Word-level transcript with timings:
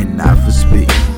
and 0.00 0.16
not 0.16 0.38
for 0.38 0.50
speed. 0.50 1.09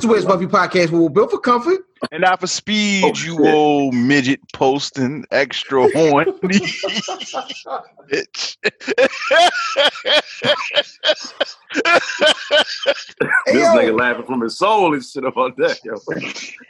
Yeah, 0.00 0.06
it's 0.06 0.06
the 0.06 0.08
Where's 0.08 0.24
Buffy 0.24 0.46
podcast, 0.46 0.90
where 0.92 1.02
we're 1.02 1.08
built 1.10 1.30
for 1.30 1.38
comfort. 1.40 1.80
And 2.10 2.22
not 2.22 2.40
for 2.40 2.46
speed, 2.46 3.04
Oh, 3.04 3.08
you 3.08 3.36
shit. 3.44 3.54
old 3.54 3.92
midget 3.94 4.40
posting 4.54 5.26
extra 5.30 5.86
horn. 5.94 6.24
bitch. 6.42 6.80
Hey, 13.46 13.52
This 13.52 13.62
yo. 13.62 13.74
nigga 13.74 13.98
laughing 13.98 14.24
from 14.24 14.40
his 14.40 14.56
soul 14.58 14.94
and 14.94 15.04
shit 15.04 15.24
about 15.24 15.56
that, 15.58 15.78
yo. 15.84 15.96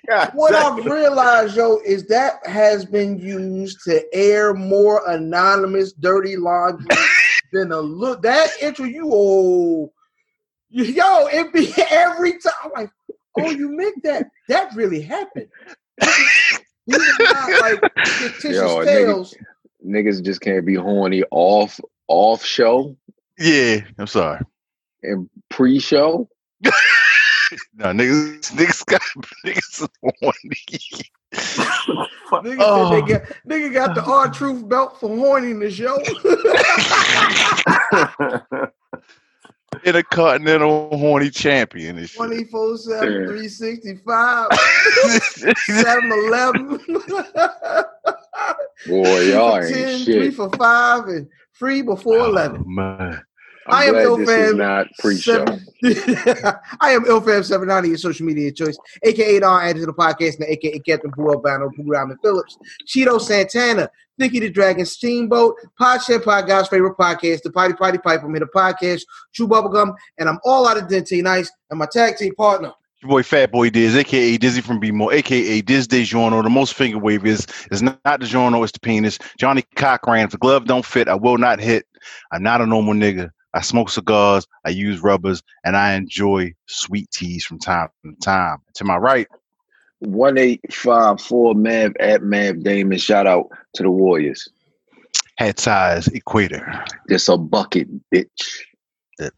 God 0.09 0.31
What. 0.35 0.55
I've 0.55 0.85
realized, 0.85 1.57
yo, 1.57 1.79
is 1.87 2.07
that 2.07 2.45
has 2.47 2.85
been 2.85 3.19
used 3.19 3.81
to 3.85 4.03
air 4.13 4.53
more 4.55 5.09
anonymous 5.09 5.93
dirty 5.93 6.37
laundry 6.37 6.87
than 7.53 7.71
a 7.73 7.81
look. 7.81 8.23
That 8.23 8.51
intro, 8.61 8.85
you 8.87 9.09
oh, 9.13 9.93
yo, 10.71 11.27
it 11.29 11.53
be 11.53 11.73
every 11.91 12.33
time. 12.33 12.53
I'm 12.65 12.71
like, 12.73 12.91
oh, 13.39 13.51
you 13.51 13.69
make 13.77 14.03
that? 14.03 14.31
That 14.49 14.75
really 14.75 15.01
happened. 15.03 15.49
These 16.87 16.99
are 17.21 17.25
not 17.25 17.61
like 17.61 17.81
fictitious 18.07 18.57
Yo, 18.57 18.79
nigga. 18.79 18.85
tales. 18.87 19.35
niggas 19.87 20.23
just 20.25 20.41
can't 20.41 20.65
be 20.67 20.75
horny 20.75 21.23
off 21.31 21.79
off 22.09 22.45
show 22.45 22.97
yeah, 23.39 23.79
I'm 23.99 24.07
sorry. 24.07 24.41
and 25.03 25.29
pre 25.49 25.79
show. 25.81 26.29
No, 27.75 27.87
niggas, 27.87 28.53
niggas 28.53 28.87
got 28.87 29.01
niggas 29.45 29.89
horny. 30.21 30.57
Fuck. 31.33 32.45
Nigga, 32.45 32.57
Oh. 32.61 32.91
said 32.93 33.07
they 33.09 33.15
oh. 33.15 33.19
got, 33.19 33.23
nigga 33.49 33.73
got 33.75 33.95
the 33.97 34.05
R 34.05 34.31
Truth 34.31 34.69
belt 34.69 35.01
for 35.01 35.09
horniness, 35.11 35.77
yo. 35.77 35.97
In 35.97 36.05
a 38.31 38.71
continental 40.11 40.97
horny 40.97 41.31
champion 41.31 41.99
and 41.99 42.09
shit. 42.09 42.17
24 42.17 42.77
7, 42.79 43.01
365, 43.27 44.49
7 45.67 46.13
11. 46.13 46.81
Boy, 48.87 49.21
y'all 49.21 49.59
ain't 49.59 49.75
10, 49.75 50.05
3 50.05 50.31
for 50.31 50.51
5, 50.51 51.05
and 51.05 51.29
free 51.53 51.83
before 51.83 52.19
11. 52.19 52.61
Oh, 52.61 52.69
man. 52.69 53.23
I'm 53.67 53.75
I 53.77 53.85
am 53.85 53.93
glad 53.93 54.27
this 54.27 54.29
is 54.29 54.55
not 54.55 54.87
pre 54.99 55.17
show. 55.19 55.45
I 56.81 56.91
am 56.93 57.05
IlFam790, 57.05 57.89
your 57.89 57.99
social 57.99 58.27
media 58.27 58.51
choice, 58.51 58.77
aka 59.03 59.39
Don 59.39 59.63
added 59.63 59.81
to 59.81 59.87
the 59.87 59.93
podcast, 59.93 60.37
and 60.37 60.49
aka 60.49 60.79
Captain 60.81 61.11
Boo 61.11 61.31
Albano, 61.31 61.71
Boo 61.77 61.85
Ramen 61.85 62.17
Phillips, 62.23 62.57
Cheeto 62.87 63.21
Santana, 63.21 63.91
Nicky 64.21 64.39
the 64.39 64.51
Dragon, 64.51 64.85
Steamboat, 64.85 65.57
Pod 65.79 66.03
Shed 66.03 66.23
Pod, 66.23 66.47
God's 66.47 66.69
favorite 66.69 66.97
podcast, 66.97 67.43
the 67.43 67.51
Potty 67.51 67.73
Potty 67.73 67.99
Pipe, 67.99 68.23
I'm 68.23 68.31
here 68.31 68.41
the 68.41 68.47
podcast, 68.47 69.03
Chew 69.33 69.49
Bubblegum, 69.49 69.95
and 70.19 70.29
I'm 70.29 70.39
all 70.45 70.69
out 70.69 70.77
of 70.77 70.85
Dente 70.85 71.23
Nice, 71.23 71.51
and 71.71 71.79
my 71.79 71.87
tag 71.91 72.17
team 72.17 72.35
partner. 72.35 72.73
Your 73.03 73.09
boy 73.09 73.23
Fat 73.23 73.51
Boy 73.51 73.71
Diz, 73.71 73.97
aka 73.97 74.37
Dizzy 74.37 74.61
from 74.61 74.79
B 74.79 74.91
More, 74.91 75.11
aka 75.11 75.63
Diz 75.63 75.89
DeJourno. 75.89 76.43
The 76.43 76.51
most 76.51 76.75
finger 76.75 76.99
wave 76.99 77.25
is 77.25 77.47
is 77.71 77.81
not 77.81 77.99
the 78.05 78.27
Journo, 78.27 78.63
it's 78.63 78.73
the 78.73 78.81
penis. 78.81 79.19
Johnny 79.39 79.63
Cochran. 79.75 80.25
If 80.25 80.33
the 80.33 80.37
glove 80.37 80.67
don't 80.67 80.85
fit, 80.85 81.09
I 81.09 81.15
will 81.15 81.39
not 81.39 81.59
hit. 81.59 81.87
I'm 82.31 82.43
not 82.43 82.61
a 82.61 82.67
normal 82.67 82.93
nigga. 82.93 83.31
I 83.55 83.63
smoke 83.63 83.89
cigars, 83.89 84.47
I 84.67 84.71
use 84.71 85.01
rubbers, 85.01 85.43
and 85.65 85.79
I 85.79 85.95
enjoy 85.95 86.53
sweet 86.67 87.11
teas 87.11 87.45
from 87.45 87.59
time 87.59 87.89
to 88.05 88.13
time. 88.23 88.59
To 88.75 88.85
my 88.85 88.99
right, 88.99 89.27
1854 90.01 91.55
Mav 91.55 91.93
at 92.01 92.23
Mav 92.23 92.63
Damon. 92.63 92.99
Shout 92.99 93.27
out 93.27 93.49
to 93.75 93.83
the 93.83 93.91
Warriors. 93.91 94.49
hat 95.37 95.59
size 95.61 96.09
equator. 96.09 96.85
This 97.07 97.29
a 97.29 97.37
bucket, 97.37 97.89
bitch. 98.13 98.61
That 99.19 99.33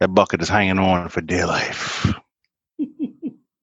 that 0.00 0.08
bucket 0.08 0.42
is 0.42 0.48
hanging 0.48 0.78
on 0.78 1.08
for 1.08 1.20
dear 1.20 1.46
life. 1.46 2.12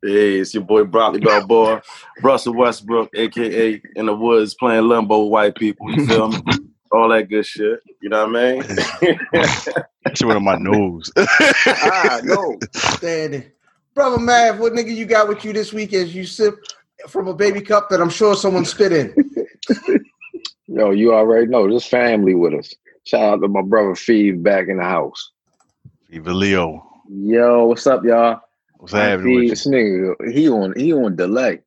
Hey, 0.06 0.40
it's 0.40 0.54
your 0.54 0.64
boy 0.64 0.84
Broccoli 0.84 1.22
Balboa, 1.22 1.82
Russell 2.22 2.56
Westbrook, 2.56 3.10
aka 3.16 3.82
in 3.96 4.06
the 4.08 4.14
woods 4.14 4.54
playing 4.54 4.90
limbo 4.90 5.24
with 5.24 5.32
white 5.32 5.56
people. 5.56 5.90
You 5.96 6.06
feel 6.06 6.28
me? 6.28 6.42
All 6.92 7.08
that 7.08 7.30
good 7.30 7.46
shit. 7.46 7.80
You 8.02 8.10
know 8.10 8.28
what 8.28 8.36
I 8.36 8.52
mean? 8.52 8.64
That 10.04 10.18
shit 10.18 10.28
went 10.28 10.36
on 10.36 10.44
my 10.44 10.58
nose. 10.58 11.10
ah, 11.16 12.20
no. 12.26 12.60
Standing. 12.76 13.50
Brother 13.94 14.18
Mav, 14.18 14.60
what 14.60 14.74
nigga 14.74 14.94
you 14.96 15.06
got 15.06 15.28
with 15.28 15.46
you 15.46 15.54
this 15.54 15.72
week 15.72 15.94
as 15.94 16.16
you 16.16 16.26
sip 16.26 16.56
from 17.08 17.28
a 17.28 17.34
baby 17.34 17.62
cup 17.62 17.90
that 17.90 18.02
I'm 18.02 18.10
sure 18.10 18.36
someone 18.36 18.66
spit 18.66 18.92
in? 18.92 19.16
Yo, 20.68 20.90
you 20.92 21.14
already 21.14 21.46
know 21.46 21.70
this 21.70 21.86
family 21.86 22.34
with 22.34 22.54
us. 22.56 22.74
Shout 23.06 23.22
out 23.22 23.42
to 23.42 23.48
my 23.48 23.62
brother 23.62 23.94
Feeve 23.94 24.42
back 24.42 24.68
in 24.68 24.78
the 24.78 24.84
house. 24.84 25.32
Viva 26.10 26.34
Leo. 26.34 26.84
Yo, 27.08 27.66
what's 27.66 27.86
up, 27.86 28.04
y'all? 28.04 28.40
What's 28.78 28.94
happening 28.94 29.26
Feeve, 29.26 29.42
with 29.42 29.50
this 29.50 29.68
nigga, 29.68 30.34
he 30.34 30.50
on 30.50 30.74
he 30.76 30.94
on 30.94 31.16
delay. 31.16 31.60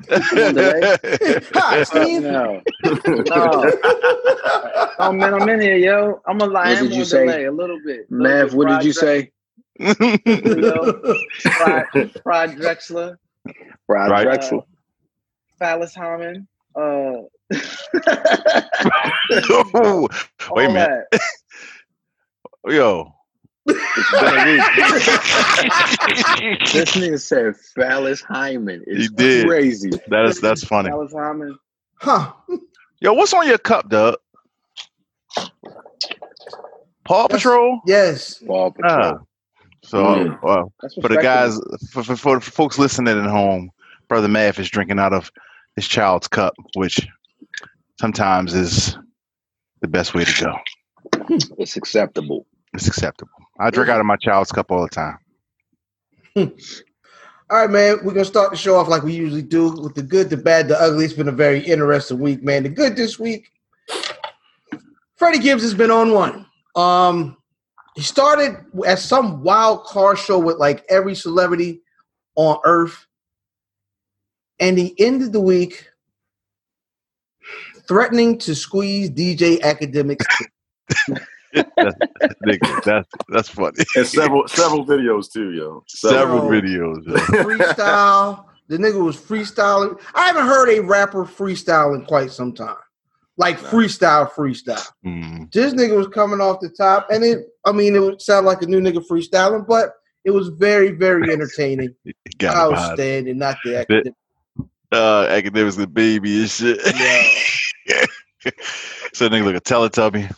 on 0.00 0.54
delay? 0.54 0.96
Hi, 1.54 1.82
Steve. 1.84 2.22
no. 2.22 2.60
No. 2.84 3.72
Oh 4.98 5.12
man, 5.12 5.34
I'm 5.34 5.48
in 5.48 5.60
here, 5.60 5.76
yo. 5.76 6.20
I'm 6.26 6.40
a 6.40 6.46
lie. 6.46 6.74
What 6.74 6.80
did 6.80 6.94
you 6.94 7.04
say? 7.04 7.44
a 7.44 7.52
little 7.52 7.80
bit. 7.84 8.10
Little 8.10 8.46
Mav, 8.46 8.54
what 8.54 8.68
did 8.68 8.84
you 8.84 8.92
say? 8.92 9.30
You 9.78 9.94
know, 10.60 11.00
fried, 11.40 11.86
fried 12.22 12.50
Drexler, 12.56 13.16
Fried 13.86 14.10
Right. 14.10 14.22
Drexel. 14.24 14.66
Phallus 15.58 15.94
Hammond. 15.94 16.46
Uh, 16.76 17.22
Oh, 19.74 20.08
Wait 20.52 20.66
a 20.66 20.72
minute. 20.72 21.04
that. 21.12 21.20
Yo. 22.68 23.12
It's 23.66 24.10
been 24.10 24.24
a 24.24 24.44
week. 24.46 24.62
This 26.72 26.90
nigga 26.96 27.20
said 27.20 27.54
Phallus 27.74 28.20
Hyman. 28.22 28.82
It's 28.86 29.02
He 29.02 29.08
did. 29.08 29.46
crazy. 29.46 29.90
That 30.08 30.24
is 30.26 30.40
that's 30.40 30.64
funny. 30.64 30.90
Phallus 30.90 31.12
Hammond. 31.12 31.56
Huh. 32.00 32.32
Yo, 33.00 33.12
what's 33.14 33.32
on 33.32 33.46
your 33.46 33.58
cup, 33.58 33.88
Doug? 33.88 34.16
Paw 37.04 37.28
Patrol? 37.28 37.80
Yes. 37.86 38.38
Paw 38.38 38.70
Patrol. 38.70 38.90
Ah. 38.90 39.18
So, 39.84 40.02
Mm. 40.04 40.38
uh, 40.44 40.64
That's 40.82 40.94
for 40.94 41.08
the 41.08 41.18
guys, 41.20 41.58
for, 41.90 42.02
for, 42.02 42.16
for 42.16 42.40
folks 42.40 42.78
listening 42.78 43.16
at 43.18 43.26
home, 43.30 43.70
Brother 44.08 44.28
Math 44.28 44.58
is 44.58 44.70
drinking 44.70 44.98
out 44.98 45.12
of 45.12 45.30
his 45.76 45.86
child's 45.86 46.26
cup, 46.28 46.54
which 46.74 47.06
sometimes 48.00 48.54
is 48.54 48.96
the 49.82 49.88
best 49.88 50.14
way 50.14 50.24
to 50.24 50.44
go. 50.44 50.56
It's 51.58 51.76
acceptable. 51.76 52.46
It's 52.72 52.86
acceptable. 52.88 53.30
I 53.60 53.70
drink 53.70 53.88
out 53.90 54.00
of 54.00 54.06
my 54.06 54.16
child's 54.16 54.50
cup 54.52 54.70
all 54.70 54.82
the 54.82 54.88
time. 54.88 55.18
All 57.50 57.58
right, 57.60 57.70
man. 57.70 57.98
We're 58.02 58.14
gonna 58.14 58.24
start 58.24 58.50
the 58.50 58.56
show 58.56 58.76
off 58.76 58.88
like 58.88 59.02
we 59.02 59.12
usually 59.12 59.42
do 59.42 59.70
with 59.70 59.94
the 59.94 60.02
good, 60.02 60.30
the 60.30 60.36
bad, 60.38 60.66
the 60.68 60.80
ugly. 60.80 61.04
It's 61.04 61.12
been 61.14 61.28
a 61.28 61.32
very 61.32 61.60
interesting 61.60 62.18
week, 62.18 62.42
man. 62.42 62.62
The 62.62 62.68
good 62.70 62.96
this 62.96 63.18
week, 63.18 63.50
Freddie 65.16 65.38
Gibbs 65.38 65.62
has 65.62 65.74
been 65.74 65.90
on 65.90 66.12
one. 66.12 66.46
Um, 66.74 67.36
he 67.94 68.02
started 68.02 68.56
at 68.86 68.98
some 68.98 69.42
wild 69.42 69.84
car 69.84 70.16
show 70.16 70.38
with 70.38 70.56
like 70.58 70.84
every 70.88 71.14
celebrity 71.14 71.80
on 72.36 72.58
earth, 72.64 73.06
and 74.58 74.76
he 74.78 74.94
ended 74.98 75.32
the 75.32 75.40
week 75.40 75.88
threatening 77.86 78.38
to 78.38 78.54
squeeze 78.54 79.10
DJ 79.10 79.60
Akademiks. 79.60 80.24
that's, 81.54 81.94
nigga, 82.46 82.82
that's 82.84 83.08
that's 83.28 83.48
funny. 83.48 83.76
And 83.96 84.06
several 84.06 84.48
several 84.48 84.84
videos 84.86 85.30
too, 85.32 85.52
yo. 85.52 85.82
Several 85.88 86.40
So- 86.40 86.48
videos. 86.48 87.06
yo. 87.06 87.14
freestyle 87.44 88.44
The 88.68 88.78
nigga 88.78 89.04
was 89.04 89.16
freestyling. 89.16 90.00
I 90.14 90.26
haven't 90.26 90.46
heard 90.46 90.70
a 90.70 90.80
rapper 90.80 91.24
freestyle 91.24 91.94
in 91.94 92.04
quite 92.06 92.32
some 92.32 92.52
time. 92.54 92.76
Like 93.36 93.58
freestyle, 93.58 94.30
freestyle. 94.30 94.86
Mm. 95.04 95.50
This 95.52 95.74
nigga 95.74 95.96
was 95.96 96.06
coming 96.08 96.40
off 96.40 96.60
the 96.60 96.68
top, 96.68 97.08
and 97.10 97.24
it. 97.24 97.46
I 97.64 97.72
mean, 97.72 97.96
it 97.96 97.98
would 98.00 98.22
sound 98.22 98.46
like 98.46 98.62
a 98.62 98.66
new 98.66 98.80
nigga 98.80 99.04
freestyling, 99.06 99.66
but 99.66 99.94
it 100.24 100.30
was 100.30 100.48
very, 100.48 100.90
very 100.92 101.32
entertaining. 101.32 101.94
Got. 102.38 102.56
Outstanding, 102.56 103.38
not 103.38 103.56
the 103.64 103.78
academic. 103.78 104.14
Uh, 104.92 105.26
Akademiks 105.26 105.76
the 105.76 105.86
baby 105.88 106.40
and 106.40 106.50
shit. 106.50 106.78
Yeah. 107.86 108.04
so 109.12 109.28
nigga 109.28 109.44
look 109.44 109.56
a 109.56 109.60
Teletubby. 109.60 110.32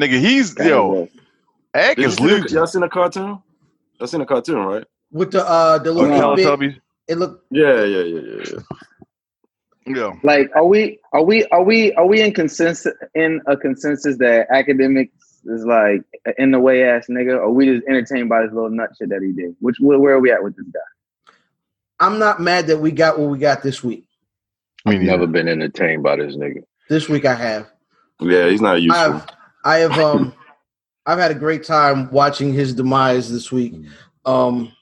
Nigga, 0.00 0.20
he's 0.20 0.56
yo. 0.58 1.08
Ack 1.74 1.96
Did 1.96 2.06
is 2.06 2.20
Luke. 2.20 2.48
Y'all 2.50 2.66
seen 2.66 2.82
a 2.84 2.88
cartoon? 2.88 3.42
Y'all 3.98 4.06
seen 4.06 4.20
a 4.20 4.26
cartoon, 4.26 4.58
right? 4.58 4.84
With 5.10 5.32
the 5.32 5.44
uh 5.44 5.78
the 5.78 5.90
Oh, 5.90 5.94
little 5.94 6.36
bit, 6.36 6.46
Teletubbies. 6.46 6.80
it 7.08 7.18
looked 7.18 7.44
Yeah, 7.50 7.82
yeah, 7.82 8.02
yeah, 8.02 8.42
yeah, 8.44 8.58
yeah. 9.96 10.12
Yeah. 10.12 10.12
Like, 10.22 10.50
are 10.54 10.64
we 10.64 10.98
are 11.12 11.22
we 11.22 11.44
are 11.46 11.62
we 11.62 11.92
are 11.94 12.06
we 12.06 12.20
in 12.20 12.32
consensus 12.32 12.92
in 13.14 13.40
a 13.46 13.56
consensus 13.56 14.18
that 14.18 14.48
Akademiks 14.50 15.10
is 15.44 15.64
like 15.64 16.02
in 16.38 16.50
the 16.50 16.60
way 16.60 16.84
ass 16.84 17.06
nigga, 17.10 17.38
or 17.38 17.50
we 17.50 17.66
just 17.66 17.86
entertained 17.86 18.28
by 18.28 18.42
this 18.42 18.52
little 18.52 18.70
nut 18.70 18.90
shit 18.98 19.08
that 19.10 19.22
he 19.22 19.32
did? 19.32 19.56
Which 19.60 19.76
where, 19.80 19.98
where 19.98 20.14
are 20.14 20.20
we 20.20 20.30
at 20.30 20.42
with 20.42 20.56
this 20.56 20.66
guy? 20.72 21.32
I'm 21.98 22.18
not 22.18 22.40
mad 22.40 22.66
that 22.68 22.78
we 22.78 22.90
got 22.92 23.18
what 23.18 23.30
we 23.30 23.38
got 23.38 23.62
this 23.62 23.84
week. 23.84 24.06
Me 24.86 24.94
I've 24.94 25.00
neither. 25.00 25.12
never 25.12 25.26
been 25.26 25.48
entertained 25.48 26.02
by 26.02 26.16
this 26.16 26.34
nigga. 26.34 26.64
This 26.88 27.08
week 27.08 27.26
I 27.26 27.34
have. 27.34 27.70
Yeah, 28.20 28.48
he's 28.48 28.60
not 28.60 28.80
useful. 28.80 29.14
I've 29.14 29.26
I 29.64 29.76
have 29.78 29.98
um 29.98 30.34
I've 31.06 31.18
had 31.18 31.30
a 31.30 31.34
great 31.34 31.64
time 31.64 32.10
watching 32.10 32.52
his 32.52 32.74
demise 32.74 33.30
this 33.30 33.52
week. 33.52 33.74
Um 34.24 34.72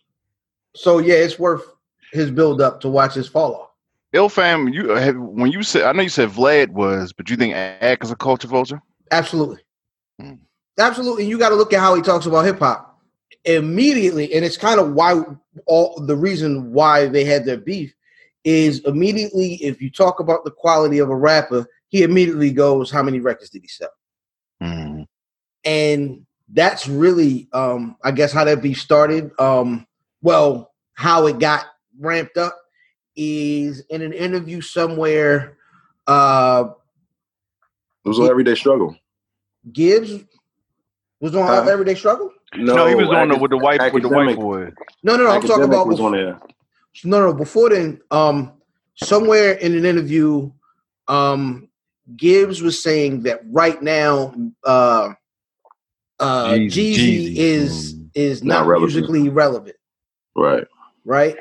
so 0.74 0.98
yeah, 0.98 1.16
it's 1.16 1.38
worth 1.38 1.64
his 2.12 2.30
build 2.30 2.60
up 2.60 2.80
to 2.82 2.88
watch 2.88 3.14
his 3.14 3.28
fall 3.28 3.54
off. 3.54 3.67
Ill 4.12 4.28
fam, 4.28 4.68
you 4.68 4.88
have 4.90 5.16
when 5.16 5.52
you 5.52 5.62
said 5.62 5.82
I 5.84 5.92
know 5.92 6.02
you 6.02 6.08
said 6.08 6.30
Vlad 6.30 6.70
was, 6.70 7.12
but 7.12 7.28
you 7.28 7.36
think 7.36 7.54
Ack 7.54 8.02
is 8.02 8.10
a 8.10 8.16
culture 8.16 8.48
vulture? 8.48 8.80
Absolutely. 9.10 9.58
Hmm. 10.20 10.34
Absolutely. 10.78 11.26
You 11.26 11.38
got 11.38 11.50
to 11.50 11.56
look 11.56 11.72
at 11.72 11.80
how 11.80 11.94
he 11.94 12.02
talks 12.02 12.26
about 12.26 12.44
hip 12.44 12.58
hop 12.58 13.00
immediately. 13.44 14.32
And 14.32 14.44
it's 14.44 14.56
kind 14.56 14.80
of 14.80 14.92
why 14.92 15.22
all 15.66 16.00
the 16.00 16.16
reason 16.16 16.72
why 16.72 17.06
they 17.06 17.24
had 17.24 17.44
their 17.44 17.56
beef 17.58 17.92
is 18.44 18.80
immediately 18.80 19.54
if 19.54 19.82
you 19.82 19.90
talk 19.90 20.20
about 20.20 20.44
the 20.44 20.50
quality 20.50 21.00
of 21.00 21.10
a 21.10 21.16
rapper, 21.16 21.66
he 21.88 22.02
immediately 22.02 22.52
goes, 22.52 22.90
How 22.90 23.02
many 23.02 23.20
records 23.20 23.50
did 23.50 23.62
he 23.62 23.68
sell? 23.68 23.90
Mm. 24.60 25.06
and 25.64 26.26
that's 26.52 26.88
really 26.88 27.48
um 27.52 27.96
i 28.02 28.10
guess 28.10 28.32
how 28.32 28.42
that 28.42 28.60
beef 28.60 28.80
started 28.80 29.30
um 29.38 29.86
well 30.20 30.72
how 30.94 31.28
it 31.28 31.38
got 31.38 31.66
ramped 32.00 32.36
up 32.36 32.58
is 33.18 33.80
in 33.90 34.02
an 34.02 34.14
interview 34.14 34.62
somewhere 34.62 35.58
uh 36.08 36.66
It 38.04 38.08
was 38.08 38.18
an 38.20 38.26
everyday 38.28 38.54
struggle. 38.56 38.96
gibbs 39.72 40.24
was 41.20 41.34
on 41.36 41.48
Huh? 41.48 41.64
everyday 41.68 41.94
struggle 41.96 42.32
No, 42.56 42.76
no, 42.76 42.86
he 42.86 42.94
was 42.94 43.10
on 43.10 43.28
the, 43.30 43.36
with 43.36 43.50
the 43.50 43.58
white 43.58 43.80
with 43.92 44.02
the 44.04 44.08
white 44.08 44.34
boy. 44.36 44.70
no 45.04 45.16
no 45.16 45.24
no 45.24 45.30
i'm 45.30 45.42
talking 45.42 45.64
about 45.64 45.88
was 45.88 45.98
before, 45.98 46.06
on 46.06 46.12
there. 46.12 46.40
no 47.04 47.20
no 47.20 47.34
before 47.34 47.70
then 47.70 48.00
um 48.12 48.52
somewhere 48.96 49.52
in 49.54 49.76
an 49.76 49.84
interview 49.86 50.50
um 51.08 51.68
gibbs 52.16 52.62
was 52.62 52.82
saying 52.82 53.22
that 53.24 53.40
right 53.50 53.82
now 53.82 54.34
uh 54.64 55.10
uh 56.20 56.58
Jeezy, 56.58 56.88
Jeezy, 56.90 57.30
Jeezy. 57.30 57.36
is 57.36 57.96
Mm. 57.96 58.10
is 58.14 58.44
Not 58.44 58.66
not, 58.66 58.66
relevant. 58.66 58.82
musically 58.82 59.28
relevant 59.28 59.76
Right. 60.36 60.66
right? 61.04 61.36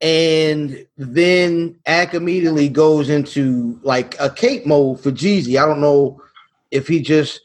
And 0.00 0.86
then 0.96 1.76
Ack 1.86 2.14
immediately 2.14 2.68
goes 2.68 3.08
into 3.08 3.78
like 3.82 4.16
a 4.20 4.28
cape 4.28 4.66
mode 4.66 5.00
for 5.00 5.10
Jeezy. 5.10 5.60
I 5.60 5.66
don't 5.66 5.80
know 5.80 6.20
if 6.70 6.86
he 6.88 7.00
just 7.00 7.40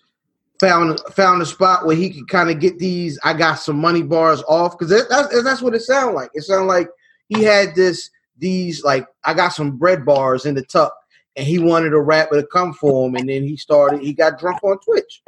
found 0.59 0.99
found 1.11 1.41
a 1.41 1.45
spot 1.45 1.85
where 1.85 1.95
he 1.95 2.09
could 2.09 2.27
kind 2.27 2.49
of 2.49 2.59
get 2.59 2.79
these. 2.79 3.17
I 3.23 3.33
got 3.33 3.55
some 3.55 3.79
money 3.79 4.01
bars 4.01 4.43
off 4.47 4.77
because 4.77 5.07
that's 5.07 5.43
that's 5.43 5.61
what 5.61 5.75
it 5.75 5.81
sounded 5.81 6.15
like. 6.15 6.31
It 6.33 6.43
sounded 6.43 6.67
like 6.67 6.89
he 7.29 7.43
had 7.43 7.75
this 7.75 8.09
these 8.37 8.83
like 8.83 9.07
I 9.23 9.33
got 9.33 9.49
some 9.49 9.77
bread 9.77 10.05
bars 10.05 10.45
in 10.45 10.55
the 10.55 10.63
tuck, 10.63 10.93
and 11.35 11.45
he 11.45 11.59
wanted 11.59 11.93
a 11.93 11.99
rapper 11.99 12.41
to 12.41 12.47
come 12.47 12.73
for 12.73 13.07
him, 13.07 13.15
and 13.15 13.29
then 13.29 13.43
he 13.43 13.55
started. 13.55 14.01
He 14.01 14.13
got 14.13 14.39
drunk 14.39 14.63
on 14.63 14.79
Twitch. 14.79 15.21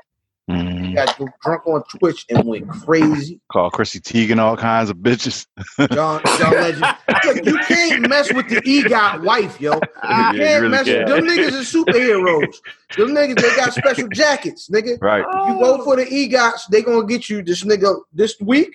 He 0.48 0.54
Mm. 0.54 0.96
got 0.96 1.18
drunk 1.44 1.66
on 1.68 1.84
Twitch 1.84 2.26
and 2.30 2.44
went 2.46 2.68
crazy. 2.68 3.40
Called 3.52 3.72
Chrissy 3.74 4.00
Teigen 4.00 4.40
all 4.40 4.58
kinds 4.58 4.90
of 4.90 4.98
bitches. 4.98 5.46
John, 5.94 6.22
John 6.38 6.52
Legend. 6.54 6.86
Look, 7.26 7.46
you 7.46 7.58
can't 7.60 8.10
mess 8.10 8.34
with 8.34 8.50
the 8.50 8.60
EGOT 8.62 9.24
wife, 9.24 9.62
yo. 9.62 9.74
You 9.74 9.80
Yeah, 10.04 10.32
can't 10.34 10.62
really 10.64 10.68
mess 10.70 10.86
can't. 10.86 11.08
with 11.08 11.16
them 11.16 11.26
niggas 11.28 11.54
are 11.54 11.84
superheroes. 11.84 12.56
Them 12.98 13.10
niggas, 13.10 13.40
they 13.40 13.56
got 13.56 13.74
special 13.74 14.08
jackets, 14.10 14.68
nigga. 14.70 14.98
Right. 15.02 15.20
You 15.48 15.60
go 15.60 15.84
for 15.86 15.96
the 15.96 16.06
EGOTs, 16.06 16.68
they 16.72 16.82
gonna 16.82 17.06
get 17.06 17.30
you 17.30 17.44
this 17.44 17.64
nigga 17.64 18.02
this 18.12 18.36
week, 18.42 18.72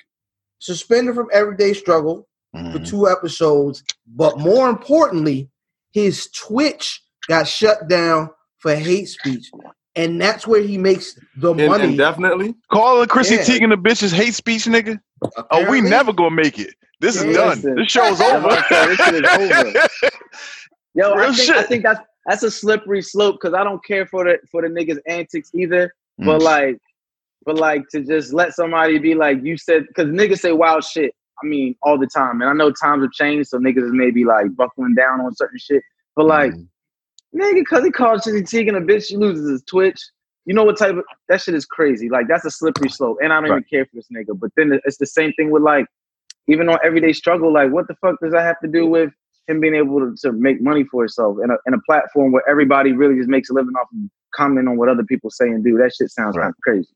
suspended 0.60 1.14
from 1.14 1.28
everyday 1.32 1.74
struggle 1.74 2.26
for 2.52 2.58
Mhm. 2.78 2.88
two 2.88 3.08
episodes. 3.08 3.82
But 4.06 4.38
more 4.38 4.70
importantly, 4.70 5.50
his 5.92 6.28
Twitch 6.30 7.02
got 7.28 7.46
shut 7.48 7.88
down 7.88 8.30
for 8.58 8.74
hate 8.74 9.08
speech. 9.08 9.50
And 9.96 10.20
that's 10.20 10.46
where 10.46 10.60
he 10.62 10.76
makes 10.78 11.18
the 11.36 11.54
In- 11.54 11.70
money. 11.70 11.96
Definitely 11.96 12.54
Calling 12.70 13.08
Chrissy 13.08 13.36
Yeah. 13.36 13.40
Teigen 13.42 13.72
a 13.72 13.76
bitch 13.76 14.02
is 14.02 14.12
hate 14.12 14.34
speech, 14.34 14.64
nigga. 14.66 15.00
Oh, 15.50 15.70
we 15.70 15.80
never 15.80 16.12
gonna 16.12 16.34
make 16.34 16.58
it. 16.58 16.74
This 17.00 17.16
is 17.16 17.34
done. 17.34 17.48
listen. 17.56 17.74
This 17.76 17.90
show's 17.90 18.20
over. 18.20 18.48
I'm. 18.50 18.88
This 18.88 18.98
shit 18.98 19.24
is 19.24 19.64
over. 19.64 19.88
Yo, 20.94 21.10
I 21.12 21.20
Real 21.20 21.34
think, 21.34 21.50
I 21.50 21.62
think 21.62 21.82
that's 21.82 22.00
that's 22.26 22.42
a 22.42 22.50
slippery 22.50 23.02
slope 23.02 23.36
because 23.40 23.54
I 23.54 23.64
don't 23.64 23.82
care 23.84 24.06
for 24.06 24.24
the 24.24 24.38
for 24.50 24.62
the 24.62 24.68
niggas 24.68 24.98
antics 25.08 25.50
either. 25.54 25.92
But 26.18 26.40
Mm. 26.40 26.42
like, 26.42 26.78
but 27.44 27.56
like 27.56 27.82
to 27.90 28.02
just 28.02 28.32
let 28.32 28.54
somebody 28.54 28.98
be 28.98 29.14
like 29.14 29.42
you 29.42 29.56
said, 29.58 29.86
because 29.88 30.06
niggas 30.06 30.38
say 30.40 30.52
wild 30.52 30.84
shit. 30.84 31.12
I 31.42 31.46
mean, 31.46 31.74
all 31.82 31.98
the 31.98 32.06
time, 32.06 32.40
and 32.40 32.48
I 32.48 32.54
know 32.54 32.70
times 32.72 33.02
have 33.04 33.12
changed, 33.12 33.50
so 33.50 33.58
niggas 33.58 33.84
is 33.84 33.92
maybe 33.92 34.24
like 34.24 34.54
buckling 34.56 34.94
down 34.94 35.20
on 35.20 35.34
certain 35.34 35.58
shit. 35.58 35.82
But 36.14 36.26
like, 36.26 36.52
Mm. 36.52 36.66
Nigga, 37.36 37.54
because 37.60 37.84
he 37.84 37.90
called 37.90 38.20
Chizzy 38.20 38.42
Teigen 38.42 38.76
a 38.76 38.80
bitch, 38.80 39.06
he 39.06 39.16
loses 39.16 39.50
his 39.50 39.62
Twitch. 39.64 40.00
You 40.44 40.54
know 40.54 40.64
what 40.64 40.78
type 40.78 40.96
of 40.96 41.04
that 41.28 41.40
shit 41.42 41.54
is 41.54 41.66
crazy. 41.66 42.08
Like 42.08 42.28
that's 42.28 42.44
a 42.44 42.50
slippery 42.50 42.88
slope, 42.88 43.18
and 43.22 43.32
I 43.32 43.40
don't 43.40 43.46
even 43.50 43.64
care 43.64 43.84
for 43.84 43.90
this 43.94 44.06
nigga. 44.14 44.38
But 44.38 44.50
then 44.56 44.78
it's 44.84 44.96
the 44.98 45.06
same 45.06 45.32
thing 45.32 45.50
with 45.50 45.62
like, 45.62 45.86
even 46.46 46.68
on 46.68 46.78
everyday 46.84 47.12
struggle. 47.12 47.52
Like, 47.52 47.72
what 47.72 47.88
the 47.88 47.94
fuck 47.96 48.16
does 48.22 48.32
that 48.32 48.42
have 48.42 48.60
to 48.60 48.68
do 48.68 48.86
with 48.86 49.10
him 49.48 49.60
being 49.60 49.74
able 49.74 49.98
to, 50.00 50.14
to 50.22 50.32
make 50.32 50.60
money 50.62 50.84
for 50.84 51.02
himself 51.02 51.38
in 51.42 51.50
a 51.50 51.56
in 51.66 51.74
a 51.74 51.80
platform 51.82 52.30
where 52.32 52.48
everybody 52.48 52.92
really 52.92 53.16
just 53.16 53.28
makes 53.28 53.50
a 53.50 53.54
living 53.54 53.74
off 53.74 53.88
of 53.92 54.10
comment 54.34 54.68
on 54.68 54.76
what 54.76 54.88
other 54.88 55.02
people 55.04 55.30
say 55.30 55.46
and 55.48 55.64
do? 55.64 55.76
That 55.78 55.92
shit 55.94 56.10
sounds 56.10 56.36
Right. 56.36 56.44
kind 56.44 56.54
of 56.56 56.60
crazy. 56.62 56.88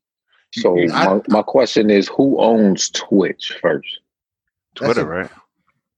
So 0.53 0.77
I- 0.93 1.05
my, 1.15 1.21
my 1.27 1.41
question 1.41 1.89
is, 1.89 2.07
who 2.07 2.39
owns 2.39 2.89
Twitch 2.89 3.57
first? 3.61 3.99
Twitter, 4.75 5.01
a- 5.01 5.05
right? 5.23 5.31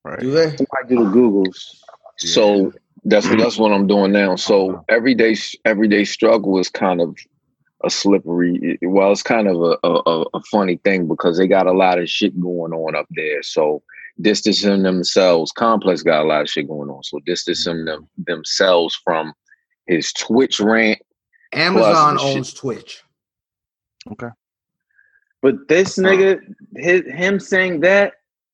Right. 0.03 0.19
Do 0.19 0.31
they? 0.31 0.55
Somebody 0.57 0.87
do 0.89 0.95
the 1.05 1.11
Googles. 1.11 1.75
So 2.17 2.73
that's 3.05 3.27
mm-hmm. 3.27 3.39
that's 3.39 3.57
what 3.57 3.71
I'm 3.71 3.87
doing 3.87 4.11
now. 4.11 4.35
So 4.35 4.83
everyday 4.89 5.35
everyday 5.65 6.05
struggle 6.05 6.57
is 6.59 6.69
kind 6.69 7.01
of 7.01 7.17
a 7.83 7.89
slippery. 7.89 8.79
Well, 8.81 9.11
it's 9.11 9.23
kind 9.23 9.47
of 9.47 9.61
a, 9.61 9.77
a 9.87 10.25
a 10.33 10.41
funny 10.51 10.77
thing 10.83 11.07
because 11.07 11.37
they 11.37 11.47
got 11.47 11.67
a 11.67 11.73
lot 11.73 11.99
of 11.99 12.09
shit 12.09 12.39
going 12.39 12.73
on 12.73 12.95
up 12.95 13.07
there. 13.11 13.43
So 13.43 13.83
distancing 14.21 14.83
themselves, 14.83 15.51
Complex 15.51 16.01
got 16.03 16.23
a 16.23 16.27
lot 16.27 16.41
of 16.41 16.49
shit 16.49 16.67
going 16.67 16.89
on. 16.89 17.03
So 17.03 17.19
distancing 17.25 17.85
them 17.85 18.07
themselves 18.17 18.99
from 19.03 19.33
his 19.87 20.13
Twitch 20.13 20.59
rant. 20.59 20.99
Amazon 21.51 22.15
the 22.15 22.21
shit- 22.21 22.37
owns 22.37 22.53
Twitch. 22.53 23.03
Okay. 24.11 24.29
But 25.41 25.67
this 25.67 25.97
nigga, 25.97 26.39
his, 26.77 27.03
him 27.05 27.37
saying 27.37 27.81
that 27.81 28.13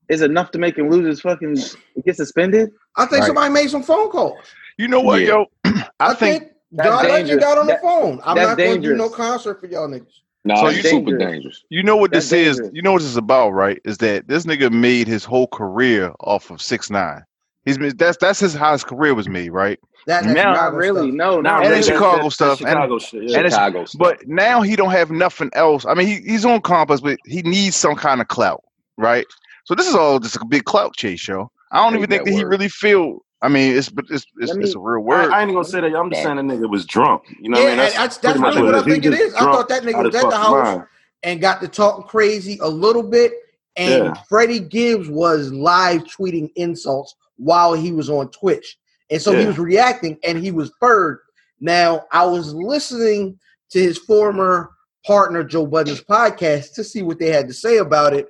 is 0.09 0.21
enough 0.21 0.51
to 0.51 0.57
make 0.59 0.77
him 0.77 0.89
lose 0.89 1.05
his 1.05 1.21
fucking 1.21 1.57
get 2.05 2.15
suspended. 2.15 2.71
I 2.97 3.05
think 3.05 3.21
Right. 3.21 3.27
somebody 3.27 3.53
made 3.53 3.69
some 3.69 3.83
phone 3.83 4.09
calls. 4.09 4.37
You 4.77 4.87
know 4.87 5.01
what, 5.01 5.21
Yeah. 5.21 5.43
yo? 5.65 5.71
I 5.99 6.13
think 6.13 6.45
That's 6.71 6.87
John 6.89 7.03
Legend 7.03 7.27
dangerous. 7.27 7.43
got 7.43 7.57
on 7.57 7.67
the 7.67 7.77
phone. 7.81 8.19
I'm 8.23 8.35
not 8.37 8.57
going 8.57 8.81
to 8.81 8.87
do 8.89 8.95
no 8.95 9.09
concert 9.09 9.59
for 9.59 9.67
y'all 9.67 9.87
niggas. 9.87 10.05
No, 10.45 10.55
So 10.55 10.67
it's 10.67 10.77
you- 10.77 10.83
super 10.89 11.11
dangerous. 11.17 11.31
dangerous. 11.33 11.63
you 11.69 11.83
know 11.83 11.95
what 11.97 12.11
this 12.11 12.29
That's 12.29 12.59
is. 12.59 12.69
You 12.73 12.81
know 12.81 12.93
what 12.93 12.99
this 13.01 13.09
is 13.09 13.17
about, 13.17 13.49
right? 13.51 13.79
Is 13.85 13.97
that 13.99 14.27
this 14.27 14.45
nigga 14.45 14.71
made 14.71 15.07
his 15.07 15.25
whole 15.25 15.47
career 15.47 16.13
off 16.21 16.49
of 16.49 16.61
six 16.61 16.89
nine. 16.89 17.23
He's 17.65 17.77
been 17.77 17.95
that's 17.97 18.17
that's 18.17 18.39
his 18.39 18.53
how 18.53 18.71
his 18.71 18.83
career 18.85 19.13
was 19.13 19.27
made, 19.27 19.49
right? 19.49 19.77
That, 20.07 20.23
that's 20.23 20.33
Now- 20.33 20.53
Not 20.53 20.73
really. 20.73 21.09
stuff. 21.09 21.15
No, 21.15 21.33
And 21.35 21.43
not 21.43 21.65
in 21.65 21.71
really. 21.71 21.83
Chicago 21.83 22.29
stuff, 22.29 22.61
and- 22.61 22.69
Chicago 22.69 22.99
shit. 22.99 23.23
Yeah. 23.29 23.39
and 23.39 23.51
Chicago 23.51 23.83
stuff. 23.85 23.99
But 23.99 24.27
now 24.27 24.61
he 24.61 24.77
don't 24.77 24.91
have 24.91 25.11
nothing 25.11 25.49
else. 25.53 25.85
I 25.85 25.93
mean, 25.93 26.07
he, 26.07 26.15
he's 26.21 26.45
on 26.45 26.61
Compass, 26.61 27.01
but 27.01 27.19
he 27.25 27.41
needs 27.41 27.75
some 27.75 27.95
kind 27.95 28.21
of 28.21 28.29
clout, 28.29 28.63
right? 28.97 29.25
So 29.69 29.75
this 29.75 29.87
is 29.87 29.93
all 29.93 30.19
just 30.19 30.35
a 30.35 30.45
big 30.45 30.63
clout 30.63 30.95
chase, 30.95 31.27
yo. 31.27 31.51
I 31.71 31.77
don't 31.77 31.93
Hate 31.93 31.97
even 31.99 32.09
think 32.09 32.25
that 32.25 32.31
that 32.31 32.37
he 32.39 32.43
really 32.43 32.69
feel. 32.69 33.19
I 33.43 33.49
mean, 33.49 33.77
it's 33.77 33.87
but 33.87 34.05
it's 34.09 34.25
it's, 34.39 34.55
me- 34.55 34.63
it's 34.63 34.73
a 34.73 34.79
real 34.79 35.03
word. 35.03 35.31
I 35.31 35.43
ain't 35.43 35.51
gonna 35.51 35.63
say 35.63 35.79
that. 35.79 35.95
I'm 35.95 36.09
just 36.09 36.23
saying 36.23 36.37
the 36.37 36.41
nigga 36.41 36.67
was 36.67 36.87
drunk. 36.87 37.21
You 37.39 37.49
know 37.51 37.59
yeah, 37.59 37.65
what 37.65 37.73
I 37.73 37.75
mean? 37.75 37.85
and 37.85 37.95
that's, 37.95 38.17
that's 38.17 38.39
really 38.39 38.63
what 38.63 38.73
I 38.73 38.81
think 38.81 39.03
He 39.03 39.09
it 39.09 39.11
just 39.11 39.21
is. 39.21 39.35
I 39.35 39.41
thought 39.41 39.69
that 39.69 39.83
nigga 39.83 40.03
was 40.03 40.15
at 40.15 40.27
the 40.27 40.35
house 40.35 40.63
mind. 40.77 40.83
and 41.21 41.39
got 41.39 41.61
to 41.61 41.67
talking 41.67 42.03
crazy 42.07 42.57
a 42.63 42.67
little 42.67 43.03
bit. 43.03 43.31
And 43.75 44.05
Yeah. 44.05 44.13
Freddie 44.27 44.59
Gibbs 44.59 45.07
was 45.07 45.53
live 45.53 46.01
tweeting 46.05 46.49
insults 46.55 47.13
while 47.37 47.75
he 47.75 47.91
was 47.91 48.09
on 48.09 48.31
Twitch. 48.31 48.75
And 49.11 49.21
so 49.21 49.37
he 49.37 49.45
was 49.45 49.59
reacting 49.59 50.17
and 50.23 50.39
he 50.39 50.49
was 50.49 50.71
third. 50.81 51.19
Now, 51.59 52.05
I 52.11 52.25
was 52.25 52.55
listening 52.55 53.37
to 53.69 53.79
his 53.79 53.99
former 53.99 54.71
partner, 55.05 55.43
Joe 55.43 55.67
Budden's 55.67 56.01
podcast, 56.01 56.73
to 56.73 56.83
see 56.83 57.03
what 57.03 57.19
they 57.19 57.27
had 57.27 57.47
to 57.47 57.53
say 57.53 57.77
about 57.77 58.13
it. 58.13 58.27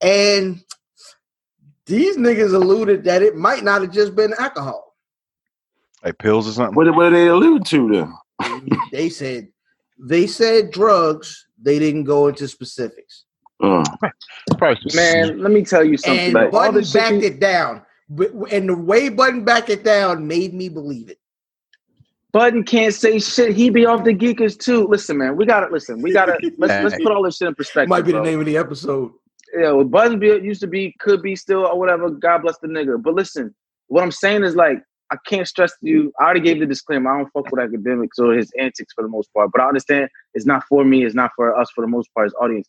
And 0.00 0.60
these 1.90 2.16
niggas 2.16 2.54
alluded 2.54 3.04
that 3.04 3.22
it 3.22 3.36
might 3.36 3.64
not 3.64 3.82
have 3.82 3.90
just 3.90 4.14
been 4.14 4.32
alcohol. 4.38 4.94
Like 6.04 6.18
pills 6.18 6.48
or 6.48 6.52
something. 6.52 6.74
What, 6.76 6.84
did- 6.84 6.94
what 6.96 7.10
did 7.10 7.14
they 7.14 7.26
allude 7.26 7.66
to 7.66 7.88
then? 8.40 8.70
they 8.92 9.08
said 9.10 9.48
they 9.98 10.26
said 10.26 10.70
drugs. 10.70 11.46
They 11.62 11.78
didn't 11.78 12.04
go 12.04 12.28
into 12.28 12.48
specifics. 12.48 13.24
Uh. 13.62 13.84
Probably 14.56 14.80
some 14.88 14.96
Man, 14.96 15.42
let 15.42 15.50
me 15.52 15.62
tell 15.62 15.84
you 15.84 15.98
something. 15.98 16.26
And 16.26 16.34
like, 16.34 16.44
all 16.54 16.72
Budden 16.72 16.74
the 16.76 16.84
shit 16.84 16.94
backed 16.94 17.14
you- 17.16 17.28
it 17.28 17.40
down. 17.40 17.82
And 18.50 18.68
the 18.68 18.76
way 18.76 19.08
Budden 19.10 19.44
backed 19.44 19.68
it 19.68 19.84
down 19.84 20.26
made 20.26 20.54
me 20.54 20.68
believe 20.68 21.10
it. 21.10 21.18
Budden 22.32 22.64
can't 22.64 22.94
say 22.94 23.18
shit. 23.18 23.54
He 23.54 23.70
be 23.70 23.84
off 23.86 24.04
the 24.04 24.14
geekers 24.14 24.56
too. 24.58 24.86
Listen, 24.86 25.18
man, 25.18 25.36
we 25.36 25.44
gotta 25.44 25.70
listen. 25.70 26.00
We 26.00 26.12
gotta 26.12 26.38
let's 26.58 26.84
let's 26.84 27.02
put 27.02 27.12
all 27.12 27.22
this 27.24 27.36
shit 27.36 27.48
in 27.48 27.54
perspective. 27.54 27.88
Might 27.90 28.04
be 28.06 28.12
the 28.12 28.22
name 28.22 28.40
of 28.40 28.46
the 28.46 28.56
episode. 28.56 29.12
Yeah, 29.58 29.72
well, 29.72 29.84
Budden 29.84 30.18
be, 30.18 30.26
used 30.26 30.60
to 30.60 30.66
be, 30.66 30.94
could 31.00 31.22
be 31.22 31.34
still, 31.34 31.66
or 31.66 31.78
whatever. 31.78 32.10
God 32.10 32.42
bless 32.42 32.58
the 32.58 32.68
nigga. 32.68 33.02
But 33.02 33.14
listen, 33.14 33.54
what 33.88 34.02
I'm 34.02 34.12
saying 34.12 34.44
is 34.44 34.54
like, 34.54 34.82
I 35.12 35.16
can't 35.26 35.46
stress 35.46 35.72
to 35.78 35.88
you. 35.88 36.12
I 36.20 36.24
already 36.24 36.40
gave 36.40 36.60
the 36.60 36.66
disclaimer. 36.66 37.12
I 37.12 37.18
don't 37.18 37.32
fuck 37.32 37.50
with 37.50 37.60
Akademiks 37.60 38.18
or 38.18 38.32
his 38.32 38.52
antics 38.58 38.92
for 38.94 39.02
the 39.02 39.08
most 39.08 39.32
part. 39.34 39.50
But 39.52 39.60
I 39.60 39.66
understand 39.66 40.08
it's 40.34 40.46
not 40.46 40.62
for 40.68 40.84
me. 40.84 41.04
It's 41.04 41.16
not 41.16 41.32
for 41.34 41.58
us 41.58 41.68
for 41.74 41.80
the 41.80 41.88
most 41.88 42.08
part 42.14 42.26
as 42.26 42.34
audience. 42.40 42.68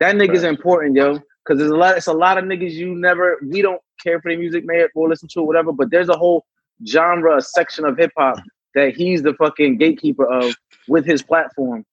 That 0.00 0.16
nigga's 0.16 0.42
important, 0.42 0.96
yo. 0.96 1.20
Because 1.44 1.58
there's 1.58 1.70
a 1.70 1.76
lot. 1.76 1.96
It's 1.96 2.08
a 2.08 2.12
lot 2.12 2.38
of 2.38 2.44
niggas 2.44 2.72
you 2.72 2.96
never. 2.96 3.38
We 3.46 3.62
don't 3.62 3.80
care 4.02 4.20
for 4.20 4.32
the 4.32 4.36
music, 4.36 4.66
man, 4.66 4.88
or 4.96 5.08
listen 5.08 5.28
to 5.34 5.40
it, 5.40 5.44
whatever. 5.44 5.70
But 5.70 5.92
there's 5.92 6.08
a 6.08 6.16
whole 6.16 6.44
genre, 6.84 7.36
a 7.36 7.40
section 7.40 7.84
of 7.84 7.96
hip 7.96 8.10
hop 8.18 8.42
that 8.74 8.96
he's 8.96 9.22
the 9.22 9.34
fucking 9.34 9.78
gatekeeper 9.78 10.26
of 10.26 10.56
with 10.88 11.06
his 11.06 11.22
platform. 11.22 11.84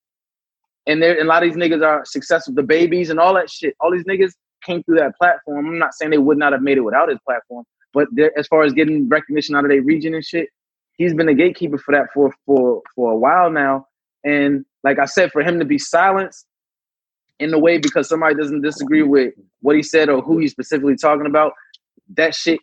And 0.87 1.01
there, 1.01 1.13
and 1.13 1.23
a 1.23 1.29
lot 1.29 1.43
of 1.43 1.49
these 1.49 1.57
niggas 1.57 1.85
are 1.85 2.03
successful. 2.05 2.53
The 2.53 2.63
babies 2.63 3.09
and 3.09 3.19
all 3.19 3.33
that 3.35 3.49
shit. 3.49 3.75
All 3.79 3.91
these 3.91 4.03
niggas 4.03 4.33
came 4.65 4.83
through 4.83 4.97
that 4.97 5.15
platform. 5.17 5.65
I'm 5.65 5.79
not 5.79 5.93
saying 5.93 6.11
they 6.11 6.17
would 6.17 6.37
not 6.37 6.53
have 6.53 6.61
made 6.61 6.77
it 6.77 6.81
without 6.81 7.09
his 7.09 7.19
platform, 7.25 7.65
but 7.93 8.07
as 8.37 8.47
far 8.47 8.63
as 8.63 8.73
getting 8.73 9.07
recognition 9.07 9.55
out 9.55 9.65
of 9.65 9.69
their 9.69 9.81
region 9.81 10.13
and 10.13 10.23
shit, 10.23 10.49
he's 10.97 11.13
been 11.13 11.29
a 11.29 11.33
gatekeeper 11.33 11.77
for 11.77 11.93
that 11.93 12.07
for 12.13 12.33
for 12.45 12.81
for 12.95 13.11
a 13.11 13.17
while 13.17 13.49
now. 13.49 13.87
And 14.23 14.65
like 14.83 14.99
I 14.99 15.05
said, 15.05 15.31
for 15.31 15.41
him 15.41 15.59
to 15.59 15.65
be 15.65 15.77
silenced 15.77 16.45
in 17.39 17.51
the 17.51 17.59
way 17.59 17.77
because 17.77 18.07
somebody 18.07 18.35
doesn't 18.35 18.61
disagree 18.61 19.03
with 19.03 19.33
what 19.61 19.75
he 19.75 19.83
said 19.83 20.09
or 20.09 20.21
who 20.21 20.39
he's 20.39 20.51
specifically 20.51 20.95
talking 20.95 21.25
about, 21.25 21.53
that 22.15 22.35
shit. 22.35 22.59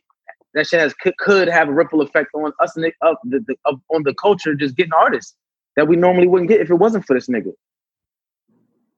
That 0.55 0.67
shit 0.67 0.81
has 0.81 0.93
could, 0.95 1.47
have 1.49 1.69
a 1.69 1.73
ripple 1.73 2.03
effect 2.03 2.31
on 2.35 2.53
us 2.61 2.77
up 3.03 3.21
the, 3.23 3.39
the 3.47 3.57
on 3.89 4.03
the 4.03 4.13
culture 4.15 4.53
just 4.55 4.77
getting 4.77 4.93
artists 4.93 5.37
that 5.77 5.87
we 5.87 5.95
normally 5.95 6.27
wouldn't 6.27 6.49
get 6.49 6.61
if 6.61 6.71
it 6.71 6.75
wasn't 6.75 7.07
for 7.07 7.15
this 7.15 7.29
nigga. 7.29 7.53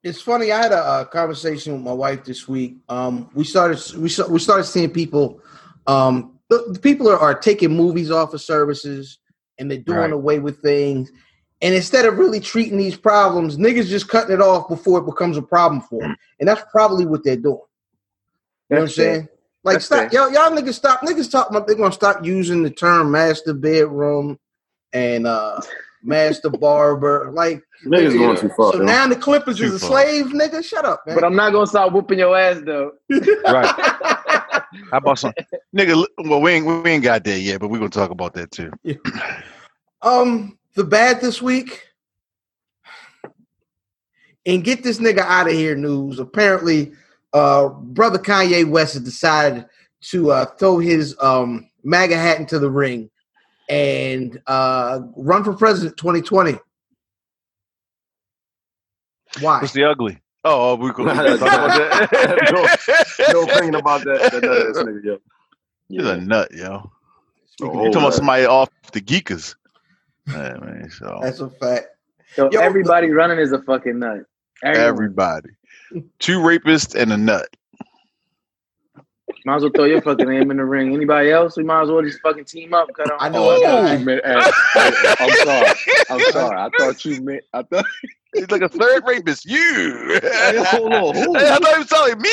It's 0.02 0.20
funny. 0.20 0.50
I 0.50 0.60
had 0.60 0.72
a, 0.72 1.00
a 1.02 1.06
conversation 1.06 1.74
with 1.74 1.82
my 1.82 1.92
wife 1.92 2.24
this 2.24 2.48
week. 2.48 2.78
Um, 2.88 3.30
we 3.34 3.44
started 3.44 3.80
we 3.94 4.10
we 4.28 4.38
started 4.40 4.64
seeing 4.64 4.90
people. 4.90 5.40
Um, 5.86 6.38
the, 6.50 6.64
the 6.72 6.80
people 6.80 7.08
are, 7.08 7.18
are 7.18 7.34
taking 7.38 7.70
movies 7.76 8.10
off 8.10 8.34
of 8.34 8.40
services 8.40 9.18
and 9.58 9.70
they're 9.70 9.78
doing 9.78 9.98
Right. 9.98 10.12
away 10.12 10.38
with 10.40 10.60
things. 10.60 11.10
And 11.60 11.74
instead 11.74 12.04
of 12.04 12.18
really 12.18 12.40
treating 12.40 12.76
these 12.76 12.96
problems, 12.96 13.56
niggas 13.56 13.86
just 13.86 14.08
cutting 14.08 14.34
it 14.34 14.40
off 14.40 14.68
before 14.68 14.98
it 14.98 15.06
becomes 15.06 15.36
a 15.36 15.42
problem 15.42 15.80
for 15.80 16.00
them. 16.00 16.16
And 16.40 16.48
that's 16.48 16.64
probably 16.72 17.06
what 17.06 17.22
they're 17.22 17.36
doing. 17.36 17.60
You 18.70 18.76
know 18.76 18.76
what 18.76 18.78
I'm 18.78 18.84
That's 18.86 18.94
saying? 18.96 19.28
Like 19.64 19.74
That's 19.74 19.86
stop, 19.86 20.12
y'all, 20.12 20.32
y'all 20.32 20.50
niggas 20.50 20.74
stop. 20.74 21.02
Niggas 21.02 21.30
talk 21.30 21.48
about 21.50 21.68
they're 21.68 21.76
gonna 21.76 21.92
stop 21.92 22.24
using 22.24 22.64
the 22.64 22.70
term 22.70 23.12
master 23.12 23.54
bedroom 23.54 24.40
and 24.92 25.26
uh 25.28 25.60
master 26.02 26.50
barber. 26.50 27.30
Like 27.32 27.62
Niggas 27.84 28.16
going 28.16 28.36
too 28.36 28.48
far. 28.50 28.72
so 28.72 28.78
yo. 28.78 28.84
now 28.84 29.06
the 29.08 29.16
Clippers 29.16 29.58
Too 29.58 29.64
is 29.64 29.74
a 29.74 29.78
far. 29.78 30.04
slave, 30.04 30.26
nigga. 30.26 30.64
Shut 30.64 30.84
up, 30.84 31.02
man. 31.06 31.16
But 31.16 31.24
I'm 31.24 31.34
not 31.34 31.52
gonna 31.52 31.66
stop 31.66 31.92
whooping 31.92 32.18
your 32.18 32.36
ass 32.38 32.62
though. 32.64 32.92
Right. 33.10 33.66
How 34.90 34.98
about 34.98 35.18
some 35.18 35.32
nigga? 35.76 36.04
Well, 36.18 36.40
we 36.40 36.52
ain't 36.52 36.66
we 36.66 36.90
ain't 36.90 37.02
got 37.02 37.24
there 37.24 37.38
yet, 37.38 37.60
but 37.60 37.68
we're 37.68 37.78
gonna 37.78 37.90
talk 37.90 38.10
about 38.10 38.34
that 38.34 38.50
too. 38.50 38.70
Um, 40.02 40.58
the 40.74 40.84
bad 40.84 41.20
this 41.20 41.42
week. 41.42 41.86
And 44.44 44.64
get 44.64 44.82
this 44.82 44.98
nigga 44.98 45.20
out 45.20 45.46
of 45.46 45.52
here 45.52 45.76
news. 45.76 46.18
Apparently, 46.18 46.92
uh, 47.32 47.68
brother 47.68 48.18
Kanye 48.18 48.68
West 48.68 48.94
has 48.94 49.02
decided 49.02 49.66
to 50.02 50.32
uh, 50.32 50.44
throw 50.44 50.78
his 50.80 51.16
um, 51.20 51.70
MAGA 51.84 52.16
hat 52.16 52.40
into 52.40 52.58
the 52.58 52.70
ring 52.70 53.08
and 53.68 54.40
uh, 54.48 55.00
run 55.16 55.44
for 55.44 55.54
president 55.54 55.96
2020. 55.96 56.58
Why? 59.40 59.60
What's 59.60 59.72
the 59.72 59.84
ugly? 59.84 60.18
Oh, 60.44 60.72
oh, 60.72 60.74
we 60.74 60.92
gonna 60.96 61.14
talk 61.14 61.40
about 61.40 61.68
that. 61.70 63.28
no 63.32 63.42
opinion 63.42 63.76
about 63.76 64.04
that. 64.04 64.32
that, 64.32 64.40
that, 64.40 64.40
that 64.40 64.86
nigga, 64.86 65.04
yo. 65.04 65.18
He's 65.88 66.04
a 66.06 66.16
nut, 66.16 66.50
yo. 66.52 66.90
Oh, 67.60 67.66
You 67.66 67.72
talking 67.90 67.96
about 67.96 68.14
somebody 68.14 68.44
off 68.46 68.70
the 68.92 69.00
geekers? 69.00 69.54
Yeah, 70.26 70.54
man. 70.60 70.90
So 70.90 71.20
That's 71.22 71.40
a 71.40 71.48
fact. 71.50 71.86
So 72.34 72.48
Yo, 72.50 72.60
everybody 72.60 73.10
running 73.10 73.38
is 73.38 73.52
a 73.52 73.60
fucking 73.62 73.98
nut. 73.98 74.24
Everyone. 74.64 74.88
everybody, 74.88 75.50
two 76.18 76.38
rapists 76.38 76.94
and 76.94 77.12
a 77.12 77.16
nut. 77.16 77.48
Might 79.44 79.56
as 79.56 79.62
well 79.62 79.72
throw 79.74 79.84
your 79.84 80.00
fucking 80.02 80.28
name 80.28 80.50
in 80.50 80.56
the 80.58 80.64
ring. 80.64 80.94
Anybody 80.94 81.30
else? 81.30 81.56
We 81.56 81.64
might 81.64 81.82
as 81.82 81.88
well 81.90 82.02
just 82.02 82.20
fucking 82.20 82.44
team 82.44 82.74
up. 82.74 82.88
Cut 82.94 83.10
on. 83.10 83.18
I 83.20 83.28
know 83.28 83.50
a 83.50 83.56
I 83.56 83.60
guy. 83.60 83.82
thought 83.88 83.98
you 83.98 84.04
meant- 84.06 84.24
hey, 84.24 84.40
hey, 84.74 85.14
I'm 85.20 85.30
sorry. 85.44 85.74
I'm 86.10 86.20
sorry. 86.32 86.56
I 86.58 86.70
thought 86.78 87.04
you 87.04 87.22
meant. 87.22 87.44
I 87.52 87.62
thought. 87.62 87.84
He's 88.34 88.50
like 88.50 88.62
a 88.62 88.68
third 88.68 89.02
rapist. 89.06 89.44
You. 89.44 90.18
Hey, 90.22 90.64
hold 90.68 90.92
on, 90.94 91.14
who? 91.14 91.34
Hey, 91.36 91.50
I 91.50 91.58
thought 91.58 91.72
he 91.74 91.78
was 91.78 91.88
telling 91.88 92.18
me. 92.18 92.30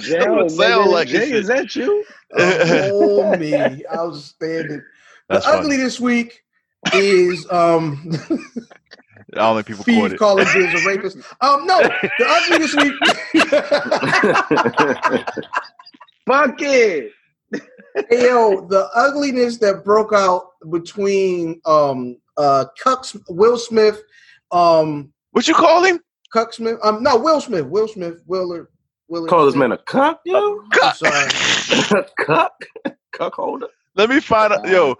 Jay, 0.00 0.18
That 0.20 0.30
would 0.34 0.50
sound 0.50 0.88
nigga, 0.88 0.92
like 0.92 1.08
Jay, 1.08 1.30
it. 1.30 1.36
is 1.36 1.48
that 1.48 1.76
you? 1.76 2.02
Oh, 2.38 3.36
me. 3.36 3.84
Outstanding. 3.94 4.82
That's 5.28 5.44
the 5.44 5.50
funny. 5.52 5.64
ugly 5.64 5.76
this 5.76 6.00
week 6.00 6.42
is 6.94 7.46
um 7.50 8.10
I 9.34 9.38
don't 9.40 9.56
think 9.56 9.66
people 9.66 9.84
caught 9.84 9.92
Steve 9.92 10.12
it. 10.12 10.18
calling 10.18 10.46
Biz 10.54 10.84
a 10.84 10.88
rapist. 10.88 11.18
Um, 11.40 11.66
no, 11.66 11.78
the 11.80 12.26
ugly 12.26 12.58
this 12.58 12.74
week. 12.74 12.94
Fuck 16.26 16.56
it. 16.60 17.12
Hey, 18.10 18.22
yo, 18.26 18.66
the 18.68 18.88
ugliness 18.94 19.58
that 19.58 19.84
broke 19.84 20.12
out 20.12 20.52
between 20.70 21.60
um 21.66 22.16
uh 22.36 22.66
Cuck 22.82 23.04
Will 23.28 23.58
Smith, 23.58 24.00
um 24.50 25.12
What 25.32 25.48
you 25.48 25.54
call 25.54 25.82
him? 25.84 26.00
Cuck 26.32 26.52
Smith, 26.52 26.78
um 26.82 27.02
no 27.02 27.16
Will 27.16 27.40
Smith, 27.40 27.66
Will 27.66 27.88
Smith, 27.88 28.22
Willard, 28.26 28.68
Willard. 29.08 29.30
Call 29.30 29.46
this 29.46 29.54
man 29.54 29.72
a 29.72 29.78
cuck, 29.78 30.20
yo. 30.24 30.62
I'm 30.72 30.94
sorry. 30.94 31.30
cuck, 32.18 32.52
cuck 33.12 33.34
holder. 33.34 33.68
Let 33.98 34.08
me 34.10 34.20
find 34.20 34.52
out. 34.52 34.66
Yo, 34.68 34.94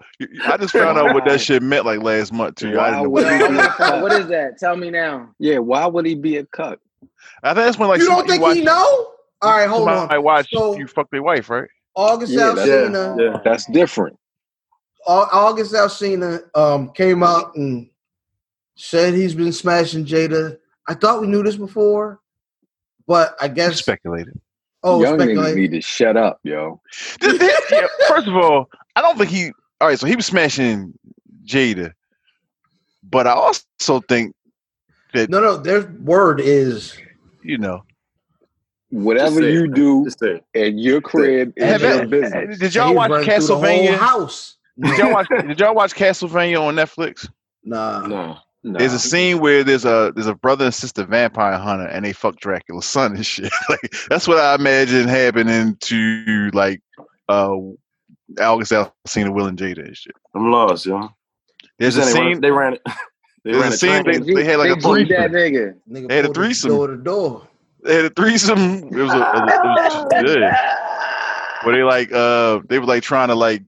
I 0.45 0.57
just 0.57 0.73
found 0.73 0.97
out 0.97 1.13
what 1.15 1.23
that 1.25 1.39
shit 1.39 1.63
meant 1.63 1.85
like 1.85 2.01
last 2.03 2.33
month 2.33 2.55
too. 2.55 2.77
I 2.79 2.89
didn't 2.91 3.03
know. 3.03 3.09
What 3.09 3.25
I'm 3.25 3.39
gonna 3.55 3.71
find- 3.71 4.01
what 4.03 4.11
is 4.11 4.27
that? 4.27 4.59
Tell 4.59 4.75
me 4.75 4.91
now. 4.91 5.29
Yeah. 5.39 5.59
Why 5.59 5.85
would 5.87 6.05
he 6.05 6.15
be 6.15 6.35
a 6.37 6.45
cuck? 6.45 6.79
I 7.41 7.53
think 7.53 7.65
that's 7.65 7.77
when 7.79 7.87
like 7.87 8.01
you 8.01 8.07
don't 8.07 8.27
somebody 8.27 8.39
think 8.39 8.55
he 8.57 8.61
know? 8.63 9.13
All 9.41 9.51
right, 9.57 9.69
hold 9.69 9.87
somebody 9.87 10.17
on. 10.17 10.23
watch 10.23 10.49
So- 10.51 10.77
you 10.77 10.85
fuck 10.85 11.09
their 11.11 11.23
wife, 11.23 11.49
right? 11.49 11.69
August 11.95 12.33
Yeah, 12.33 12.51
that's- 12.53 12.67
Alsina, 12.67 13.17
Yeah, 13.17 13.31
yeah. 13.31 13.37
That's 13.45 13.65
different. 13.67 14.17
August 15.07 15.73
Alsina 15.73 16.41
um 16.55 16.91
came 16.91 17.23
out 17.23 17.55
and 17.55 17.89
said 18.75 19.13
he's 19.13 19.33
been 19.33 19.53
smashing 19.53 20.05
Jada. 20.05 20.57
I 20.89 20.93
thought 20.93 21.21
we 21.21 21.27
knew 21.27 21.41
this 21.41 21.55
before, 21.55 22.19
but 23.07 23.35
I 23.41 23.47
guess 23.47 23.77
speculated. 23.79 24.39
oh 24.83 25.01
Young 25.01 25.17
niggas 25.17 25.55
need 25.55 25.71
to 25.71 25.81
shut 25.81 26.17
up, 26.17 26.39
yo. 26.43 26.81
This- 27.21 27.37
this- 27.39 27.61
yeah, 27.71 27.87
First 28.09 28.27
of 28.27 28.35
all, 28.35 28.69
I 28.99 29.01
don't 29.01 29.17
think 29.17 29.29
he. 29.29 29.51
All 29.79 29.87
right, 29.87 29.97
so 29.97 30.07
he 30.07 30.15
was 30.17 30.25
smashing 30.25 30.93
Jada, 31.45 31.93
but 33.01 33.27
I 33.27 33.31
also 33.31 34.01
think 34.09 34.35
that 35.13 35.29
No, 35.29 35.39
no, 35.39 35.55
their 35.55 35.83
word 36.01 36.41
is 36.41 36.97
you 37.41 37.57
know. 37.57 37.83
Whatever 38.91 39.47
you 39.47 39.67
do 39.71 40.03
Just 40.03 40.19
say 40.19 40.41
it. 40.53 40.67
in 40.67 40.77
your 40.79 40.99
crib 40.99 41.53
is 41.55 41.81
your 41.81 42.07
business. 42.07 42.59
did 42.59 42.75
y'all 42.75 42.93
watch 42.93 43.11
running 43.11 43.25
through 43.25 43.35
Castlevania? 43.35 43.97
house. 43.97 44.57
Did 44.79 44.97
y'all 44.97 45.11
watch? 45.13 45.27
Did 45.29 45.59
y'all 45.59 45.75
watch 45.75 45.93
Castlevania 45.93 46.59
on 46.59 46.75
Netflix? 46.75 47.29
Nah. 47.63 48.05
No. 48.07 48.37
Nah. 48.63 48.79
There's 48.79 48.93
a 48.93 48.99
scene 48.99 49.39
where 49.39 49.63
there's 49.63 49.85
a 49.85 50.11
there's 50.13 50.27
a 50.27 50.35
brother 50.35 50.65
and 50.65 50.73
sister 50.73 51.05
vampire 51.05 51.57
hunter 51.57 51.85
and 51.85 52.03
they 52.03 52.11
fuck 52.11 52.37
Dracula's 52.39 52.85
son 52.85 53.15
and 53.15 53.25
shit. 53.25 53.53
like 53.69 53.93
that's 54.09 54.27
what 54.27 54.37
I 54.37 54.55
imagine 54.55 55.07
happening 55.07 55.77
to 55.81 56.49
like 56.53 56.81
uh 57.29 57.55
August 58.39 58.71
Alsina, 58.71 59.33
Will 59.33 59.47
and 59.47 59.57
Jada 59.57 59.85
and 59.85 59.95
shit. 59.97 60.15
I'm 60.35 60.51
lost, 60.51 60.85
yo. 60.85 61.09
There's 61.77 61.97
a 61.97 62.03
said 62.03 62.13
they 62.15 62.19
ran- 62.21 62.33
scene. 62.33 62.41
They 62.41 62.51
ran 62.51 62.73
it. 62.73 62.81
They 63.45 63.51
There's 63.53 63.61
ran 63.63 63.71
a 63.71 63.73
a 63.73 63.77
scene 63.77 64.25
they, 64.25 64.33
they 64.33 64.43
had 64.43 64.57
like 64.59 64.69
a 64.71 64.75
they 64.75 64.81
G'd 65.05 65.09
that 65.11 65.31
nigga. 65.31 65.73
Nigga 65.89 66.07
They 66.09 66.15
had 66.17 66.25
a 66.25 66.27
pulled 66.27 66.37
it 66.37 66.39
threesome. 66.41 66.69
Door 66.71 66.87
to 66.87 66.97
door. 66.97 67.47
They 67.85 67.95
had 67.95 68.05
a 68.05 68.09
threesome. 68.09 68.59
It 68.59 68.91
was, 68.91 69.13
a, 69.13 69.15
it 69.15 69.33
was, 69.33 69.95
it 70.11 70.23
was 70.25 70.35
yeah. 70.39 70.75
where 71.63 71.73
they 71.77 71.83
like 71.83 72.11
uh 72.11 72.59
they 72.67 72.79
were 72.79 72.85
like 72.85 73.01
trying 73.01 73.29
to 73.29 73.35
like 73.35 73.63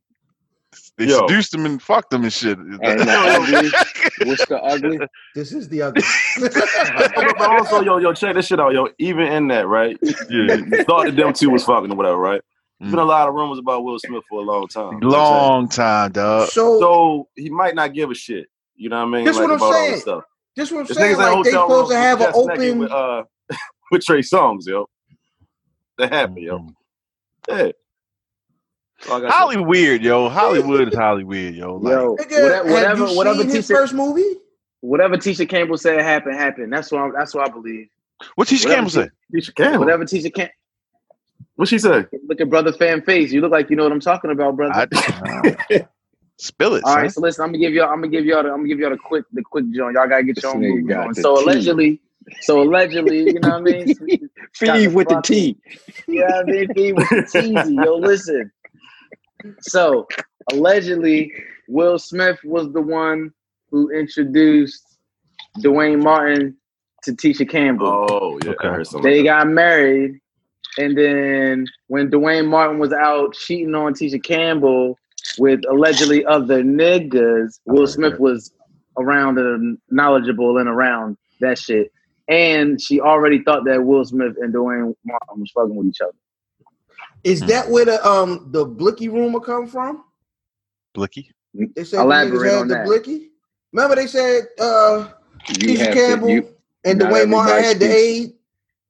they 0.97 1.05
Yo. 1.05 1.19
seduced 1.25 1.53
them 1.53 1.65
and 1.65 1.81
fucked 1.81 2.09
them 2.11 2.23
and 2.23 2.33
shit. 2.33 2.57
And 2.57 2.73
the 2.81 2.89
ugly, 3.09 4.27
what's 4.29 4.45
the 4.47 4.61
ugly? 4.61 4.99
This 5.35 5.53
is 5.53 5.69
the 5.69 5.83
ugly. 5.83 6.03
but 7.37 7.49
also, 7.49 7.81
yo, 7.81 7.97
yo, 7.97 8.13
check 8.13 8.35
this 8.35 8.47
shit 8.47 8.59
out, 8.59 8.73
yo. 8.73 8.89
Even 8.99 9.27
in 9.31 9.47
that, 9.47 9.67
right? 9.67 9.97
yeah, 10.01 10.55
You 10.55 10.83
thought 10.83 11.05
that 11.05 11.15
them 11.15 11.31
two 11.33 11.49
was 11.49 11.63
fucking 11.63 11.89
or 11.91 11.95
whatever, 11.95 12.17
right? 12.17 12.41
There's 12.81 12.91
been 12.91 12.99
a 12.99 13.03
Mm. 13.03 13.07
lot 13.07 13.27
of 13.29 13.35
rumors 13.35 13.59
about 13.59 13.83
Will 13.83 13.99
Smith 13.99 14.23
for 14.27 14.39
a 14.41 14.43
long 14.43 14.67
time. 14.67 14.93
You 14.93 14.99
know 15.01 15.07
what 15.09 15.17
I'm 15.19 15.25
saying? 15.27 15.51
long 15.51 15.69
time, 15.69 16.11
dog. 16.13 16.49
so, 16.49 16.79
So 16.79 17.27
he 17.35 17.49
might 17.49 17.75
not 17.75 17.93
give 17.93 18.09
a 18.09 18.15
shit. 18.15 18.47
You 18.75 18.89
know 18.89 18.97
what 18.97 19.07
I 19.07 19.17
mean? 19.17 19.25
That's 19.25 19.37
like, 19.37 19.47
what 19.47 19.51
I'm 19.53 19.57
about 19.57 19.73
saying. 19.73 19.91
this 19.91 20.01
stuff. 20.01 20.23
this 20.55 20.71
what 20.71 20.79
I'm 20.81 20.85
This 20.87 20.97
saying. 20.97 21.15
niggas 21.15 21.19
in 21.27 21.33
Like 21.35 21.43
they 21.45 21.51
supposed 21.51 21.91
to 21.91 21.97
have 21.97 22.19
an 22.21 22.25
chest 22.27 22.37
open. 22.37 22.79
with, 22.79 22.91
uh, 22.91 23.23
with 23.91 24.03
Trey 24.03 24.19
Songz, 24.21 24.65
yo. 24.67 24.89
That 25.99 26.11
happened, 26.11 26.37
yo. 26.39 26.67
Yeah. 27.47 27.55
All 29.09 29.17
I 29.17 29.19
gotta 29.19 29.21
say. 29.21 29.29
Holly 29.37 29.57
weird, 29.57 30.01
yo. 30.03 30.29
Hollywood 30.29 30.87
is 30.87 30.95
Holly 30.95 31.23
weird, 31.23 31.55
yo. 31.55 31.75
Like, 31.75 31.91
Yo, 31.93 32.11
whatever, 32.13 32.53
have 32.55 32.65
whatever, 32.71 33.07
you 33.07 33.17
whatever 33.17 33.41
seen 33.41 33.49
his 33.49 33.67
Tisha, 33.67 33.75
first 33.75 33.93
movie? 33.93 34.35
whatever 34.79 35.17
Tisha 35.17 35.47
Campbell 35.47 35.77
said 35.77 36.01
happened, 36.01 36.35
happened. 36.35 36.73
That's 36.73 36.91
what 36.91 37.01
I, 37.01 37.09
that's 37.17 37.33
what 37.35 37.47
I 37.47 37.51
believe. 37.51 37.87
what 38.35 38.47
Tisha 38.47 38.65
Whatever 38.65 38.73
Campbell 38.75 38.89
said? 38.91 39.11
Tisha 39.33 39.55
Campbell. 39.55 39.79
Whatever 39.79 40.05
Tisha 40.05 40.33
Campbell. 40.33 40.53
What 41.61 41.67
she 41.67 41.77
say? 41.77 42.05
Look 42.27 42.41
at 42.41 42.49
brother 42.49 42.73
fan 42.73 43.03
face. 43.03 43.31
You 43.31 43.39
look 43.39 43.51
like 43.51 43.69
you 43.69 43.75
know 43.75 43.83
what 43.83 43.91
I'm 43.91 43.99
talking 43.99 44.31
about, 44.31 44.55
brother. 44.55 44.73
I, 44.73 45.85
spill 46.37 46.73
it, 46.73 46.83
All 46.83 46.93
son. 46.93 47.01
right, 47.03 47.11
so 47.11 47.21
listen. 47.21 47.43
I'm 47.43 47.49
gonna 47.49 47.59
give 47.59 47.71
y'all. 47.71 47.87
I'm 47.87 47.97
gonna 48.01 48.07
give 48.07 48.25
y'all. 48.25 48.41
The, 48.41 48.49
I'm 48.49 48.61
gonna 48.61 48.67
give 48.69 48.79
y'all 48.79 48.89
the 48.89 48.97
quick, 48.97 49.25
the 49.31 49.43
quick 49.43 49.65
joint. 49.71 49.93
Y'all 49.93 50.07
gotta 50.09 50.23
get 50.23 50.37
This 50.37 50.43
your 50.43 50.55
own 50.55 50.63
nigga 50.63 50.69
movie 50.69 50.81
got 50.87 51.07
on. 51.09 51.13
So 51.13 51.35
tea. 51.35 51.43
allegedly, 51.43 52.01
so 52.41 52.63
allegedly, 52.63 53.19
you 53.19 53.39
know 53.41 53.59
what 53.59 53.59
I 53.59 53.61
mean? 53.61 53.95
Feed 54.55 54.95
with 54.95 55.09
the 55.09 55.21
tea. 55.21 55.55
Yeah, 56.07 56.39
I 56.39 56.43
mean, 56.45 56.73
feed 56.73 56.93
with 56.93 57.09
the 57.09 57.17
teasy. 57.17 57.85
Yo, 57.85 57.95
listen. 57.95 58.51
So 59.59 60.07
allegedly, 60.51 61.31
Will 61.67 61.99
Smith 61.99 62.39
was 62.43 62.73
the 62.73 62.81
one 62.81 63.31
who 63.69 63.91
introduced 63.91 64.97
Duane 65.59 65.99
Martin 65.99 66.57
to 67.03 67.11
Tisha 67.11 67.47
Campbell. 67.47 68.07
Oh, 68.09 68.39
yeah. 68.43 68.51
Okay. 68.51 68.67
I 68.67 68.71
heard 68.71 68.87
something. 68.87 69.11
they 69.11 69.21
got 69.21 69.47
married, 69.47 70.20
and 70.77 70.97
then 70.97 71.65
when 71.87 72.09
Duane 72.09 72.47
Martin 72.47 72.79
was 72.79 72.93
out 72.93 73.33
cheating 73.33 73.75
on 73.75 73.93
Tisha 73.93 74.23
Campbell 74.23 74.97
with 75.37 75.61
allegedly 75.69 76.25
other 76.25 76.63
niggas, 76.63 77.59
Will 77.65 77.87
Smith 77.87 78.19
was 78.19 78.51
around 78.97 79.37
and 79.37 79.77
knowledgeable 79.89 80.57
and 80.57 80.69
around 80.69 81.17
that 81.39 81.57
shit. 81.57 81.91
And 82.27 82.81
she 82.81 83.01
already 83.01 83.43
thought 83.43 83.65
that 83.65 83.83
Will 83.83 84.05
Smith 84.05 84.35
and 84.39 84.53
Duane 84.53 84.95
Martin 85.03 85.39
was 85.39 85.51
fucking 85.51 85.75
with 85.75 85.87
each 85.87 86.01
other. 86.01 86.13
Is 87.23 87.41
that 87.41 87.69
where 87.69 87.85
the 87.85 88.03
um 88.07 88.47
the 88.51 88.65
Blicky 88.65 89.09
rumor 89.09 89.39
come 89.39 89.67
from? 89.67 90.03
Blicky. 90.93 91.31
They 91.53 91.83
said 91.83 91.99
the 91.99 92.03
Elaborate 92.03 92.39
niggas 92.39 92.45
had 92.45 92.61
on 92.61 92.67
the 92.69 92.73
that. 92.75 92.85
Blicky. 92.85 93.29
Remember 93.73 93.95
they 93.95 94.07
said 94.07 94.47
uh 94.59 95.09
You 95.49 95.55
Tisha 95.55 95.93
Campbell 95.93 96.27
to. 96.27 96.33
You, 96.33 96.55
and 96.85 96.99
not 96.99 97.09
Duane 97.09 97.29
Martin 97.29 97.63
had 97.63 97.79
the 97.79 97.85
speaks. 98.19 98.33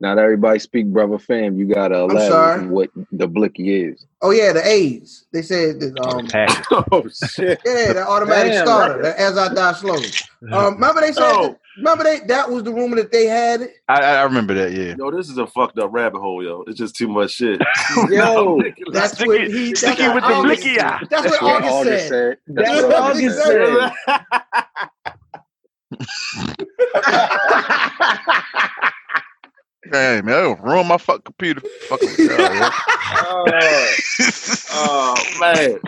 Aid. 0.01 0.07
not 0.07 0.19
everybody 0.19 0.59
speak 0.59 0.87
brother 0.87 1.17
fam. 1.19 1.57
You 1.57 1.65
gotta 1.65 1.95
elaborate 1.99 2.27
sorry. 2.29 2.67
what 2.67 2.89
the 3.11 3.27
blicky 3.27 3.83
is. 3.85 4.05
Oh 4.21 4.31
yeah, 4.31 4.51
the 4.53 4.65
AIDS. 4.67 5.25
They 5.33 5.41
said 5.41 5.79
that 5.79 5.99
um 6.05 6.27
Oh, 6.91 7.03
shit. 7.09 7.59
yeah, 7.65 7.93
the 7.93 8.05
automatic 8.07 8.53
Damn, 8.53 8.65
starter, 8.65 8.99
right. 9.01 9.15
as 9.15 9.37
I 9.37 9.53
die 9.53 9.73
slowly. 9.73 10.07
Um, 10.51 10.73
remember 10.79 11.01
they 11.01 11.11
said 11.13 11.23
Oh. 11.23 11.41
that, 11.49 11.59
remember 11.77 12.03
they 12.03 12.19
that 12.27 12.49
was 12.49 12.63
the 12.63 12.73
rumor 12.73 12.95
that 12.97 13.11
they 13.11 13.25
had. 13.25 13.69
I, 13.87 14.01
I 14.17 14.23
remember 14.23 14.53
that. 14.55 14.71
Yeah. 14.73 14.95
Yo, 14.97 15.09
this 15.11 15.29
is 15.29 15.37
a 15.37 15.47
fucked 15.47 15.79
up 15.79 15.91
rabbit 15.93 16.19
hole, 16.19 16.43
yo. 16.43 16.63
It's 16.67 16.77
just 16.77 16.95
too 16.95 17.07
much 17.07 17.31
shit. 17.31 17.61
Yo, 18.09 18.59
That's 18.91 19.13
Sticky- 19.13 19.27
what 19.29 19.47
he 19.47 19.67
that's 19.69 19.79
sticky 19.81 20.03
what 20.07 20.15
with 20.15 20.23
the 20.25 20.41
blicky 20.43 20.79
eye. 20.81 21.01
That's 21.09 21.29
what 21.31 21.41
August 21.43 22.07
said. 22.09 22.37
That's 22.47 22.69
That's 22.69 22.83
what 22.83 22.91
what 22.91 23.01
August 23.11 23.39
August 23.39 23.95
said. 24.07 24.21
Said. 29.93 30.15
Hey 30.17 30.21
man, 30.21 30.25
that'll 30.35 30.55
ruin 30.57 30.87
my 30.87 30.97
fucking 30.97 31.23
computer. 31.23 31.63
Fucking 31.89 32.17
yeah. 32.29 32.71
oh, 33.13 33.97
oh, 34.69 35.25
man. 35.39 35.79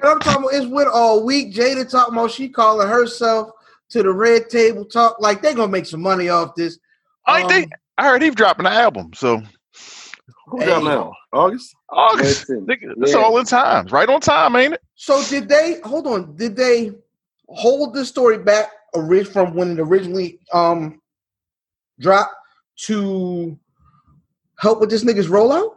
And 0.00 0.10
I'm 0.10 0.22
talking 0.22 0.44
about 0.44 0.54
it's 0.54 0.66
with 0.66 0.88
all 0.92 1.24
week. 1.24 1.54
Jada 1.54 1.88
talking 1.90 2.14
about 2.14 2.30
she 2.32 2.48
calling 2.48 2.88
herself 2.88 3.50
to 3.90 4.02
the 4.02 4.12
red 4.12 4.50
table 4.50 4.84
talk. 4.84 5.20
Like 5.20 5.42
they 5.42 5.54
gonna 5.54 5.70
make 5.72 5.86
some 5.86 6.02
money 6.02 6.28
off 6.28 6.54
this. 6.54 6.78
I 7.26 7.42
Um, 7.42 7.48
think 7.48 7.72
I 7.98 8.04
heard 8.04 8.22
he's 8.22 8.34
dropping 8.34 8.66
an 8.66 8.72
album. 8.72 9.12
So 9.14 9.42
Who 10.46 10.64
got 10.64 10.82
Hey. 10.82 10.84
now? 10.84 11.12
August? 11.32 11.74
August. 11.90 12.48
Listen, 12.48 12.66
It's 13.00 13.14
yeah. 13.14 13.18
all 13.18 13.38
in 13.38 13.44
time. 13.46 13.86
Right 13.88 14.08
on 14.08 14.20
time, 14.20 14.56
ain't 14.56 14.74
it? 14.74 14.82
So 14.96 15.26
did 15.28 15.48
they 15.48 15.80
hold 15.84 16.06
on? 16.06 16.36
Did 16.36 16.56
they 16.56 16.92
hold 17.48 17.94
the 17.94 18.04
story 18.04 18.38
back 18.38 18.70
ori- 18.94 19.24
from 19.24 19.54
when 19.54 19.72
it 19.72 19.80
originally 19.80 20.40
um 20.52 21.00
dropped 22.00 22.34
to 22.76 23.58
help 24.58 24.80
with 24.80 24.90
this 24.90 25.04
nigga's 25.04 25.28
rollout? 25.28 25.74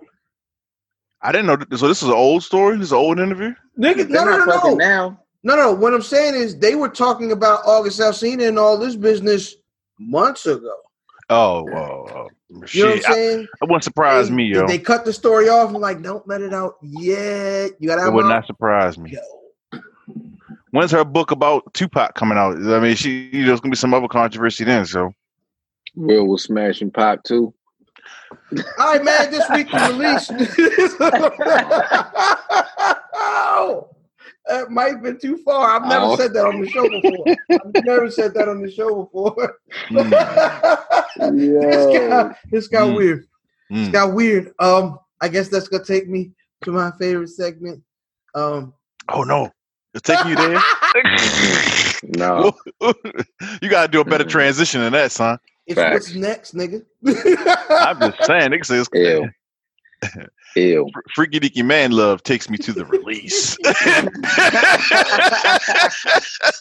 I 1.22 1.32
didn't 1.32 1.48
know. 1.48 1.56
That, 1.56 1.78
so 1.78 1.88
this 1.88 2.02
is 2.04 2.10
an 2.10 2.16
old 2.16 2.44
story. 2.44 2.78
This 2.78 2.88
is 2.88 2.92
an 2.92 2.98
old 3.00 3.20
interview. 3.20 3.54
Nigga, 3.78 4.08
they're 4.08 4.08
no, 4.08 4.26
no, 4.26 4.38
not 4.38 4.48
no, 4.48 4.54
fucking 4.54 4.78
no, 4.78 4.86
now. 4.86 5.22
no, 5.44 5.56
no. 5.56 5.72
What 5.74 5.94
I'm 5.94 6.02
saying 6.02 6.36
is 6.36 6.58
they 6.58 6.76
were 6.76 6.90
talking 6.90 7.32
about 7.32 7.62
August 7.66 8.00
Alsina 8.00 8.48
and 8.48 8.60
all 8.60 8.78
this 8.78 8.96
business 8.96 9.56
months 10.00 10.46
ago. 10.46 10.76
Oh, 11.30 11.68
oh. 11.70 11.70
You 11.70 11.76
know 11.76 11.80
what 11.80 12.62
I'm 12.62 12.68
shit! 12.68 13.06
I, 13.10 13.14
saying? 13.14 13.42
it 13.42 13.50
wouldn't 13.62 13.84
surprise 13.84 14.30
They- 14.30 14.36
me, 14.36 14.46
yo. 14.46 14.66
They 14.68 14.80
cut 14.80 15.04
the 15.04 15.12
story 15.12 15.50
off 15.50 15.72
and 15.72 15.80
like, 15.80 16.02
don't 16.02 16.26
let 16.28 16.42
it 16.42 16.54
out 16.54 16.78
yet. 16.82 17.72
You 17.80 17.88
gotta 17.90 18.08
It 18.08 18.14
would 18.14 18.26
out. 18.26 18.30
not 18.30 18.48
surprise 18.48 18.98
me. 18.98 19.12
Yo. 19.12 19.80
When's 20.72 20.92
her 20.92 21.04
book 21.04 21.32
about 21.32 21.74
Tupac 21.74 22.14
coming 22.16 22.38
out? 22.38 22.56
I 22.58 22.80
mean, 22.80 22.96
she 22.96 23.30
you 23.34 23.42
know, 23.42 23.48
there's 23.48 23.60
gonna 23.60 23.72
be 23.72 23.78
some 23.78 23.94
other 23.94 24.08
controversy 24.08 24.64
then. 24.64 24.86
So 24.86 25.12
Will 25.98 26.28
was 26.28 26.44
smashing 26.44 26.92
pop 26.92 27.24
too. 27.24 27.52
All 28.80 28.94
right, 28.94 29.04
man. 29.04 29.32
This 29.32 29.50
week 29.50 29.70
the 29.72 29.78
release. 29.90 30.28
that 34.48 34.70
might 34.70 34.94
have 34.94 35.02
been 35.04 35.20
too 35.20 35.38
far. 35.38 35.76
I've 35.76 35.90
never 35.90 36.06
Oh. 36.06 36.16
said 36.16 36.34
that 36.34 36.46
on 36.46 36.62
the 36.62 36.70
show 36.70 36.88
before. 36.88 37.26
I've 37.52 37.84
never 37.86 38.12
said 38.12 38.34
that 38.36 38.48
on 38.48 38.62
the 38.62 38.72
show 38.72 39.04
before. 39.04 39.56
mm, 39.90 40.10
this 41.20 41.98
got, 42.10 42.36
this 42.52 42.68
got 42.68 42.88
Mm. 42.90 42.96
weird. 42.96 43.26
This 43.72 43.90
mm. 43.90 43.92
got 43.92 44.14
weird. 44.14 44.54
Um, 44.60 45.00
I 45.20 45.28
guess 45.30 45.50
that's 45.50 45.68
gonna 45.68 45.84
take 45.84 46.08
me 46.08 46.32
to 46.64 46.72
my 46.72 46.92
favorite 47.00 47.30
segment. 47.30 47.82
Um, 48.36 48.74
oh 49.10 49.24
no, 49.24 49.50
it's 49.96 50.04
taking 50.08 50.30
you 50.30 50.36
there. 50.36 50.62
No. 52.04 52.54
you 53.62 53.70
gotta 53.70 53.88
do 53.92 54.00
a 54.02 54.06
better 54.06 54.24
transition 54.24 54.80
than 54.82 54.94
that, 54.94 55.12
son. 55.12 55.40
It's 55.68 55.76
Facts. 55.76 55.94
what's 55.94 56.16
next, 56.16 56.56
nigga. 56.56 56.84
I'm 57.70 58.00
just 58.00 58.24
saying. 58.26 58.50
Nigga 58.52 58.66
says, 58.66 58.90
Ew. 58.94 59.30
Ew. 60.56 60.90
Freaky 61.14 61.40
Dicky 61.40 61.62
Man 61.64 61.92
Love 61.92 62.24
takes 62.24 62.50
me 62.50 62.58
to 62.60 62.72
the 62.74 62.86
release. 62.86 63.58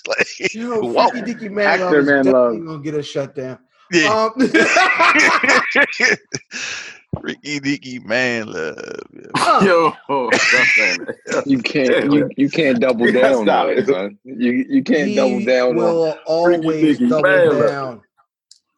Like, 0.08 0.54
Yo, 0.54 0.80
whoa. 0.80 1.08
Freaky 1.10 1.32
Dicky 1.32 1.48
Man 1.48 1.66
Actor 1.66 1.84
Love 1.84 1.94
is 1.94 2.06
Man 2.06 2.24
definitely 2.24 2.58
Love. 2.58 2.66
gonna 2.66 2.82
get 2.82 2.94
us 2.94 3.06
shut 3.06 3.34
down. 3.34 3.58
Yeah. 3.92 4.30
Um, 4.36 4.36
Freaky 7.20 7.60
Dicky 7.60 7.98
Man 8.00 8.46
Love. 8.46 9.64
Yo, 9.64 9.92
stop. 10.34 11.46
You 11.46 11.58
can't 11.62 12.12
you, 12.12 12.28
you 12.36 12.50
can't 12.50 12.80
double 12.80 13.10
down 13.12 13.48
on 13.48 13.70
it, 13.70 13.78
it. 13.78 13.86
son. 13.86 14.18
You 14.24 14.64
you 14.68 14.82
can't 14.82 15.08
he 15.08 15.14
double 15.16 15.44
down 15.44 15.78
on 15.78 16.18
always 16.26 16.98
Dicky 16.98 17.08
double 17.08 17.22
Man 17.22 17.58
Love. 17.60 18.00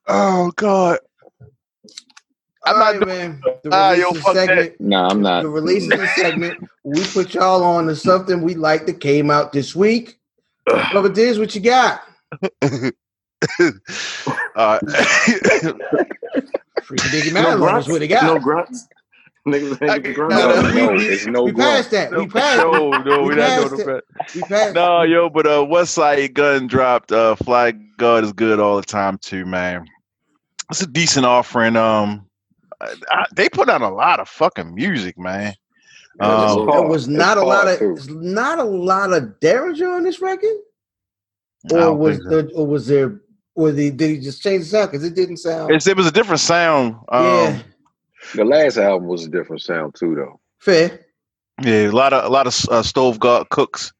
Down. 0.08 0.46
Oh 0.46 0.50
God. 0.56 0.98
I'm 2.64 2.74
All 2.74 2.80
not 2.80 2.86
right, 2.92 3.00
doing- 3.00 3.18
man. 3.18 3.42
The 3.62 3.70
Ah, 3.72 3.90
release 3.90 4.02
yo, 4.02 4.08
of 4.10 4.14
the 4.14 4.20
fuck 4.22 4.34
that. 4.34 4.46
segment. 4.48 4.80
Nah, 4.80 5.08
I'm 5.10 5.22
not. 5.22 5.42
The 5.42 5.48
release 5.48 5.90
of 5.90 5.98
the 5.98 6.06
segment. 6.08 6.68
We 6.84 7.04
put 7.04 7.34
y'all 7.34 7.62
on 7.64 7.86
to 7.86 7.96
something 7.96 8.42
we 8.42 8.54
like 8.54 8.86
that 8.86 9.00
came 9.00 9.30
out 9.30 9.52
this 9.52 9.74
week. 9.76 10.18
Brother 10.92 11.08
Diz, 11.08 11.38
what 11.38 11.54
you 11.54 11.60
got? 11.62 12.02
uh, 14.56 14.78
Freaky 16.82 17.08
Dicky 17.10 17.30
No 17.34 17.42
Man 17.42 17.58
grunts? 17.58 17.86
is 17.86 17.92
what 17.92 18.02
he 18.02 18.08
got. 18.08 18.24
No 18.24 18.38
grunts? 18.38 18.86
Niggas 19.46 19.82
ain't 19.82 19.90
I- 19.90 19.98
the 20.00 20.12
grunts. 20.14 20.36
No, 20.36 20.48
No, 20.48 20.60
no, 20.62 20.70
no, 20.86 20.92
we- 20.92 21.06
it's 21.06 21.26
no 21.26 21.42
we 21.44 21.52
grunt. 21.52 21.70
passed 21.70 21.90
that. 21.92 22.10
We 22.14 22.26
passed. 22.26 22.58
no, 22.58 22.90
no, 22.98 23.22
We 23.22 23.28
we 23.30 23.34
not 23.36 23.48
passed 23.48 23.68
doing 23.76 23.80
it. 23.80 23.86
that. 23.86 24.04
We 24.34 24.42
passed. 24.42 24.74
No, 24.74 25.02
yo, 25.02 25.30
but 25.30 25.46
uh, 25.46 25.64
West 25.64 25.94
Side 25.94 26.34
Gun 26.34 26.66
dropped. 26.66 27.12
Uh, 27.12 27.34
Fly 27.36 27.72
God 27.96 28.24
is 28.24 28.32
good 28.32 28.60
all 28.60 28.76
the 28.76 28.82
time 28.82 29.16
too, 29.18 29.46
man. 29.46 29.86
It's 30.70 30.82
a 30.82 30.86
decent 30.86 31.26
offering. 31.26 31.76
Um, 31.76 32.26
I, 32.80 32.94
I, 33.10 33.26
they 33.34 33.48
put 33.48 33.68
out 33.68 33.82
a 33.82 33.88
lot 33.88 34.20
of 34.20 34.28
fucking 34.28 34.74
music, 34.74 35.18
man. 35.18 35.54
Yeah, 36.20 36.44
it's 36.44 36.52
Um, 36.52 36.66
There 36.66 36.82
was 36.82 37.08
not 37.08 37.38
a 37.38 37.42
lot 37.44 37.66
hard, 37.66 37.82
of 37.82 38.06
too. 38.06 38.20
not 38.20 38.58
a 38.58 38.64
lot 38.64 39.12
of 39.12 39.22
Daringer 39.40 39.96
on 39.96 40.02
this 40.02 40.20
record, 40.20 40.56
or 41.72 41.94
was 41.94 42.16
so. 42.18 42.42
the, 42.42 42.50
or 42.54 42.66
was 42.66 42.86
there 42.86 43.20
or 43.54 43.72
the, 43.72 43.90
did 43.90 44.10
he 44.10 44.20
just 44.20 44.40
change 44.42 44.62
the 44.64 44.68
sound 44.70 44.90
because 44.92 45.04
it 45.04 45.16
didn't 45.16 45.38
sound 45.38 45.72
It's, 45.72 45.88
it 45.88 45.96
was 45.96 46.06
a 46.06 46.12
different 46.12 46.38
sound. 46.40 46.94
Um, 47.08 47.24
yeah 47.24 47.62
The 48.36 48.44
last 48.44 48.76
album 48.76 49.08
was 49.08 49.24
a 49.24 49.28
different 49.28 49.62
sound 49.62 49.94
too, 49.96 50.14
though. 50.14 50.38
fair. 50.58 51.00
Yeah, 51.62 51.88
a 51.88 51.90
lot 51.90 52.12
of 52.12 52.24
a 52.24 52.28
lot 52.28 52.46
of 52.46 52.54
uh, 52.70 52.82
stove 52.84 53.18
guard 53.18 53.48
cooks 53.48 53.92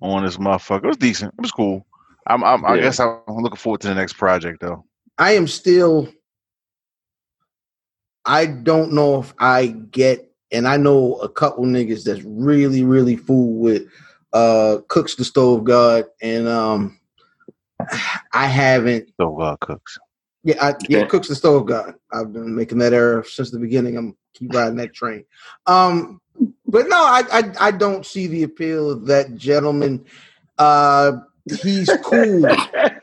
on 0.00 0.24
this 0.24 0.36
motherfucker. 0.36 0.84
It 0.84 0.88
was 0.88 0.96
decent. 0.96 1.34
It 1.36 1.40
was 1.42 1.50
cool. 1.50 1.84
I'm, 2.28 2.44
I'm 2.44 2.64
I 2.64 2.78
guess 2.78 3.00
I'm 3.00 3.18
looking 3.28 3.56
forward 3.56 3.80
to 3.80 3.88
the 3.88 3.94
next 3.96 4.12
project 4.12 4.60
though. 4.60 4.84
I 5.20 5.32
am 5.32 5.46
still. 5.46 6.08
I 8.24 8.46
don't 8.46 8.92
know 8.92 9.20
if 9.20 9.34
I 9.38 9.66
get, 9.66 10.32
and 10.50 10.66
I 10.66 10.78
know 10.78 11.16
a 11.16 11.28
couple 11.28 11.64
niggas 11.64 12.04
that's 12.04 12.22
really, 12.22 12.84
really 12.84 13.16
fool 13.16 13.60
with 13.60 13.84
uh 14.32 14.78
Cooks 14.88 15.14
the 15.16 15.24
Stove 15.24 15.64
God, 15.64 16.06
and 16.22 16.48
um 16.48 16.98
I 18.32 18.46
haven't. 18.46 19.10
Stove 19.10 19.36
guard 19.36 19.60
cooks. 19.60 19.98
Yeah, 20.42 20.56
I, 20.60 20.74
yeah, 20.88 21.00
Yeah. 21.00 21.06
Cooks 21.06 21.28
the 21.28 21.34
Stove 21.34 21.66
God. 21.66 21.94
I've 22.10 22.32
been 22.32 22.54
making 22.54 22.78
that 22.78 22.94
error 22.94 23.22
since 23.22 23.50
the 23.50 23.58
beginning. 23.58 23.98
I'm 23.98 24.16
keep 24.32 24.54
riding 24.54 24.76
that 24.76 24.94
train. 24.94 25.24
Um, 25.66 26.20
but 26.66 26.88
no, 26.88 26.96
I, 26.96 27.24
I 27.30 27.52
I 27.60 27.70
don't 27.72 28.06
see 28.06 28.26
the 28.26 28.44
appeal 28.44 28.90
of 28.90 29.04
that 29.06 29.34
gentleman. 29.36 30.06
Uh, 30.56 31.12
he's 31.62 31.90
cool. 32.02 32.42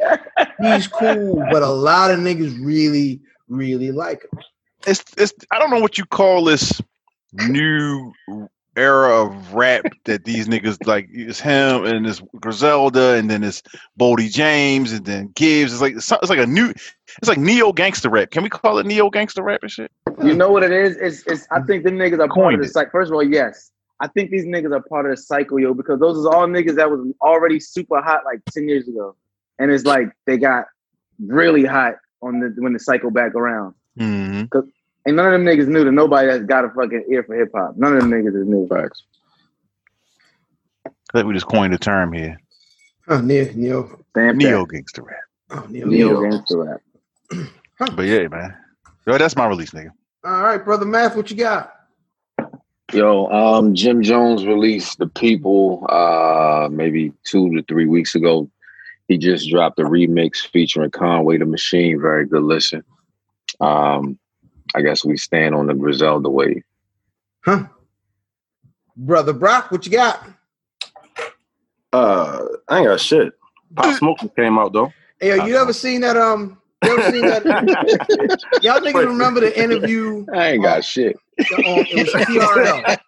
he's 0.61 0.87
cool, 0.87 1.43
but 1.51 1.63
a 1.63 1.69
lot 1.69 2.11
of 2.11 2.19
niggas 2.19 2.57
really, 2.63 3.19
really 3.47 3.91
like 3.91 4.23
him. 4.23 4.39
It's 4.85 5.03
it's 5.17 5.33
I 5.51 5.59
don't 5.59 5.69
know 5.69 5.79
what 5.79 5.97
you 5.97 6.05
call 6.05 6.43
this 6.43 6.81
new 7.33 8.13
era 8.77 9.25
of 9.25 9.53
rap 9.53 9.85
that 10.05 10.23
these 10.23 10.47
niggas 10.47 10.85
like 10.85 11.09
it's 11.11 11.39
him 11.39 11.83
and 11.83 12.05
this 12.05 12.21
Griselda 12.39 13.15
and 13.15 13.29
then 13.29 13.43
it's 13.43 13.63
Boldy 13.99 14.31
James 14.31 14.91
and 14.91 15.03
then 15.05 15.31
Gibbs. 15.35 15.73
It's 15.73 15.81
like 15.81 15.95
it's 15.95 16.11
it's 16.11 16.29
like 16.29 16.39
a 16.39 16.45
new 16.45 16.69
it's 16.69 17.27
like 17.27 17.39
neo 17.39 17.73
gangster 17.73 18.09
rap. 18.09 18.29
Can 18.29 18.43
we 18.43 18.49
call 18.49 18.77
it 18.77 18.85
neo 18.85 19.09
gangster 19.09 19.41
rap 19.41 19.61
and 19.63 19.71
shit? 19.71 19.91
You 20.23 20.35
know 20.35 20.51
what 20.51 20.63
it 20.63 20.71
is? 20.71 20.95
It's, 20.97 21.25
it's 21.25 21.47
I 21.51 21.61
think 21.61 21.83
them 21.83 21.97
niggas 21.97 22.13
are 22.19 22.27
part 22.27 22.31
Coined 22.31 22.55
of 22.55 22.61
the 22.61 22.67
it. 22.67 22.73
cycle. 22.73 22.91
First 22.91 23.09
of 23.11 23.15
all, 23.15 23.23
yes. 23.23 23.71
I 23.99 24.07
think 24.07 24.29
these 24.29 24.45
niggas 24.45 24.71
are 24.75 24.81
part 24.81 25.07
of 25.07 25.11
the 25.11 25.17
cycle, 25.17 25.59
yo, 25.59 25.73
because 25.73 25.99
those 25.99 26.17
is 26.17 26.25
all 26.27 26.45
niggas 26.47 26.75
that 26.75 26.89
was 26.89 26.99
already 27.19 27.59
super 27.59 27.99
hot 27.99 28.25
like 28.25 28.41
10 28.53 28.69
years 28.69 28.87
ago. 28.87 29.15
And 29.59 29.71
it's 29.71 29.85
like 29.85 30.11
they 30.25 30.37
got 30.37 30.65
really 31.19 31.65
hot 31.65 31.95
on 32.21 32.39
the 32.39 32.53
when 32.57 32.73
the 32.73 32.79
cycle 32.79 33.11
back 33.11 33.35
around. 33.35 33.73
Mm-hmm. 33.99 34.59
And 35.05 35.15
none 35.15 35.25
of 35.25 35.31
them 35.31 35.45
niggas 35.45 35.67
knew 35.67 35.83
that 35.85 35.91
nobody 35.91 36.27
that's 36.27 36.43
got 36.43 36.65
a 36.65 36.69
fucking 36.69 37.05
ear 37.09 37.23
for 37.23 37.35
hip 37.35 37.51
hop. 37.55 37.77
None 37.77 37.95
of 37.95 38.01
them 38.01 38.11
niggas 38.11 38.39
is 38.39 38.47
new. 38.47 38.67
Facts. 38.67 39.03
I 40.85 40.89
think 41.13 41.27
we 41.27 41.33
just 41.33 41.47
coined 41.47 41.73
a 41.73 41.77
term 41.77 42.11
here. 42.11 42.37
Huh, 43.07 43.21
Neo, 43.21 43.49
Neo, 43.53 43.99
Neo 44.15 44.65
gangster 44.65 45.03
rap. 45.03 45.15
oh, 45.51 45.65
Neo, 45.69 45.87
Neo 45.87 46.07
Neo. 46.09 46.29
gangster 46.29 46.63
rap. 46.63 46.81
But 47.95 48.07
yeah, 48.07 48.27
man. 48.27 48.57
Yo, 49.05 49.19
that's 49.19 49.35
my 49.35 49.45
release, 49.45 49.69
nigga. 49.69 49.91
All 50.23 50.41
right, 50.41 50.57
brother 50.57 50.85
Math, 50.85 51.15
what 51.15 51.29
you 51.29 51.37
got? 51.37 51.73
Yo, 52.91 53.27
um, 53.27 53.75
Jim 53.75 54.01
Jones 54.01 54.45
released 54.45 54.97
the 54.97 55.07
people 55.07 55.85
uh 55.89 56.69
maybe 56.71 57.13
two 57.23 57.55
to 57.55 57.61
three 57.63 57.85
weeks 57.85 58.15
ago. 58.15 58.49
He 59.07 59.17
just 59.17 59.49
dropped 59.49 59.79
a 59.79 59.83
remix 59.83 60.45
featuring 60.45 60.91
Conway 60.91 61.37
the 61.37 61.45
Machine. 61.45 62.01
Very 62.01 62.25
good 62.25 62.43
listen. 62.43 62.83
Um, 63.59 64.19
I 64.75 64.81
guess 64.81 65.05
we 65.05 65.17
stand 65.17 65.55
on 65.55 65.67
the 65.67 65.73
Griselda 65.73 66.29
wave. 66.29 66.63
Huh? 67.43 67.67
Brother 68.97 69.33
Brock, 69.33 69.71
what 69.71 69.85
you 69.85 69.91
got? 69.91 70.27
Uh, 71.93 72.43
I 72.67 72.79
ain't 72.79 72.87
got 72.87 72.99
shit. 72.99 73.33
Pop 73.75 73.95
Smoke 73.97 74.19
came 74.35 74.57
out 74.59 74.73
though. 74.73 74.91
Hey, 75.19 75.29
yo, 75.29 75.45
you 75.45 75.57
ever 75.57 75.73
seen 75.73 76.01
that? 76.01 76.17
Um, 76.17 76.61
you 76.83 76.91
ever 76.91 77.11
seen 77.11 77.21
that? 77.25 77.43
Y'all 78.61 78.81
niggas 78.81 79.07
remember 79.07 79.39
the 79.39 79.59
interview? 79.59 80.25
I 80.33 80.51
ain't 80.51 80.63
got 80.63 80.83
shit. 80.83 81.15
on, 81.65 81.85
it 81.89 81.97
was 81.97 82.13
TRL. 82.13 82.97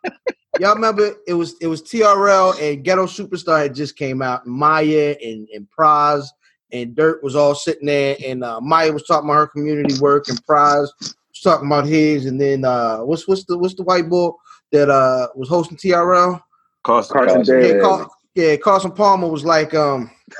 Y'all 0.57 0.73
remember 0.73 1.15
it 1.27 1.33
was 1.33 1.55
it 1.61 1.67
was 1.67 1.83
TRL 1.83 2.59
and 2.61 2.83
Ghetto 2.83 3.05
Superstar 3.05 3.61
had 3.61 3.75
just 3.75 3.95
came 3.95 4.21
out. 4.21 4.47
Mya 4.47 5.15
and 5.21 5.47
and 5.53 5.67
Pras 5.77 6.25
and 6.71 6.95
Dirt 6.95 7.23
was 7.23 7.35
all 7.35 7.55
sitting 7.55 7.85
there, 7.85 8.15
and 8.25 8.43
uh, 8.43 8.59
Mya 8.61 8.91
was 8.91 9.03
talking 9.03 9.29
about 9.29 9.37
her 9.37 9.47
community 9.47 9.99
work, 9.99 10.27
and 10.27 10.43
Pras 10.45 10.87
was 10.99 11.41
talking 11.43 11.67
about 11.67 11.85
his, 11.85 12.25
and 12.25 12.41
then 12.41 12.65
uh, 12.65 12.99
what's 12.99 13.27
what's 13.27 13.45
the 13.45 13.57
what's 13.57 13.75
the 13.75 13.83
white 13.83 14.09
boy 14.09 14.31
that 14.71 14.89
uh 14.89 15.27
was 15.35 15.49
hosting 15.49 15.77
TRL? 15.77 16.41
Carson, 16.83 17.13
Carson 17.13 17.45
Carson 17.45 17.63
Yeah, 17.63 17.81
Car- 17.81 18.09
yeah, 18.35 18.55
Carson 18.57 18.91
Palmer 18.91 19.27
was 19.27 19.45
like, 19.45 19.73
um, 19.73 20.09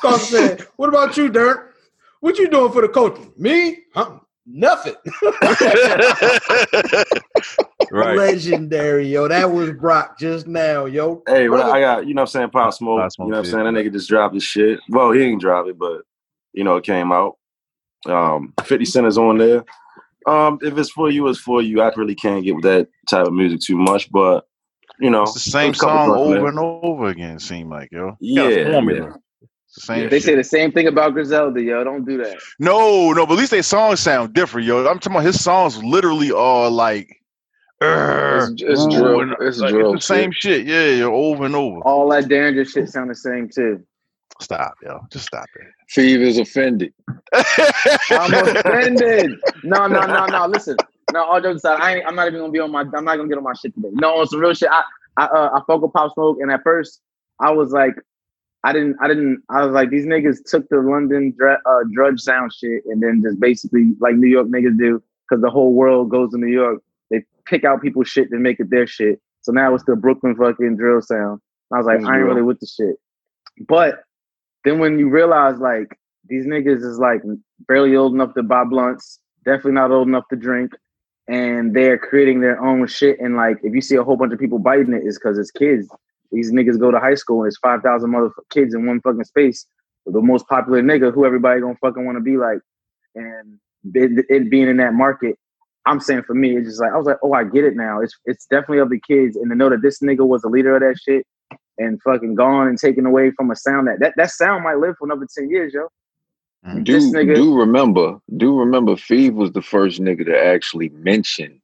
Carson 0.00 0.26
said, 0.26 0.66
"What 0.76 0.88
about 0.88 1.16
you, 1.16 1.28
Dirt? 1.28 1.74
What 2.20 2.38
you 2.38 2.48
doing 2.48 2.72
for 2.72 2.82
the 2.82 2.88
coaching? 2.88 3.32
Me? 3.36 3.78
Huh? 3.94 4.18
Nothing." 4.46 4.94
right. 7.90 8.16
Legendary, 8.16 9.08
yo. 9.08 9.28
That 9.28 9.50
was 9.50 9.72
Brock 9.72 10.18
just 10.18 10.46
now, 10.46 10.86
yo. 10.86 11.22
Hey, 11.26 11.48
but 11.48 11.56
Brother- 11.56 11.72
I 11.72 11.80
got 11.80 12.06
you 12.06 12.14
know 12.14 12.22
what 12.22 12.28
I'm 12.28 12.32
saying 12.32 12.50
Pop 12.50 12.72
Smoke. 12.74 13.00
Pop 13.00 13.12
Smoke, 13.12 13.26
you 13.26 13.30
know 13.32 13.38
what 13.38 13.46
I'm 13.46 13.52
saying 13.52 13.74
that 13.74 13.84
nigga 13.84 13.92
just 13.92 14.08
dropped 14.08 14.34
his 14.34 14.44
shit. 14.44 14.80
Well, 14.88 15.12
he 15.12 15.20
didn't 15.20 15.40
drop 15.40 15.66
it, 15.66 15.78
but 15.78 16.02
you 16.52 16.64
know 16.64 16.76
it 16.76 16.84
came 16.84 17.12
out. 17.12 17.36
Um, 18.06 18.54
50 18.64 18.84
Cent 18.84 19.06
is 19.06 19.18
on 19.18 19.38
there. 19.38 19.64
Um, 20.26 20.58
if 20.62 20.76
it's 20.78 20.90
for 20.90 21.10
you, 21.10 21.26
it's 21.28 21.38
for 21.38 21.62
you. 21.62 21.80
I 21.80 21.92
really 21.96 22.14
can't 22.14 22.44
get 22.44 22.54
with 22.54 22.64
that 22.64 22.88
type 23.08 23.26
of 23.26 23.32
music 23.32 23.60
too 23.60 23.76
much, 23.76 24.10
but 24.10 24.46
you 25.00 25.10
know 25.10 25.22
It's 25.22 25.34
the 25.34 25.40
same 25.40 25.68
there's 25.72 25.78
a 25.78 25.80
couple 25.86 25.98
song 25.98 26.18
over 26.18 26.34
there. 26.34 26.46
and 26.46 26.58
over 26.58 27.06
again, 27.06 27.38
seem 27.38 27.68
like, 27.68 27.90
yo. 27.92 28.16
You 28.20 28.42
got 28.42 28.52
a 28.52 28.56
Yeah, 28.56 28.72
formula. 28.72 29.08
yeah. 29.10 29.16
It's 29.76 29.86
the 29.86 29.92
same 29.94 30.08
They 30.08 30.16
shit. 30.18 30.22
say 30.24 30.34
the 30.36 30.44
same 30.44 30.72
thing 30.72 30.86
about 30.86 31.12
Griselda, 31.12 31.60
yo. 31.62 31.84
Don't 31.84 32.04
do 32.06 32.16
that. 32.18 32.38
No, 32.58 33.12
no, 33.12 33.26
but 33.26 33.34
at 33.34 33.38
least 33.38 33.50
their 33.50 33.62
songs 33.62 34.00
sound 34.00 34.32
different, 34.32 34.66
yo. 34.66 34.78
I'm 34.86 34.98
talking 34.98 35.12
about 35.12 35.24
his 35.26 35.42
songs 35.42 35.82
literally 35.84 36.32
are 36.32 36.70
like, 36.70 37.08
It's, 37.82 38.62
it's 38.62 38.86
drill. 38.86 39.20
and, 39.20 39.34
It's 39.40 39.58
like, 39.58 39.72
drill. 39.72 39.92
the 39.92 40.00
same 40.00 40.32
shit, 40.32 40.66
yeah, 40.66 40.88
yo, 40.90 41.14
over 41.14 41.44
and 41.44 41.54
over. 41.54 41.80
All 41.80 42.08
that 42.10 42.24
Daringer 42.24 42.66
shit 42.66 42.88
sound 42.88 43.10
the 43.10 43.14
same 43.14 43.50
too. 43.54 43.84
Stop, 44.40 44.74
yo, 44.82 45.00
just 45.12 45.26
stop 45.26 45.46
it. 45.56 45.66
Feeve 45.88 46.20
is 46.22 46.38
offended. 46.38 46.92
I'm 47.32 48.32
offended. 48.34 49.32
No, 49.64 49.86
no, 49.88 50.02
no, 50.06 50.26
no. 50.26 50.46
Listen, 50.46 50.76
no. 51.12 51.24
All 51.24 51.40
jokes 51.40 51.56
aside, 51.56 51.80
I 51.80 51.96
ain't, 51.96 52.06
I'm 52.06 52.14
not 52.14 52.28
even 52.28 52.38
gonna 52.40 52.52
be 52.52 52.60
on 52.60 52.70
my. 52.70 52.82
I'm 52.82 53.04
not 53.04 53.16
gonna 53.16 53.28
get 53.28 53.36
on 53.38 53.42
my 53.44 53.54
shit 53.54 53.74
today. 53.74 53.88
No, 53.92 54.18
on 54.20 54.26
some 54.28 54.38
real 54.40 54.54
shit. 54.54 54.68
I, 54.70 54.82
I, 55.16 55.24
uh, 55.24 55.50
I 55.54 55.60
fuck 55.66 55.82
with 55.82 55.92
Pop 55.92 56.12
Smoke, 56.14 56.38
and 56.40 56.52
at 56.52 56.62
first, 56.62 57.00
I 57.40 57.50
was 57.50 57.72
like, 57.72 57.94
I 58.66 58.72
didn't, 58.72 58.96
I 59.00 59.06
didn't. 59.06 59.44
I 59.48 59.64
was 59.64 59.72
like, 59.72 59.90
these 59.90 60.06
niggas 60.06 60.38
took 60.44 60.68
the 60.70 60.80
London 60.80 61.32
dr- 61.38 61.60
uh, 61.64 61.84
drudge 61.92 62.20
sound 62.20 62.52
shit, 62.52 62.82
and 62.86 63.00
then 63.00 63.22
just 63.24 63.38
basically 63.38 63.92
like 64.00 64.16
New 64.16 64.26
York 64.26 64.48
niggas 64.48 64.76
do, 64.76 65.00
because 65.22 65.40
the 65.40 65.50
whole 65.50 65.72
world 65.72 66.10
goes 66.10 66.32
to 66.32 66.36
New 66.36 66.52
York. 66.52 66.82
They 67.12 67.22
pick 67.44 67.64
out 67.64 67.80
people's 67.80 68.08
shit 68.08 68.28
and 68.32 68.42
make 68.42 68.58
it 68.58 68.68
their 68.68 68.88
shit. 68.88 69.20
So 69.42 69.52
now 69.52 69.72
it's 69.72 69.84
the 69.84 69.94
Brooklyn 69.94 70.34
fucking 70.34 70.76
drill 70.78 71.00
sound. 71.00 71.40
I 71.72 71.76
was 71.76 71.86
like, 71.86 72.00
It's 72.00 72.08
I 72.08 72.16
ain't 72.16 72.24
really 72.24 72.42
with 72.42 72.58
the 72.58 72.66
shit. 72.66 72.96
But 73.68 74.02
then 74.64 74.80
when 74.80 74.98
you 74.98 75.10
realize 75.10 75.58
like 75.60 75.96
these 76.28 76.44
niggas 76.44 76.82
is 76.82 76.98
like 76.98 77.22
barely 77.68 77.94
old 77.94 78.14
enough 78.14 78.34
to 78.34 78.42
buy 78.42 78.64
blunts, 78.64 79.20
definitely 79.44 79.72
not 79.74 79.92
old 79.92 80.08
enough 80.08 80.26
to 80.30 80.36
drink, 80.36 80.72
and 81.28 81.72
they're 81.72 81.98
creating 81.98 82.40
their 82.40 82.60
own 82.60 82.84
shit. 82.88 83.20
And 83.20 83.36
like, 83.36 83.58
if 83.62 83.72
you 83.72 83.80
see 83.80 83.94
a 83.94 84.02
whole 84.02 84.16
bunch 84.16 84.32
of 84.32 84.40
people 84.40 84.58
biting 84.58 84.92
it, 84.92 85.02
it's 85.04 85.18
because 85.18 85.38
it's 85.38 85.52
kids. 85.52 85.88
These 86.32 86.52
niggas 86.52 86.78
go 86.78 86.90
to 86.90 86.98
high 86.98 87.14
school 87.14 87.42
and 87.42 87.48
it's 87.48 87.58
five 87.58 87.82
thousand 87.82 88.10
mother 88.10 88.30
kids 88.50 88.74
in 88.74 88.86
one 88.86 89.00
fucking 89.00 89.24
space. 89.24 89.66
The 90.06 90.20
most 90.20 90.46
popular 90.48 90.82
nigga, 90.82 91.12
who 91.12 91.24
everybody 91.24 91.60
gonna 91.60 91.76
fucking 91.80 92.04
want 92.04 92.16
to 92.16 92.22
be 92.22 92.36
like, 92.36 92.58
and 93.14 93.58
it, 93.94 94.24
it 94.28 94.50
being 94.50 94.68
in 94.68 94.76
that 94.78 94.94
market. 94.94 95.36
I'm 95.84 96.00
saying 96.00 96.24
for 96.24 96.34
me, 96.34 96.56
it's 96.56 96.66
just 96.66 96.80
like 96.80 96.92
I 96.92 96.96
was 96.96 97.06
like, 97.06 97.18
oh, 97.22 97.32
I 97.32 97.44
get 97.44 97.64
it 97.64 97.76
now. 97.76 98.00
It's 98.00 98.14
it's 98.24 98.46
definitely 98.46 98.78
of 98.78 98.90
the 98.90 99.00
kids, 99.06 99.36
and 99.36 99.50
to 99.50 99.56
know 99.56 99.70
that 99.70 99.82
this 99.82 100.00
nigga 100.00 100.26
was 100.26 100.42
a 100.44 100.48
leader 100.48 100.74
of 100.76 100.82
that 100.82 100.98
shit 101.00 101.26
and 101.78 102.00
fucking 102.02 102.34
gone 102.34 102.68
and 102.68 102.78
taken 102.78 103.06
away 103.06 103.30
from 103.32 103.50
a 103.50 103.56
sound 103.56 103.86
that 103.86 104.00
that, 104.00 104.14
that 104.16 104.30
sound 104.30 104.64
might 104.64 104.78
live 104.78 104.96
for 104.98 105.06
another 105.06 105.26
ten 105.36 105.48
years, 105.48 105.72
yo. 105.74 105.88
Mm-hmm. 106.66 106.82
Do 106.82 106.92
This 106.92 107.12
nigga- 107.12 107.36
do 107.36 107.54
remember? 107.56 108.18
Do 108.36 108.58
remember? 108.58 108.96
Feeve 108.96 109.34
was 109.34 109.52
the 109.52 109.62
first 109.62 110.00
nigga 110.00 110.24
to 110.26 110.36
actually 110.36 110.88
mention 110.90 111.60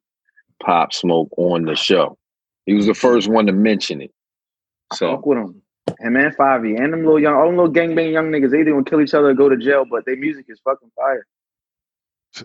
Pop 0.62 0.92
Smoke 0.92 1.28
on 1.36 1.64
the 1.64 1.74
show. 1.74 2.16
He 2.66 2.74
was 2.74 2.86
the 2.86 2.94
first 2.94 3.28
one 3.28 3.46
to 3.46 3.52
mention 3.52 4.00
it. 4.00 4.12
So 4.92 5.16
Fuck 5.16 5.26
with 5.26 5.38
him. 5.38 5.62
And 5.98 6.14
man, 6.14 6.34
Fivey 6.38 6.78
and 6.78 6.92
them 6.92 7.00
little 7.00 7.20
young, 7.20 7.34
all 7.34 7.46
them 7.46 7.56
little 7.56 7.72
gangbang 7.72 8.12
young 8.12 8.30
niggas, 8.30 8.50
they 8.50 8.60
either 8.60 8.72
gonna 8.72 8.84
kill 8.84 9.00
each 9.00 9.14
other 9.14 9.30
or 9.30 9.34
go 9.34 9.48
to 9.48 9.56
jail, 9.56 9.84
but 9.88 10.04
their 10.06 10.16
music 10.16 10.46
is 10.48 10.60
fucking 10.64 10.90
fire. 10.96 11.26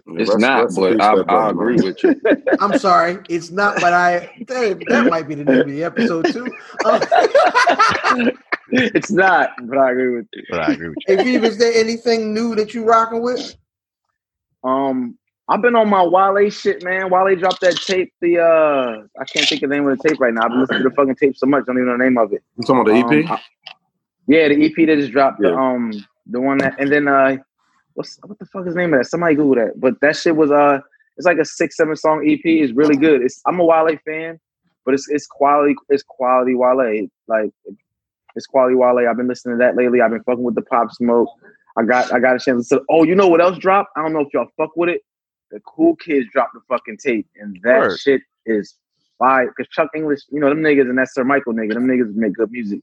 it's 0.07 0.35
not, 0.37 0.69
but 0.75 0.99
I, 0.99 1.13
I 1.13 1.49
agree 1.49 1.75
with 1.75 2.03
you. 2.03 2.19
I'm 2.59 2.77
sorry, 2.77 3.19
it's 3.29 3.51
not, 3.51 3.79
but 3.79 3.93
I 3.93 4.31
that, 4.47 4.83
that 4.89 5.09
might 5.09 5.27
be 5.27 5.35
the 5.35 5.45
name 5.45 5.61
of 5.61 5.67
the 5.67 5.83
episode 5.83 6.25
too. 6.25 6.47
Uh, 6.83 6.99
it's 8.71 9.11
not, 9.11 9.51
but 9.63 9.77
I 9.77 9.91
agree 9.91 10.17
with 10.17 10.27
you. 10.33 10.43
But 10.49 10.59
I 10.59 10.73
agree 10.73 10.89
with 10.89 10.97
you. 11.07 11.17
hey, 11.17 11.23
Viv, 11.23 11.43
is 11.43 11.57
there 11.57 11.73
anything 11.73 12.33
new 12.33 12.55
that 12.55 12.73
you 12.73 12.83
rocking 12.83 13.21
with? 13.21 13.55
Um, 14.63 15.17
I've 15.49 15.61
been 15.61 15.75
on 15.75 15.89
my 15.89 16.03
Wale 16.03 16.49
shit, 16.49 16.83
man. 16.83 17.09
Wale 17.09 17.35
dropped 17.37 17.61
that 17.61 17.75
tape. 17.77 18.13
The 18.21 18.39
uh, 18.39 19.03
I 19.19 19.25
can't 19.25 19.47
think 19.47 19.63
of 19.63 19.69
the 19.69 19.75
name 19.75 19.87
of 19.87 19.97
the 19.97 20.09
tape 20.09 20.19
right 20.19 20.33
now. 20.33 20.41
I've 20.43 20.49
been 20.49 20.59
listening 20.61 20.83
to 20.83 20.89
the 20.89 20.95
fucking 20.95 21.15
tape 21.15 21.37
so 21.37 21.45
much, 21.45 21.63
I 21.63 21.65
don't 21.67 21.77
even 21.77 21.87
know 21.87 21.97
the 21.97 22.03
name 22.03 22.17
of 22.17 22.33
it. 22.33 22.43
You 22.57 22.63
talking 22.63 22.81
about 22.81 23.09
the 23.09 23.17
EP? 23.21 23.25
Um, 23.29 23.31
I- 23.37 23.41
yeah, 24.29 24.49
the 24.49 24.65
EP 24.65 24.75
that 24.87 24.97
just 24.97 25.13
dropped. 25.13 25.39
The, 25.39 25.55
um, 25.55 25.93
the 26.25 26.41
one 26.41 26.57
that, 26.57 26.75
and 26.79 26.91
then 26.91 27.07
uh, 27.07 27.37
what's 27.93 28.19
what 28.25 28.37
the 28.39 28.45
fuck 28.45 28.67
is 28.67 28.73
the 28.73 28.79
name 28.81 28.93
of 28.93 28.99
that? 28.99 29.05
Somebody 29.05 29.35
Google 29.35 29.55
that. 29.63 29.79
But 29.79 30.01
that 30.01 30.17
shit 30.17 30.35
was 30.35 30.51
uh, 30.51 30.79
It's 31.15 31.25
like 31.25 31.37
a 31.37 31.45
six 31.45 31.77
seven 31.77 31.95
song 31.95 32.27
EP. 32.29 32.41
It's 32.43 32.73
really 32.73 32.97
good. 32.97 33.21
It's 33.21 33.41
I'm 33.45 33.57
a 33.61 33.63
Wale 33.63 33.97
fan, 34.05 34.37
but 34.83 34.93
it's 34.93 35.07
it's 35.09 35.27
quality. 35.27 35.75
It's 35.87 36.03
quality 36.03 36.55
Wale. 36.55 37.07
Like 37.29 37.51
it's 38.35 38.45
quality 38.47 38.75
Wale. 38.75 39.07
I've 39.09 39.15
been 39.15 39.29
listening 39.29 39.57
to 39.57 39.63
that 39.63 39.77
lately. 39.77 40.01
I've 40.01 40.11
been 40.11 40.23
fucking 40.23 40.43
with 40.43 40.55
the 40.55 40.61
Pop 40.63 40.91
Smoke. 40.91 41.29
I 41.77 41.83
got 41.83 42.11
I 42.11 42.19
got 42.19 42.35
a 42.35 42.39
chance 42.39 42.67
to. 42.67 42.75
Listen. 42.75 42.85
Oh, 42.89 43.03
you 43.03 43.15
know 43.15 43.29
what 43.29 43.39
else 43.39 43.57
dropped? 43.57 43.91
I 43.95 44.01
don't 44.01 44.11
know 44.11 44.19
if 44.19 44.27
y'all 44.33 44.49
fuck 44.57 44.75
with 44.75 44.89
it. 44.89 45.03
The 45.51 45.59
Cool 45.61 45.95
Kids 45.95 46.27
dropped 46.31 46.53
the 46.53 46.61
fucking 46.67 46.97
tape, 46.97 47.27
and 47.39 47.57
that 47.63 47.79
Word. 47.79 47.99
shit 47.99 48.21
is 48.45 48.75
fire. 49.19 49.51
Cause 49.57 49.67
Chuck 49.69 49.89
English, 49.95 50.21
you 50.29 50.39
know 50.39 50.49
them 50.49 50.59
niggas, 50.61 50.89
and 50.89 50.97
that 50.97 51.09
Sir 51.11 51.23
Michael 51.23 51.53
nigga, 51.53 51.73
them 51.73 51.87
niggas 51.87 52.13
make 52.15 52.33
good 52.33 52.51
music. 52.51 52.81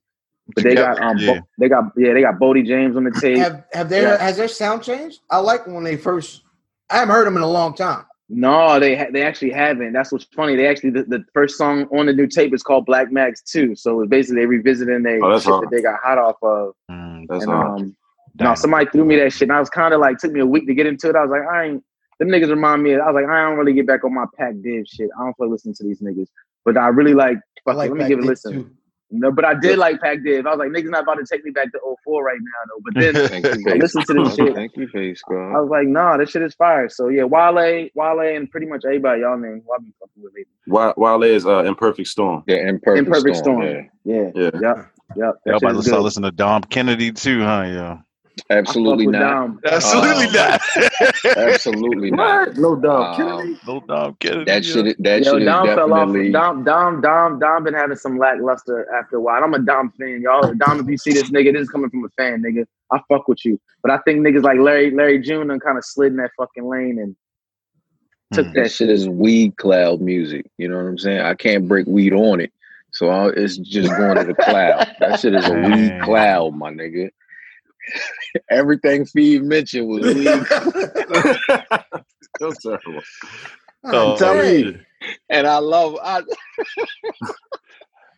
But 0.55 0.65
they 0.65 0.75
got 0.75 1.01
um, 1.03 1.19
Yeah. 1.19 1.35
Bo- 1.41 1.49
they 1.59 1.69
got 1.69 1.85
yeah, 1.97 2.13
they 2.13 2.21
got 2.23 2.35
Boldy 2.35 2.67
James 2.67 2.97
on 2.97 3.05
the 3.05 3.11
tape. 3.21 3.39
Have 3.39 3.65
have 3.73 3.89
their 3.89 4.03
Yeah. 4.15 4.19
has 4.23 4.37
their 4.37 4.49
sound 4.49 4.83
changed? 4.83 5.21
I 5.31 5.39
like 5.39 5.67
when 5.67 5.85
they 5.85 5.97
first. 5.97 6.43
I 6.91 6.99
haven't 6.99 7.15
heard 7.15 7.27
them 7.27 7.37
in 7.37 7.43
a 7.43 7.47
long 7.51 7.75
time. 7.75 8.05
No, 8.31 8.79
they 8.81 8.97
ha- 8.97 9.11
they 9.13 9.23
actually 9.23 9.51
haven't. 9.51 9.93
That's 9.93 10.11
what's 10.13 10.25
funny. 10.35 10.57
They 10.57 10.67
actually 10.67 10.91
the, 10.91 11.05
the 11.05 11.25
first 11.35 11.57
song 11.59 11.87
on 11.97 12.07
the 12.07 12.13
new 12.13 12.27
tape 12.27 12.55
is 12.55 12.63
called 12.63 12.87
Black 12.87 13.13
Mags 13.13 13.43
2. 13.43 13.75
So 13.77 14.01
it's 14.01 14.09
basically 14.11 14.41
they 14.43 14.47
revisiting 14.47 15.03
they 15.03 15.19
Oh, 15.23 15.39
shit 15.39 15.45
hard. 15.45 15.65
that 15.65 15.71
they 15.71 15.83
got 15.83 15.99
hot 16.03 16.19
off 16.19 16.37
of. 16.43 16.75
Mm, 16.91 17.27
That's 17.29 17.45
and 17.45 17.53
all. 17.53 17.77
um 17.77 17.97
no, 18.41 18.55
somebody 18.55 18.87
threw 18.91 19.05
me 19.05 19.17
that 19.17 19.33
shit. 19.33 19.43
And 19.49 19.53
I 19.53 19.61
was 19.61 19.71
kind 19.71 19.95
of 19.95 20.01
like 20.01 20.19
took 20.19 20.33
me 20.33 20.41
a 20.41 20.47
week 20.47 20.67
to 20.67 20.75
get 20.75 20.87
into 20.87 21.09
it. 21.09 21.15
I 21.17 21.23
was 21.23 21.31
like, 21.31 21.47
I 21.49 21.65
ain't 21.67 21.85
them 22.19 22.29
niggas 22.29 22.51
remind 22.51 22.83
me. 22.83 22.93
Of, 22.93 23.01
I 23.03 23.11
was 23.11 23.15
like, 23.23 23.31
I 23.31 23.43
don't 23.43 23.57
really 23.59 23.73
get 23.75 23.87
back 23.87 24.05
on 24.05 24.15
my 24.15 24.27
Pac 24.37 24.55
Div 24.63 24.85
shit. 24.87 25.11
I 25.19 25.25
don't 25.25 25.35
feel 25.37 25.47
like 25.47 25.53
listening 25.53 25.75
to 25.77 25.85
these 25.85 26.01
niggas. 26.01 26.29
But 26.65 26.77
I 26.77 26.89
really 26.89 27.15
like. 27.15 27.39
I 27.67 27.73
Fuck 27.73 27.75
it, 27.75 27.79
like 27.79 27.91
let 27.91 27.97
me 27.97 28.03
Pac 28.03 28.09
give 28.11 28.19
it 28.19 28.25
a 28.25 28.29
listen. 28.29 28.53
too. 28.53 28.71
No, 29.11 29.31
but 29.31 29.45
I 29.45 29.55
did 29.55 29.79
like 29.79 30.01
Pac 30.01 30.25
Div. 30.25 30.45
I 30.47 30.51
was 30.51 30.59
like, 30.59 30.71
niggas 30.71 30.91
not 30.91 31.05
about 31.05 31.15
to 31.15 31.25
take 31.31 31.45
me 31.45 31.51
back 31.53 31.71
to 31.73 31.79
04 32.05 32.25
right 32.25 32.39
now 32.41 32.51
though. 32.69 32.81
But 32.85 32.95
then 33.01 33.29
Thank 33.29 33.45
you, 33.45 33.73
I 33.73 33.77
listened 33.77 34.07
to 34.07 34.15
this 34.15 34.35
shit. 34.37 34.55
Thank 34.55 34.77
you, 34.77 34.89
Face 34.89 35.23
Girl. 35.29 35.57
I 35.57 35.61
was 35.61 35.71
like, 35.71 35.87
nah, 35.87 36.17
this 36.17 36.31
shit 36.31 36.43
is 36.43 36.55
fire. 36.55 36.89
So 36.89 37.09
yeah, 37.09 37.25
Wale, 37.25 37.89
Wale, 37.95 38.21
and 38.37 38.51
pretty 38.51 38.67
much 38.67 38.83
everybody 38.85 39.21
y'all 39.21 39.39
name 39.39 39.63
who 39.65 39.73
I 39.73 39.79
be 39.79 39.93
fucking 40.01 40.23
with 40.23 40.33
lately. 40.35 40.95
Wale 40.97 41.23
is 41.23 41.47
uh, 41.47 41.63
Imperfect 41.65 42.09
Storm. 42.09 42.43
Yeah, 42.47 42.69
imperfect, 42.69 43.07
Imperfect 43.07 43.37
storm. 43.37 43.63
Storm. 43.63 43.89
Yeah. 44.05 44.15
Yeah, 44.15 44.31
Yeah. 44.35 44.51
yep, 44.61 44.77
yep. 45.17 45.17
Y'all 45.17 45.35
That 45.45 45.57
about 45.57 45.61
shit 45.61 45.71
to 45.75 45.79
is 45.79 45.87
start 45.87 46.03
listening 46.03 46.31
to 46.31 46.37
Dom 46.37 46.63
Kennedy 46.65 47.13
too, 47.13 47.41
huh? 47.43 47.65
Yeah. 47.67 47.99
Absolutely 48.51 49.07
I 49.17 49.21
fuck 49.21 49.21
with 49.21 49.21
not. 49.21 49.21
Dom. 49.21 49.61
Absolutely 49.65 50.27
Um, 50.27 50.33
not. 50.33 50.61
Absolutely 51.37 52.11
not. 52.11 52.49
What? 52.49 52.57
No 52.59 52.77
doubt. 52.77 53.21
Um, 53.21 53.39
Kennedy. 53.39 53.61
no 53.67 53.81
Dom 53.81 54.17
Kennedy. 54.21 54.45
That 54.45 54.65
yeah. 54.65 54.73
shit. 54.73 55.03
That 55.03 55.25
Yo, 55.25 55.33
shit 55.33 55.43
is 55.43 55.47
Dom 55.47 55.67
fell 55.67 55.93
off. 55.95 56.07
definitely. 56.09 56.33
Dom, 56.33 56.65
Dom, 56.65 57.01
Dom, 57.01 57.39
Dom 57.39 57.65
been 57.65 57.75
having 57.75 57.97
some 57.97 58.19
lackluster 58.19 58.93
after 58.95 59.17
a 59.17 59.21
while. 59.21 59.43
I'm 59.43 59.55
a 59.55 59.59
Dom 59.61 59.91
fan, 59.99 60.21
y'all. 60.23 60.53
Dom, 60.55 60.81
if 60.81 60.87
you 60.89 60.99
see 60.99 61.13
this 61.13 61.31
nigga, 61.31 61.53
this 61.53 61.63
is 61.63 61.69
coming 61.71 61.91
from 61.91 62.05
a 62.05 62.09
fan, 62.11 62.43
nigga. 62.43 62.65
I 62.93 63.01
fuck 63.09 63.29
with 63.29 63.45
you, 63.45 63.59
but 63.83 63.91
I 63.91 63.99
think 63.99 64.21
niggas 64.27 64.43
like 64.43 64.59
Larry, 64.59 64.91
Larry 64.91 65.19
June, 65.21 65.49
done 65.49 65.59
kind 65.61 65.79
of 65.79 65.85
slid 65.85 66.13
in 66.13 66.19
that 66.19 66.31
fucking 66.37 66.65
lane 66.69 66.99
and 66.99 67.17
took 68.33 68.47
Mm. 68.47 68.55
That 68.55 68.63
that 68.65 68.73
shit 68.73 68.91
is 68.91 69.09
weed 69.09 69.57
cloud 69.57 70.01
music. 70.01 70.47
You 70.59 70.69
know 70.69 70.77
what 70.77 70.87
I'm 70.87 70.99
saying? 70.99 71.21
I 71.21 71.35
can't 71.35 71.69
break 71.69 71.87
weed 71.87 72.13
on 72.13 72.41
it, 72.41 72.53
so 72.93 73.09
I, 73.09 73.29
it's 73.31 73.57
just 73.59 73.91
going 73.97 74.17
to 74.17 74.25
the 74.25 74.35
cloud. 74.35 74.89
That 75.01 75.21
shit 75.21 75.35
is 75.35 75.47
a 75.49 75.55
weed 75.55 76.01
cloud, 76.03 76.55
my 76.57 76.71
nigga. 76.73 77.11
Everything 78.51 79.07
Steve 79.07 79.43
mentioned 79.45 79.89
was 79.89 80.03
weed, 80.15 80.27
so 82.39 82.53
terrible. 82.53 83.03
Oh, 83.85 84.17
Tell 84.17 84.35
me. 84.37 84.79
and 85.29 85.47
I 85.47 85.59
love. 85.59 85.97
I, 86.03 86.23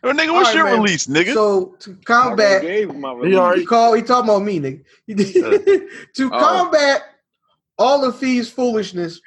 Oh, 0.03 0.11
nigga, 0.13 0.31
what's 0.31 0.49
All 0.49 0.53
right, 0.53 0.55
your 0.55 0.63
man. 0.65 0.81
release, 0.81 1.07
nigga? 1.07 1.33
So 1.33 1.75
to 1.79 1.95
combat, 2.05 2.61
gave 2.61 2.89
him 2.91 3.01
my 3.01 3.11
He 3.13 3.17
release. 3.17 3.35
already- 3.37 3.61
he 3.61 3.65
call 3.65 3.93
he 3.93 4.01
talking 4.03 4.29
about 4.29 4.43
me, 4.43 4.59
nigga. 4.59 4.83
to 6.13 6.27
Oh. 6.33 6.39
combat 6.39 7.01
all 7.79 8.05
of 8.05 8.17
Fee's 8.17 8.47
foolishness, 8.49 9.19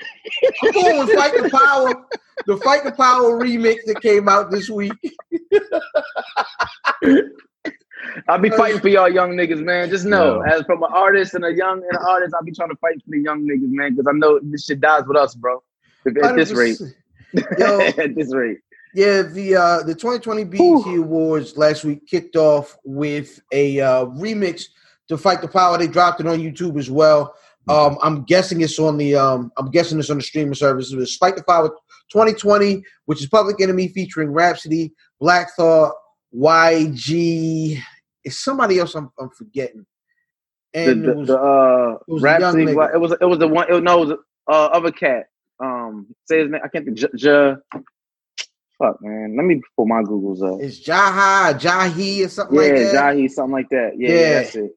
I'm 0.62 0.72
going 0.72 0.98
with 1.00 1.10
Fight 1.16 1.34
the 1.42 1.50
Power, 1.50 2.06
the 2.46 2.56
Fight 2.58 2.84
the 2.84 2.92
Power 2.92 3.36
remix 3.38 3.78
that 3.86 4.00
came 4.00 4.28
out 4.28 4.50
this 4.52 4.70
week. 4.70 4.92
I'll 8.28 8.38
be 8.38 8.50
fighting 8.50 8.80
for 8.80 8.88
y'all 8.88 9.08
young 9.08 9.32
niggas, 9.32 9.62
man. 9.62 9.90
Just 9.90 10.04
know, 10.04 10.40
as 10.42 10.62
from 10.62 10.82
an 10.82 10.90
artist 10.92 11.34
and 11.34 11.44
a 11.44 11.52
young 11.54 11.78
and 11.82 11.96
an 11.96 12.02
artist, 12.06 12.34
I'll 12.34 12.44
be 12.44 12.52
trying 12.52 12.70
to 12.70 12.76
fight 12.76 12.94
for 13.04 13.10
the 13.10 13.20
young 13.20 13.42
niggas, 13.42 13.70
man, 13.70 13.94
because 13.94 14.06
I 14.08 14.16
know 14.16 14.40
this 14.42 14.64
shit 14.64 14.80
dies 14.80 15.02
with 15.06 15.16
us, 15.16 15.34
bro. 15.34 15.62
If- 16.04 16.16
At 16.22 16.34
this 16.36 16.52
rate, 16.52 16.78
Yo. 17.58 17.80
at 17.98 18.14
this 18.14 18.34
rate. 18.34 18.58
Yeah, 18.92 19.22
the 19.22 19.54
uh 19.54 19.82
the 19.84 19.94
2020 19.94 20.44
BET 20.44 20.60
Awards 20.98 21.56
last 21.56 21.84
week 21.84 22.06
kicked 22.08 22.34
off 22.34 22.76
with 22.84 23.40
a 23.52 23.80
uh 23.80 24.06
remix 24.06 24.64
to 25.08 25.16
Fight 25.16 25.40
the 25.42 25.48
Power. 25.48 25.78
They 25.78 25.86
dropped 25.86 26.20
it 26.20 26.26
on 26.26 26.40
YouTube 26.40 26.76
as 26.78 26.90
well. 26.90 27.34
Um 27.68 27.98
I'm 28.02 28.24
guessing 28.24 28.62
it's 28.62 28.78
on 28.80 28.96
the 28.96 29.14
um 29.14 29.52
I'm 29.56 29.70
guessing 29.70 30.00
it's 30.00 30.10
on 30.10 30.16
the 30.16 30.24
streaming 30.24 30.54
services. 30.54 30.92
It's 31.00 31.16
Fight 31.16 31.36
the 31.36 31.44
Power 31.44 31.68
2020, 32.10 32.82
which 33.04 33.20
is 33.20 33.28
Public 33.28 33.60
Enemy 33.60 33.88
featuring 33.88 34.32
Rapsody, 34.32 34.92
Black 35.20 35.54
Thought, 35.54 35.92
YG. 36.34 37.78
It's 38.24 38.36
somebody 38.36 38.78
else 38.78 38.94
I'm, 38.94 39.10
I'm 39.18 39.30
forgetting. 39.30 39.86
And 40.74 41.04
the, 41.04 41.10
it 41.10 41.16
was, 41.16 41.26
the 41.28 41.38
uh, 41.38 41.98
it 42.06 42.12
was 42.12 42.22
a 42.22 42.26
young 42.26 42.40
Rapsody, 42.42 42.64
nigga. 42.66 42.94
it 42.94 42.98
was 42.98 43.12
it 43.20 43.24
was 43.24 43.38
the 43.38 43.48
one. 43.48 43.72
It, 43.72 43.82
no, 43.82 44.02
it 44.02 44.06
was 44.08 44.18
uh, 44.48 44.66
other 44.66 44.92
cat. 44.92 45.26
Um, 45.58 46.06
say 46.26 46.40
his 46.42 46.50
name. 46.50 46.60
I 46.64 46.68
can't 46.68 46.84
think. 46.84 46.96
J, 46.98 47.08
J, 47.16 47.54
fuck 48.78 49.02
man. 49.02 49.34
Let 49.36 49.44
me 49.46 49.60
pull 49.76 49.86
my 49.86 50.02
Googles 50.02 50.42
up. 50.42 50.60
it's 50.62 50.86
Jaha, 50.86 51.54
Jahi, 51.58 52.24
or 52.24 52.28
something 52.28 52.56
Yeah, 52.56 52.62
like 52.62 52.72
that. 52.74 52.94
Jahi, 53.16 53.30
something 53.30 53.52
like 53.52 53.68
that. 53.70 53.92
Yeah, 53.96 54.08
Yeah. 54.10 54.32
that's 54.42 54.54
it. 54.54 54.70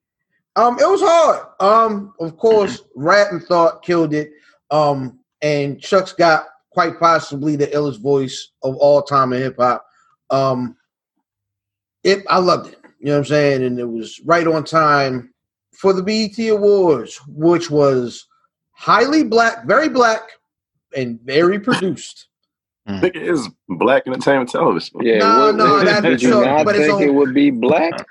Um, 0.56 0.78
it 0.80 0.88
was 0.90 1.02
hard. 1.04 1.46
Um, 1.60 2.14
of 2.20 2.38
course, 2.38 2.82
Rat 2.96 3.32
and 3.32 3.42
Thought 3.44 3.84
killed 3.84 4.14
it. 4.14 4.32
Um, 4.72 5.20
and 5.42 5.80
Chuck's 5.82 6.14
got 6.14 6.46
quite 6.72 7.00
possibly 7.00 7.56
the 7.56 7.68
illest 7.68 8.02
voice 8.02 8.50
of 8.64 8.76
all 8.78 9.02
time 9.04 9.34
in 9.34 9.42
hip 9.42 9.56
hop. 9.60 9.86
Um, 10.30 10.76
it 12.04 12.24
I 12.30 12.38
loved 12.40 12.72
it. 12.74 12.80
You 13.00 13.08
know 13.08 13.12
what 13.14 13.18
I'm 13.20 13.26
saying? 13.26 13.64
And 13.64 13.80
it 13.80 13.86
was 13.90 14.20
right 14.26 14.48
on 14.48 14.64
time 14.64 15.34
for 15.74 15.94
the 15.94 16.02
BET 16.04 16.38
Awards, 16.50 17.20
which 17.28 17.70
was 17.70 18.28
highly 18.72 19.24
black, 19.24 19.66
very 19.66 19.90
black, 19.90 20.22
and 20.96 21.20
very 21.22 21.60
produced. 21.60 22.28
Hmm. 22.88 22.96
Nigga 23.00 23.16
is 23.16 23.50
black 23.70 24.04
entertainment 24.08 24.50
television. 24.50 25.00
Yeah, 25.02 25.20
No, 25.20 25.40
what- 25.48 25.56
no, 25.56 25.66
what- 25.76 25.86
that- 25.86 26.04
did 26.04 26.22
you 26.22 26.30
so- 26.32 26.44
not 26.44 26.66
but 26.66 26.76
it's 26.76 26.86
think 26.86 26.98
on- 26.98 27.04
it 27.04 27.14
would 27.14 27.34
be 27.34 27.50
black? 27.52 28.06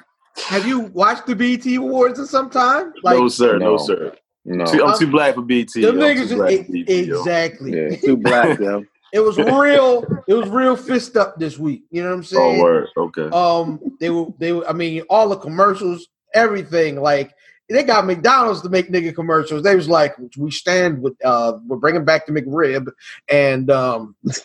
Have 0.47 0.67
you 0.67 0.81
watched 0.81 1.27
the 1.27 1.37
BET 1.37 1.67
Awards 1.77 2.19
at 2.19 2.27
some 2.27 2.49
time? 2.49 2.93
Like 3.03 3.19
no 3.19 3.29
sir, 3.29 3.59
no, 3.59 3.73
No. 3.73 3.77
sir. 3.77 4.13
No. 4.45 4.65
Too- 4.65 4.85
I'm 4.85 4.99
too 4.99 5.05
um, 5.05 5.11
black 5.13 5.35
for 5.37 5.43
BT. 5.43 5.83
them 5.83 6.01
I'm 6.01 6.17
too 6.17 6.23
niggas, 6.25 6.37
black 6.37 6.67
for 6.67 6.73
BT, 6.73 6.93
exactly. 7.11 7.73
Yeah. 7.91 7.97
Too 7.97 8.17
black, 8.17 8.59
yo. 8.61 8.85
It 9.12 9.20
was 9.20 9.37
real. 9.37 10.05
It 10.27 10.35
was 10.35 10.48
real 10.48 10.75
fist 10.75 11.16
up 11.16 11.38
this 11.38 11.59
week. 11.59 11.85
You 11.90 12.03
know 12.03 12.09
what 12.09 12.16
I'm 12.16 12.25
saying? 12.25 12.42
Oh 12.42 12.51
saying? 12.51 12.62
word. 12.62 12.88
Okay. 12.96 13.29
Um, 13.29 13.81
they 14.01 14.09
were 14.11 14.27
they 14.38 14.53
were. 14.53 14.66
I 14.66 14.72
mean, 14.72 15.03
all 15.11 15.29
the 15.29 15.37
commercials, 15.37 16.09
everything. 16.35 17.01
Like 17.01 17.33
they 17.68 17.83
got 17.85 18.07
McDonald's 18.07 18.62
to 18.62 18.70
make 18.70 18.90
nigga 18.90 19.14
commercials. 19.14 19.62
They 19.62 19.77
was 19.77 19.88
like, 19.88 20.14
we 20.38 20.51
stand 20.51 21.03
with. 21.03 21.14
uh 21.25 21.59
We're 21.66 21.77
bringing 21.77 22.07
back 22.07 22.27
the 22.27 22.33
McRib, 22.33 22.90
and 23.29 23.70
um, 23.70 24.16
that 24.22 24.42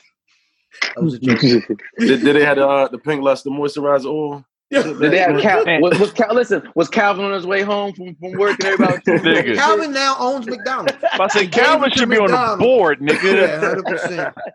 was 0.98 1.14
a 1.14 1.20
joke. 1.20 1.40
did, 1.40 1.68
did 1.98 2.36
they 2.36 2.44
have 2.44 2.58
the, 2.58 2.68
uh, 2.68 2.88
the 2.90 2.98
pink 2.98 3.22
luster 3.22 3.50
moisturizer 3.50 4.06
oil? 4.06 4.46
Did 4.70 4.98
they 5.00 5.20
have 5.20 5.40
Cal? 5.42 5.64
Was, 5.82 5.98
was 6.00 6.12
Cal? 6.12 6.34
Listen, 6.34 6.62
was 6.76 6.90
Calvin 6.90 7.24
on 7.26 7.32
his 7.34 7.46
way 7.46 7.62
home 7.62 7.94
from, 7.94 8.16
from 8.16 8.34
work 8.34 8.58
and 8.60 8.66
everybody? 8.66 8.98
Nigga. 9.08 9.56
Calvin 9.56 9.94
now 9.94 10.16
owns 10.20 10.46
McDonald's. 10.48 10.94
I 11.14 11.28
say 11.30 11.40
They 11.42 11.46
gave 11.48 11.64
Calvin 11.66 11.92
should 11.92 12.10
be 12.10 12.18
on 12.18 12.28
the 12.28 12.32
McDonald's. 12.34 12.64
board, 12.64 12.98
Yeah, 13.02 13.60
hundred 13.60 13.86
percent. 13.86 14.36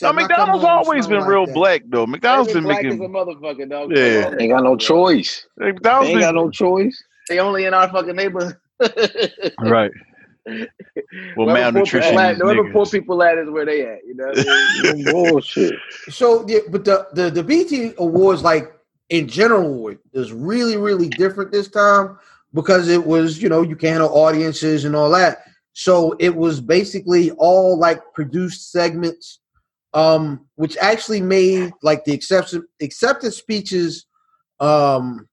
No, 0.00 0.12
McDonald's 0.12 0.64
always 0.64 1.06
been 1.08 1.24
real 1.24 1.44
black 1.52 1.82
though. 1.88 2.06
McDonald's 2.06 2.52
been 2.52 2.62
black 2.62 2.84
as 2.84 2.94
a 2.94 2.98
motherfucker, 2.98 3.68
dog. 3.68 3.90
Yeah. 3.94 4.22
Come 4.24 4.34
on, 4.34 4.40
Ain't 4.40 4.52
got 4.52 4.62
no 4.62 4.76
choice. 4.76 5.46
McDonald's 5.58 6.10
Ain't 6.10 6.20
got 6.20 6.34
no 6.36 6.50
choice. 6.50 7.02
They 7.28 7.40
only 7.40 7.64
in 7.64 7.74
our 7.74 7.88
fucking 7.90 8.14
neighborhood. 8.14 8.56
right. 9.60 9.90
Well, 10.46 11.46
Wherever 11.46 11.72
poor 11.72 11.84
people 11.84 12.10
malnutrition. 12.14 12.18
at- 12.18 12.38
Wherever 12.38 12.72
poor 12.72 12.86
people 12.86 13.22
at 13.22 13.38
is 13.38 13.50
where 13.50 13.66
they 13.66 13.82
at. 13.82 13.98
You 14.06 14.14
know. 14.14 14.26
What 14.26 14.46
I 14.48 14.92
mean? 14.94 15.04
Bullshit. 15.04 15.74
So, 16.08 16.44
yeah, 16.48 16.60
but 16.70 16.84
the 16.84 17.08
the 17.12 17.30
the 17.30 17.42
BT 17.42 17.92
Awards, 17.98 18.42
like 18.42 18.72
in 19.12 19.28
general, 19.28 19.94
is 20.14 20.32
really 20.32 20.78
really 20.78 21.08
different 21.10 21.52
this 21.52 21.68
time 21.68 22.18
because 22.54 22.88
it 22.88 23.04
was 23.06 23.42
you 23.42 23.48
know 23.48 23.60
you 23.60 23.76
can't 23.76 24.00
handle 24.00 24.18
audiences 24.18 24.86
and 24.86 24.96
all 24.96 25.10
that. 25.10 25.44
So 25.74 26.16
it 26.18 26.34
was 26.34 26.60
basically 26.60 27.30
all 27.32 27.78
like 27.78 28.00
produced 28.14 28.72
segments, 28.72 29.40
um, 29.92 30.46
which 30.56 30.78
actually 30.78 31.20
made 31.20 31.72
like 31.82 32.04
the 32.04 32.14
acceptance 32.14 32.64
acceptance 32.80 33.36
speeches 33.36 34.06
um 34.60 35.28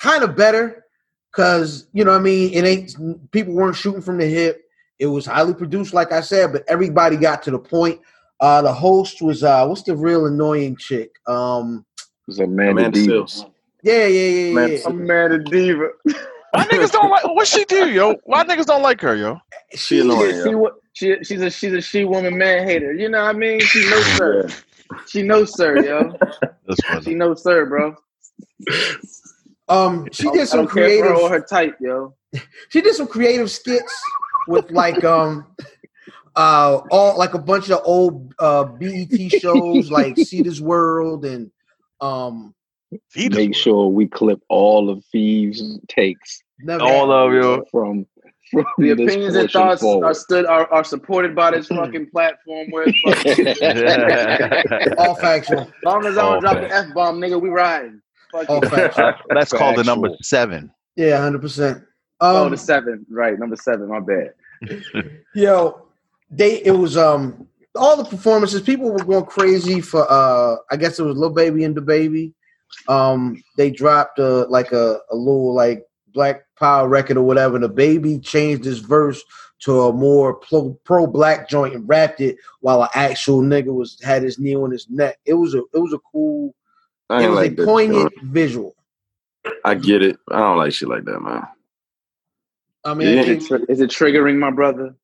kind 0.00 0.24
of 0.24 0.34
better 0.36 0.84
because 1.30 1.86
you 1.92 2.04
know 2.04 2.12
I 2.12 2.18
mean 2.18 2.52
it 2.52 2.64
ain't 2.64 3.30
people 3.30 3.54
weren't 3.54 3.76
shooting 3.76 4.02
from 4.02 4.18
the 4.18 4.26
hip. 4.26 4.60
It 4.98 5.06
was 5.06 5.24
highly 5.24 5.54
produced, 5.54 5.94
like 5.94 6.10
I 6.10 6.20
said, 6.20 6.52
but 6.52 6.64
everybody 6.68 7.16
got 7.16 7.44
to 7.44 7.52
the 7.52 7.60
point. 7.60 8.00
Uh, 8.40 8.60
the 8.60 8.72
host 8.72 9.22
was 9.22 9.44
uh, 9.44 9.64
what's 9.66 9.84
the 9.84 9.94
real 9.94 10.26
annoying 10.26 10.76
chick? 10.76 11.12
Um, 11.28 11.86
was 12.30 12.38
Amanda, 12.38 12.70
Amanda 12.70 12.90
Diva. 12.98 13.12
Seales. 13.12 13.50
yeah, 13.82 14.06
yeah, 14.06 14.28
yeah, 14.28 14.54
Man, 14.54 14.70
yeah. 14.70 14.78
I'm 14.86 15.06
mad 15.06 15.50
Diva. 15.50 15.88
Why 16.52 16.64
niggas 16.64 16.92
don't 16.92 17.10
like 17.10 17.24
what 17.24 17.46
she 17.46 17.64
do, 17.64 17.90
yo? 17.90 18.14
Why 18.24 18.44
niggas 18.44 18.66
don't 18.66 18.82
like 18.82 19.00
her, 19.02 19.16
yo? 19.16 19.38
She, 19.74 20.00
annoying. 20.00 20.36
Yeah, 20.36 20.44
she 20.44 20.54
wa- 20.54 20.70
She 20.92 21.16
she's 21.24 21.40
a 21.42 21.50
she's 21.50 21.72
a 21.72 21.80
she 21.80 22.04
woman 22.04 22.36
man 22.36 22.66
hater. 22.66 22.92
You 22.92 23.08
know 23.08 23.22
what 23.22 23.34
I 23.34 23.38
mean? 23.38 23.60
She 23.60 23.88
knows 23.88 24.06
sir. 24.16 24.48
She 25.08 25.22
knows 25.22 25.56
sir, 25.56 25.84
yo. 25.84 26.18
That's 26.66 27.04
She 27.04 27.14
knows 27.14 27.42
sir, 27.42 27.66
bro. 27.66 27.94
Um, 29.68 30.08
she 30.12 30.28
I 30.28 30.32
did 30.32 30.36
don't 30.38 30.46
some 30.46 30.66
care 30.68 30.90
for 30.90 31.04
her 31.04 31.14
creative. 31.14 31.30
her 31.30 31.40
type, 31.40 31.76
yo. 31.80 32.14
She 32.68 32.80
did 32.80 32.94
some 32.94 33.06
creative 33.08 33.50
skits 33.50 33.92
with 34.48 34.70
like 34.70 35.02
um, 35.04 35.46
uh, 36.36 36.80
all 36.90 37.16
like 37.18 37.34
a 37.34 37.38
bunch 37.38 37.70
of 37.70 37.80
old 37.84 38.34
uh 38.38 38.64
BET 38.64 39.16
shows 39.30 39.90
like 39.90 40.16
See 40.18 40.40
This 40.40 40.60
World 40.60 41.24
and 41.24 41.50
um, 42.00 42.54
Feed. 43.10 43.34
Make 43.34 43.54
sure 43.54 43.88
we 43.88 44.06
clip 44.08 44.40
all 44.48 44.90
of 44.90 45.04
Thieves' 45.12 45.78
takes 45.88 46.42
never 46.60 46.82
All 46.82 47.12
of 47.12 47.32
you. 47.32 47.64
from, 47.70 48.04
from 48.50 48.64
The 48.78 48.90
opinions 48.90 49.36
and 49.36 49.48
thoughts 49.50 49.80
forward. 49.80 50.06
are 50.06 50.14
stood 50.14 50.44
are, 50.46 50.66
are 50.72 50.82
supported 50.82 51.34
by 51.36 51.52
this 51.52 51.66
fucking 51.68 52.10
platform 52.10 52.68
where 52.70 52.84
it's 52.88 53.00
fucking, 53.04 54.94
all 54.98 55.14
factual, 55.14 55.60
as 55.60 55.68
long 55.84 56.04
as 56.06 56.18
I 56.18 56.22
don't 56.22 56.34
All 56.34 56.40
drop 56.40 56.54
the 56.56 56.68
facts. 56.68 56.88
F 56.88 56.94
bomb, 56.94 57.20
nigga, 57.20 57.40
we 57.40 57.48
riding. 57.48 58.00
All 58.48 58.60
factual. 58.62 59.12
That's 59.28 59.52
called 59.52 59.76
the 59.76 59.84
number 59.84 60.08
seven. 60.22 60.70
Yeah, 60.96 61.20
hundred 61.20 61.42
percent. 61.42 61.84
Oh, 62.20 62.44
Um, 62.46 62.50
the 62.50 62.56
seven. 62.56 63.06
Right, 63.08 63.38
number 63.38 63.56
seven, 63.56 63.88
my 63.88 64.00
bad. 64.00 64.32
yo, 65.34 65.86
they 66.30 66.56
it 66.62 66.72
was 66.72 66.96
um 66.96 67.46
all 67.76 67.96
the 67.96 68.04
performances. 68.04 68.62
People 68.62 68.90
were 68.90 69.04
going 69.04 69.24
crazy 69.26 69.80
for 69.80 70.06
uh 70.10 70.56
I 70.70 70.76
guess 70.76 70.98
it 70.98 71.04
was 71.04 71.16
Lil 71.16 71.30
Baby 71.30 71.64
and 71.64 71.76
DaBaby. 71.76 72.32
Um, 72.88 73.42
they 73.56 73.70
dropped 73.70 74.18
uh 74.18 74.46
like 74.48 74.72
a 74.72 75.00
a 75.10 75.16
little 75.16 75.54
like 75.54 75.84
Black 76.12 76.42
Power 76.58 76.88
record 76.88 77.16
or 77.16 77.22
whatever. 77.22 77.56
And 77.56 77.64
DaBaby 77.64 78.24
changed 78.24 78.64
his 78.64 78.80
verse 78.80 79.22
to 79.60 79.82
a 79.82 79.92
more 79.92 80.34
pro 80.34 81.06
black 81.06 81.48
joint 81.48 81.74
and 81.74 81.88
rapped 81.88 82.20
it 82.20 82.36
while 82.60 82.82
an 82.82 82.88
actual 82.94 83.42
nigga 83.42 83.74
was 83.74 84.00
had 84.02 84.22
his 84.22 84.38
knee 84.38 84.56
on 84.56 84.70
his 84.70 84.88
neck. 84.88 85.18
It 85.24 85.34
was 85.34 85.54
a 85.54 85.58
it 85.74 85.78
was 85.78 85.92
a 85.92 85.98
cool. 86.10 86.54
I 87.08 87.24
It 87.24 87.28
was 87.28 87.36
like 87.36 87.52
a 87.52 87.54
that. 87.56 87.66
poignant 87.66 88.12
visual. 88.22 88.74
I 89.64 89.74
get 89.74 90.02
it. 90.02 90.18
I 90.30 90.38
don't 90.38 90.58
like 90.58 90.72
shit 90.72 90.88
like 90.88 91.04
that, 91.04 91.20
man. 91.20 91.46
I 92.84 92.94
mean. 92.94 93.08
Is 93.18 93.50
it, 93.50 93.62
is 93.68 93.80
it 93.80 93.90
triggering 93.90 94.38
my 94.38 94.50
brother? 94.50 94.94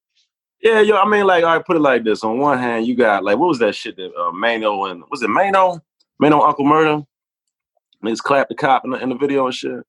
Yeah, 0.62 0.80
yo, 0.80 0.96
I 0.96 1.06
mean, 1.08 1.26
like, 1.26 1.44
I 1.44 1.58
put 1.60 1.76
it 1.76 1.80
like 1.80 2.02
this. 2.04 2.24
On 2.24 2.38
one 2.38 2.58
hand, 2.58 2.86
you 2.86 2.94
got 2.96 3.22
like, 3.24 3.36
what 3.38 3.48
was 3.48 3.58
that 3.60 3.74
shit 3.74 3.96
that 3.96 4.12
uh, 4.16 4.32
Mano 4.32 4.84
and 4.86 5.02
was 5.10 5.22
it 5.22 5.28
Mano? 5.28 5.80
Mano 6.18 6.40
Uncle 6.40 6.64
Murda? 6.64 7.06
Niggas 8.04 8.18
clapped 8.18 8.48
the 8.48 8.54
cop 8.54 8.84
in 8.84 8.90
the, 8.90 8.98
in 8.98 9.08
the 9.10 9.14
video 9.16 9.46
and 9.46 9.54
shit. 9.54 9.84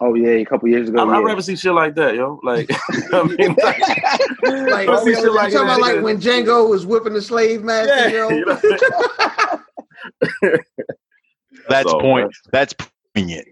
Oh 0.00 0.14
yeah, 0.14 0.30
a 0.30 0.44
couple 0.44 0.68
years 0.68 0.88
ago. 0.88 1.08
I, 1.08 1.16
I'd 1.16 1.20
rather 1.24 1.40
see 1.42 1.54
shit 1.56 1.72
like 1.72 1.94
that, 1.96 2.14
yo. 2.16 2.40
Like, 2.42 2.68
I 3.12 3.22
mean, 3.38 3.54
like, 3.62 3.78
like, 4.70 4.88
Let's 4.88 5.04
see 5.04 5.10
you 5.10 5.16
shit 5.16 5.24
know, 5.24 5.32
like 5.32 5.52
talking 5.52 5.66
that. 5.68 5.78
about 5.78 5.80
like 5.80 6.02
when 6.02 6.20
Django 6.20 6.68
was 6.68 6.84
whipping 6.86 7.12
the 7.14 7.22
slave 7.22 7.62
master, 7.62 7.94
Yeah, 7.94 8.08
yo. 8.28 8.30
you 8.30 8.44
know? 8.44 8.60
That's 11.68 11.90
So, 11.90 12.00
point. 12.00 12.32
That's 12.52 12.74
poignant. 13.14 13.48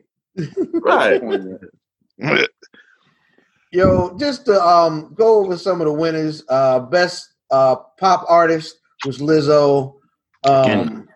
right. 0.83 1.21
Yo, 3.73 4.15
just 4.19 4.45
to 4.47 4.63
um 4.63 5.13
go 5.15 5.41
over 5.43 5.57
some 5.57 5.81
of 5.81 5.87
the 5.87 5.93
winners. 5.93 6.45
Uh 6.49 6.81
best 6.81 7.33
uh 7.51 7.77
pop 7.99 8.25
artist 8.29 8.79
was 9.03 9.19
Lizzo. 9.19 9.95
Um 10.45 11.09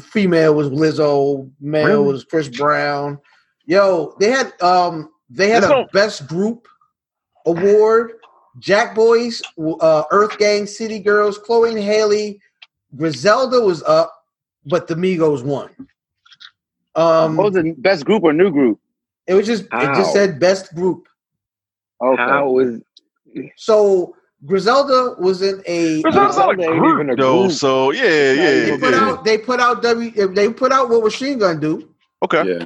female 0.00 0.54
was 0.54 0.70
Lizzo, 0.70 1.50
male 1.60 1.86
Really? 1.86 2.12
was 2.14 2.24
Chris 2.24 2.48
Brown. 2.48 3.18
Yo, 3.66 4.16
they 4.18 4.30
had 4.30 4.60
um 4.62 5.10
they 5.28 5.50
had 5.50 5.64
Let's 5.64 5.90
a 5.90 5.92
best 5.92 6.26
group 6.26 6.66
award. 7.46 8.12
Jack 8.58 8.94
Boys, 8.94 9.42
uh 9.80 10.04
Earth 10.10 10.38
Gang, 10.38 10.66
City 10.66 10.98
Girls, 10.98 11.36
Chloe 11.36 11.70
and 11.70 11.78
Halle, 11.78 12.38
Griselda 12.96 13.60
was 13.60 13.82
up, 13.82 14.12
but 14.64 14.86
the 14.86 14.94
Migos 14.94 15.44
won. 15.44 15.68
Um 16.94 17.36
what 17.36 17.52
was 17.52 17.62
the 17.62 17.74
best 17.78 18.06
group 18.06 18.22
or 18.22 18.32
new 18.32 18.50
group? 18.50 18.78
it 19.26 19.34
was 19.34 19.46
just 19.46 19.64
it 19.64 19.94
just 19.94 20.12
said 20.12 20.40
best 20.40 20.74
group. 20.74 21.06
Okay. 22.02 22.22
How 22.22 22.58
is 22.58 22.80
So 23.56 24.14
Griselda 24.44 25.14
was 25.20 25.40
in 25.42 25.62
a. 25.66 26.02
But 26.02 26.14
that's 26.14 26.36
uh, 26.36 26.46
not 26.46 26.52
a 26.54 26.56
group, 26.66 26.94
even 26.94 27.10
a 27.10 27.16
though. 27.16 27.42
group. 27.42 27.52
So 27.52 27.92
yeah, 27.92 28.02
they 28.02 28.68
yeah, 28.70 28.76
put 28.78 28.90
yeah. 28.94 29.00
out. 29.00 29.24
They 29.24 29.38
put 29.38 29.60
out 29.60 29.82
W. 29.82 30.12
if 30.16 30.34
They 30.34 30.50
put 30.52 30.72
out 30.72 30.88
what 30.90 31.04
Machine 31.04 31.38
Gun 31.38 31.60
do. 31.60 31.88
Okay, 32.24 32.42
Yeah. 32.44 32.64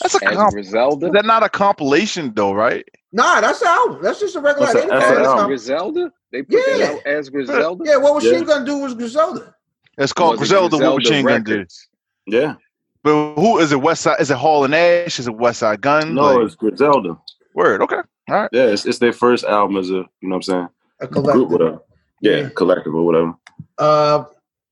that's 0.00 0.14
a 0.14 0.28
as 0.28 0.36
comp. 0.36 0.52
Griselda? 0.54 1.06
Is 1.06 1.12
that 1.12 1.24
not 1.26 1.42
a 1.42 1.48
compilation 1.48 2.32
though, 2.34 2.52
right? 2.52 2.84
Nah, 3.12 3.40
that's 3.40 3.60
the 3.60 3.68
album. 3.68 4.02
That's 4.02 4.20
just 4.20 4.36
a 4.36 4.40
regular. 4.40 4.66
That's 4.72 4.78
a- 4.84 4.88
they 4.88 4.94
that's 4.94 5.06
an 5.10 5.16
album. 5.16 5.26
album. 5.26 5.46
Griselda? 5.48 6.12
They 6.32 6.42
put 6.42 6.54
Yeah. 6.66 6.76
that 6.78 6.94
out 6.94 7.06
as 7.06 7.28
Griselda? 7.28 7.84
Yeah, 7.84 7.96
what 7.98 8.14
Machine 8.14 8.34
Yeah. 8.40 8.44
Gun 8.44 8.64
do 8.64 8.78
was 8.78 8.94
Griselda. 8.94 9.54
It's 9.98 10.12
called 10.12 10.38
Was 10.40 10.50
it 10.50 10.54
Griselda. 10.54 10.78
What 10.78 10.96
Machine 10.98 11.26
Gun 11.26 11.42
did. 11.44 11.52
Records? 11.52 11.88
Yeah. 12.26 12.54
But 13.04 13.34
who 13.34 13.58
is 13.58 13.72
it? 13.72 13.80
West 13.80 14.02
Side? 14.02 14.20
Is 14.20 14.30
it 14.30 14.36
Hall 14.36 14.64
and 14.64 14.74
Ash? 14.74 15.18
Is 15.18 15.26
it 15.26 15.34
Westside 15.36 15.80
Gunn? 15.80 16.14
No, 16.14 16.34
Like, 16.36 16.46
it's 16.46 16.54
Griselda. 16.54 17.16
word. 17.54 17.82
Okay. 17.82 17.96
All 17.96 18.04
right. 18.36 18.48
Yeah, 18.52 18.66
it's, 18.66 18.86
it's 18.86 18.98
their 18.98 19.12
first 19.12 19.44
album 19.44 19.76
as 19.76 19.90
a, 19.90 19.94
you 19.94 20.06
know 20.22 20.28
what 20.30 20.36
I'm 20.36 20.42
saying? 20.42 20.68
A 21.00 21.06
Group, 21.08 21.24
collective. 21.24 21.50
whatever. 21.50 21.82
Yeah, 22.20 22.36
Yeah. 22.36 22.48
collective 22.54 22.94
or 22.94 23.04
whatever. 23.04 23.34
Uh, 23.78 24.24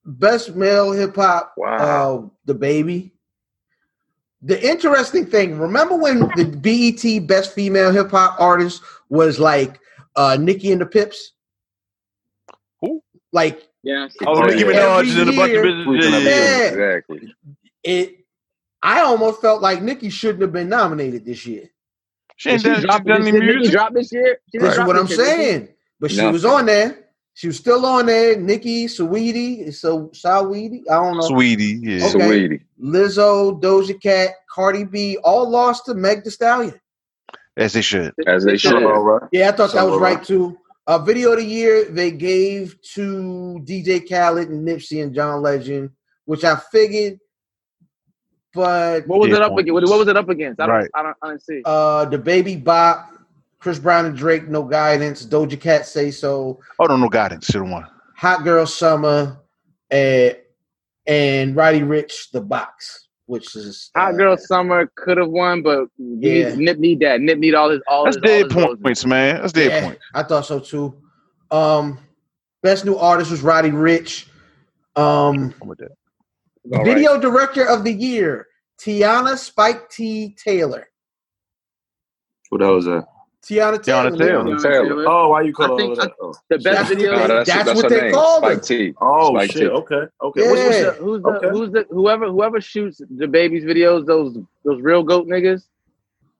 best 0.05 0.55
male 0.55 0.93
hip 0.93 1.17
hop. 1.17 1.55
Wow. 1.57 2.31
Uh, 2.47 2.53
DaBaby. 2.53 3.11
The 4.43 4.67
interesting 4.67 5.27
thing. 5.27 5.59
Remember 5.59 5.97
when 5.97 6.21
the 6.37 6.45
BET 6.47 7.27
Best 7.27 7.53
Female 7.53 7.93
Hip 7.93 8.11
Hop 8.13 8.41
Artist 8.41 8.83
was 9.11 9.39
like 9.39 9.79
uh 10.17 10.39
Nicki 10.41 10.73
and 10.73 10.81
the 10.81 10.87
Pips? 10.87 11.33
Who? 12.81 13.03
Like 13.33 13.69
Yeah. 13.83 14.09
Oh, 14.27 14.41
Nicki 14.45 14.61
yeah. 14.61 14.65
Minaj 14.65 15.21
and 15.21 15.29
a 15.29 15.33
bunch 15.37 15.51
of 15.51 15.57
Every 15.59 15.73
bitches. 15.73 16.01
year. 16.01 16.11
Yeah, 16.11 16.19
yeah, 16.19 16.19
yeah. 16.19 16.31
Yeah. 16.31 16.69
Exactly. 16.69 17.35
it 17.83 18.20
I 18.83 19.01
almost 19.01 19.41
felt 19.41 19.61
like 19.63 19.83
Nicki 19.83 20.11
shouldn't 20.11 20.43
have 20.43 20.53
been 20.53 20.69
nominated 20.69 21.25
this 21.25 21.47
year. 21.47 21.71
She 22.37 22.51
ain't 22.51 22.63
Did 22.63 22.71
done, 22.71 22.81
she 22.81 22.87
drop 22.87 23.03
she 23.03 23.09
done 23.09 23.27
any 23.29 23.39
music. 23.41 23.73
drop 23.73 23.93
this 23.93 24.11
year? 24.13 24.39
She 24.51 24.59
didn't 24.59 24.65
That's 24.65 24.77
drop 24.77 24.87
what 24.87 24.97
I'm 24.97 25.07
this 25.07 25.19
year, 25.19 25.27
did 25.27 25.37
she? 25.37 25.45
saying. 25.45 25.69
But 26.01 26.11
she 26.11 26.27
was 26.27 26.45
on 26.47 26.67
there. 26.67 27.07
She 27.35 27.47
was 27.47 27.57
still 27.59 27.85
on 27.87 28.07
there. 28.07 28.37
Nicki, 28.39 28.87
Saweetie, 28.87 29.73
so 29.75 30.09
Saweetie, 30.09 30.83
I 30.91 30.95
don't 30.95 31.17
know. 31.17 31.29
Sweetie, 31.29 31.79
yeah. 31.83 32.07
Okay. 32.07 32.27
Sweetie. 32.27 32.61
Lizzo, 32.83 33.61
Doja 33.61 34.01
Cat, 34.03 34.31
Cardi 34.53 34.85
B, 34.85 35.19
all 35.23 35.49
lost 35.49 35.85
to 35.87 35.95
Meg 35.95 36.25
The 36.25 36.31
Stallion. 36.31 36.81
As 37.57 37.75
they 37.75 37.83
should. 37.83 38.15
As 38.27 38.45
they 38.45 38.57
should. 38.57 38.83
all 38.83 39.03
right. 39.03 39.29
Yeah, 39.33 39.49
I 39.51 39.53
thought 39.53 39.73
that 39.73 39.87
was 39.87 39.99
right 40.01 40.23
too. 40.23 40.57
Uh, 40.87 40.99
video 40.99 41.33
of 41.33 41.39
the 41.39 41.45
year 41.45 41.85
they 41.85 42.11
gave 42.11 42.81
to 42.95 43.61
DJ 43.65 44.09
Khaled 44.09 44.49
and 44.49 44.67
Nipsey 44.67 45.03
and 45.03 45.15
John 45.15 45.43
Legend, 45.43 45.91
which 46.25 46.43
I 46.43 46.57
figured, 46.57 47.21
but 48.55 49.07
What 49.07 49.21
was 49.21 49.29
Yeah, 49.31 49.37
it 49.37 49.43
up 49.43 49.49
points. 49.53 49.63
against? 49.71 49.91
What 49.91 49.99
was 49.99 50.09
it 50.09 50.17
up 50.17 50.29
against? 50.29 50.61
I 50.61 50.67
don't, 50.67 50.75
Right. 50.77 50.91
I 50.95 51.03
don't, 51.03 51.17
I 51.23 51.29
don't 51.29 51.43
see. 51.43 51.63
uh, 51.65 52.07
DaBaby 52.07 52.63
Bop, 52.65 53.13
Chris 53.59 53.79
Brown 53.79 54.07
and 54.07 54.17
Drake, 54.17 54.49
No 54.49 54.63
Guidance, 54.63 55.25
Doja 55.27 55.61
Cat 55.61 55.87
Say 55.87 56.11
So, 56.11 56.61
Oh 56.79 56.85
no, 56.87 56.97
no 56.97 57.09
guidance. 57.09 57.47
Should 57.47 57.63
have 57.63 57.71
won. 57.71 57.87
Hot 58.17 58.45
Girl 58.45 58.67
Summer, 58.67 59.39
and 59.91 60.37
and 61.07 61.57
Roddy 61.57 61.81
Ricch, 61.81 62.31
The 62.33 62.41
Box, 62.41 63.09
which 63.27 63.55
is 63.57 63.91
Hot 63.97 64.15
uh, 64.15 64.17
Girl 64.17 64.37
Summer 64.37 64.91
could 64.97 65.17
have 65.19 65.29
won, 65.31 65.63
but 65.63 65.87
Yeah. 65.99 66.49
yeah. 66.51 66.55
Nip 66.57 66.79
need 66.79 67.01
that. 67.01 67.21
Nip 67.21 67.39
need 67.39 67.55
all 67.55 67.71
his 67.71 67.81
all 67.89 68.05
That's 68.05 68.17
his, 68.17 68.23
all 68.23 68.29
dead 68.29 68.45
his 68.47 68.55
roses. 68.55 68.79
points, 68.83 69.07
man. 69.07 69.41
That's 69.41 69.53
dead 69.53 69.73
Yeah, 69.73 69.85
points. 69.85 70.03
I 70.15 70.23
thought 70.23 70.47
so 70.47 70.59
too. 70.61 70.95
Um, 71.51 71.99
best 72.63 72.85
new 72.85 72.97
artist 72.97 73.31
was 73.31 73.41
Roddy 73.43 73.71
Ricch. 73.71 74.27
Um, 74.97 75.55
I'm 75.63 75.69
with 75.69 75.79
that. 75.79 75.93
All 76.73 76.79
right. 76.79 76.85
video 76.85 77.19
director 77.19 77.67
of 77.67 77.85
the 77.85 77.93
year, 77.93 78.47
Teyana 78.81 79.37
Spike 79.37 79.89
T. 79.91 80.35
Taylor. 80.43 80.89
What 82.51 82.59
the 82.59 82.65
hell 82.67 82.77
is 82.77 82.85
that? 82.87 83.07
Teyana 83.43 83.83
Taylor. 83.83 84.11
Teyana 84.11 84.19
Taylor. 84.19 84.45
nigga. 84.45 84.63
Taylor. 84.63 85.05
Oh, 85.09 85.29
why 85.31 85.43
you 85.43 85.53
call 85.55 85.71
I 85.73 85.75
it 85.75 85.77
think- 85.79 85.91
all 85.99 86.05
that? 86.05 86.13
Oh, 86.21 86.35
The 86.51 86.57
best 86.57 86.65
That's- 86.65 86.89
video. 86.89 87.13
No, 87.17 87.27
that's, 87.27 87.49
That's 87.51 87.65
that's, 87.65 87.83
what 87.83 87.89
they 87.91 88.01
name. 88.03 88.13
called 88.13 88.45
her. 88.45 88.51
Spike 88.55 88.63
T. 88.65 88.95
oh 89.01 89.35
Spike 89.35 89.51
shit. 89.53 89.61
T. 89.63 89.69
Okay. 89.69 90.03
Okay. 90.23 90.41
Yeah. 90.43 90.51
What's, 90.51 90.61
what's 90.61 90.77
Who's 90.77 90.83
the, 90.83 91.03
who's 91.03 91.23
the 91.23 91.29
Okay. 91.31 91.49
who's 91.51 91.71
the 91.73 91.87
whoever 91.91 92.27
whoever 92.31 92.61
shoots 92.61 93.01
DaBaby's 93.17 93.65
videos? 93.65 94.05
Those 94.07 94.37
those 94.65 94.83
real 94.83 95.03
goat 95.03 95.27
niggas 95.27 95.63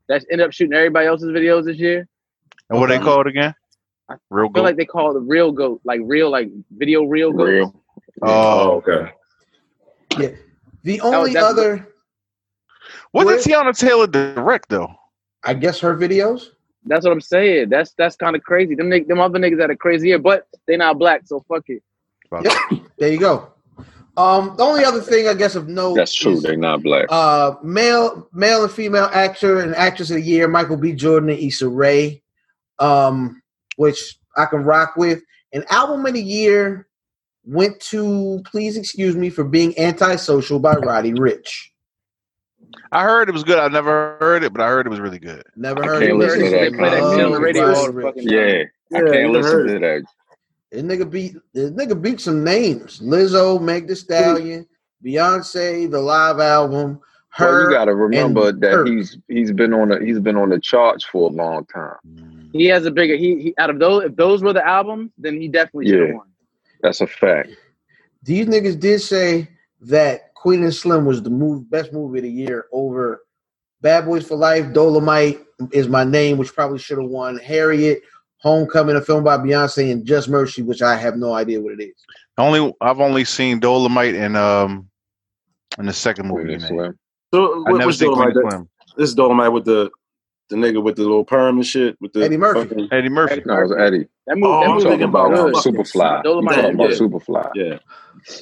that 0.09 0.25
end 0.31 0.43
up 0.43 0.53
shooting 0.53 0.75
everybody 0.75 1.07
else's 1.07 1.31
videos 1.31 1.65
this 1.65 1.79
year. 1.79 2.07
And 2.69 2.79
what 2.79 2.89
they 2.89 2.97
Okay. 2.97 3.05
called 3.05 3.27
again? 3.27 3.55
I 4.11 4.15
Real 4.29 4.45
I 4.45 4.49
feel 4.49 4.53
good. 4.53 4.63
like 4.65 4.77
they 4.77 4.85
call 4.85 5.11
it 5.11 5.15
the 5.15 5.21
real 5.21 5.53
goat, 5.53 5.81
like 5.85 6.01
real 6.05 6.31
like 6.31 6.51
video 6.77 7.05
real 7.05 7.33
goat. 7.33 7.45
Real. 7.45 7.83
Oh. 8.23 8.29
oh, 8.29 8.71
okay. 8.87 9.13
The 10.17 11.01
only 11.03 11.33
that's- 11.35 11.51
other, 11.51 11.89
what 13.13 13.27
Where- 13.27 13.37
did 13.37 13.45
Teyana 13.47 13.77
Taylor 13.77 14.07
direct 14.07 14.69
though? 14.69 14.95
I 15.45 15.55
guess, 15.55 15.81
her 15.81 15.97
videos. 15.97 16.49
That's 16.85 17.05
what 17.05 17.13
I'm 17.13 17.21
saying. 17.21 17.69
That's 17.69 17.93
that's 17.99 18.17
kind 18.17 18.35
of 18.37 18.43
crazy. 18.43 18.75
Them 18.75 18.89
them 18.91 19.21
other 19.21 19.39
niggas 19.39 19.61
had 19.61 19.71
a 19.71 19.77
crazy 19.77 20.09
year, 20.09 20.19
but 20.19 20.47
they 20.67 20.77
not 20.77 20.99
black, 20.99 21.23
so 21.27 21.45
fuck 21.49 21.65
it. 21.69 21.83
Yep. 22.33 22.53
There 22.99 23.13
you 23.13 23.19
go. 23.19 23.53
Um, 24.17 24.55
the 24.57 24.65
only 24.65 24.85
other 24.85 25.01
thing 25.01 25.29
I 25.29 25.35
guess 25.35 25.55
of 25.55 25.69
note. 25.69 25.95
That's 25.95 26.13
true. 26.15 26.33
is, 26.33 26.43
They're 26.43 26.57
not 26.57 26.83
black. 26.83 27.07
Uh, 27.09 27.55
male, 27.63 28.29
male 28.33 28.65
and 28.65 28.73
female 28.73 29.09
actor 29.13 29.61
and 29.61 29.75
actress 29.77 30.11
of 30.11 30.17
the 30.17 30.23
year: 30.23 30.49
Michael 30.49 30.77
B. 30.77 30.93
Jordan 30.93 31.31
and 31.31 31.39
Issa 31.39 31.69
Rae. 31.69 32.23
Um, 32.79 33.43
which 33.77 34.19
I 34.37 34.47
can 34.47 34.65
rock 34.65 34.95
with. 34.97 35.23
An 35.53 35.65
album 35.71 36.05
of 36.07 36.15
the 36.15 36.23
year 36.23 36.87
went 37.45 37.81
to 37.81 38.41
Please 38.45 38.77
Excuse 38.77 39.17
Me 39.17 39.31
for 39.31 39.45
Being 39.45 39.79
Antisocial 39.79 40.59
by 40.61 40.75
Roddy 40.77 41.13
Ricch. 41.13 41.69
I 42.93 43.03
heard 43.03 43.29
it 43.29 43.33
was 43.33 43.45
good. 43.45 43.59
I 43.59 43.69
never 43.69 44.17
heard 44.21 44.45
it, 44.45 44.53
but 44.53 44.63
I 44.63 44.69
heard 44.69 44.87
it 44.87 44.91
was 44.91 45.01
really 45.01 45.19
good. 45.19 45.43
Never 45.57 45.83
heard 45.85 46.03
can't 46.03 46.19
listen 46.19 46.43
it. 46.43 46.45
to 46.45 46.51
that 46.51 46.71
They 46.71 46.77
play 46.77 46.91
that 46.91 46.97
shit 47.17 47.25
on 47.25 47.33
the 47.33 47.41
radio 47.41 47.67
Roddy 47.67 47.79
all 47.79 47.87
the 47.87 47.93
Ricch. 47.93 48.03
fucking 48.03 48.29
Yeah, 48.29 48.99
I 48.99 49.11
can't 49.11 49.33
listen 49.33 49.67
to 49.67 49.79
that. 49.79 50.03
This 50.71 50.83
nigga 50.83 51.11
beat 51.11 51.37
this 51.53 51.71
nigga 51.71 52.01
beat 52.01 52.21
some 52.21 52.45
names. 52.45 53.01
Lizzo, 53.01 53.61
Meg 53.61 53.89
The 53.89 53.97
Stallion, 53.97 54.67
Beyonce, 55.05 55.91
the 55.91 56.01
live 56.01 56.39
album. 56.39 57.01
Her 57.31 57.63
Well, 57.63 57.71
you 57.71 57.77
got 57.77 57.85
to 57.87 57.95
remember 57.95 58.53
that 58.53 58.73
her. 58.73 58.85
he's 58.85 59.19
he's 59.29 59.53
been 59.53 59.73
on 59.73 59.89
the 59.89 59.99
he's 60.05 60.21
been 60.21 60.37
on 60.37 60.49
the 60.51 60.61
charts 60.61 61.05
for 61.05 61.29
a 61.29 61.33
long 61.33 61.65
time. 61.67 62.51
He 62.53 62.67
has 62.67 62.85
a 62.87 62.91
bigger. 62.91 63.15
He, 63.17 63.41
he 63.41 63.55
out 63.59 63.71
of 63.71 63.79
those. 63.79 64.05
If 64.05 64.17
those 64.17 64.43
were 64.43 64.53
the 64.53 64.67
albums, 64.67 65.11
then 65.19 65.41
he 65.41 65.47
definitely 65.49 65.89
should 65.89 66.01
have 66.09 66.17
won. 66.17 66.27
That's 66.83 67.01
a 67.01 67.07
fact. 67.07 67.51
These 68.23 68.47
niggas 68.47 68.79
did 68.79 69.01
say 69.01 69.49
that 69.83 70.35
Queen 70.35 70.63
and 70.63 70.75
Slim 70.75 71.05
was 71.05 71.23
the 71.23 71.31
move, 71.31 71.71
best 71.71 71.93
movie 71.93 72.19
of 72.19 72.25
the 72.25 72.31
year 72.31 72.67
over 72.73 73.23
Bad 73.83 74.05
Boys 74.05 74.27
for 74.27 74.37
Life, 74.37 74.73
Dolomite 74.73 75.41
is 75.73 75.89
my 75.89 76.05
name, 76.05 76.37
which 76.39 76.55
probably 76.55 76.79
should 76.79 76.99
have 76.99 77.09
won. 77.09 77.39
Harriet, 77.39 78.03
Homecoming, 78.39 78.97
a 78.97 79.01
film 79.03 79.23
by 79.23 79.37
Beyonce, 79.37 79.93
and 79.93 80.05
Just 80.07 80.29
Mercy, 80.29 80.63
which 80.63 80.81
I 80.83 80.97
have 80.97 81.17
no 81.17 81.35
idea 81.35 81.61
what 81.61 81.75
it 81.79 81.83
is. 81.85 81.95
Only 82.39 82.73
I've 82.81 83.01
only 83.01 83.25
seen 83.25 83.61
Dolomite 83.61 84.15
and 84.15 84.37
um 84.37 84.89
in 85.79 85.87
the 85.87 85.93
second 85.93 86.29
movie. 86.29 86.45
Queen 86.45 86.49
he 86.49 86.55
and. 86.55 86.63
Slim. 86.65 86.99
So 87.35 87.53
I 87.67 87.71
what, 87.71 87.79
never 87.79 87.87
what's 87.89 87.99
seen 87.99 88.15
Queen 88.15 88.33
Dolomite? 88.33 88.37
and 88.37 88.45
That- 88.47 88.51
Slim. 88.53 88.69
This 88.97 89.09
is 89.11 89.15
Dolomite 89.15 89.53
with 89.53 89.65
the 89.67 89.91
the 90.49 90.57
nigga 90.57 90.83
with 90.83 90.97
the 90.97 91.03
little 91.03 91.25
perm 91.25 91.57
and 91.59 91.67
shit 91.67 91.97
with 92.01 92.13
the 92.15 92.25
Eddie 92.25 92.37
Murphy. 92.39 92.69
fucking- 92.69 92.89
Eddie 92.93 93.09
Murphy. 93.11 93.43
No, 93.45 93.59
it 93.59 93.63
was 93.63 93.73
Eddie. 93.79 94.09
That 94.31 94.37
movie. 94.37 94.53
Oh, 94.53 94.61
that 94.61 94.69
I'm 94.69 94.75
movie 94.77 94.85
talking 94.85 95.03
about 95.03 95.35
good. 95.35 95.55
fucking 95.57 95.73
Superfly. 95.75 96.23
Dolomite 96.23 96.55
talking 96.55 96.75
about 96.75 96.91
yeah. 96.91 96.97
Superfly? 96.97 97.51
yeah, 97.57 97.79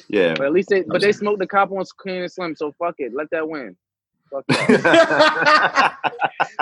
yeah. 0.07 0.33
But 0.35 0.45
at 0.45 0.51
least 0.53 0.69
they, 0.69 0.83
but 0.83 1.01
they 1.01 1.11
smoked 1.11 1.39
the 1.39 1.47
cop 1.47 1.71
on 1.71 1.83
Queen 1.97 2.21
and 2.21 2.31
Slim, 2.31 2.55
so 2.55 2.71
fuck 2.77 2.93
it, 2.99 3.11
let 3.15 3.27
that 3.31 3.49
win. 3.49 3.75
Fuck. 4.31 4.45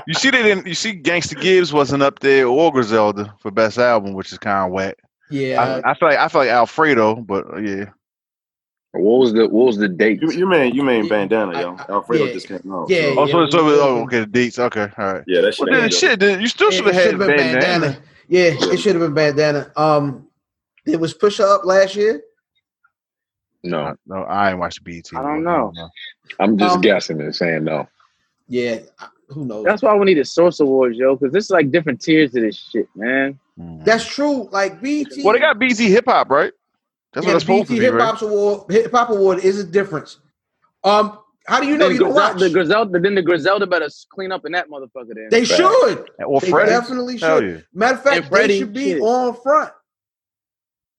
You 0.08 0.14
see 0.14 0.30
they 0.32 0.42
didn't. 0.44 0.66
You 0.66 0.74
see 0.74 0.94
Gangsta 0.94 1.40
Gibbs 1.40 1.74
wasn't 1.74 2.02
up 2.02 2.20
there 2.20 2.48
or 2.48 2.72
Griselda 2.72 3.34
for 3.42 3.52
best 3.52 3.78
album, 3.78 4.14
which 4.14 4.32
is 4.32 4.38
kind 4.38 4.66
of 4.66 4.72
whack. 4.72 4.96
Yeah, 5.30 5.82
I, 5.86 5.92
I 5.92 5.94
feel 5.96 6.08
like 6.08 6.18
I 6.18 6.28
feel 6.30 6.42
like 6.42 6.50
Alfredo, 6.50 7.16
but 7.16 7.54
uh, 7.54 7.58
yeah. 7.58 7.86
What 8.94 9.20
was 9.20 9.34
the 9.34 9.50
what 9.50 9.66
was 9.66 9.78
the 9.78 9.90
date? 9.90 10.22
You, 10.22 10.32
you 10.32 10.48
mean 10.48 10.74
you 10.74 10.82
mean 10.84 11.10
bandana, 11.10 11.60
yo? 11.60 11.76
I- 11.76 11.84
I- 11.84 11.92
Alfredo 11.96 12.26
yeah. 12.26 12.34
just 12.34 12.48
came 12.48 12.62
out. 12.72 12.90
Yeah, 12.90 13.14
so- 13.14 13.20
Oh, 13.20 13.26
so, 13.28 13.42
yeah, 13.44 13.50
so 13.50 13.60
oh, 13.62 14.04
okay, 14.04 14.20
the 14.22 14.26
dates. 14.28 14.58
Okay, 14.60 14.88
all 14.98 15.14
right. 15.14 15.24
yeah, 15.28 15.42
that 15.42 15.54
shit. 15.56 15.68
Well, 15.68 15.76
then, 15.76 15.84
ain't 15.84 15.94
shit, 15.94 16.20
then 16.22 16.40
you 16.42 16.48
still 16.48 16.72
should 16.72 16.86
have 16.86 16.96
had 16.96 17.12
should've 17.12 17.28
bandana. 17.28 17.98
Yeah, 18.28 18.52
it 18.54 18.78
should 18.80 18.96
have 18.96 19.02
been 19.04 19.14
bandana. 19.14 19.72
Um, 19.76 20.28
it 20.86 21.00
was 21.00 21.14
push 21.14 21.40
up 21.40 21.66
last 21.66 21.96
year. 21.96 22.22
No, 23.64 23.96
No, 24.06 24.24
I 24.24 24.52
ain't 24.52 24.60
watched 24.60 24.84
BT. 24.84 25.16
I 25.18 25.22
don't 25.22 25.44
know. 25.44 25.74
I'm 26.40 26.58
just 26.58 26.76
Um, 26.76 26.82
guessing 26.82 27.22
and 27.22 27.36
saying 27.36 27.64
no. 27.64 27.88
Yeah, 28.48 28.80
who 29.30 29.46
knows? 29.46 29.66
That's 29.66 29.82
why 29.82 29.96
we 29.96 30.06
need 30.06 30.20
a 30.20 30.26
Source 30.26 30.60
Awards, 30.60 30.98
yo, 30.98 31.16
because 31.16 31.34
this 31.34 31.46
is 31.46 31.50
like 31.52 31.72
different 31.72 32.02
tiers 32.02 32.32
to 32.32 32.42
this 32.42 32.58
shit, 32.58 32.88
man. 32.96 33.40
Mm. 33.60 33.84
That's 33.86 34.06
true. 34.06 34.48
Like 34.52 34.82
BT. 34.82 35.24
Well, 35.24 35.34
they 35.34 35.40
got 35.40 35.60
BT 35.60 35.90
Hip 35.92 36.06
Hop, 36.08 36.30
right? 36.30 36.54
That's 37.14 37.26
yeah, 37.26 37.34
what 37.34 37.36
it's 37.38 37.46
the 37.46 37.54
supposed 37.54 37.70
BT 37.70 37.76
to 37.76 37.82
be, 37.82 37.86
Hip 37.86 37.94
right? 37.94 38.22
Award. 38.22 38.72
Hip 38.72 38.92
Hop 38.92 39.10
Award 39.10 39.40
is 39.40 39.60
a 39.60 39.64
difference. 39.66 40.20
Um, 40.84 41.20
how 41.48 41.60
do 41.62 41.68
you 41.68 41.78
know 41.78 41.86
Then 41.88 41.94
you 41.96 42.00
don't 42.02 42.14
watch? 42.14 42.40
the 42.40 42.50
Griselda, 42.50 43.00
then 43.00 43.16
the 43.16 43.22
Griselda 43.22 43.66
better 43.68 43.88
clean 44.14 44.32
up 44.32 44.46
in 44.46 44.52
that 44.52 44.70
motherfucker. 44.70 45.14
Then 45.16 45.28
They 45.32 45.46
Fact. 45.46 45.60
should. 45.60 46.10
Or 46.26 46.42
They 46.42 46.50
Freddie. 46.50 46.70
definitely 46.72 47.18
should. 47.18 47.44
yeah. 47.50 47.58
Matter 47.74 47.96
of 47.98 48.04
fact, 48.04 48.32
And 48.32 48.50
they 48.50 48.60
should 48.60 48.74
be 48.74 48.92
shit. 48.94 49.02
on 49.02 49.34
front. 49.42 49.72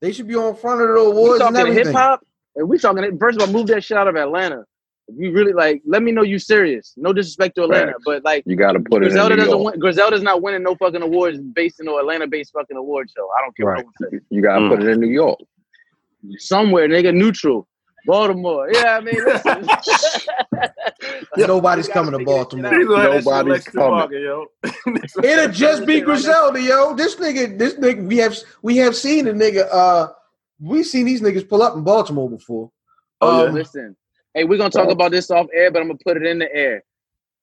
They 0.01 0.12
should 0.12 0.28
be 0.28 0.36
on 0.36 0.55
front 0.57 0.80
of 0.80 0.88
the 0.88 0.94
we 0.94 1.01
awards 1.11 1.40
and 1.42 1.55
talking 1.55 1.70
everything. 1.72 1.86
hip 1.86 1.94
hop, 1.94 2.26
and 2.57 2.68
we 2.68 2.78
talking. 2.78 3.18
First 3.18 3.40
of 3.40 3.46
all, 3.49 3.53
move 3.53 3.66
that 3.68 3.82
shit 3.84 3.96
out 3.96 4.09
of 4.09 4.16
Atlanta. 4.16 4.64
If 5.09 5.16
you 5.18 5.32
really 5.32 5.53
like, 5.55 5.82
let 5.86 6.03
me 6.03 6.12
know 6.12 6.22
you 6.22 6.38
serious. 6.38 6.92
No 6.96 7.12
disrespect 7.12 7.55
to 7.57 7.62
Atlanta, 7.64 7.92
Facts. 7.92 8.03
but 8.05 8.24
like 8.24 8.44
You 8.46 8.57
got 8.57 8.72
to 8.72 8.80
put 8.80 9.03
it 9.03 9.07
Griselda 9.09 9.36
doesn't 9.36 9.62
win. 9.64 9.78
Griselda's 9.78 10.22
not 10.22 10.40
winning 10.42 10.62
no 10.62 10.74
fucking 10.76 11.01
awards 11.03 11.38
based 11.40 11.80
in 11.80 11.86
no 11.86 11.99
Atlanta-based 11.99 12.53
fucking 12.53 12.76
award 12.76 13.09
show. 13.16 13.26
I 13.38 13.42
don't 13.42 13.57
care 13.57 13.66
Right. 13.66 13.84
what 13.84 13.92
no 14.01 14.07
one 14.07 14.11
says. 14.12 14.20
You 14.30 14.42
got 14.42 14.55
to 14.57 14.61
Mm. 14.61 14.68
put 14.68 14.82
it 14.82 14.88
in 14.90 15.01
New 15.01 15.09
York. 15.09 15.38
Somewhere, 16.36 16.88
nigga, 16.88 17.14
neutral. 17.14 17.66
Baltimore. 18.07 18.70
Yeah, 18.72 18.96
I 18.96 19.01
mean, 19.01 19.16
listen. 19.24 19.68
Nobody's 21.36 21.88
coming 21.88 22.18
to 22.18 22.24
Baltimore. 22.24 22.70
shit 22.70 22.72
out. 22.72 22.78
He's 22.78 22.88
gonna 22.88 23.03
have 23.03 23.12
that 23.12 23.16
shit 23.16 23.24
Nobody's 23.24 23.53
next 23.53 23.64
to 23.66 23.70
coming. 23.72 23.90
Market, 23.90 24.22
yo. 24.22 24.46
It'll 25.22 25.53
just 25.53 25.86
be 25.86 26.01
Griselda, 26.01 26.61
yo. 26.61 26.94
This 26.94 27.16
nigga, 27.16 27.59
this 27.59 27.74
nigga, 27.74 28.07
we 28.07 28.16
have 28.18 28.36
we 28.62 28.76
have 28.78 28.96
seen 28.96 29.28
a 29.28 29.32
nigga. 29.32 29.68
Uh, 29.70 30.09
we 30.61 30.82
seen 30.82 31.07
these 31.07 31.20
niggas 31.20 31.49
pull 31.49 31.62
up 31.62 31.76
in 31.76 31.84
Baltimore 31.84 32.30
before. 32.30 32.70
Oh, 33.20 33.42
yeah. 33.42 33.49
Um, 33.49 33.55
Listen, 33.55 33.96
hey, 34.34 34.44
we're 34.44 34.59
gonna 34.59 34.70
talk 34.70 34.90
about 34.90 35.11
this 35.11 35.30
off 35.30 35.46
air, 35.53 35.70
but 35.70 35.80
I'm 35.80 35.88
gonna 35.88 35.99
put 36.05 36.16
it 36.16 36.26
in 36.26 36.38
the 36.38 36.55
air. 36.55 36.82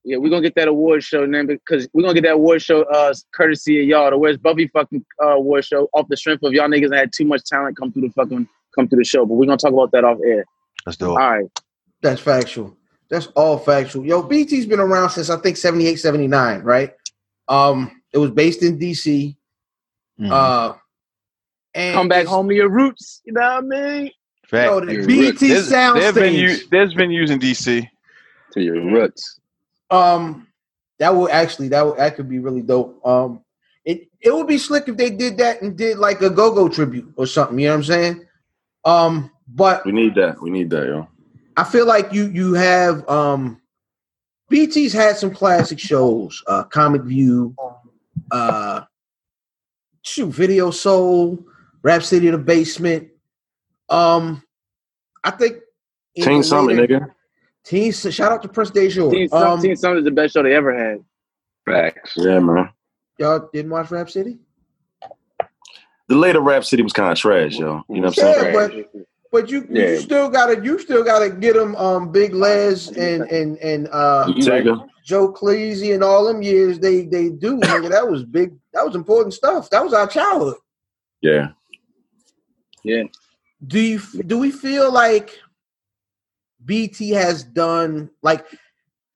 Yeah, 0.04 0.18
we're 0.18 0.30
gonna 0.30 0.44
get 0.44 0.56
that 0.56 0.68
award 0.68 1.04
show 1.04 1.26
then 1.26 1.48
because 1.48 1.88
we're 1.94 2.04
gonna 2.04 2.14
get 2.14 2.24
that 2.24 2.34
award 2.34 2.62
show 2.62 2.84
uh 2.84 3.14
courtesy 3.34 3.82
of 3.82 3.88
y'all. 3.88 4.12
The 4.12 4.18
Where's 4.18 4.38
Buffy 4.38 4.68
fucking 4.68 5.04
uh, 5.24 5.30
award 5.30 5.66
show 5.66 5.90
off 5.94 6.08
the 6.10 6.18
strength 6.18 6.44
of 6.44 6.54
y'all 6.54 6.68
niggas 6.68 6.90
that 6.90 7.00
had 7.00 7.12
too 7.12 7.26
much 7.26 7.44
talent 7.46 7.78
come 7.78 7.92
through 7.92 8.04
the 8.04 8.10
fucking 8.12 8.48
come 8.76 8.88
to 8.90 8.96
the 8.96 9.04
show. 9.04 9.26
But 9.26 9.36
we're 9.36 9.46
gonna 9.46 9.58
talk 9.58 9.74
about 9.74 9.92
that 9.92 10.04
off 10.04 10.20
air. 10.26 10.46
Let's 10.86 10.98
do 10.98 11.12
it. 11.12 11.16
right. 11.16 11.46
That's 12.02 12.22
factual. 12.22 12.78
That's 13.10 13.28
all 13.36 13.58
factual. 13.58 14.06
Yo, 14.06 14.22
BT's 14.24 14.66
been 14.66 14.80
around 14.80 15.10
since 15.12 15.30
I 15.30 15.38
think 15.38 15.58
78, 15.58 15.96
79, 15.98 16.62
right? 16.62 16.94
Um, 17.48 18.02
it 18.12 18.18
was 18.18 18.32
based 18.32 18.64
in 18.64 18.78
DC. 18.80 19.36
Mhm. 20.20 20.32
Uh, 20.32 20.74
and 21.74 21.94
Come 21.96 22.08
back 22.08 22.26
home 22.26 22.48
to 22.50 22.56
your 22.56 22.70
roots. 22.70 23.22
You 23.26 23.34
know 23.34 23.42
what 23.42 23.50
I 23.50 23.62
mean? 23.62 24.12
Fact. 24.48 24.72
No, 24.72 24.80
the 24.80 25.06
BT 25.06 25.48
There's, 25.50 25.68
sound 25.70 26.00
there's 26.00 26.14
been 26.16 26.34
stage. 26.34 26.62
u- 26.62 26.68
there's 26.72 26.94
been 26.94 27.12
using 27.12 27.40
DC. 27.40 27.88
To 28.54 28.62
your 28.62 28.76
roots. 28.82 29.40
Um, 29.90 30.48
that 31.00 31.14
would 31.14 31.32
actually 31.32 31.68
that 31.70 31.86
would 31.86 31.98
that 31.98 32.16
could 32.16 32.30
be 32.30 32.40
really 32.40 32.62
dope. 32.62 33.06
Um, 33.06 33.42
it 33.84 34.08
it 34.22 34.34
would 34.34 34.48
be 34.48 34.58
slick 34.58 34.88
if 34.88 34.96
they 34.98 35.10
did 35.10 35.38
that 35.38 35.62
and 35.62 35.78
did 35.78 35.98
like 35.98 36.22
a 36.22 36.30
go 36.30 36.54
go 36.54 36.70
tribute 36.70 37.12
or 37.18 37.26
something. 37.28 37.60
You 37.60 37.68
know 37.68 37.74
what 37.74 37.78
I'm 37.80 37.84
saying? 37.84 38.26
Um, 38.86 39.32
but 39.48 39.86
We 39.86 39.92
need 39.92 40.16
that. 40.16 40.42
We 40.42 40.50
need 40.52 40.70
that, 40.70 40.86
yo. 40.86 41.08
I 41.58 41.64
feel 41.64 41.86
like 41.88 42.14
you 42.14 42.28
you 42.28 42.54
have 42.54 43.08
um, 43.10 43.62
BT's 44.50 44.94
had 44.94 45.18
some 45.18 45.32
classic 45.32 45.80
shows, 45.80 46.44
uh, 46.48 46.64
Comic 46.66 47.04
View, 47.04 47.56
uh, 48.32 48.82
shoot, 50.02 50.28
Video 50.30 50.70
Soul, 50.72 51.44
Rap 51.84 52.04
City 52.04 52.28
in 52.28 52.34
the 52.34 52.38
Basement. 52.38 53.10
Um, 53.90 54.44
I 55.24 55.32
think 55.32 55.58
in 56.16 56.26
Teen 56.26 56.38
the 56.40 56.44
Summit, 56.44 56.76
later- 56.78 57.00
nigga. 57.00 57.12
Teen, 57.64 57.92
shout 57.92 58.32
out 58.32 58.44
to 58.44 58.48
Prince 58.48 58.70
Dejour. 58.70 59.10
Teen, 59.12 59.28
Um, 59.32 59.60
Teen 59.60 59.76
Summit 59.76 60.00
is 60.00 60.06
the 60.06 60.12
best 60.12 60.34
show 60.34 60.44
they 60.44 60.54
ever 60.54 60.78
had. 60.78 61.04
Facts. 61.66 62.14
Yeah, 62.16 62.38
man. 62.40 62.70
y'all 63.18 63.50
didn't 63.52 63.72
watch 63.72 63.90
Rap 63.90 64.08
City? 64.10 64.38
The 66.08 66.16
later 66.16 66.40
Rap 66.40 66.64
City 66.64 66.84
was 66.84 66.94
kind 66.94 67.12
of 67.12 67.18
trash, 67.18 67.58
yo. 67.58 67.84
You 67.90 68.02
know 68.02 68.08
what 68.10 68.20
I'm 68.20 68.28
Yeah, 68.28 68.34
saying? 68.42 68.54
but 68.54 69.06
but 69.32 69.50
you 69.50 69.68
Yeah. 69.70 69.90
you 69.92 69.98
still 69.98 70.30
gotta 70.30 70.64
you 70.64 70.80
still 70.80 71.04
gotta 71.04 71.30
get 71.30 71.56
them 71.56 71.76
um 71.76 72.12
Big 72.12 72.34
Lez 72.34 72.90
and 72.90 73.24
and 73.24 73.58
and 73.58 73.88
uh 73.92 74.26
Jigga. 74.28 74.88
Joe 75.04 75.32
Cleasy 75.32 75.94
and 75.94 76.04
all 76.04 76.26
them 76.26 76.42
years 76.42 76.80
they 76.80 77.06
they 77.06 77.30
do 77.30 77.58
nigga 77.58 77.90
that 77.90 78.10
was 78.10 78.24
big 78.24 78.54
that 78.74 78.86
was 78.86 78.96
important 78.96 79.34
stuff 79.34 79.70
that 79.72 79.84
was 79.84 79.94
our 79.94 80.08
childhood. 80.08 80.56
Yeah. 81.22 81.50
Yeah. 82.84 83.04
Do 83.66 83.80
you 83.80 84.00
do 84.28 84.38
we 84.38 84.52
feel 84.52 84.92
like 84.92 85.38
BT 86.64 87.12
has 87.12 87.44
done 87.44 88.10
like 88.22 88.46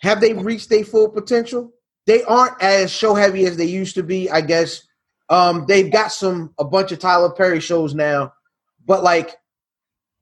have 0.02 0.22
they 0.22 0.34
reached 0.34 0.70
their 0.70 0.84
full 0.86 1.10
potential? 1.10 1.72
They 2.08 2.24
aren't 2.24 2.62
as 2.64 2.90
show 2.90 3.14
heavy 3.14 3.46
as 3.46 3.58
they 3.58 3.66
used 3.66 3.94
to 3.96 4.04
be, 4.04 4.30
I 4.32 4.42
guess. 4.42 4.82
Um, 5.30 5.66
they've 5.68 5.92
got 5.92 6.12
some 6.12 6.54
a 6.60 6.66
bunch 6.66 6.92
of 6.92 7.00
Tyler 7.00 7.32
Perry 7.32 7.60
shows 7.60 7.94
now, 7.94 8.34
but 8.86 9.04
like 9.04 9.38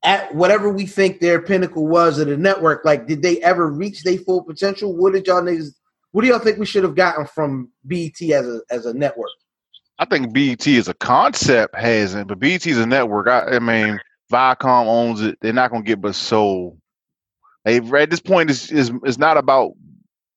at 0.04 0.34
whatever 0.36 0.70
we 0.70 0.86
think 0.86 1.20
their 1.20 1.42
pinnacle 1.42 1.88
was 1.88 2.20
of 2.20 2.28
the 2.28 2.38
network, 2.38 2.86
like 2.86 3.08
did 3.08 3.22
they 3.22 3.42
ever 3.42 3.68
reach 3.72 4.04
their 4.04 4.18
full 4.20 4.44
potential? 4.44 4.96
What 4.96 5.14
did 5.14 5.28
y'all 5.28 5.42
niggas? 5.42 5.70
What 6.12 6.24
do 6.24 6.30
y'all 6.30 6.40
think 6.40 6.58
we 6.58 6.66
should 6.66 6.84
have 6.84 6.96
gotten 6.96 7.26
from 7.28 7.72
BT 7.86 8.34
as 8.34 8.48
a 8.48 8.62
as 8.70 8.86
a 8.86 8.94
network? 8.94 9.30
I 10.00 10.06
think 10.06 10.34
BET 10.34 10.68
as 10.68 10.88
a 10.88 10.94
concept 10.96 11.76
hasn't, 11.76 12.28
but 12.28 12.40
BET 12.40 12.68
is 12.68 12.78
a 12.78 12.86
network. 12.86 13.28
I, 13.28 13.56
I 13.56 13.60
mean, 13.60 14.00
Viacom 14.32 14.86
owns 14.88 15.22
it. 15.22 15.38
They're 15.42 15.54
not 15.54 15.72
gonna 15.72 15.84
get 15.84 16.02
but 16.02 16.16
so. 16.16 16.78
They 17.66 17.78
at 17.78 18.10
this 18.10 18.22
point 18.22 18.50
is 18.50 18.72
is 18.72 18.92
it's 19.04 19.18
not 19.18 19.38
about 19.38 19.74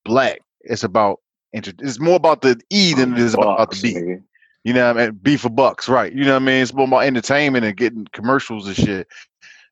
black. 0.05 0.41
It's 0.63 0.85
about 0.85 1.21
inter- 1.53 1.73
It's 1.81 2.01
more 2.01 2.17
about 2.17 2.43
the 2.43 2.61
E 2.71 2.95
than 2.95 3.15
it 3.15 3.19
is 3.21 3.35
about 3.35 3.57
Bucks, 3.59 3.81
the 3.83 3.95
B. 3.95 4.19
nigga. 4.65 4.69
You 4.69 4.73
know 4.75 4.93
what 4.95 5.01
I 5.03 5.07
mean? 5.07 5.19
B 5.23 5.37
for 5.37 5.49
bucks, 5.49 5.89
right? 5.89 6.13
You 6.13 6.25
know 6.25 6.35
what 6.35 6.43
I 6.43 6.47
mean? 6.47 6.63
It's 6.63 6.73
more 6.75 6.87
about 6.87 7.05
entertainment 7.05 7.65
and 7.65 7.77
getting 7.77 8.07
commercials 8.13 8.67
and 8.67 8.77
shit. 8.77 9.09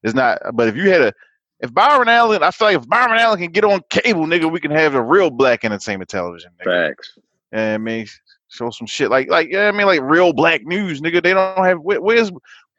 It's 0.03 0.15
not. 0.15 0.39
But 0.55 0.69
if 0.69 0.77
you 0.77 0.91
had 0.91 1.01
a, 1.03 1.13
if 1.61 1.73
Byron 1.75 2.09
Allen, 2.09 2.43
I 2.43 2.51
feel 2.51 2.69
like 2.69 2.77
if 2.79 2.89
Byron 2.89 3.19
Allen 3.19 3.39
can 3.41 3.51
get 3.51 3.65
on 3.65 3.81
cable, 3.91 4.27
nigga, 4.27 4.51
we 4.51 4.61
can 4.61 4.71
have 4.71 4.95
a 4.95 5.03
real 5.03 5.31
black 5.31 5.65
entertainment 5.65 6.09
television. 6.09 6.51
Nigga. 6.61 6.89
Facts. 6.91 7.13
You 7.17 7.59
know 7.59 7.75
I 7.75 7.79
mean? 7.79 8.07
show 8.51 8.71
some 8.71 8.87
shit 8.87 9.11
like 9.11 9.29
like 9.29 9.49
yeah, 9.51 9.69
I 9.69 9.73
mean 9.73 9.87
like 9.87 10.01
real 10.03 10.33
black 10.33 10.65
news, 10.65 11.01
nigga. 11.03 11.23
They 11.23 11.35
don't 11.35 11.65
have 11.65 11.81
where, 11.81 12.01
where's 12.01 12.31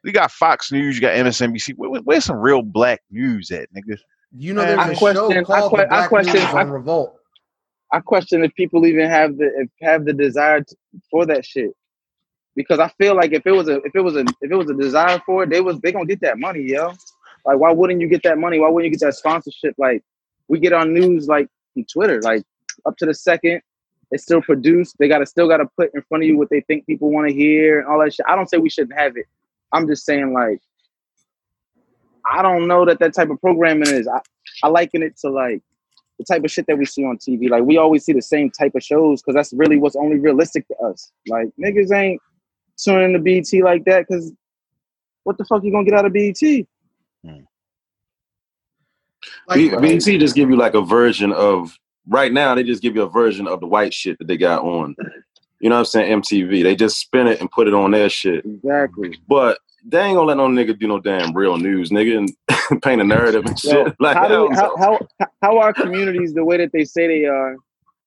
you 0.02 0.12
got 0.12 0.32
Fox 0.32 0.72
News, 0.72 0.96
you 0.96 1.00
got 1.02 1.14
MSNBC. 1.14 1.74
Where, 1.76 1.90
where- 1.90 2.00
where's 2.02 2.24
some 2.24 2.38
real 2.38 2.62
black 2.62 3.00
news 3.10 3.50
at, 3.50 3.68
nigga? 3.72 3.96
You 4.36 4.54
know, 4.54 4.62
Man, 4.64 4.76
there's 4.76 4.88
I 4.88 4.92
a 4.92 4.96
question- 4.96 5.14
show 5.32 5.40
I 5.40 5.42
called 5.44 5.70
que- 5.72 5.86
The 5.86 5.94
I 5.94 6.06
question- 6.06 6.34
News 6.34 6.44
I- 6.44 6.62
Revolt. 6.62 7.16
I 7.92 8.00
question 8.00 8.44
if 8.44 8.54
people 8.54 8.86
even 8.86 9.08
have 9.10 9.36
the 9.36 9.46
if 9.60 9.68
have 9.82 10.04
the 10.06 10.12
desire 10.12 10.62
to, 10.62 10.76
for 11.10 11.26
that 11.26 11.44
shit. 11.44 11.70
Because 12.56 12.78
I 12.78 12.88
feel 12.98 13.14
like 13.14 13.32
if 13.32 13.46
it 13.46 13.52
was 13.52 13.68
a 13.68 13.76
if 13.82 13.94
it 13.94 14.00
was 14.00 14.16
a 14.16 14.20
if 14.40 14.50
it 14.50 14.54
was 14.54 14.70
a 14.70 14.74
desire 14.74 15.20
for 15.24 15.44
it, 15.44 15.50
they 15.50 15.60
was 15.60 15.78
they 15.80 15.92
gonna 15.92 16.06
get 16.06 16.20
that 16.20 16.38
money, 16.38 16.62
yo. 16.62 16.92
Like 17.44 17.58
why 17.58 17.72
wouldn't 17.72 18.00
you 18.00 18.08
get 18.08 18.22
that 18.24 18.38
money? 18.38 18.58
Why 18.58 18.68
wouldn't 18.68 18.92
you 18.92 18.98
get 18.98 19.06
that 19.06 19.14
sponsorship? 19.14 19.74
Like 19.78 20.02
we 20.48 20.58
get 20.58 20.72
on 20.72 20.92
news 20.92 21.28
like 21.28 21.48
on 21.76 21.84
Twitter, 21.84 22.20
like 22.22 22.42
up 22.86 22.96
to 22.98 23.06
the 23.06 23.14
second, 23.14 23.62
it's 24.10 24.24
still 24.24 24.42
produced. 24.42 24.96
They 24.98 25.08
gotta 25.08 25.26
still 25.26 25.48
gotta 25.48 25.66
put 25.76 25.90
in 25.94 26.02
front 26.02 26.24
of 26.24 26.28
you 26.28 26.36
what 26.36 26.50
they 26.50 26.60
think 26.62 26.86
people 26.86 27.10
want 27.10 27.28
to 27.28 27.34
hear 27.34 27.80
and 27.80 27.88
all 27.88 28.00
that 28.00 28.12
shit. 28.12 28.26
I 28.28 28.34
don't 28.34 28.48
say 28.48 28.58
we 28.58 28.70
shouldn't 28.70 28.98
have 28.98 29.16
it. 29.16 29.26
I'm 29.72 29.86
just 29.86 30.04
saying 30.04 30.32
like 30.32 30.60
I 32.28 32.42
don't 32.42 32.66
know 32.66 32.84
that 32.84 32.98
that 32.98 33.14
type 33.14 33.30
of 33.30 33.40
programming 33.40 33.88
is. 33.88 34.08
I, 34.08 34.20
I 34.62 34.68
liken 34.68 35.02
it 35.02 35.16
to 35.18 35.30
like 35.30 35.62
the 36.18 36.24
type 36.24 36.44
of 36.44 36.50
shit 36.50 36.66
that 36.66 36.76
we 36.76 36.84
see 36.84 37.04
on 37.04 37.16
TV. 37.16 37.48
Like 37.48 37.62
we 37.62 37.78
always 37.78 38.04
see 38.04 38.12
the 38.12 38.22
same 38.22 38.50
type 38.50 38.74
of 38.74 38.82
shows 38.82 39.22
because 39.22 39.34
that's 39.34 39.52
really 39.52 39.78
what's 39.78 39.96
only 39.96 40.18
realistic 40.18 40.66
to 40.68 40.76
us. 40.78 41.12
Like 41.28 41.48
niggas 41.58 41.92
ain't 41.92 42.20
tuning 42.82 43.04
into 43.04 43.18
BT 43.18 43.62
like 43.62 43.84
that 43.84 44.06
because 44.08 44.32
what 45.24 45.38
the 45.38 45.44
fuck 45.44 45.62
you 45.64 45.72
gonna 45.72 45.84
get 45.84 45.94
out 45.94 46.06
of 46.06 46.12
BT? 46.12 46.66
Hmm. 47.24 47.40
Like, 49.48 49.56
B- 49.56 49.76
BT 49.76 50.18
just 50.18 50.34
give 50.34 50.50
you 50.50 50.56
like 50.56 50.74
a 50.74 50.80
version 50.80 51.32
of 51.32 51.76
right 52.08 52.32
now. 52.32 52.54
They 52.54 52.62
just 52.62 52.82
give 52.82 52.94
you 52.94 53.02
a 53.02 53.08
version 53.08 53.46
of 53.46 53.60
the 53.60 53.66
white 53.66 53.92
shit 53.92 54.18
that 54.18 54.26
they 54.26 54.36
got 54.36 54.62
on. 54.62 54.96
You 55.60 55.68
know 55.68 55.76
what 55.76 55.80
I'm 55.80 55.84
saying? 55.86 56.22
MTV. 56.22 56.62
They 56.62 56.74
just 56.74 56.98
spin 56.98 57.26
it 57.26 57.40
and 57.40 57.50
put 57.50 57.68
it 57.68 57.74
on 57.74 57.90
their 57.90 58.08
shit. 58.08 58.44
Exactly. 58.44 59.18
But 59.28 59.58
they 59.84 60.00
ain't 60.00 60.16
gonna 60.16 60.26
let 60.26 60.36
no 60.36 60.48
nigga 60.48 60.78
do 60.78 60.86
no 60.86 61.00
damn 61.00 61.34
real 61.34 61.56
news, 61.56 61.90
nigga, 61.90 62.18
and 62.18 62.82
paint 62.82 63.00
a 63.00 63.04
narrative 63.04 63.44
and 63.46 63.58
shit. 63.58 63.72
Yo, 63.72 63.92
like 64.00 64.16
how, 64.16 64.28
do 64.28 64.48
we, 64.48 64.54
how, 64.54 64.76
how 64.76 64.98
how 65.42 65.58
are 65.58 65.72
communities 65.72 66.34
the 66.34 66.44
way 66.44 66.56
that 66.58 66.72
they 66.72 66.84
say 66.84 67.06
they 67.06 67.26
are, 67.26 67.56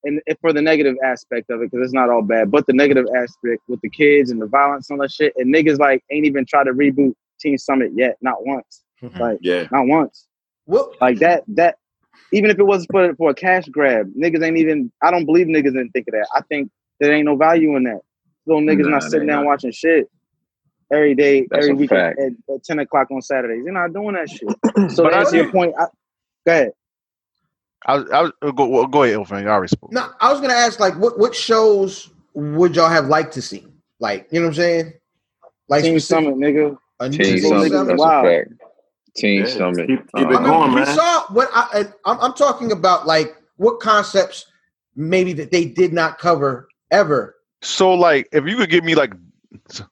and 0.04 0.22
if 0.26 0.38
for 0.42 0.54
the 0.54 0.62
negative 0.62 0.96
aspect 1.04 1.50
of 1.50 1.62
it, 1.62 1.72
because 1.72 1.86
it's 1.86 1.94
not 1.94 2.10
all 2.10 2.22
bad, 2.22 2.52
but 2.52 2.66
the 2.68 2.74
negative 2.74 3.06
aspect 3.16 3.62
with 3.68 3.82
the 3.82 3.90
kids 3.90 4.32
and 4.32 4.42
the 4.42 4.46
violence 4.48 4.90
and 4.90 5.00
all 5.00 5.04
that 5.04 5.12
shit, 5.12 5.34
and 5.38 5.54
niggas 5.54 5.80
like 5.80 6.04
ain't 6.12 6.26
even 6.26 6.46
tried 6.46 6.66
to 6.66 6.72
reboot 6.74 7.14
Teen 7.40 7.58
Summit 7.58 7.92
yet, 7.96 8.18
not 8.22 8.46
once, 8.46 8.84
mm-hmm. 9.02 9.18
like 9.20 9.40
Yeah. 9.42 9.68
not 9.72 9.88
once. 9.88 10.28
what, 10.66 11.00
Like 11.02 11.20
that 11.20 11.44
that 11.50 11.78
even 12.32 12.50
if 12.50 12.60
it 12.60 12.64
wasn't 12.64 12.92
for 12.92 13.16
for 13.16 13.30
a 13.30 13.36
cash 13.36 13.66
grab, 13.68 14.12
niggas 14.14 14.44
ain't 14.44 14.58
even 14.58 14.92
I 15.02 15.12
don't 15.12 15.26
believe 15.26 15.48
niggas 15.48 15.74
didn't 15.74 15.92
think 15.92 16.08
of 16.08 16.14
that. 16.14 16.28
I 16.36 16.42
think 16.42 16.70
there 17.00 17.14
ain't 17.14 17.26
no 17.26 17.36
value 17.36 17.76
in 17.76 17.84
that. 17.84 18.02
Little 18.46 18.62
niggas 18.62 18.84
Nah, 18.84 18.90
not 19.00 19.04
sitting 19.04 19.28
down 19.28 19.44
not. 19.44 19.50
watching 19.50 19.72
shit 19.72 20.10
every 20.92 21.16
day, 21.16 21.48
That's 21.50 21.66
every 21.66 21.76
week 21.76 21.92
at, 21.92 22.18
at, 22.20 22.32
at 22.54 22.64
10 22.64 22.80
o'clock 22.80 23.10
on 23.12 23.22
Saturdays. 23.22 23.64
They're 23.64 23.74
not 23.74 23.94
doing 23.94 24.16
that 24.16 24.30
shit. 24.30 24.48
So 24.92 25.04
But 25.04 25.12
to 25.12 25.18
answer 25.18 25.38
your 25.38 25.52
point, 25.52 25.74
I, 25.80 25.86
go 26.46 26.52
ahead. 26.52 26.72
I 27.86 27.98
was, 27.98 28.10
I 28.12 28.22
was 28.22 28.32
uh, 28.42 28.52
go 28.52 28.88
go 28.88 29.04
ahead, 29.04 29.18
Ilfan. 29.18 29.42
You 29.44 29.50
already 29.50 29.68
spoke. 29.70 29.92
no, 29.92 30.10
I 30.22 30.32
was 30.32 30.42
gonna 30.42 30.54
ask 30.54 30.80
like 30.80 30.96
what 30.98 31.20
what 31.20 31.36
shows 31.36 32.10
would 32.34 32.76
y'all 32.76 32.90
have 32.90 33.08
liked 33.08 33.34
to 33.34 33.42
see? 33.42 33.68
Like, 34.00 34.28
you 34.32 34.40
know 34.40 34.48
what 34.48 34.52
I'm 34.52 34.56
saying? 34.56 34.94
Like 35.70 35.84
Teen 35.84 36.00
specific- 36.00 36.26
Summit, 36.26 36.38
nigga. 36.38 36.78
a 37.00 37.10
new 37.10 37.18
Teen 37.18 37.26
Teen 37.38 37.42
Summit, 37.50 37.72
Summit? 37.72 37.86
that's 37.88 38.00
Wow. 38.02 38.26
a 38.26 38.30
fact. 38.30 38.50
Teen 39.16 39.40
Yeah, 39.42 39.46
Summit. 39.48 39.88
keep- 39.88 40.12
keep 40.16 40.28
it 40.30 40.36
I 40.38 40.44
going. 40.44 40.62
mean, 40.62 40.70
we 40.76 40.82
man. 40.82 40.96
saw 40.96 41.24
what 41.28 41.50
I, 41.54 41.68
I- 42.06 42.12
I'm, 42.12 42.20
I'm 42.20 42.34
talking 42.34 42.72
about, 42.72 43.06
like 43.06 43.36
what 43.58 43.80
concepts 43.80 44.46
maybe 44.96 45.34
that 45.34 45.52
they 45.52 45.66
did 45.66 45.94
not 45.94 46.18
cover 46.18 46.68
ever. 46.92 47.36
So 47.62 47.94
like, 47.94 48.28
if 48.32 48.46
you 48.48 48.56
could 48.58 48.70
give 48.70 48.84
me 48.84 48.96
like 48.96 49.14
s- 49.14 49.18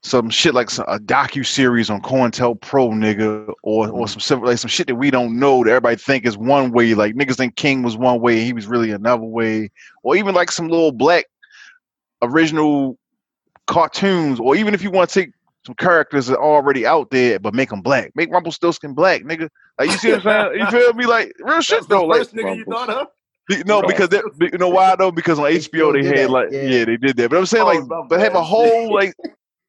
some 0.02 0.30
shit 0.30 0.54
like 0.54 0.70
some, 0.70 0.86
a 0.88 1.00
docu 1.00 1.46
series 1.46 1.90
on 1.90 2.02
COINTELPRO, 2.02 2.92
nigga, 2.92 3.48
or 3.64 3.88
or 3.88 3.88
mm-hmm. 3.88 4.06
some 4.06 4.20
sim- 4.20 4.44
like 4.44 4.58
some 4.58 4.70
shit 4.70 4.88
that 4.88 4.96
we 4.96 5.12
don't 5.12 5.38
know 5.40 5.64
that 5.64 5.72
everybody 5.72 5.96
think 5.96 6.26
is 6.26 6.38
one 6.38 6.72
way, 6.72 6.94
like 6.94 7.16
niggas 7.16 7.36
think 7.36 7.56
King 7.56 7.84
was 7.84 7.98
one 7.98 8.22
way, 8.22 8.44
he 8.44 8.54
was 8.54 8.68
really 8.68 8.92
another 8.92 9.24
way, 9.24 9.70
or 10.04 10.16
even 10.16 10.36
like 10.36 10.52
some 10.52 10.68
little 10.68 10.92
black 10.92 11.26
original 12.22 12.98
cartoons, 13.68 14.40
or 14.40 14.56
even 14.56 14.74
if 14.74 14.82
you 14.82 14.92
want 14.92 15.10
to 15.10 15.22
take 15.22 15.32
some 15.66 15.76
characters 15.76 16.28
that 16.28 16.38
are 16.38 16.44
already 16.56 16.86
out 16.86 17.10
there 17.12 17.40
but 17.40 17.54
make 17.54 17.70
them 17.70 17.82
black, 17.82 18.12
make 18.16 18.32
Rumpelstiltskin 18.32 18.94
black, 18.94 19.24
nigga. 19.24 19.50
Like 19.80 19.90
you 19.90 19.98
see 19.98 20.12
what 20.12 20.26
I'm 20.26 20.52
saying? 20.54 20.60
You 20.60 20.72
feel 20.80 20.94
me? 20.94 21.06
Like 21.06 21.34
real 21.40 21.62
shit 21.62 21.80
That's 21.80 21.88
though. 21.88 22.06
Like 22.06 22.20
first 22.20 22.36
nigga 22.36 22.58
you 22.58 22.66
thought 22.66 22.90
of? 22.90 23.08
No, 23.66 23.82
because 23.82 24.10
be- 24.10 24.50
you 24.52 24.58
know 24.58 24.70
why 24.70 24.96
though? 24.96 25.12
Because 25.12 25.40
on 25.40 25.46
HBO 25.46 25.94
they 26.02 26.06
had 26.06 26.18
that, 26.18 26.30
like 26.30 26.52
yeah. 26.52 26.62
yeah. 26.62 26.86
they 26.86 26.98
did 26.98 27.18
that. 27.18 27.30
But 27.30 27.38
I'm 27.38 27.46
saying 27.46 27.64
Oh, 27.64 27.68
like 27.68 28.10
but 28.10 28.20
have 28.20 28.36
a 28.36 28.44
whole 28.44 28.94
like 28.94 29.14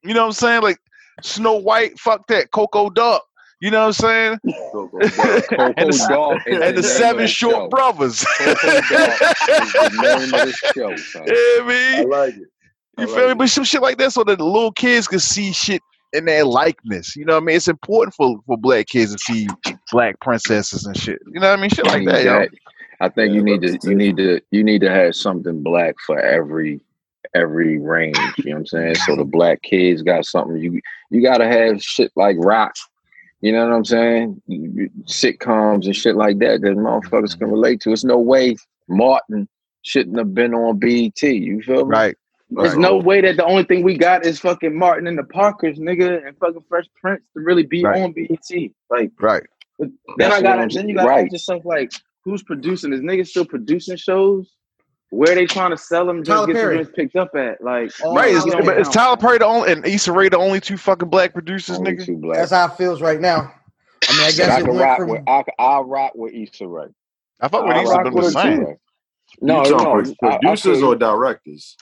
you 0.03 0.15
know 0.15 0.21
what 0.23 0.27
I'm 0.27 0.33
saying 0.33 0.63
like 0.63 0.79
Snow 1.23 1.55
White, 1.55 1.99
fuck 1.99 2.27
that, 2.29 2.51
Coco 2.51 2.91
Duck. 2.91 3.25
You 3.61 3.71
know 3.71 3.87
what 3.87 4.03
I'm 4.03 4.39
saying? 4.39 4.41
Coco 4.73 4.99
and 5.01 5.93
the, 5.93 6.07
Dog 6.09 6.41
and 6.47 6.77
the 6.77 6.83
Seven 6.83 7.23
the 7.23 7.29
Short 7.29 7.55
show. 7.55 7.69
Brothers. 7.69 8.25
Coco 8.25 8.81
Dog 8.91 9.23
is 9.49 9.73
the 9.73 9.91
name 10.03 10.35
of 10.35 10.47
the 10.49 10.73
show, 10.75 10.97
son. 10.97 11.23
yeah, 11.27 12.01
I 12.01 12.05
like 12.09 12.35
it. 12.35 12.49
I 12.99 13.03
You 13.03 13.07
like 13.07 13.17
feel 13.17 13.27
me? 13.27 13.33
it. 13.33 13.39
But 13.39 13.51
some 13.51 13.65
shit 13.65 13.83
like 13.83 13.99
that 13.99 14.13
so 14.13 14.25
that 14.25 14.39
the 14.39 14.45
little 14.45 14.73
kids 14.73 15.07
can 15.07 15.21
see 15.21 15.53
shit 15.53 15.81
in 16.13 16.25
their 16.25 16.45
likeness. 16.45 17.15
You 17.17 17.25
know 17.25 17.35
what 17.35 17.45
I 17.45 17.47
mean? 17.47 17.57
It's 17.57 17.69
important 17.69 18.15
for, 18.15 18.39
for 18.47 18.57
black 18.59 18.87
kids 18.89 19.13
to 19.13 19.19
see 19.19 19.49
black 19.93 20.19
princesses 20.21 20.85
and 20.85 20.97
shit. 20.97 21.21
You 21.33 21.41
know 21.41 21.51
what 21.51 21.59
I 21.59 21.63
mean? 21.63 21.71
Shit 21.71 21.87
like 21.87 22.01
need 22.01 22.09
that, 22.09 22.25
yo. 22.25 22.39
that. 22.41 22.51
I 23.01 23.09
think 23.09 23.31
Yeah, 23.31 23.35
you 23.35 23.43
need 23.43 23.63
to 23.63 23.79
you 23.83 23.95
need 23.95 24.17
to 24.17 24.41
you 24.51 24.63
need 24.63 24.81
to 24.83 24.91
have 24.91 25.15
something 25.17 25.63
black 25.63 25.97
for 26.07 26.19
every 26.21 26.81
every 27.35 27.79
range. 27.79 28.17
You 28.39 28.51
know 28.51 28.57
what 28.57 28.59
I'm 28.61 28.67
saying? 28.67 28.95
So 28.97 29.17
the 29.17 29.25
black 29.25 29.63
kids 29.63 30.03
got 30.03 30.25
something. 30.27 30.57
You 30.57 30.81
you 31.11 31.23
gotta 31.23 31.47
have 31.47 31.83
shit 31.83 32.13
like 32.17 32.37
rock. 32.39 32.75
You 33.41 33.53
know 33.53 33.67
what 33.67 33.75
I'm 33.75 33.85
saying? 33.85 34.43
Sitcoms 35.07 35.87
and 35.87 35.97
shit 35.97 36.17
like 36.17 36.39
that 36.39 36.61
that 36.61 36.77
motherfuckers 36.77 37.37
can 37.37 37.51
relate 37.51 37.81
to. 37.83 37.93
It's 37.93 38.05
no 38.05 38.19
way 38.19 38.57
Martin 38.89 39.49
shouldn't 39.83 40.19
have 40.19 40.33
been 40.35 40.55
on 40.55 40.79
BET. 40.79 41.21
You 41.23 41.61
feel 41.63 41.87
me? 41.87 41.91
Right. 41.91 42.17
There's 42.51 42.75
Right. 42.75 42.81
no 42.81 42.99
way 42.99 43.21
that 43.23 43.37
the 43.37 43.45
only 43.45 43.65
thing 43.65 43.83
we 43.83 43.97
got 43.97 44.25
is 44.25 44.39
fucking 44.39 44.77
Martin 44.77 45.07
and 45.07 45.19
the 45.19 45.25
Parkers, 45.25 45.79
nigga, 45.79 46.25
and 46.27 46.37
fucking 46.39 46.65
Fresh 46.69 46.87
Prince 47.01 47.23
to 47.35 47.41
really 47.43 47.65
be 47.65 47.83
Right. 47.83 48.03
on 48.03 48.13
BET. 48.13 48.73
Like 48.91 49.11
Right. 49.19 49.43
then 49.79 49.93
That's 50.19 50.37
I 50.37 50.43
got 50.43 50.71
then 50.71 50.89
you 50.89 50.95
got 50.95 51.03
to 51.03 51.09
Right. 51.09 51.25
ask 51.25 51.33
yourself 51.33 51.65
like, 51.65 51.91
who's 52.25 52.43
producing? 52.43 52.93
Is 52.93 53.01
niggas 53.01 53.29
still 53.29 53.47
producing 53.47 53.97
shows? 53.97 54.55
Where 55.13 55.35
they 55.35 55.45
trying 55.45 55.73
to 55.73 55.77
sell 55.77 56.07
them? 56.07 56.25
Tyler 56.25 56.47
Just 56.47 56.55
get 56.55 56.63
Perry. 56.63 56.85
the 56.85 56.91
picked 56.91 57.17
up 57.17 57.35
at 57.35 57.63
like. 57.63 57.93
All 58.03 58.15
Right. 58.17 58.31
Is, 58.31 58.45
Tyler 58.45 58.57
but 58.57 58.65
Perry. 58.65 58.81
is 58.81 58.89
Tyler 58.89 59.17
Perry 59.19 59.37
the 59.39 59.45
only 59.45 59.71
and 59.71 59.85
Issa 59.87 60.11
Rae 60.11 60.31
the 60.31 60.39
only 60.39 60.59
two 60.59 60.79
fucking 60.79 61.11
black 61.11 61.35
producers, 61.35 61.77
Only 61.77 61.97
nigga? 61.97 62.19
black. 62.23 62.39
That's 62.39 62.53
how 62.53 62.65
it 62.69 62.79
feels 62.79 63.03
right 63.03 63.21
now. 63.21 63.53
I 64.09 64.13
mean, 64.17 64.23
I 64.23 64.31
guess 64.33 64.49
I 64.49 64.61
it 64.61 64.65
can 64.65 64.69
went 64.75 64.81
rock 64.81 64.99
from 65.01 65.09
with 65.11 65.21
I 65.29 65.45
I'll 65.59 65.85
rock 65.85 66.13
with 66.15 66.33
Issa 66.33 66.67
Rae. 66.67 66.87
I 67.43 67.49
thought 67.49 67.67
with 67.67 67.77
I'll 67.77 67.83
Issa 67.83 68.03
been 68.05 68.15
the 68.15 68.31
same. 68.31 68.61
too. 68.65 68.75
No, 69.43 69.65
you 69.67 69.71
no. 69.73 69.79
talking 69.79 70.17
I- 70.23 70.27
I 70.29 70.39
producers 70.39 70.83
or 70.83 70.97
directors? 70.97 71.77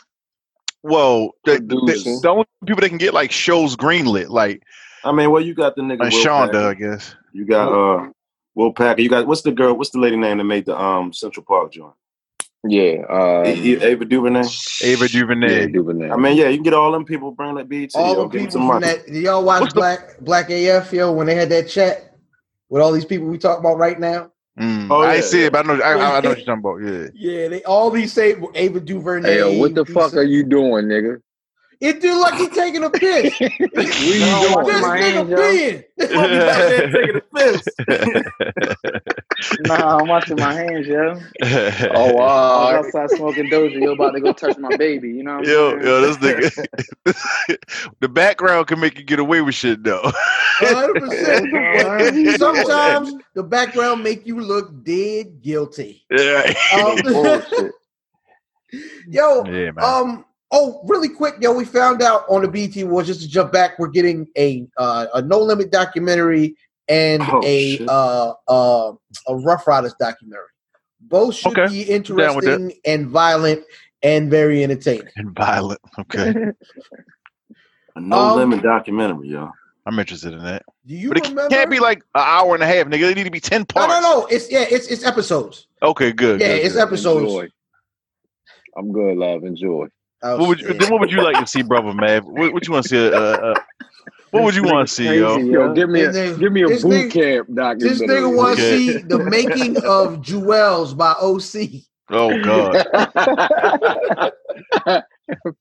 Well, 0.83 1.31
the, 1.45 1.53
the, 1.59 2.19
the 2.23 2.29
only 2.29 2.47
people 2.67 2.81
that 2.81 2.89
can 2.89 2.99
get 2.99 3.15
like 3.15 3.31
shows 3.31 3.77
greenlit, 3.77 4.29
like 4.31 4.63
I 5.05 5.13
mean, 5.13 5.31
well, 5.31 5.41
you 5.43 5.55
got 5.55 5.77
the 5.77 5.83
nigga 5.83 6.01
Will 6.01 6.11
Shonda, 6.11 6.53
Packer. 6.53 6.69
I 6.69 6.75
guess. 6.75 7.15
You 7.33 7.45
got 7.47 7.69
uh 7.73 8.09
Will 8.57 8.73
Packer. 8.73 9.01
You 9.03 9.09
got 9.09 9.29
what's 9.29 9.43
the 9.43 9.53
girl? 9.53 9.75
What's 9.75 9.91
the 9.91 10.01
lady 10.01 10.17
name 10.17 10.39
that 10.39 10.45
made 10.45 10.67
the 10.67 10.77
um 10.77 11.13
Central 11.13 11.45
Park 11.47 11.71
joint? 11.73 11.95
Yeah. 12.65 13.05
A- 13.09 13.45
A- 13.47 13.87
Ava 13.93 14.05
DuVernay. 14.05 14.45
Ava 14.83 15.09
DuVernay. 15.09 15.61
Yeah, 15.61 15.67
DuVernay. 15.67 16.11
I 16.11 16.17
mean, 16.17 16.37
yeah, 16.37 16.49
you 16.49 16.57
can 16.59 16.65
get 16.65 16.75
all 16.75 16.93
them 16.93 17.05
people 17.05 17.31
bring 17.33 17.55
that 17.55 17.69
BT. 17.69 17.97
all 17.99 18.15
yo, 18.15 18.23
the 18.25 18.29
people 18.39 18.51
some 18.51 18.69
from 18.69 18.83
that. 18.83 19.07
Did 19.07 19.17
y'all 19.23 19.43
watch 19.45 19.63
What's 19.63 19.75
the- 19.75 19.81
Black 19.81 20.19
Black 20.21 20.51
AF 20.51 20.93
yo 20.93 21.13
when 21.13 21.27
they 21.27 21.35
had 21.35 21.49
that 21.51 21.69
chat 21.69 22.15
with 22.69 22.83
all 22.83 22.93
these 22.93 23.05
people 23.07 23.29
we 23.29 23.39
talk 23.39 23.59
about 23.59 23.79
right 23.79 23.99
now? 23.99 24.31
Mm. 24.59 24.89
Oh, 24.91 25.01
I 25.01 25.15
yeah, 25.17 25.21
see 25.23 25.41
yeah. 25.41 25.47
it, 25.47 25.53
but 25.53 25.65
I 25.65 25.75
know 25.75 25.83
I, 25.83 25.93
I 26.19 26.21
know 26.21 26.29
what 26.31 26.37
you're 26.39 26.47
talking 26.47 26.53
about. 26.53 26.77
Yeah. 26.79 27.09
Yeah, 27.15 27.49
they 27.49 27.63
all 27.65 27.91
these 27.91 28.13
say 28.13 28.35
Ava 28.55 28.81
DuVernay. 28.81 29.29
Hey, 29.31 29.39
yo, 29.39 29.59
what 29.59 29.75
the 29.75 29.87
fuck 29.87 30.13
are 30.15 30.23
you 30.23 30.45
doing, 30.45 30.87
nigga? 30.87 31.23
It 31.81 32.01
do 32.01 32.21
like 32.21 32.35
he 32.35 32.49
taking 32.49 32.85
a 32.85 32.91
piss. 32.91 33.41
What 33.73 33.99
you 33.99 34.15
No, 34.19 34.41
doing? 34.41 34.53
watch 34.53 34.67
this 34.67 34.81
my 34.81 34.99
nigga 34.99 35.27
hands, 35.29 35.31
yo. 35.31 35.37
peeing. 35.37 35.85
Nah, 39.59 39.99
I'm 39.99 40.09
washing 40.09 40.39
my 40.39 40.53
hands, 40.55 40.87
yo. 40.87 41.25
Oh, 41.95 42.13
wow! 42.13 42.59
I 42.59 42.65
wow. 42.65 42.65
was 42.65 42.87
outside 42.87 43.11
smoking 43.11 43.49
Doja. 43.51 43.81
You 43.81 43.93
about 43.93 44.13
to 44.13 44.21
go 44.21 44.33
touch 44.33 44.59
my 44.59 44.73
baby? 44.73 45.09
You 45.11 45.25
know? 45.25 45.39
What 45.39 45.49
I'm 45.49 45.49
Yo, 45.49 45.71
saying? 45.71 45.83
yo, 45.83 46.01
this 46.01 46.17
nigga. 46.19 46.51
the 48.01 48.09
background 48.09 48.67
can 48.67 48.81
make 48.81 48.99
you 48.99 49.05
get 49.05 49.19
away 49.19 49.41
with 49.41 49.55
shit 49.55 49.83
though. 49.85 50.11
100%. 50.61 52.37
Sometimes 52.39 53.15
the 53.35 53.43
background 53.43 54.03
make 54.03 54.27
you 54.27 54.41
look 54.41 54.85
dead 54.85 55.41
guilty. 55.43 56.05
yeah. 56.11 56.53
Um, 56.73 57.03
yo, 59.09 59.45
yeah, 59.45 59.71
um, 59.79 60.25
oh, 60.51 60.81
really 60.85 61.09
quick, 61.09 61.35
yo, 61.41 61.53
we 61.53 61.65
found 61.65 62.03
out 62.03 62.25
on 62.29 62.43
the 62.43 62.49
BT 62.49 62.83
Awards, 62.83 63.09
just 63.09 63.23
to 63.23 63.29
jump 63.29 63.53
back, 63.53 63.79
we're 63.79 63.89
getting 63.89 64.27
a 64.37 64.67
uh, 64.77 65.07
a 65.15 65.23
No 65.23 65.39
Limit 65.41 65.71
documentary 65.71 66.57
and 66.89 67.23
Oh, 67.23 67.41
a 67.45 67.77
shit. 67.77 67.89
uh, 67.89 68.35
uh, 68.49 68.93
a 69.29 69.37
Rough 69.37 69.67
Riders 69.67 69.95
documentary. 69.99 70.47
Both 71.03 71.37
should 71.37 71.57
Okay. 71.59 71.69
be 71.69 71.85
down 71.85 72.37
with 72.37 72.45
that. 72.45 72.55
interesting 72.61 72.73
and 72.85 73.09
violent 73.09 73.63
and 74.03 74.31
very 74.31 74.63
entertaining. 74.63 75.09
And 75.17 75.35
violent. 75.35 75.81
Okay. 75.99 76.35
A 77.97 78.01
no 78.01 78.17
Um, 78.17 78.37
limit 78.37 78.63
documentary, 78.63 79.29
yo. 79.29 79.51
I'm 79.87 79.99
interested 79.99 80.33
in 80.33 80.45
that. 80.45 80.63
Do 80.87 80.95
you 80.95 81.09
but 81.09 81.19
it 81.19 81.29
remember? 81.29 81.49
can't 81.49 81.71
be 81.71 81.81
like 81.81 81.99
an 82.15 82.23
hour 82.25 82.55
and 82.55 82.63
a 82.63 82.67
half, 82.67 82.87
nigga. 82.87 83.01
They 83.01 83.15
need 83.15 83.25
to 83.25 83.31
be 83.31 83.41
10 83.41 83.63
no, 83.63 83.65
parts. 83.65 83.93
no, 83.95 84.01
no. 84.01 84.27
It's 84.27 84.51
yeah, 84.51 84.65
it's 84.71 84.87
it's 84.87 85.05
episodes. 85.05 85.67
Okay, 85.83 86.13
good. 86.13 86.41
Yeah, 86.41 86.49
good, 86.49 86.65
it's 86.67 86.75
good. 86.75 86.83
episodes. 86.83 87.23
Enjoy. 87.25 87.49
I'm 88.77 88.93
good, 88.93 89.17
love. 89.17 89.43
Enjoy. 89.45 89.89
Oh, 90.23 90.39
What 90.39 90.49
would 90.49 90.61
you, 90.61 90.75
then 90.75 90.91
what 90.91 91.01
would 91.01 91.11
you 91.11 91.23
like 91.23 91.39
to 91.39 91.47
see, 91.47 91.63
brother 91.63 91.95
man? 91.95 92.23
What, 92.25 92.53
what 92.53 92.67
you 92.67 92.73
want 92.75 92.85
to 92.85 92.89
see? 92.89 93.09
Uh, 93.09 93.11
uh, 93.19 93.55
what 94.33 94.45
would 94.45 94.55
you 94.55 94.63
want 94.65 94.87
to 94.87 94.95
see, 94.95 95.07
yo? 95.19 95.39
Yo, 95.39 95.73
give 95.73 95.89
me 95.89 96.03
a 96.03 96.13
This 96.13 96.17
nigga- 96.37 96.39
give 96.41 96.53
me 96.53 96.63
a 96.63 96.69
boot 96.69 96.83
nigga- 96.83 97.11
camp 97.11 97.49
documentary. 97.55 97.89
This 97.89 98.01
nigga 98.03 98.37
want 98.37 98.59
to 98.59 98.63
see 98.77 98.99
the 98.99 99.19
making 99.25 99.77
of 99.79 100.19
Jewelz 100.21 100.97
by 100.97 101.13
OC. 101.21 101.83
Oh 102.13 102.43
God. 102.43 102.75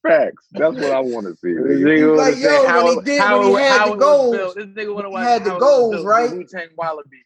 Facts. 0.04 0.48
That's 0.54 0.76
what 0.76 0.92
I 0.92 1.00
want 1.00 1.28
to 1.28 1.36
see. 1.36 1.54
This 1.54 1.80
nigga. 1.80 1.86
nigga 1.86 2.18
Like, 2.18 2.34
wanna 2.36 2.42
yo, 2.42 2.50
say 2.50 2.60
when 2.60 2.68
how- 2.70 2.90
he 2.90 3.02
did- 3.06 3.22
how 3.22 3.40
when 3.40 3.48
he 3.50 3.54
had 3.56 3.78
how 3.80 3.86
the 3.88 3.94
it 3.94 4.00
goals, 4.00 4.36
built. 4.36 4.56
This 4.56 4.66
nigga 4.66 4.94
wanna 4.96 5.08
he 5.10 5.14
watch 5.14 5.24
had 5.24 5.44
the 5.46 5.50
how 5.52 5.60
goals, 5.60 5.96
built, 5.96 6.06
right? 6.08 6.32
Wu-Tang 6.32 6.68
Wallaby. 6.78 7.26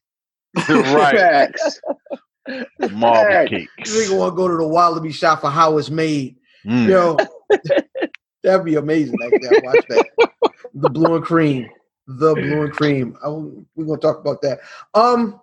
right. 0.70 1.18
Facts. 1.18 1.82
Marble 2.92 3.32
Facts. 3.32 3.52
This 3.84 4.10
nigga 4.10 4.18
want 4.18 4.34
to 4.34 4.36
go 4.36 4.48
to 4.50 4.58
the 4.58 4.68
Wallaby 4.68 5.12
shop 5.12 5.42
for 5.42 5.50
how 5.50 5.78
it's 5.78 5.90
made. 5.90 6.36
Mm. 6.66 6.88
Yo, 6.88 7.18
that'd 8.44 8.66
be 8.66 8.76
amazing. 8.76 9.18
Actually, 9.24 9.50
I 9.50 9.62
watch 9.64 9.86
that. 9.90 10.06
The 10.76 10.90
blue 10.90 11.16
and 11.16 11.26
cream, 11.26 11.70
the 12.08 12.34
blue 12.34 12.64
and 12.64 12.72
cream. 12.72 13.18
I, 13.24 13.30
we're 13.30 13.86
gonna 13.86 13.98
talk 13.98 14.20
about 14.20 14.42
that. 14.42 14.60
Um, 14.94 15.40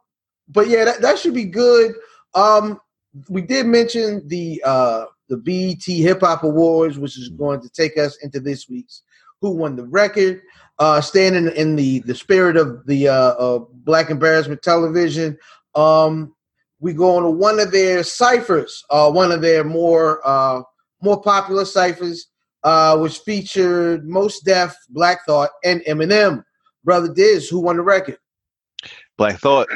but 0.48 0.68
yeah, 0.68 0.84
that, 0.84 1.00
that 1.00 1.18
should 1.18 1.34
be 1.34 1.44
good. 1.44 1.94
Um, 2.34 2.80
we 3.28 3.42
did 3.42 3.66
mention 3.66 4.26
the 4.28 4.62
uh 4.64 5.06
the 5.28 5.36
BET 5.36 5.82
Hip 5.84 6.20
Hop 6.20 6.42
Awards, 6.42 6.98
which 6.98 7.16
is 7.16 7.28
going 7.28 7.60
to 7.62 7.68
take 7.68 7.96
us 7.96 8.16
into 8.22 8.40
this 8.40 8.68
week's 8.68 9.02
Who 9.40 9.50
Won 9.50 9.76
the 9.76 9.86
Record. 9.86 10.42
Uh, 10.78 11.00
standing 11.00 11.54
in 11.56 11.76
the 11.76 12.00
the 12.00 12.14
spirit 12.14 12.56
of 12.56 12.86
the 12.86 13.08
uh, 13.08 13.12
uh 13.14 13.58
Black 13.84 14.10
Embarrassment 14.10 14.62
Television. 14.62 15.38
Um, 15.74 16.34
we 16.80 16.94
go 16.94 17.16
on 17.16 17.22
to 17.22 17.30
one 17.30 17.60
of 17.60 17.70
their 17.70 18.02
ciphers, 18.02 18.84
uh, 18.90 19.10
one 19.10 19.30
of 19.30 19.42
their 19.42 19.62
more 19.62 20.20
uh, 20.24 20.62
more 21.02 21.20
popular 21.20 21.64
ciphers, 21.64 22.26
uh, 22.64 22.96
which 22.98 23.18
featured 23.18 24.06
Mos 24.08 24.40
Def, 24.40 24.76
Black 24.90 25.24
Thought, 25.26 25.50
and 25.64 25.80
Eminem. 25.82 26.42
Brother 26.84 27.12
Diz, 27.12 27.48
who 27.48 27.60
won 27.60 27.76
the 27.76 27.82
record? 27.82 28.16
Black 29.16 29.38
Thought. 29.38 29.68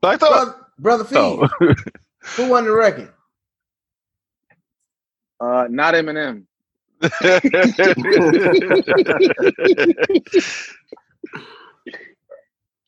Black 0.00 0.18
Thought. 0.18 0.56
Brother, 0.78 0.78
Brother 0.78 1.04
Fee, 1.04 1.16
Oh. 1.16 1.48
who 2.36 2.48
won 2.48 2.64
the 2.64 2.72
record? 2.72 3.12
Uh, 5.40 5.66
not 5.70 5.94
Eminem. 5.94 6.44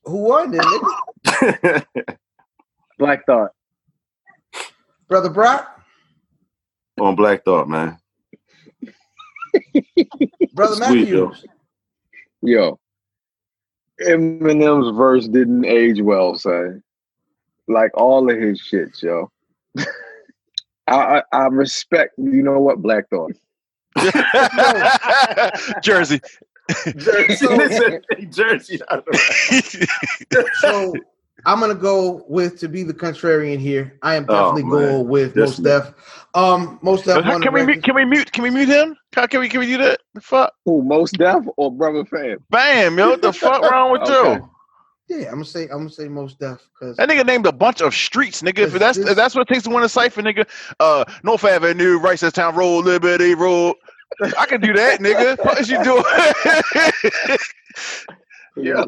Who 0.04 0.16
won 0.16 0.52
it? 0.54 1.84
Black 2.98 3.24
Thought. 3.26 3.50
Brother 5.12 5.28
Brock, 5.28 5.78
On 6.98 7.14
Black 7.14 7.44
Thought, 7.44 7.68
man. 7.68 7.98
Brother 10.54 10.86
Sweet, 10.86 11.08
yo. 11.08 11.26
Matthews. 11.26 11.46
Yo, 12.40 12.80
Eminem's 14.00 14.96
verse 14.96 15.28
didn't 15.28 15.66
age 15.66 16.00
well, 16.00 16.34
say. 16.34 16.80
Like 17.68 17.90
all 17.94 18.30
of 18.30 18.40
his 18.40 18.58
shit, 18.58 19.02
yo. 19.02 19.30
I, 19.78 19.84
I 20.88 21.22
I 21.30 21.46
respect. 21.48 22.14
You 22.16 22.42
know 22.42 22.58
what, 22.60 22.80
Black 22.80 23.04
Thought. 23.10 23.32
Jersey. 25.82 26.22
Jersey, 26.96 27.46
listen, 27.48 28.02
Jersey. 28.30 28.80
So 30.54 30.94
I'm 31.44 31.58
gonna 31.60 31.74
go 31.74 32.24
with 32.28 32.58
to 32.60 32.68
be 32.68 32.82
the 32.82 32.94
contrarian 32.94 33.58
here. 33.58 33.98
I 34.02 34.14
am 34.14 34.26
Oh, 34.28 34.54
definitely 34.54 34.62
man. 34.64 34.70
going 34.90 35.08
with 35.08 35.34
This 35.34 35.58
Mos 35.58 35.84
Def. 35.84 35.94
Um, 36.34 36.78
Mos 36.82 37.02
Def 37.02 37.24
won 37.24 37.42
can 37.42 37.52
we 37.52 37.64
mute, 37.66 37.82
can 37.82 37.94
we 37.94 38.04
mute 38.04 38.30
can 38.32 38.44
we 38.44 38.50
mute 38.50 38.68
him? 38.68 38.96
How 39.14 39.26
can 39.26 39.40
we 39.40 39.48
can 39.48 39.60
we 39.60 39.66
do 39.66 39.78
that? 39.78 40.00
The 40.14 40.20
fuck? 40.20 40.52
Who, 40.64 40.82
Mos 40.82 41.10
Def 41.10 41.44
or 41.56 41.72
Brother 41.72 42.04
Fam? 42.04 42.38
Bam, 42.50 42.96
yo, 42.98 43.10
what 43.10 43.22
the 43.22 43.32
fuck 43.32 43.62
wrong 43.62 43.92
with 43.92 44.02
Okay. 44.08 44.34
you? 44.34 44.48
Yeah, 45.08 45.26
I'm 45.28 45.32
gonna 45.34 45.44
say 45.44 45.64
I'm 45.64 45.78
gonna 45.78 45.90
say 45.90 46.08
Mos 46.08 46.34
Def 46.34 46.60
because 46.78 46.96
That 46.96 47.08
nigga 47.08 47.26
named 47.26 47.46
a 47.46 47.52
bunch 47.52 47.80
of 47.80 47.92
streets, 47.94 48.42
nigga. 48.42 48.60
If 48.60 48.72
that's 48.74 48.96
this- 48.98 49.10
if 49.10 49.16
that's 49.16 49.34
what 49.34 49.42
it 49.42 49.52
takes 49.52 49.64
to 49.64 49.70
win 49.70 49.82
a 49.82 49.88
cipher, 49.88 50.22
nigga. 50.22 50.48
Uh, 50.78 51.04
North 51.24 51.44
Avenue, 51.44 51.98
Town 52.30 52.54
Road, 52.54 52.84
Liberty 52.84 53.34
Road. 53.34 53.74
I 54.38 54.46
can 54.46 54.60
do 54.60 54.72
that, 54.74 55.00
nigga. 55.00 55.38
What 55.44 55.58
is 55.58 55.68
you 55.70 55.82
doing? 55.82 56.04
Yeah. 58.56 58.84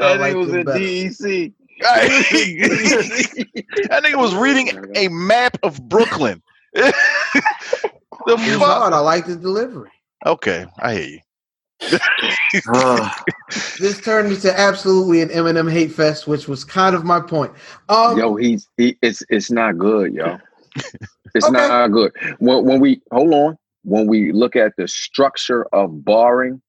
I 0.00 0.14
That 0.14 0.14
like 0.14 0.34
nigga 0.34 0.38
was 0.38 0.46
them 0.48 0.54
in 0.54 0.64
better. 0.64 0.78
DEC. 0.78 1.52
that 1.80 4.02
nigga 4.04 4.18
was 4.18 4.34
reading 4.34 4.70
a 4.96 5.08
map 5.08 5.56
of 5.62 5.80
Brooklyn. 5.88 6.42
the 6.74 6.92
it 8.26 8.26
was 8.26 8.60
fuck? 8.60 8.62
hard. 8.62 8.92
I 8.92 8.98
like 9.00 9.26
the 9.26 9.36
delivery. 9.36 9.90
Okay, 10.26 10.66
I 10.80 10.94
hear 10.94 11.08
you. 11.08 11.18
Uh, 12.72 13.10
This 13.78 14.00
turned 14.00 14.32
into 14.32 14.56
absolutely 14.58 15.20
an 15.20 15.28
Eminem 15.30 15.70
hate 15.70 15.90
fest, 15.92 16.26
which 16.28 16.46
was 16.48 16.64
kind 16.64 16.94
of 16.94 17.04
my 17.04 17.20
point. 17.20 17.52
Um, 17.88 18.16
Yo, 18.18 18.36
he's 18.36 18.68
he. 18.76 18.96
It's 19.02 19.22
it's 19.28 19.50
not 19.50 19.76
good, 19.78 20.14
yo. 20.14 20.38
It's 21.34 21.48
Okay. 21.48 21.50
not 21.50 21.88
good. 21.88 22.12
When 22.38 22.64
when 22.64 22.80
we 22.80 23.02
hold 23.12 23.32
on, 23.34 23.58
when 23.82 24.06
we 24.06 24.32
look 24.32 24.54
at 24.56 24.72
the 24.78 24.86
structure 24.88 25.64
of 25.74 26.04
barring, 26.04 26.62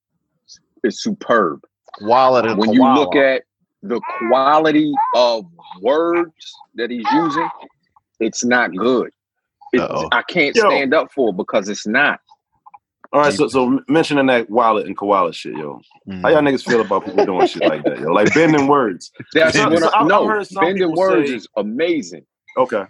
it's 0.84 1.02
superb. 1.04 1.62
Wallet 2.02 2.46
and 2.46 2.58
when 2.58 2.74
you 2.74 2.84
look 2.94 3.16
at 3.16 3.44
the 3.84 4.02
quality 4.28 4.92
of 5.16 5.46
words 5.82 6.32
that 6.76 6.90
he's 6.90 7.06
using, 7.14 7.50
it's 8.20 8.44
not 8.44 8.76
good. 8.76 9.10
It's, 9.74 9.84
I 10.12 10.22
can't 10.24 10.56
Yo. 10.56 10.70
stand 10.70 10.94
up 10.94 11.12
for 11.14 11.30
it 11.30 11.38
because 11.38 11.68
it's 11.70 11.86
not. 11.88 12.20
all 13.14 13.22
right, 13.22 13.34
so 13.34 13.48
so 13.48 13.80
mentioning 13.88 14.26
that 14.28 14.50
wallet 14.50 14.88
and 14.88 14.98
koala 14.98 15.34
shit, 15.34 15.56
yo. 15.58 15.80
How 16.22 16.30
y'all 16.30 16.42
niggas 16.42 16.64
feel 16.66 16.82
about 16.82 17.06
people 17.06 17.26
doing 17.26 17.48
shit 17.48 17.64
like 17.64 17.84
that, 17.84 18.00
yo? 18.00 18.08
Like 18.12 18.34
bending 18.34 18.68
words. 18.68 19.12
That's 19.34 19.56
So- 19.58 19.70
what 19.70 19.80
so 19.80 19.92
I, 19.94 20.04
no. 20.06 20.28
heard 20.28 20.48
some 20.48 20.64
Bending 20.64 20.94
words 20.96 21.30
say- 21.30 21.36
is 21.36 21.48
amazing, 21.58 22.26
Okay. 22.58 22.84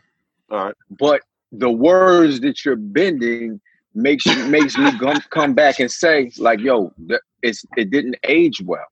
All 0.51 0.65
right. 0.65 0.75
but 0.99 1.21
the 1.51 1.69
words 1.71 2.39
that 2.41 2.63
you're 2.65 2.75
bending 2.75 3.59
makes 3.93 4.25
you 4.25 4.45
makes 4.47 4.77
me 4.77 4.91
come 4.99 5.19
come 5.31 5.53
back 5.53 5.79
and 5.79 5.89
say 5.91 6.31
like, 6.37 6.59
yo, 6.59 6.91
it's 7.41 7.65
it 7.77 7.89
didn't 7.91 8.15
age 8.25 8.61
well. 8.63 8.85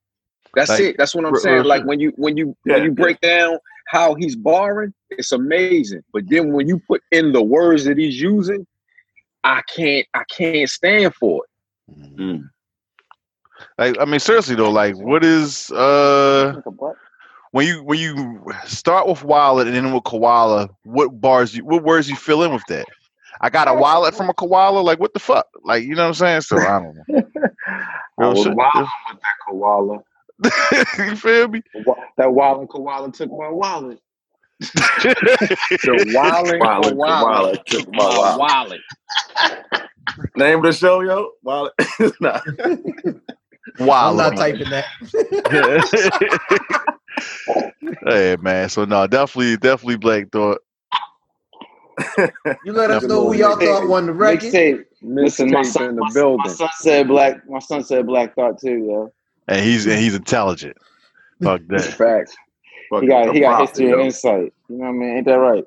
That's 0.55 0.69
Like, 0.69 0.79
it. 0.81 0.97
That's 0.97 1.15
what 1.15 1.25
I'm 1.25 1.35
saying. 1.35 1.59
r- 1.59 1.63
Like 1.65 1.83
when 1.83 1.99
you 1.99 2.13
when 2.15 2.37
you 2.37 2.55
Yeah, 2.65 2.75
when 2.75 2.83
you 2.83 2.91
break 2.91 3.19
down 3.21 3.57
how 3.87 4.15
he's 4.15 4.35
barring, 4.35 4.93
it's 5.09 5.31
amazing. 5.31 6.03
But 6.13 6.23
then 6.27 6.53
when 6.53 6.67
you 6.67 6.79
put 6.87 7.01
in 7.11 7.31
the 7.31 7.41
words 7.41 7.85
that 7.85 7.97
he's 7.97 8.19
using, 8.21 8.65
I 9.43 9.61
can't 9.73 10.05
I 10.13 10.23
can't 10.29 10.69
stand 10.69 11.15
for 11.15 11.43
it. 11.43 11.49
Mm. 12.19 12.49
Like, 13.77 13.97
I 13.99 14.05
mean, 14.05 14.19
seriously 14.19 14.55
though, 14.55 14.69
like, 14.69 14.95
what 14.95 15.23
is 15.23 15.71
uh 15.71 16.53
when 17.51 17.67
you 17.67 17.83
when 17.83 17.99
you 17.99 18.45
start 18.65 19.07
with 19.07 19.23
wallet 19.23 19.67
and 19.67 19.75
then 19.75 19.91
with 19.93 20.03
koala, 20.03 20.69
what 20.83 21.19
bars 21.19 21.55
you 21.55 21.65
what 21.65 21.83
words 21.83 22.09
you 22.09 22.15
fill 22.15 22.43
in 22.43 22.53
with 22.53 22.65
that? 22.67 22.87
I 23.41 23.49
got 23.49 23.67
a 23.67 23.73
wallet 23.73 24.15
from 24.15 24.29
a 24.29 24.33
koala. 24.33 24.79
Like, 24.79 24.99
what 24.99 25.13
the 25.13 25.19
fuck? 25.19 25.47
Like, 25.63 25.83
you 25.83 25.95
know 25.95 26.03
what 26.03 26.07
I'm 26.09 26.13
saying? 26.13 26.41
So 26.41 26.57
I 26.65 26.79
don't 26.79 26.95
know. 26.95 27.03
I 28.19 28.29
was 28.29 28.43
shit. 28.43 28.55
wilding 28.55 28.87
with 29.09 29.19
that 29.19 29.35
koala. 29.47 29.99
you 30.97 31.15
feel 31.15 31.47
me? 31.47 31.61
That 32.17 32.33
wilding 32.33 32.67
koala 32.67 33.11
took 33.11 33.29
my 33.31 33.49
wallet. 33.49 33.99
The 35.83 36.11
wilding 36.13 36.59
Wallet, 36.59 36.97
koala 36.97 37.51
took 37.57 37.65
took 37.65 37.93
my 37.93 38.15
my 38.15 38.37
wallet. 38.37 38.81
Name 40.35 40.59
of 40.59 40.63
the 40.63 40.73
show, 40.73 41.01
yo. 41.01 41.31
Wallet. 41.43 41.73
nah. 42.21 42.39
I'm 43.79 44.17
not 44.17 44.37
typing 44.37 44.69
that. 44.69 44.85
hey 48.05 48.37
man, 48.41 48.69
so 48.69 48.85
no, 48.85 49.07
definitely, 49.07 49.57
definitely 49.57 49.97
Black 49.97 50.31
Thought. 50.31 50.59
You 52.63 52.73
let 52.73 52.91
us 52.91 53.03
know 53.03 53.27
who 53.27 53.35
y'all 53.35 53.59
thought 53.59 53.87
won 53.87 54.07
the 54.07 54.13
record. 54.13 54.45
Mixtape. 54.45 54.85
Listen, 55.01 55.51
my 55.51 55.63
son, 55.63 55.89
in 55.89 55.95
the 55.95 56.01
my, 56.01 56.09
building. 56.13 56.43
my 56.45 56.51
son 56.53 56.69
said 56.79 57.07
black. 57.07 57.47
My 57.49 57.59
son 57.59 57.83
said 57.83 58.07
Black 58.07 58.35
Thought 58.35 58.59
too, 58.59 58.77
yo. 58.77 59.13
And 59.47 59.63
he's 59.63 59.85
and 59.85 59.99
he's 59.99 60.15
intelligent. 60.15 60.77
Fuck 61.43 61.61
that. 61.67 61.81
Facts. 61.81 62.35
He 63.01 63.07
got 63.07 63.33
he 63.33 63.39
got 63.39 63.59
Fucking 63.59 63.65
history 63.67 63.91
and 63.91 64.01
insight. 64.01 64.53
You 64.69 64.77
know 64.77 64.85
what 64.85 64.89
I 64.89 64.91
mean? 64.93 65.17
Ain't 65.17 65.25
that 65.25 65.33
right? 65.33 65.63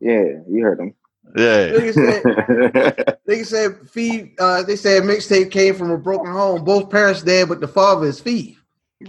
Yeah, 0.00 0.22
you 0.48 0.60
heard 0.62 0.80
him. 0.80 0.94
Yeah. 1.36 1.68
Nigga 1.70 1.94
said, 1.94 3.16
nigga 3.28 3.46
said, 3.46 3.88
Fee, 3.88 4.34
uh, 4.40 4.62
they 4.64 4.74
said 4.76 5.04
mixtape 5.04 5.50
came 5.52 5.74
from 5.74 5.90
a 5.92 5.96
broken 5.96 6.32
home. 6.32 6.64
Both 6.64 6.90
parents 6.90 7.22
dead, 7.22 7.48
but 7.48 7.60
the 7.60 7.68
father 7.68 8.06
is 8.06 8.20
Fee. 8.20 8.58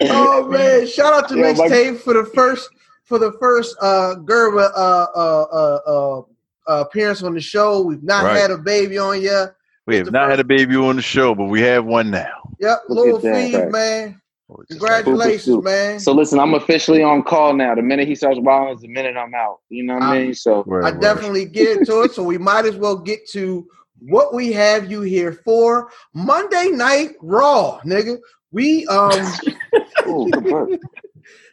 Oh, 0.00 0.46
man, 0.48 0.86
shout 0.86 1.12
out 1.14 1.28
to 1.30 1.36
Yeah, 1.36 1.52
my- 1.52 1.68
mixtape 1.68 1.98
for 2.00 2.14
the 2.14 2.24
first 2.34 2.68
for 3.04 3.18
the 3.18 3.32
first 3.40 3.76
uh 3.80 4.16
Gerba 4.18 4.70
uh 4.74 5.06
uh 5.14 5.46
uh 5.52 5.80
uh 5.86 6.22
uh, 6.68 6.84
appearance 6.86 7.22
on 7.22 7.34
the 7.34 7.40
show. 7.40 7.80
We've 7.82 8.02
not 8.02 8.24
Right. 8.24 8.36
had 8.40 8.50
a 8.50 8.58
baby 8.58 8.98
on 8.98 9.20
yet. 9.22 9.54
We 9.86 9.96
have 9.96 10.10
not 10.10 10.28
had 10.30 10.40
a 10.40 10.44
baby 10.44 10.74
on 10.76 10.96
the 10.96 11.02
show, 11.02 11.34
but 11.34 11.44
we 11.44 11.60
have 11.62 11.84
one 11.84 12.10
now. 12.10 12.50
Yep, 12.58 12.82
Look 12.88 12.98
little 12.98 13.16
at 13.18 13.22
that. 13.22 13.64
feed, 13.64 13.70
man. 13.72 14.20
It's 14.60 14.68
just 14.68 14.80
like- 14.82 15.04
Congratulations, 15.04 15.64
man. 15.64 16.00
So 16.00 16.12
listen, 16.12 16.38
I'm 16.38 16.54
officially 16.54 17.02
on 17.02 17.22
call 17.22 17.52
now. 17.54 17.74
The 17.74 17.82
minute 17.82 18.06
he 18.08 18.14
starts 18.14 18.38
wilding 18.40 18.74
is 18.76 18.80
the 18.82 18.88
minute 18.88 19.16
I'm 19.16 19.34
out. 19.34 19.58
You 19.68 19.84
know 19.84 19.94
what 19.94 20.02
I 20.04 20.18
mean? 20.22 20.34
So 20.34 20.62
Word, 20.66 20.84
I 20.84 20.90
word. 20.92 21.00
definitely 21.00 21.44
get 21.46 21.78
into 21.78 22.02
it, 22.02 22.12
so 22.12 22.22
we 22.22 22.38
might 22.38 22.64
as 22.64 22.76
well 22.76 22.96
get 22.96 23.28
to 23.30 23.66
what 24.00 24.34
we 24.34 24.52
have 24.52 24.90
you 24.90 25.00
here 25.02 25.32
for. 25.32 25.90
Monday 26.14 26.68
Night 26.68 27.10
Raw, 27.22 27.80
nigga. 27.84 28.18
We 28.52 28.86
um 28.86 29.20
Ooh, 30.08 30.30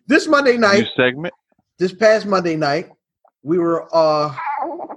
this 0.07 0.27
Monday 0.27 0.53
New 0.53 0.59
night, 0.59 0.87
segment. 0.95 1.33
this 1.79 1.93
past 1.93 2.25
Monday 2.25 2.55
night, 2.55 2.89
we 3.43 3.57
were 3.57 3.87
uh 3.91 4.33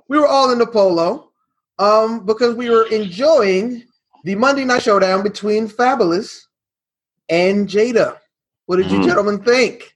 we 0.09 0.19
were 0.19 0.27
all 0.27 0.51
in 0.51 0.59
the 0.59 0.67
polo 0.67 1.31
um 1.79 2.25
because 2.25 2.55
we 2.55 2.71
were 2.71 2.87
enjoying 2.89 3.83
the 4.25 4.35
Monday 4.35 4.65
Night 4.65 4.83
Showdown 4.83 5.23
between 5.23 5.69
Fabolous 5.69 6.41
and 7.29 7.69
Jada. 7.69 8.19
What 8.67 8.77
did 8.77 8.91
you 8.91 8.99
Mhm. 8.99 9.05
gentlemen 9.05 9.43
think? 9.45 9.93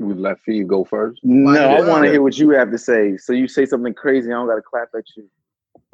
We 0.00 0.14
let 0.14 0.38
Fee 0.40 0.62
go 0.62 0.84
first. 0.84 1.20
No, 1.24 1.50
Might 1.50 1.60
I 1.60 1.88
want 1.88 2.04
to 2.04 2.10
hear 2.12 2.22
what 2.22 2.38
you 2.38 2.50
have 2.50 2.70
to 2.70 2.78
say. 2.78 3.16
So 3.16 3.32
you 3.32 3.48
say 3.48 3.66
something 3.66 3.94
crazy, 3.94 4.28
I 4.28 4.34
don't 4.34 4.46
got 4.46 4.54
to 4.56 4.62
clap 4.62 4.90
at 4.96 5.04
you. 5.16 5.28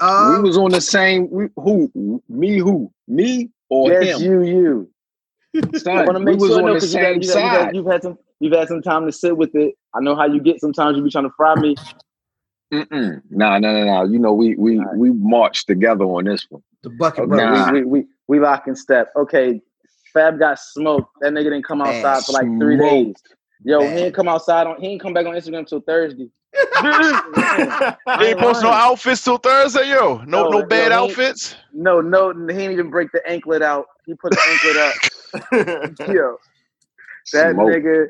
Um, 0.01 0.43
we 0.43 0.49
was 0.49 0.59
on 0.59 0.73
the 0.73 0.81
same. 0.81 1.31
We, 1.31 1.47
who? 1.57 1.91
Me? 2.29 2.59
Who? 2.59 2.93
Me 3.09 3.51
or 3.71 3.91
yes, 3.91 4.21
him? 4.21 4.31
you, 4.31 4.43
you. 4.43 4.91
I 5.57 5.79
Son, 5.79 6.05
want 6.07 6.19
to 6.19 6.19
we 6.19 6.25
make 6.33 6.39
was 6.41 6.51
sure 6.51 6.59
on 6.61 6.67
no, 6.67 6.75
the 6.75 6.81
'cause 6.81 6.93
you 6.93 7.01
same 7.01 7.15
got, 7.15 7.23
you 7.23 7.29
got, 7.29 7.45
you 7.45 7.51
side. 7.51 7.65
got, 7.65 7.75
you've 7.75 7.87
had 7.87 8.03
some, 8.03 8.19
you've 8.45 8.53
had 8.55 8.69
some 8.69 8.83
time 8.83 9.07
to 9.07 9.13
sit 9.13 9.37
with 9.37 9.55
it. 9.55 9.75
I 9.95 10.01
know 10.01 10.15
how 10.15 10.27
you 10.27 10.41
get. 10.41 10.61
Sometimes 10.61 10.97
you 10.97 11.03
be 11.03 11.11
trying 11.11 11.25
to 11.25 11.33
fry 11.37 11.55
me. 11.57 11.75
Mm-mm. 12.73 13.23
Nah, 13.31 13.59
nah, 13.59 13.73
nah, 13.73 13.85
nah. 13.85 14.05
You 14.05 14.19
know, 14.19 14.33
we 14.33 14.55
we 14.57 14.79
Alright. 14.79 14.97
we 14.99 15.11
marched 15.11 15.67
together 15.67 16.05
on 16.05 16.25
this 16.25 16.47
one. 16.51 16.63
the 16.83 16.91
bucket 16.91 17.21
Okay, 17.21 17.29
brother. 17.29 17.47
Nah. 17.47 17.73
we, 17.73 17.83
we, 17.85 18.01
we 18.03 18.07
we 18.29 18.41
lock 18.41 18.67
in 18.67 18.75
step. 18.77 19.13
Okay, 19.17 19.61
Fab 20.13 20.39
got 20.39 20.59
smoked. 20.59 21.11
That 21.21 21.33
nigga 21.33 21.45
didn't 21.45 21.65
come 21.65 21.79
Man, 21.79 21.89
outside 21.89 22.25
for 22.25 22.33
like 22.33 22.47
three 22.59 22.77
smoked. 22.77 22.83
days. 22.83 23.15
Yo, 23.65 23.81
Man. 23.81 23.97
he 23.97 24.03
didn't 24.05 24.15
come 24.15 24.29
outside 24.29 24.67
on. 24.67 24.81
He 24.81 24.89
didn't 24.89 25.03
come 25.03 25.15
back 25.15 25.27
on 25.27 25.35
Instagram 25.35 25.61
until 25.61 25.81
Thursday. 25.81 26.29
They 26.75 27.81
I 28.07 28.25
ain't 28.29 28.39
post 28.39 28.63
no 28.63 28.69
outfits 28.71 29.25
till 29.25 29.39
Thursday, 29.39 29.91
yo. 29.91 30.19
No, 30.27 30.45
No, 30.45 30.51
no 30.51 30.59
yo, 30.61 30.67
bad 30.67 30.93
he- 30.93 30.99
outfits. 30.99 31.57
No, 31.73 32.01
no, 32.01 32.31
he 32.33 32.55
didn't 32.55 32.73
even 32.73 32.91
break 32.91 33.11
the 33.13 33.21
anklet 33.29 33.63
out. 33.63 33.87
He 34.07 34.15
put 34.15 34.31
the 34.33 34.41
anklet 34.49 34.77
up. 34.77 34.95
Yo, 36.15 36.37
that 37.33 37.53
Smoke. 37.55 37.69
nigga. 37.71 38.07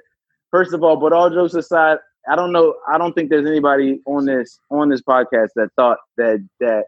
First 0.55 0.73
of 0.73 0.85
all, 0.85 0.97
but 0.97 1.13
all 1.13 1.29
jokes 1.31 1.55
aside, 1.55 1.99
I 2.31 2.37
don't 2.37 2.53
know. 2.53 2.77
I 2.87 2.97
don't 2.97 3.13
think 3.13 3.29
there's 3.29 3.45
anybody 3.45 4.01
on 4.07 4.25
this 4.25 4.61
on 4.71 4.89
this 4.89 5.03
podcast 5.03 5.49
that 5.57 5.71
thought 5.75 5.99
that 6.17 6.49
that 6.61 6.85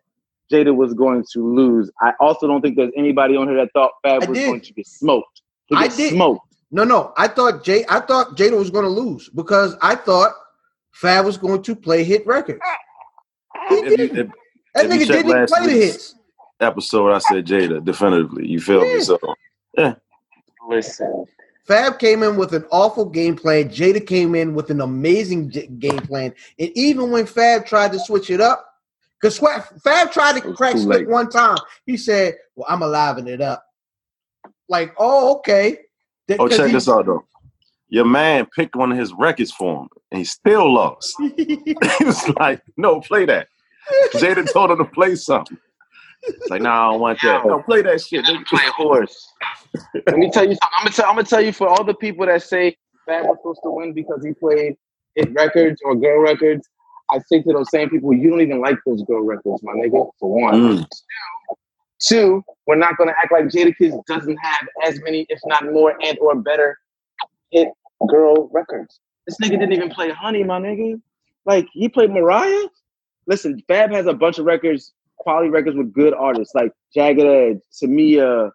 Jada 0.53 0.73
was 0.73 0.95
going 0.95 1.25
to 1.33 1.41
lose. 1.45 1.91
I 2.01 2.13
also 2.21 2.47
don't 2.47 2.61
think 2.63 2.77
there's 2.77 2.93
anybody 2.97 3.35
on 3.37 3.49
here 3.49 3.57
that 3.57 3.71
thought 3.73 3.91
Fab 4.05 4.23
I 4.23 4.27
was 4.29 4.39
did. 4.39 4.47
going 4.47 4.61
to 4.61 4.73
get 4.73 4.87
smoked. 4.87 5.43
He 5.67 5.75
I 5.75 5.89
did. 5.89 6.13
smoked. 6.13 6.55
No, 6.71 6.85
no. 6.85 7.13
I 7.17 7.27
thought 7.27 7.65
Jay. 7.65 7.85
I 7.89 7.99
thought 7.99 8.37
Jada 8.37 8.57
was 8.57 8.71
going 8.71 8.85
to 8.85 8.89
lose 8.89 9.29
because 9.31 9.75
I 9.83 9.97
thought 9.97 10.31
Fab 10.93 11.25
was 11.25 11.37
going 11.37 11.61
to 11.65 11.75
play 11.75 12.05
hit 12.05 12.25
records. 12.25 12.61
He 13.69 13.75
If 13.75 13.97
didn't. 13.97 14.19
if- 14.19 14.31
That 14.77 14.85
if 14.85 14.91
nigga 14.93 15.07
didn't 15.09 15.49
play 15.49 15.67
the 15.67 15.73
hits. 15.73 16.15
episode, 16.61 17.11
I 17.13 17.19
said 17.19 17.45
Jada 17.47 17.85
definitively. 17.85 18.47
You 18.47 18.61
feel 18.61 18.85
Yeah. 18.87 18.95
me? 18.95 19.01
So 19.01 19.19
yeah. 19.77 19.95
Listen, 20.69 21.25
Fab 21.67 21.99
came 21.99 22.23
in 22.23 22.37
with 22.37 22.55
an 22.55 22.65
awful 22.71 23.05
game 23.05 23.37
plan. 23.37 23.69
Jada 23.69 24.05
came 24.05 24.35
in 24.35 24.55
with 24.55 24.71
an 24.71 24.81
amazing 24.81 25.51
j- 25.51 25.67
game 25.67 26.01
plan. 26.01 26.33
And 26.59 26.71
even 26.75 27.11
when 27.11 27.27
Fab 27.27 27.67
tried 27.67 27.93
to 27.93 27.99
switch 27.99 28.31
it 28.31 28.41
up, 28.41 28.65
because 29.21 29.39
Fab 29.39 30.13
tried 30.13 30.41
to 30.41 30.53
crack 30.53 30.77
Slick 30.77 31.09
one 31.09 31.29
time, 31.29 31.59
he 31.85 31.97
said, 31.97 32.37
"Well, 32.55 32.67
I'm 32.69 32.81
alivening 32.81 33.29
it 33.29 33.41
up." 33.41 33.65
Like, 34.69 34.95
oh, 34.99 35.37
okay. 35.39 35.79
Oh, 36.39 36.49
check 36.49 36.67
he- 36.67 36.73
this 36.73 36.89
out 36.89 37.07
though. 37.07 37.25
Your 37.89 38.05
man 38.05 38.47
picked 38.47 38.75
one 38.75 38.91
of 38.91 38.99
his 38.99 39.13
records 39.13 39.53
for 39.53 39.83
him, 39.83 39.89
and 40.11 40.19
he 40.19 40.25
still 40.25 40.73
lost. 40.73 41.15
he 41.37 41.77
was 42.01 42.29
like, 42.31 42.61
"No, 42.77 43.01
play 43.01 43.25
that." 43.27 43.49
Jada 44.15 44.51
told 44.53 44.73
him 44.73 44.79
to 44.79 44.85
play 44.85 45.15
something. 45.17 45.59
It's 46.23 46.51
like, 46.51 46.63
"Nah, 46.63 46.89
I 46.89 46.93
don't 46.93 47.01
want 47.01 47.21
that. 47.23 47.47
No, 47.47 47.63
play 47.63 47.83
that 47.83 48.01
shit." 48.01 48.25
nigga." 48.25 48.45
play 48.47 48.65
horse. 48.77 49.33
Let 49.95 50.17
me 50.17 50.31
tell 50.31 50.45
you 50.45 50.55
something. 50.55 50.71
I'm 50.79 50.85
gonna 50.85 50.95
tell. 50.95 51.07
I'm 51.07 51.17
gonna 51.17 51.27
tell 51.27 51.41
you 51.41 51.53
for 51.53 51.69
all 51.69 51.85
the 51.85 51.95
people 51.95 52.27
that 52.27 52.43
say 52.43 52.77
Fab 53.07 53.27
was 53.27 53.37
supposed 53.39 53.61
to 53.65 53.71
win 53.71 53.93
because 53.93 54.25
he 54.25 54.33
played 54.33 54.77
hit 55.15 55.33
records 55.35 55.81
or 55.85 55.95
girl 55.95 56.21
records. 56.21 56.69
I 57.11 57.21
say 57.27 57.41
to 57.43 57.53
those 57.53 57.71
same 57.71 57.89
people, 57.89 58.13
you 58.13 58.31
don't 58.31 58.41
even 58.41 58.61
like 58.61 58.77
those 58.85 59.03
girl 59.05 59.23
records, 59.23 59.63
my 59.63 59.73
nigga. 59.73 60.11
For 60.19 60.41
one. 60.41 60.55
Mm. 60.55 60.87
Two, 61.99 62.45
we're 62.67 62.77
not 62.77 62.97
gonna 62.99 63.15
act 63.17 63.33
like 63.33 63.45
Jadakiss 63.45 64.05
doesn't 64.07 64.37
have 64.37 64.69
as 64.85 65.01
many, 65.03 65.25
if 65.29 65.41
not 65.47 65.65
more, 65.73 65.97
and 66.03 66.19
or 66.19 66.35
better 66.35 66.79
hit 67.51 67.69
girl 68.09 68.49
records. 68.53 69.01
This 69.27 69.39
nigga 69.39 69.53
didn't 69.53 69.73
even 69.73 69.91
play 69.91 70.11
Honey, 70.11 70.45
my 70.45 70.61
nigga. 70.61 71.01
Like 71.47 71.67
he 71.73 71.89
played 71.89 72.11
Mariah. 72.11 72.67
Listen, 73.27 73.63
Fab 73.67 73.91
has 73.93 74.07
a 74.07 74.13
bunch 74.13 74.39
of 74.39 74.45
records, 74.45 74.93
quality 75.27 75.51
records 75.51 75.77
with 75.77 75.93
good 75.93 76.15
artists 76.15 76.55
like 76.55 76.71
Jagged 76.95 77.25
Edge, 77.25 77.59
Samia. 77.73 78.53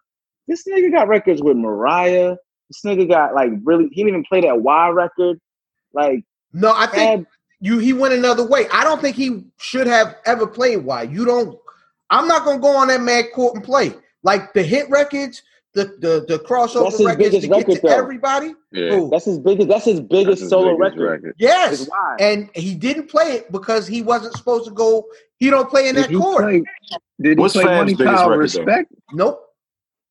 This 0.48 0.66
nigga 0.66 0.90
got 0.90 1.06
records 1.06 1.42
with 1.42 1.58
Mariah. 1.58 2.36
This 2.70 2.80
nigga 2.82 3.06
got 3.06 3.34
like 3.34 3.50
really. 3.62 3.88
He 3.92 4.02
didn't 4.02 4.08
even 4.08 4.24
play 4.24 4.40
that 4.40 4.62
Y 4.62 4.88
record. 4.88 5.38
Like 5.92 6.24
no, 6.54 6.72
I 6.74 6.86
think 6.86 7.26
Fab, 7.26 7.26
you 7.60 7.78
he 7.78 7.92
went 7.92 8.14
another 8.14 8.46
way. 8.46 8.66
I 8.72 8.84
don't 8.84 9.02
think 9.02 9.16
he 9.16 9.44
should 9.58 9.86
have 9.86 10.16
ever 10.24 10.46
played 10.46 10.78
why. 10.78 11.02
You 11.02 11.26
don't 11.26 11.58
I'm 12.08 12.26
not 12.26 12.46
gonna 12.46 12.58
go 12.58 12.74
on 12.74 12.88
that 12.88 13.02
mad 13.02 13.26
court 13.34 13.54
and 13.54 13.62
play. 13.62 13.92
Like 14.22 14.54
the 14.54 14.62
hit 14.62 14.88
records, 14.88 15.42
the 15.74 15.84
the, 15.84 16.24
the 16.26 16.42
crossover 16.44 16.84
That's 16.84 16.98
his 16.98 17.06
records 17.06 17.18
biggest 17.18 17.42
to 17.42 17.48
get 17.48 17.56
record, 17.58 17.74
to 17.74 17.80
though. 17.82 17.98
everybody. 17.98 18.54
Yeah, 18.70 18.90
Who? 18.90 19.10
that's 19.10 19.26
his 19.26 19.38
biggest. 19.38 19.68
That's 19.68 19.84
his 19.84 20.00
biggest 20.00 20.26
that's 20.26 20.40
his 20.40 20.50
solo 20.50 20.78
biggest 20.78 20.98
record. 20.98 21.34
Yes. 21.38 21.88
And 22.18 22.48
he 22.54 22.74
didn't 22.74 23.08
play 23.10 23.32
it 23.32 23.52
because 23.52 23.86
he 23.86 24.00
wasn't 24.00 24.34
supposed 24.36 24.66
to 24.66 24.70
go. 24.70 25.04
He 25.42 25.50
don't 25.50 25.68
play 25.68 25.88
in 25.88 25.96
Did 25.96 26.08
that 26.08 26.16
court. 26.16 26.44
play? 26.44 26.62
Did 27.20 27.36
he 27.36 27.42
What's 27.42 27.54
play 27.54 27.64
Fab's 27.64 27.76
Money 27.78 27.94
biggest 27.96 28.22
Power 28.22 28.30
record, 28.38 28.50
though? 28.52 28.60
Respect? 28.60 28.92
Nope. 29.12 29.44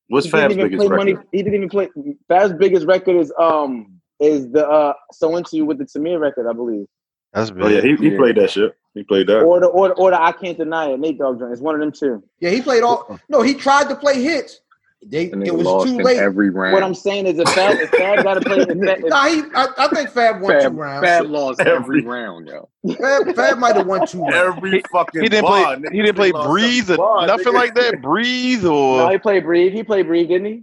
What's 0.08 0.26
he 0.26 0.30
didn't 0.30 0.42
Fab's 0.42 0.52
even 0.52 0.64
biggest 0.66 0.78
play 0.78 0.88
record? 0.88 1.14
money. 1.14 1.26
He 1.32 1.38
didn't 1.38 1.54
even 1.54 1.68
play. 1.70 1.88
Fab's 2.28 2.52
biggest 2.52 2.86
record 2.86 3.16
is 3.16 3.32
um 3.38 3.98
is 4.20 4.50
the 4.50 4.68
uh 4.68 4.92
so 5.10 5.34
into 5.36 5.56
you 5.56 5.64
with 5.64 5.78
the 5.78 5.84
Tamia 5.86 6.20
record, 6.20 6.46
I 6.46 6.52
believe, 6.52 6.84
That's 7.32 7.50
big. 7.50 7.62
Oh 7.62 7.68
yeah, 7.68 7.80
he, 7.80 7.96
he 7.96 8.10
Yeah. 8.10 8.18
played 8.18 8.36
that 8.36 8.50
shit. 8.50 8.74
He 8.92 9.04
played 9.04 9.26
that. 9.28 9.40
or 9.40 9.58
the 9.58 9.68
or 9.68 9.88
the, 9.88 9.94
or 9.94 10.10
the 10.10 10.22
I 10.22 10.32
can't 10.32 10.58
deny 10.58 10.90
it. 10.90 11.00
Nate 11.00 11.16
Dogg 11.18 11.38
joint. 11.38 11.50
It's 11.50 11.62
one 11.62 11.74
of 11.76 11.80
them 11.80 11.92
two. 11.92 12.22
Yeah, 12.40 12.50
he 12.50 12.60
played 12.60 12.82
all. 12.82 13.18
No, 13.30 13.40
he 13.40 13.54
tried 13.54 13.88
to 13.88 13.96
play 13.96 14.22
hits. 14.22 14.60
They, 15.04 15.30
And 15.32 15.44
it 15.46 15.52
was 15.54 15.66
lost 15.66 15.88
too 15.88 15.98
late. 15.98 16.16
every 16.18 16.50
round. 16.50 16.74
What 16.74 16.82
I'm 16.84 16.94
saying 16.94 17.26
is, 17.26 17.38
if 17.38 17.50
Fab 17.50 17.76
if 17.80 17.90
Fab 17.90 18.22
got 18.22 18.34
to 18.34 18.40
play, 18.40 18.58
if 18.60 18.66
Fab, 18.84 18.98
if, 19.04 19.10
Nah, 19.10 19.26
he. 19.26 19.42
I, 19.54 19.66
I 19.78 19.88
think 19.88 20.10
Fab 20.10 20.40
won 20.40 20.52
Fab, 20.52 20.72
two 20.72 20.78
rounds. 20.78 21.06
Fab 21.06 21.26
lost 21.26 21.60
Every- 21.60 21.98
every 21.98 22.02
round, 22.02 22.46
yo. 22.46 22.68
Fab, 23.00 23.34
Fab 23.34 23.58
might 23.58 23.74
have 23.74 23.86
won 23.86 24.06
two 24.06 24.20
rounds. 24.22 24.34
Every 24.56 24.80
fucking 24.92 25.22
He 25.22 25.28
didn't 25.28 25.46
play. 25.46 25.62
nigga. 25.64 25.90
He 25.92 26.02
didn't 26.02 26.14
play 26.16 26.30
lost 26.30 26.48
breathe 26.48 26.90
or 26.92 26.96
bar, 26.98 27.26
nothing 27.26 27.46
nigga. 27.48 27.54
like 27.54 27.74
that. 27.74 28.00
Breathe 28.00 28.62
no, 28.62 29.06
or 29.06 29.10
he 29.10 29.18
played 29.18 29.42
Breathe. 29.44 29.72
He 29.72 29.82
played 29.82 30.06
Breathe, 30.06 30.28
didn't 30.28 30.46
he? 30.46 30.62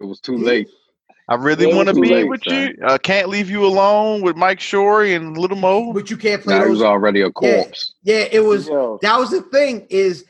It 0.00 0.04
was 0.04 0.20
too 0.20 0.36
late. 0.36 0.68
I 1.28 1.34
really 1.36 1.66
want 1.74 1.88
to 1.88 1.94
be 1.94 2.10
late, 2.10 2.28
with 2.28 2.44
son. 2.44 2.74
you. 2.78 2.86
I 2.86 2.98
can't 2.98 3.28
leave 3.30 3.48
you 3.50 3.64
alone 3.64 4.20
with 4.20 4.36
Mike 4.36 4.60
Shorey 4.60 5.16
and 5.16 5.36
Little 5.38 5.56
Mo. 5.56 5.92
But 5.92 6.10
you 6.10 6.16
can't 6.18 6.42
play 6.42 6.54
Now 6.54 6.60
he 6.60 6.68
those. 6.68 6.78
was 6.78 6.82
already 6.82 7.22
a 7.22 7.30
corpse. 7.30 7.94
Yeah, 8.02 8.26
it 8.30 8.44
was. 8.44 8.68
Yo, 8.68 8.98
That 9.02 9.18
was 9.18 9.30
the 9.30 9.40
thing. 9.42 9.86
Is 9.90 10.26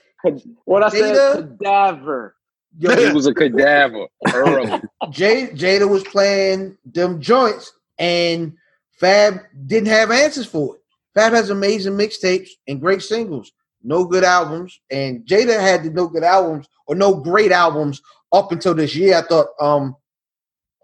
what 0.65 0.83
I 0.85 0.89
said, 0.91 1.17
Jada- 1.17 1.59
cadaver. 1.59 2.37
Yo, 2.79 2.95
He 2.97 3.13
was 3.13 3.27
a 3.27 3.35
cadaver 3.35 4.07
early. 4.33 4.81
Jay, 5.11 5.49
Jada 5.55 5.89
was 5.89 6.03
playing 6.05 6.77
them 6.85 7.21
joints, 7.21 7.73
and 7.99 8.55
Fab 8.93 9.41
didn't 9.67 9.89
have 9.89 10.11
answers 10.11 10.47
for 10.47 10.77
it. 10.77 10.81
Fab 11.15 11.33
has 11.33 11.51
amazing 11.51 11.95
mixtapes 11.95 12.49
and 12.67 12.81
great 12.81 13.03
singles, 13.03 13.53
no 13.83 14.05
good 14.05 14.25
albums, 14.25 14.81
and 14.91 15.25
Jada 15.27 15.61
had 15.61 15.85
the 15.85 15.91
no 15.91 16.09
good 16.09 16.25
albums 16.25 16.67
or 16.87 16.95
no 16.95 17.15
great 17.15 17.53
albums 17.53 18.03
up 18.33 18.51
until 18.51 18.75
this 18.75 18.97
year. 18.97 19.17
I 19.17 19.23
thought, 19.23 19.49
um, 19.61 19.95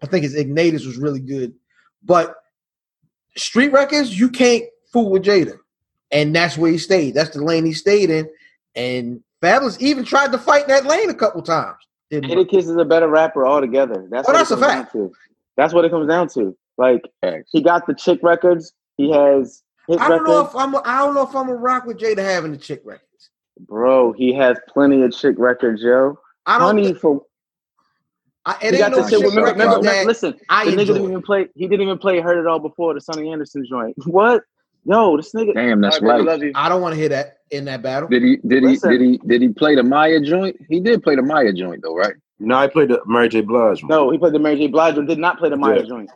I 0.01 0.07
think 0.07 0.23
his 0.23 0.35
Ignatius 0.35 0.85
was 0.85 0.97
really 0.97 1.19
good, 1.19 1.53
but 2.03 2.35
street 3.35 3.71
records 3.71 4.17
you 4.17 4.29
can't 4.29 4.63
fool 4.93 5.11
with 5.11 5.23
Jada, 5.23 5.57
and 6.11 6.33
that's 6.33 6.57
where 6.57 6.71
he 6.71 6.77
stayed. 6.77 7.15
That's 7.15 7.31
the 7.31 7.43
lane 7.43 7.65
he 7.65 7.73
stayed 7.73 8.09
in, 8.09 8.29
and 8.75 9.21
Fabolous 9.41 9.79
even 9.81 10.03
tried 10.03 10.31
to 10.31 10.37
fight 10.37 10.67
that 10.67 10.85
lane 10.85 11.09
a 11.09 11.13
couple 11.13 11.41
times. 11.41 11.77
Didn't 12.09 12.35
work. 12.37 12.53
Is 12.53 12.69
a 12.69 12.85
better 12.85 13.07
rapper 13.07 13.45
altogether. 13.47 14.07
That's 14.11 14.27
Oh, 14.27 14.31
what 14.33 14.37
that's 14.37 14.51
it 14.51 14.55
a 14.55 14.57
comes 14.57 14.71
fact. 14.73 14.93
down 14.93 15.07
to. 15.09 15.13
That's 15.57 15.73
what 15.73 15.85
it 15.85 15.89
comes 15.91 16.07
down 16.07 16.27
to. 16.29 16.55
Like 16.77 17.01
he 17.51 17.61
got 17.61 17.87
the 17.87 17.93
chick 17.93 18.19
records. 18.21 18.73
He 18.97 19.11
has 19.11 19.63
hit 19.87 19.99
I 19.99 20.09
don't 20.09 20.23
records. 20.23 20.29
know 20.29 20.45
if 20.47 20.55
I'm. 20.55 20.75
I 20.85 20.99
don't 20.99 21.13
know 21.13 21.27
if 21.27 21.35
I'm 21.35 21.49
a 21.49 21.55
rock 21.55 21.85
with 21.85 21.97
Jada 21.99 22.19
having 22.19 22.51
the 22.51 22.57
chick 22.57 22.81
records. 22.85 23.05
Bro, 23.67 24.13
he 24.13 24.33
has 24.33 24.57
plenty 24.69 25.01
of 25.03 25.11
chick 25.15 25.35
records, 25.37 25.81
yo. 25.81 26.17
I 26.45 26.57
don't. 26.57 26.67
Honey 26.67 26.85
think- 26.85 26.99
for 26.99 27.21
I, 28.45 28.55
He 28.59 28.67
it 28.67 28.77
got 28.79 28.85
ain't 28.87 28.95
the 28.95 29.01
no 29.01 29.03
shit 29.07 29.19
shit 29.19 29.25
with 29.25 29.35
remember, 29.35 29.79
remember, 29.79 30.05
listen, 30.07 30.33
I 30.49 30.65
the 30.65 30.71
nigga 30.71 30.87
didn't 30.87 31.03
even 31.05 31.21
play 31.21 31.47
he 31.55 31.67
didn't 31.67 31.81
even 31.83 31.97
play 31.99 32.19
Heard 32.19 32.39
It 32.39 32.47
All 32.47 32.59
before 32.59 32.93
the 32.95 33.01
Sonny 33.01 33.31
Anderson 33.31 33.65
joint. 33.69 33.95
What? 34.07 34.43
Yo, 34.85 35.17
this 35.17 35.33
nigga 35.33 35.53
Damn, 35.53 35.81
that's 35.81 35.97
All 35.97 36.01
baby, 36.01 36.13
right. 36.13 36.25
love 36.25 36.43
you. 36.43 36.51
I 36.55 36.69
don't 36.69 36.81
want 36.81 36.93
to 36.93 36.99
hear 36.99 37.09
that 37.09 37.37
in 37.51 37.65
that 37.65 37.81
battle. 37.81 38.09
Did 38.09 38.23
he 38.23 38.37
did 38.37 38.63
he 38.63 38.77
did 38.77 39.01
he 39.01 39.19
did 39.25 39.41
he 39.41 39.49
play 39.49 39.75
the 39.75 39.83
Mya 39.83 40.21
joint? 40.21 40.57
He 40.69 40.79
did 40.79 41.03
play 41.03 41.15
the 41.15 41.21
Mya 41.21 41.53
joint 41.53 41.81
though, 41.83 41.95
right? 41.95 42.15
No, 42.39 42.55
know, 42.55 42.61
I 42.61 42.67
played 42.67 42.89
the 42.89 43.01
Mary 43.05 43.29
J. 43.29 43.41
Blige. 43.41 43.83
one. 43.83 43.89
No, 43.89 44.09
he 44.09 44.17
played 44.17 44.33
the 44.33 44.39
Mary 44.39 44.55
J. 44.57 44.67
Blige 44.67 44.95
joint, 44.95 45.07
did 45.07 45.19
not 45.19 45.37
play 45.37 45.49
the 45.49 45.57
Mya 45.57 45.77
Yeah. 45.77 45.83
joint. 45.83 46.09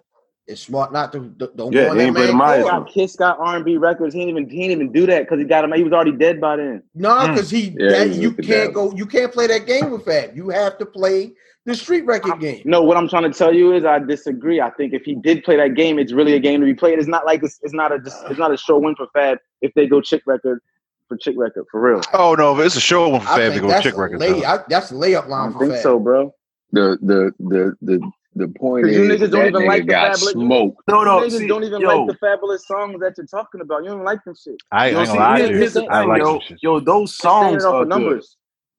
It's 0.47 0.61
smart 0.61 0.93
not 0.93 1.11
to 1.13 1.19
don't 1.19 1.55
don't 1.55 1.71
Yeah, 1.71 1.89
go 1.89 1.93
he 1.93 1.99
that 1.99 2.05
ain't 2.07 2.15
play 2.15 2.27
the 2.27 2.33
Mya 2.33 2.61
court. 2.61 2.71
Got 2.71 2.89
Kiss 2.93 3.15
got 3.15 3.39
R 3.39 3.55
and 3.55 3.65
B 3.65 3.77
records. 3.77 4.13
He 4.13 4.21
didn't 4.21 4.29
even 4.37 4.49
he 4.49 4.67
didn't 4.67 4.81
even 4.81 4.91
do 4.91 5.05
that 5.07 5.21
because 5.23 5.39
he 5.39 5.45
got 5.45 5.63
him. 5.63 5.71
He 5.73 5.83
was 5.83 5.93
already 5.93 6.11
dead 6.13 6.41
by 6.41 6.55
then. 6.57 6.83
No, 6.95 7.09
Mm. 7.09 7.33
because 7.33 7.49
he 7.49 7.75
Yeah, 7.79 7.89
that, 7.91 8.07
he 8.09 8.21
you 8.21 8.31
can't 8.33 8.73
go. 8.73 8.91
You 8.95 9.05
can't 9.05 9.31
play 9.31 9.47
that 9.47 9.65
game 9.67 9.91
with 9.91 10.05
Fab. 10.05 10.35
You 10.35 10.49
have 10.49 10.77
to 10.79 10.85
play 10.85 11.33
the 11.65 11.75
street 11.75 12.05
record 12.05 12.39
game. 12.39 12.61
No, 12.65 12.81
what 12.83 12.95
I'm 12.97 13.07
trying 13.09 13.23
to 13.31 13.37
tell 13.37 13.53
you 13.53 13.73
is 13.73 13.85
I 13.85 13.99
disagree. 13.99 14.61
I 14.61 14.69
think 14.71 14.93
if 14.93 15.03
he 15.03 15.15
did 15.15 15.43
play 15.43 15.57
that 15.57 15.75
game, 15.75 15.97
it's 15.99 16.13
really 16.13 16.33
a 16.33 16.39
game 16.39 16.59
to 16.61 16.65
be 16.65 16.73
played. 16.75 16.99
It's 16.99 17.07
not 17.07 17.25
like 17.25 17.43
it's, 17.43 17.59
it's 17.63 17.73
not 17.73 17.91
a 17.91 17.99
just 17.99 18.21
it's 18.23 18.31
uh. 18.39 18.41
not 18.43 18.53
a 18.53 18.57
sure 18.57 18.79
win 18.79 18.95
for 18.95 19.07
Fab 19.13 19.39
if 19.61 19.73
they 19.73 19.87
go 19.87 19.99
chick 20.01 20.21
record 20.25 20.59
for 21.07 21.17
chick 21.17 21.35
record 21.37 21.65
for 21.71 21.81
real. 21.81 22.01
Oh 22.13 22.35
no, 22.35 22.59
it's 22.59 22.75
a 22.75 22.79
show 22.81 23.09
one 23.09 23.21
for 23.21 23.27
I 23.29 23.37
Fab 23.37 23.53
to 23.53 23.59
go 23.61 23.67
that's 23.67 23.83
chick 23.83 23.95
a 23.95 24.01
records. 24.01 24.21
lay. 24.21 24.45
I, 24.45 24.59
that's 24.69 24.91
a 24.91 24.95
layup 24.95 25.27
line 25.27 25.49
don't 25.51 25.53
for 25.53 25.59
think 25.65 25.73
Fab. 25.73 25.83
so, 25.83 25.99
bro. 25.99 26.33
The 26.71 26.97
the 27.01 27.31
the 27.39 27.75
the 27.81 28.11
the 28.37 28.47
point 28.49 28.83
'Cause 28.85 28.93
is 28.93 28.97
you 28.97 29.03
niggas 29.13 29.31
don't 29.31 29.31
that 29.31 29.47
even 29.47 29.61
nigga 29.61 29.67
like 29.67 29.81
the 29.83 29.87
got 29.87 30.11
Fabolous- 30.17 30.31
smoked. 30.33 30.81
No, 30.89 30.99
You 30.99 31.05
no. 31.05 31.19
niggas 31.21 31.31
See, 31.37 31.47
don't 31.47 31.63
even 31.63 31.79
yo, 31.81 32.03
like 32.03 32.07
the 32.19 32.25
Fabolous 32.25 32.59
songs 32.61 32.99
that 32.99 33.13
you're 33.17 33.27
talking 33.27 33.61
about. 33.61 33.83
You 33.83 33.91
don't 33.91 34.03
like 34.03 34.21
them 34.25 34.35
shit. 34.35 34.55
I, 34.71 34.87
I 34.87 34.89
yo, 34.89 34.99
ain't 34.99 35.07
see, 35.07 35.13
gonna 35.15 35.29
lie 35.29 35.41
to 35.41 35.81
you. 35.81 35.87
I 35.89 36.03
like 36.05 36.19
yo, 36.21 36.25
some 36.25 36.41
shit. 36.47 36.57
yo, 36.61 36.79
those 36.81 37.15
songs 37.15 37.63
are 37.63 37.79
good. 37.83 37.87
numbers. 37.89 38.35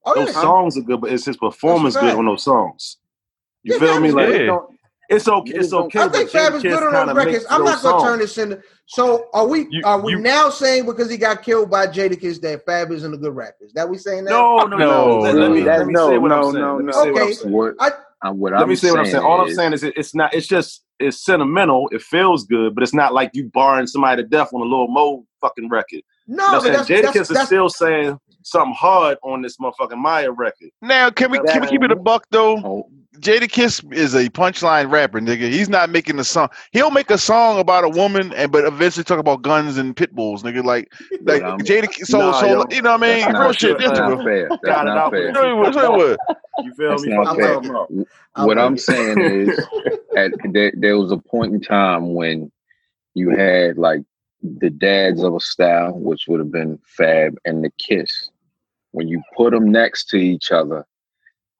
Oh 0.07 0.15
Those 0.15 0.33
yeah, 0.33 0.41
songs 0.41 0.77
are 0.77 0.81
good, 0.81 1.01
but 1.01 1.11
it's 1.11 1.25
his 1.25 1.35
performance 1.35 1.95
good 1.97 2.15
on 2.15 2.25
those 2.25 2.43
songs. 2.43 2.97
You 3.63 3.73
Yeah, 3.73 3.79
feel 3.79 3.93
Fab 3.93 4.01
me? 4.01 4.11
Like 4.11 4.27
good. 4.29 4.45
Don't- 4.47 4.69
it's 5.09 5.27
okay, 5.27 5.51
it's 5.53 5.71
okay. 5.73 5.99
I 5.99 6.07
think 6.09 6.29
Fab 6.29 6.53
is 6.53 6.63
good 6.63 6.83
on 6.83 6.91
kinda 6.91 7.13
those 7.13 7.25
records. 7.25 7.45
I'm 7.49 7.63
not 7.63 7.81
gonna 7.81 7.99
songs. 7.99 8.03
turn 8.03 8.19
this 8.19 8.37
into. 8.37 8.61
So 8.87 9.27
are 9.33 9.45
we? 9.47 9.67
You- 9.69 9.81
are 9.85 9.99
we 9.99 10.13
you- 10.13 10.19
now 10.19 10.49
saying 10.49 10.85
because 10.85 11.09
he 11.09 11.17
got 11.17 11.43
killed 11.43 11.69
by 11.69 11.87
Jadakiss 11.87 12.39
that 12.41 12.65
Fab 12.65 12.91
isn't 12.91 13.13
a 13.13 13.17
good 13.17 13.35
rapper? 13.35 13.65
Is 13.65 13.73
that 13.73 13.87
we 13.89 13.97
saying 13.97 14.25
now? 14.25 14.31
No, 14.31 14.65
no, 14.65 14.77
no. 14.77 14.77
No, 14.77 15.19
Let, 15.21 15.35
no, 15.35 15.41
let 15.41 15.51
me, 15.51 15.59
no. 15.61 15.65
let 15.65 15.87
me 15.87 15.93
No, 15.93 16.09
say 16.09 16.17
what 16.17 16.31
I'm 16.31 16.43
saying. 16.43 16.65
no, 16.65 16.75
Let 16.77 16.85
no. 16.85 16.91
say 16.91 17.11
what 17.11 17.21
I'm 17.21 17.27
Okay. 17.27 17.33
saying. 17.33 17.53
What 17.53 17.75
I 17.79 17.91
uh, 18.25 18.31
what 18.33 18.51
Let 18.53 18.61
I'm 18.63 18.69
me 18.69 18.75
say 18.75 18.91
what 18.91 18.99
I'm 18.99 19.05
saying. 19.05 19.23
All 19.23 19.41
I'm 19.41 19.49
saying 19.53 19.73
is 19.73 19.83
it, 19.83 19.93
it's 19.97 20.15
not. 20.15 20.33
It's 20.33 20.47
just 20.47 20.83
it's 20.99 21.23
sentimental. 21.23 21.87
It 21.91 22.01
feels 22.01 22.45
good, 22.45 22.73
but 22.75 22.83
it's 22.83 22.93
not 22.93 23.13
like 23.13 23.31
you 23.33 23.45
barring 23.53 23.87
somebody 23.87 24.23
to 24.23 24.27
death 24.27 24.53
on 24.53 24.61
a 24.61 24.63
little 24.65 24.87
Mo 24.87 25.25
fucking 25.41 25.69
record. 25.69 26.01
No, 26.27 26.45
You 26.45 26.51
know 26.51 26.51
but 26.51 26.63
what 26.63 26.65
I'm 26.67 26.73
that's, 26.73 26.87
saying? 26.87 27.01
that's, 27.03 27.17
Jadakiss 27.17 27.21
is 27.21 27.27
that's, 27.29 27.45
still 27.47 27.69
saying 27.69 28.19
something 28.43 28.73
hard 28.73 29.17
on 29.23 29.41
this 29.41 29.57
motherfucking 29.57 30.01
Mya 30.01 30.31
record. 30.31 30.69
Now, 30.81 31.09
can 31.09 31.31
we 31.31 31.39
can 31.39 31.61
we 31.61 31.67
keep 31.67 31.83
it 31.83 31.91
a 31.91 31.95
buck 31.95 32.25
though? 32.31 32.57
Oh, 32.57 32.89
Jadakiss 33.19 33.91
is 33.93 34.13
a 34.13 34.29
punchline 34.29 34.91
rapper, 34.91 35.19
nigga. 35.19 35.49
He's 35.49 35.69
not 35.69 35.89
making 35.89 36.19
a 36.19 36.23
song. 36.23 36.49
He'll 36.71 36.91
make 36.91 37.09
a 37.09 37.17
song 37.17 37.59
about 37.59 37.83
a 37.83 37.89
woman, 37.89 38.31
and 38.33 38.51
but 38.51 38.63
eventually 38.65 39.03
talk 39.03 39.17
about 39.19 39.41
guns 39.41 39.77
and 39.77 39.95
pit 39.95 40.13
bulls, 40.13 40.43
nigga. 40.43 40.63
Like, 40.63 40.91
like 41.23 41.41
I'm- 41.41 41.59
Jadakiss. 41.59 42.05
So, 42.07 42.19
Nah, 42.19 42.39
so 42.39 42.45
yo, 42.45 42.65
you 42.69 42.81
know 42.83 42.91
what 42.91 43.03
I 43.03 43.15
mean? 43.15 43.25
that's 43.33 43.39
Real 43.39 43.53
shit. 43.53 43.77
that's 43.79 43.99
not 43.99 44.23
fair. 44.23 44.49
That's 44.49 44.83
not 44.83 44.97
out 44.97 45.11
fair. 45.11 45.27
You 45.49 45.55
what. 45.57 45.73
Show 45.73 45.97
you 45.97 46.15
what. 46.27 46.37
You 46.63 46.73
feel 46.75 46.89
That's 46.91 47.05
me? 47.05 47.13
not 47.13 47.35
fair. 47.35 47.53
talking 47.55 47.69
about. 47.71 47.91
I 48.35 48.45
what 48.45 48.57
like 48.57 48.65
I'm 48.65 48.77
saying 48.77 49.19
is, 49.19 49.59
at, 50.15 50.31
there, 50.51 50.71
there 50.75 50.97
was 50.97 51.11
a 51.11 51.17
point 51.17 51.53
in 51.53 51.61
time 51.61 52.13
when 52.13 52.51
you 53.15 53.29
had 53.31 53.77
like 53.79 54.01
the 54.41 54.69
dads 54.69 55.23
of 55.23 55.35
a 55.35 55.39
style, 55.39 55.93
which 55.93 56.25
would 56.27 56.39
have 56.39 56.51
been 56.51 56.79
Fab 56.85 57.35
and 57.45 57.63
the 57.63 57.71
Kiss. 57.79 58.29
When 58.91 59.07
you 59.07 59.21
put 59.35 59.51
them 59.51 59.71
next 59.71 60.05
to 60.09 60.17
each 60.17 60.51
other, 60.51 60.85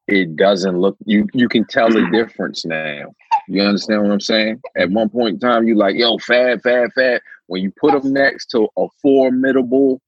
it 0.08 0.36
doesn't 0.36 0.78
look. 0.80 0.96
You 1.06 1.28
you 1.34 1.50
can 1.50 1.66
tell 1.66 1.90
the 1.90 2.08
difference 2.12 2.66
now. 2.66 3.14
You 3.50 3.62
understand 3.64 4.04
what 4.04 4.12
I'm 4.12 4.22
saying? 4.22 4.62
At 4.78 4.90
one 4.92 5.10
point 5.10 5.36
in 5.36 5.40
time, 5.40 5.68
you 5.68 5.76
like, 5.76 5.96
yo, 5.96 6.18
Fab, 6.20 6.62
Fab, 6.62 6.92
Fab. 6.94 7.22
When 7.48 7.62
you 7.62 7.72
put 7.80 7.92
them 8.02 8.14
next 8.14 8.48
to 8.52 8.68
a 8.78 8.88
formidable 9.02 10.02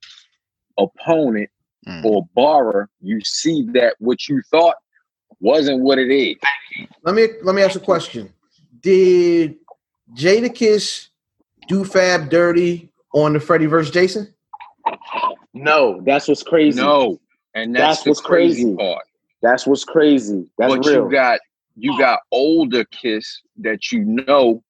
opponent 0.77 1.49
Mm. 1.87 2.03
or 2.03 2.27
borrower, 2.35 2.89
you 3.01 3.21
see 3.21 3.63
that 3.71 3.95
what 3.99 4.27
you 4.27 4.41
thought 4.51 4.75
wasn't 5.39 5.79
what 5.81 5.97
it 5.97 6.11
is. 6.11 6.35
let 7.03 7.15
me 7.15 7.27
let 7.41 7.55
me 7.55 7.61
ask 7.61 7.77
a 7.77 7.79
question. 7.79 8.33
Did 8.81 9.55
Jadakiss 10.13 11.08
do 11.69 11.85
Fab 11.85 12.29
dirty 12.29 12.91
on 13.13 13.31
the 13.31 13.39
Freddie 13.39 13.67
versus 13.67 13.93
Jason? 13.93 14.33
No, 15.53 16.01
that's 16.05 16.27
what's 16.27 16.43
crazy. 16.43 16.81
No, 16.81 17.19
and 17.53 17.73
that's, 17.73 17.81
That's 17.81 18.03
the 18.03 18.09
what's 18.09 18.21
crazy, 18.21 18.63
crazy. 18.63 18.77
part. 18.77 19.03
That's 19.41 19.65
what's 19.65 19.85
crazy. 19.85 20.49
That's 20.57 20.75
but 20.75 20.85
real. 20.85 21.05
you 21.05 21.11
got 21.11 21.39
you 21.75 21.97
got 21.97 22.19
older 22.31 22.83
Kiss 22.85 23.41
that 23.57 23.91
you 23.91 24.03
know 24.03 24.61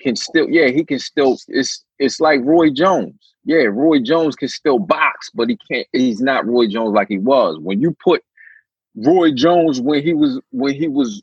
can 0.00 0.16
still, 0.16 0.48
yeah, 0.48 0.68
he 0.68 0.84
can 0.84 0.98
still. 0.98 1.36
It's 1.48 1.84
it's 1.98 2.20
like 2.20 2.40
Roy 2.42 2.70
Jones. 2.70 3.34
Yeah, 3.44 3.64
Roy 3.64 4.00
Jones 4.00 4.36
can 4.36 4.48
still 4.48 4.78
box, 4.78 5.30
but 5.34 5.48
he 5.48 5.58
can't. 5.70 5.86
He's 5.92 6.20
not 6.20 6.46
Roy 6.46 6.68
Jones 6.68 6.94
like 6.94 7.08
he 7.08 7.18
was. 7.18 7.58
When 7.60 7.80
you 7.80 7.96
put 8.02 8.22
Roy 8.94 9.32
Jones 9.32 9.80
when 9.80 10.02
he 10.02 10.14
was 10.14 10.40
when 10.50 10.74
he 10.74 10.88
was, 10.88 11.22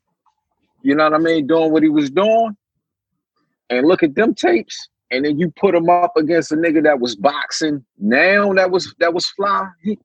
you 0.81 0.95
know 0.95 1.05
what 1.05 1.13
I 1.13 1.17
mean, 1.17 1.47
doing 1.47 1.71
what 1.71 1.83
he 1.83 1.89
was 1.89 2.09
doing, 2.09 2.55
and 3.69 3.87
look 3.87 4.03
at 4.03 4.15
them 4.15 4.33
tapes, 4.33 4.89
and 5.11 5.25
then 5.25 5.39
you 5.39 5.51
put 5.59 5.75
him 5.75 5.89
up 5.89 6.13
against 6.17 6.51
a 6.51 6.55
nigga 6.55 6.83
that 6.83 6.99
was 6.99 7.15
boxing 7.15 7.83
now 7.99 8.53
that 8.53 8.71
was 8.71 8.93
that 8.99 9.13
was 9.13 9.25
fly. 9.27 9.67
He, 9.83 9.97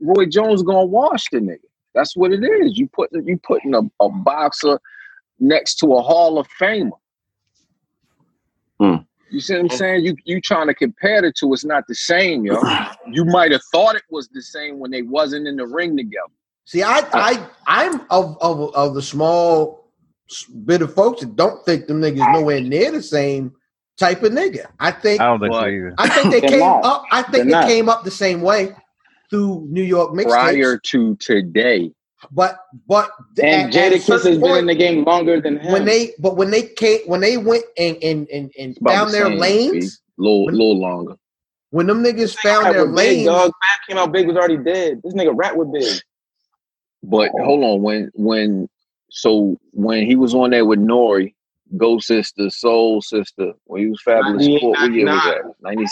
Roy 0.00 0.26
Jones 0.26 0.62
gonna 0.62 0.84
wash 0.84 1.24
the 1.30 1.38
nigga. 1.38 1.58
That's 1.94 2.16
what 2.16 2.32
it 2.32 2.44
is. 2.44 2.78
You 2.78 2.88
putting 2.88 3.26
you 3.26 3.38
putting 3.38 3.74
a, 3.74 3.80
a 4.00 4.08
boxer 4.08 4.80
next 5.38 5.76
to 5.76 5.94
a 5.94 6.02
Hall 6.02 6.38
of 6.38 6.46
Famer. 6.60 6.90
Hmm. 8.80 8.96
You 9.30 9.40
see 9.40 9.54
what 9.54 9.62
I'm 9.62 9.68
saying? 9.70 10.04
You 10.04 10.16
you 10.24 10.40
trying 10.40 10.68
to 10.68 10.74
compare 10.74 11.22
the 11.22 11.32
two? 11.32 11.52
It's 11.52 11.64
not 11.64 11.84
the 11.88 11.94
same, 11.94 12.44
yo. 12.44 12.60
You 13.08 13.24
might 13.24 13.52
have 13.52 13.62
thought 13.70 13.94
it 13.94 14.02
was 14.10 14.28
the 14.28 14.42
same 14.42 14.80
when 14.80 14.90
they 14.90 15.02
wasn't 15.02 15.46
in 15.46 15.56
the 15.56 15.64
ring 15.64 15.96
together. 15.96 16.32
See, 16.64 16.82
I 16.82 17.06
I 17.12 17.46
I'm 17.68 18.00
of 18.10 18.36
of, 18.40 18.74
of 18.74 18.94
the 18.94 19.02
small 19.02 19.92
bit 20.64 20.82
of 20.82 20.92
folks 20.92 21.20
that 21.20 21.36
don't 21.36 21.64
think 21.64 21.86
them 21.86 22.00
niggas 22.00 22.32
nowhere 22.32 22.60
near 22.60 22.90
the 22.90 23.02
same 23.02 23.54
type 23.98 24.22
of 24.22 24.32
nigga. 24.32 24.66
I 24.80 24.90
think 24.92 25.20
I 25.20 25.26
don't 25.26 25.40
think 25.40 25.52
so 25.54 25.60
either. 25.60 25.94
I 25.98 26.08
think 26.08 26.30
they 26.32 26.40
came 26.48 26.60
not. 26.60 26.84
up. 26.84 27.04
I 27.10 27.22
think 27.22 27.32
They're 27.32 27.44
they 27.44 27.50
not. 27.52 27.66
came 27.68 27.88
up 27.88 28.04
the 28.04 28.10
same 28.10 28.42
way 28.42 28.74
through 29.30 29.66
New 29.70 29.82
York 29.82 30.14
Prior 30.24 30.78
to 30.78 31.16
today, 31.16 31.92
But 32.30 32.58
but 32.88 33.10
and 33.42 33.74
at- 33.74 33.76
at 33.76 33.92
a 33.92 33.96
has 33.96 34.04
certain 34.04 34.40
been 34.40 34.56
in 34.58 34.66
the 34.66 34.74
game 34.74 35.04
longer 35.04 35.40
than 35.40 35.58
him. 35.58 35.72
when 35.72 35.84
they 35.84 36.12
but 36.18 36.36
when 36.36 36.50
they 36.50 36.62
came 36.62 37.00
when 37.06 37.20
they 37.20 37.36
went 37.36 37.64
and 37.78 37.96
and 38.02 38.28
and, 38.30 38.52
and 38.58 38.76
found 38.86 39.10
the 39.10 39.14
their 39.18 39.26
same, 39.26 39.38
lanes. 39.38 40.00
a 40.18 40.22
little, 40.22 40.44
When- 40.46 40.54
little 40.54 40.80
longer. 40.80 41.16
When 41.70 41.86
them 41.88 42.02
niggas 42.04 42.36
found 42.36 42.66
their 42.74 42.86
with 42.86 42.96
Big, 42.96 43.26
dog. 43.26 43.46
Fab 43.50 43.80
came 43.88 43.98
out 43.98 44.12
big 44.12 44.26
was 44.28 44.36
already 44.36 44.56
dead. 44.58 45.00
This 45.04 45.14
nigga 45.14 45.32
rap 45.34 45.56
with 45.56 45.72
big. 45.72 46.00
But 47.02 47.30
hold 47.44 47.64
on, 47.64 47.82
when 47.82 48.10
when 48.14 48.68
so 49.10 49.56
when 49.72 50.06
he 50.06 50.16
was 50.16 50.34
on 50.34 50.50
there 50.50 50.64
with 50.64 50.78
Nori, 50.80 51.34
Go 51.76 51.98
Sister, 51.98 52.48
Soul 52.48 53.02
Sister, 53.02 53.52
when 53.64 53.82
he 53.82 53.88
was 53.88 54.00
fabulous 54.02 54.46
what 54.46 54.92
year 54.92 55.04
was 55.06 55.22
that? 55.24 55.52
Ninety 55.60 55.84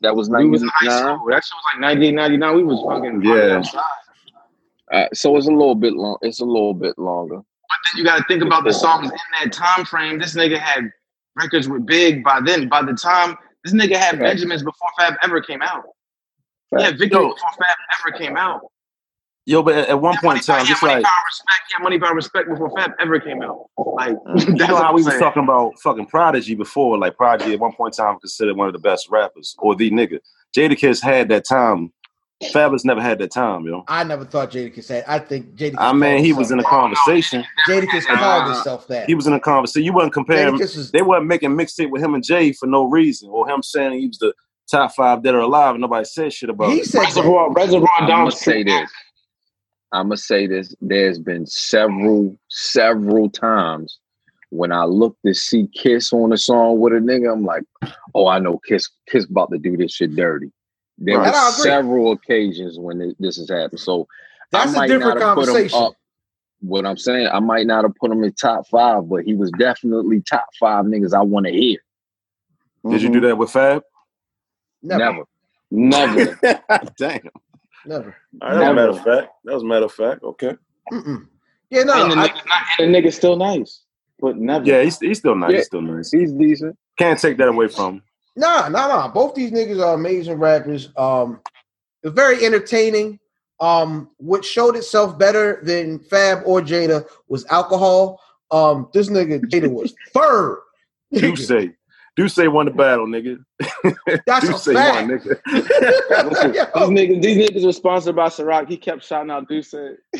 that 0.00 0.16
was 0.16 0.28
ninety 0.30 0.48
was 0.48 0.62
in 0.62 0.70
high 0.72 0.86
nine. 0.86 1.18
That 1.28 1.44
shit 1.44 1.52
was 1.54 1.64
like 1.74 1.80
98, 1.80 2.12
99. 2.12 2.56
We 2.56 2.64
was 2.64 2.82
fucking 2.88 3.22
Yeah. 3.22 3.62
Uh, 4.90 5.08
so 5.12 5.36
it's 5.36 5.46
a 5.46 5.50
little 5.50 5.74
bit 5.74 5.92
long. 5.94 6.16
It's 6.22 6.40
a 6.40 6.44
little 6.44 6.74
bit 6.74 6.98
longer. 6.98 7.36
But 7.36 7.78
then 7.84 7.98
you 7.98 8.04
got 8.04 8.18
to 8.18 8.24
think 8.26 8.42
about 8.42 8.64
the 8.64 8.72
songs 8.72 9.10
in 9.10 9.18
that 9.42 9.52
time 9.52 9.84
frame. 9.84 10.18
This 10.18 10.34
nigga 10.34 10.58
had 10.58 10.90
records 11.36 11.68
were 11.68 11.80
Big 11.80 12.24
by 12.24 12.40
then. 12.44 12.68
By 12.68 12.82
the 12.82 12.94
time 12.94 13.36
this 13.64 13.74
nigga 13.74 13.96
had. 13.96 14.18
Benjamins 14.18 14.62
before 14.62 14.88
Fab 14.98 15.14
ever 15.22 15.40
came 15.40 15.62
out. 15.62 15.84
Yeah, 16.72 16.88
Yo. 16.88 16.94
before 16.96 17.36
Fab 17.36 17.76
ever 18.00 18.18
came 18.18 18.36
out. 18.36 18.62
Yo, 19.44 19.62
but 19.62 19.74
at, 19.74 19.88
at 19.88 20.00
one 20.00 20.14
Yeah, 20.14 20.20
point 20.20 20.48
in 20.48 20.54
money, 20.54 20.60
time, 20.60 20.66
yeah, 20.66 20.70
just 20.70 20.82
money, 20.82 20.94
like 20.94 21.04
power, 21.04 21.14
respect. 21.26 21.60
Yeah, 21.72 21.82
money, 21.82 21.98
by 21.98 22.10
respect 22.10 22.48
before 22.48 22.70
Fab 22.76 22.92
ever 23.00 23.18
came 23.18 23.42
out. 23.42 23.66
Like 23.76 24.16
Mm. 24.26 24.46
you 24.46 24.54
that's 24.54 24.70
know 24.70 24.76
how 24.76 24.94
we 24.94 25.02
was 25.02 25.18
talking 25.18 25.42
about 25.42 25.78
fucking 25.80 26.06
Prodigy 26.06 26.54
before, 26.54 26.96
like 26.98 27.16
Prodigy 27.16 27.52
at 27.54 27.60
one 27.60 27.72
point 27.72 27.98
in 27.98 28.04
time 28.04 28.18
considered 28.20 28.56
one 28.56 28.68
of 28.68 28.72
the 28.72 28.78
best 28.78 29.08
rappers 29.10 29.56
or 29.58 29.74
the 29.74 29.90
nigga. 29.90 30.18
Jadakiss 30.56 31.02
had 31.02 31.28
that 31.30 31.44
time. 31.44 31.92
Fab 32.52 32.72
Fabolous 32.72 32.84
never 32.84 33.00
had 33.00 33.18
that 33.20 33.30
time, 33.32 33.64
yo. 33.66 33.84
I 33.86 34.02
never 34.04 34.24
thought 34.24 34.50
Jadakiss 34.50 34.88
had. 34.88 35.04
I 35.06 35.18
think 35.20 35.54
Jadakiss. 35.54 35.76
I 35.78 35.92
mean, 35.92 36.24
he 36.24 36.32
was 36.32 36.50
in 36.50 36.58
a 36.58 36.62
himself 36.62 36.80
conversation. 36.82 37.44
that. 37.66 37.82
Jadakiss 37.82 38.08
Uh, 38.08 38.18
called 38.18 38.44
himself 38.52 38.86
that. 38.88 39.06
He 39.06 39.14
was 39.14 39.26
in 39.28 39.32
a 39.32 39.40
conversation. 39.40 39.84
You 39.84 39.92
wasn't 39.92 40.12
comparing. 40.14 40.54
Jadakiss 40.54 40.76
is 40.76 40.90
They 40.90 41.02
weren't 41.02 41.26
making 41.26 41.50
mixtape 41.50 41.90
with 41.90 42.02
him 42.02 42.14
and 42.14 42.24
Jay 42.24 42.52
for 42.52 42.66
no 42.66 42.84
reason, 42.84 43.28
or 43.30 43.48
him 43.48 43.62
saying 43.62 43.92
he 43.98 44.06
was 44.08 44.18
the 44.18 44.34
top 44.70 44.92
five 44.94 45.22
dead 45.22 45.34
or 45.34 45.40
alive, 45.40 45.74
and 45.74 45.82
nobody 45.82 46.04
said 46.04 46.32
shit 46.32 46.50
about 46.50 46.70
him. 46.70 46.76
he 46.76 46.80
it. 46.80 46.86
said. 46.86 47.00
Reservoir, 47.00 47.52
Reservoir 47.52 47.90
I'm 48.00 48.08
Dogs. 48.08 48.40
say 48.40 48.62
this. 48.64 48.90
I'm 49.92 50.06
gonna 50.06 50.16
say 50.16 50.46
this. 50.46 50.74
There's 50.80 51.18
been 51.18 51.46
several, 51.46 52.38
several 52.48 53.28
times 53.30 53.98
when 54.52 54.70
I 54.70 54.84
look 54.84 55.16
to 55.24 55.32
see 55.32 55.66
Kiss 55.74 56.12
on 56.12 56.32
a 56.32 56.36
song 56.36 56.78
with 56.78 56.92
a 56.92 56.96
nigga, 56.96 57.32
I'm 57.32 57.44
like, 57.44 57.62
oh, 58.14 58.28
I 58.28 58.38
know 58.38 58.58
Kiss. 58.58 58.90
Kiss 59.08 59.24
about 59.24 59.50
to 59.50 59.58
do 59.58 59.76
this 59.78 59.92
shit 59.94 60.14
dirty. 60.14 60.52
There 60.98 61.18
Right. 61.18 61.32
were 61.32 61.38
And 61.38 61.54
several 61.54 62.12
occasions 62.12 62.78
when 62.78 62.98
this, 62.98 63.14
this 63.18 63.36
has 63.38 63.48
happened. 63.48 63.80
So 63.80 64.06
That's 64.50 64.68
I 64.68 64.70
a 64.70 64.76
might 64.76 64.86
different 64.88 65.18
not 65.20 65.26
have 65.26 65.34
put 65.36 65.48
him 65.48 65.54
conversation. 65.54 65.78
up. 65.82 65.94
what 66.60 66.84
I'm 66.84 66.98
saying, 66.98 67.28
I 67.32 67.40
might 67.40 67.66
not 67.66 67.84
have 67.84 67.94
put 67.94 68.10
him 68.10 68.22
in 68.24 68.32
top 68.34 68.66
five, 68.68 69.08
but 69.08 69.24
he 69.24 69.34
was 69.34 69.50
definitely 69.58 70.20
top 70.20 70.46
five 70.60 70.84
niggas 70.84 71.14
I 71.14 71.22
want 71.22 71.46
to 71.46 71.52
hear. 71.52 71.78
Did 72.88 73.00
you 73.00 73.08
do 73.08 73.18
mm-hmm. 73.18 73.26
that 73.28 73.38
with 73.38 73.50
Fab? 73.50 73.82
Never. 74.82 75.24
Never. 75.70 76.38
Never. 76.42 76.60
Damn. 76.98 77.20
Never. 77.86 78.16
All 78.40 78.48
right, 78.50 78.58
that 78.58 78.60
was 78.60 78.68
a 78.68 78.74
matter 78.74 78.90
of 78.90 79.04
fact. 79.04 79.32
That 79.44 79.54
was 79.54 79.62
a 79.62 79.66
matter 79.66 79.84
of 79.86 79.92
fact. 79.92 80.22
Okay. 80.22 80.56
Mm-mm. 80.92 81.26
Yeah, 81.70 81.84
no, 81.84 82.02
and 82.02 82.12
the, 82.12 82.16
I, 82.16 82.28
nigga, 82.28 82.40
and 82.78 82.94
the 82.94 82.98
nigga's 83.00 83.16
still 83.16 83.36
nice, 83.36 83.84
but 84.20 84.36
never. 84.36 84.64
Yeah, 84.64 84.82
he's, 84.82 84.98
he's 84.98 85.18
still 85.18 85.34
nice. 85.34 85.50
Yeah. 85.50 85.56
He's 85.58 85.66
still 85.66 85.80
nice. 85.80 86.10
he's 86.10 86.32
decent. 86.32 86.76
Can't 86.98 87.18
take 87.18 87.38
that 87.38 87.48
away 87.48 87.68
from 87.68 87.94
him. 87.94 88.02
Nah, 88.36 88.68
nah, 88.68 88.88
nah. 88.88 89.08
Both 89.08 89.34
these 89.34 89.50
niggas 89.50 89.82
are 89.82 89.94
amazing 89.94 90.38
rappers. 90.38 90.90
Um, 90.96 91.40
it's 92.02 92.14
very 92.14 92.44
entertaining. 92.44 93.18
Um, 93.60 94.10
what 94.18 94.44
showed 94.44 94.76
itself 94.76 95.18
better 95.18 95.60
than 95.62 96.00
Fab 96.00 96.42
or 96.44 96.60
Jada 96.60 97.06
was 97.28 97.46
alcohol. 97.46 98.20
Um, 98.50 98.88
this 98.92 99.08
nigga 99.08 99.40
Jada 99.44 99.70
was 99.70 99.94
third. 100.14 100.58
Do 101.12 101.36
say. 101.36 101.72
Do 102.14 102.28
say 102.28 102.46
won 102.46 102.66
the 102.66 102.72
battle, 102.72 103.06
nigga. 103.06 103.42
That's 104.26 104.46
Do 104.64 104.72
a 104.72 104.74
fact. 104.74 105.08
won, 105.08 105.18
nigga. 105.18 105.40
These 106.82 106.90
niggas, 106.90 107.22
these 107.22 107.48
niggas 107.50 107.64
were 107.64 107.72
sponsored 107.72 108.16
by 108.16 108.26
Ciroc. 108.28 108.68
He 108.68 108.76
kept 108.76 109.02
shouting 109.04 109.30
out 109.30 109.48
Deuce. 109.48 109.70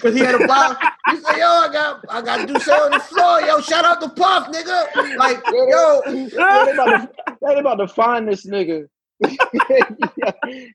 Cause 0.00 0.14
he 0.14 0.20
had 0.20 0.34
a 0.36 0.38
block. 0.46 0.80
He 1.10 1.16
said, 1.16 1.36
"Yo, 1.36 1.44
I 1.46 1.68
got, 1.72 2.04
I 2.08 2.22
got 2.22 2.48
Duce 2.48 2.66
on 2.68 2.92
the 2.92 2.98
floor. 3.00 3.40
Yo, 3.42 3.60
shout 3.60 3.84
out 3.84 4.00
to 4.00 4.08
Puff, 4.08 4.48
nigga. 4.48 5.16
Like, 5.16 5.42
yo, 5.52 6.02
Yeah, 6.06 6.64
they, 6.64 6.72
about 6.72 6.86
to, 6.86 7.10
they 7.42 7.54
about 7.60 7.74
to 7.76 7.88
find 7.88 8.26
this 8.26 8.46
nigga. 8.46 8.88
you 9.20 9.36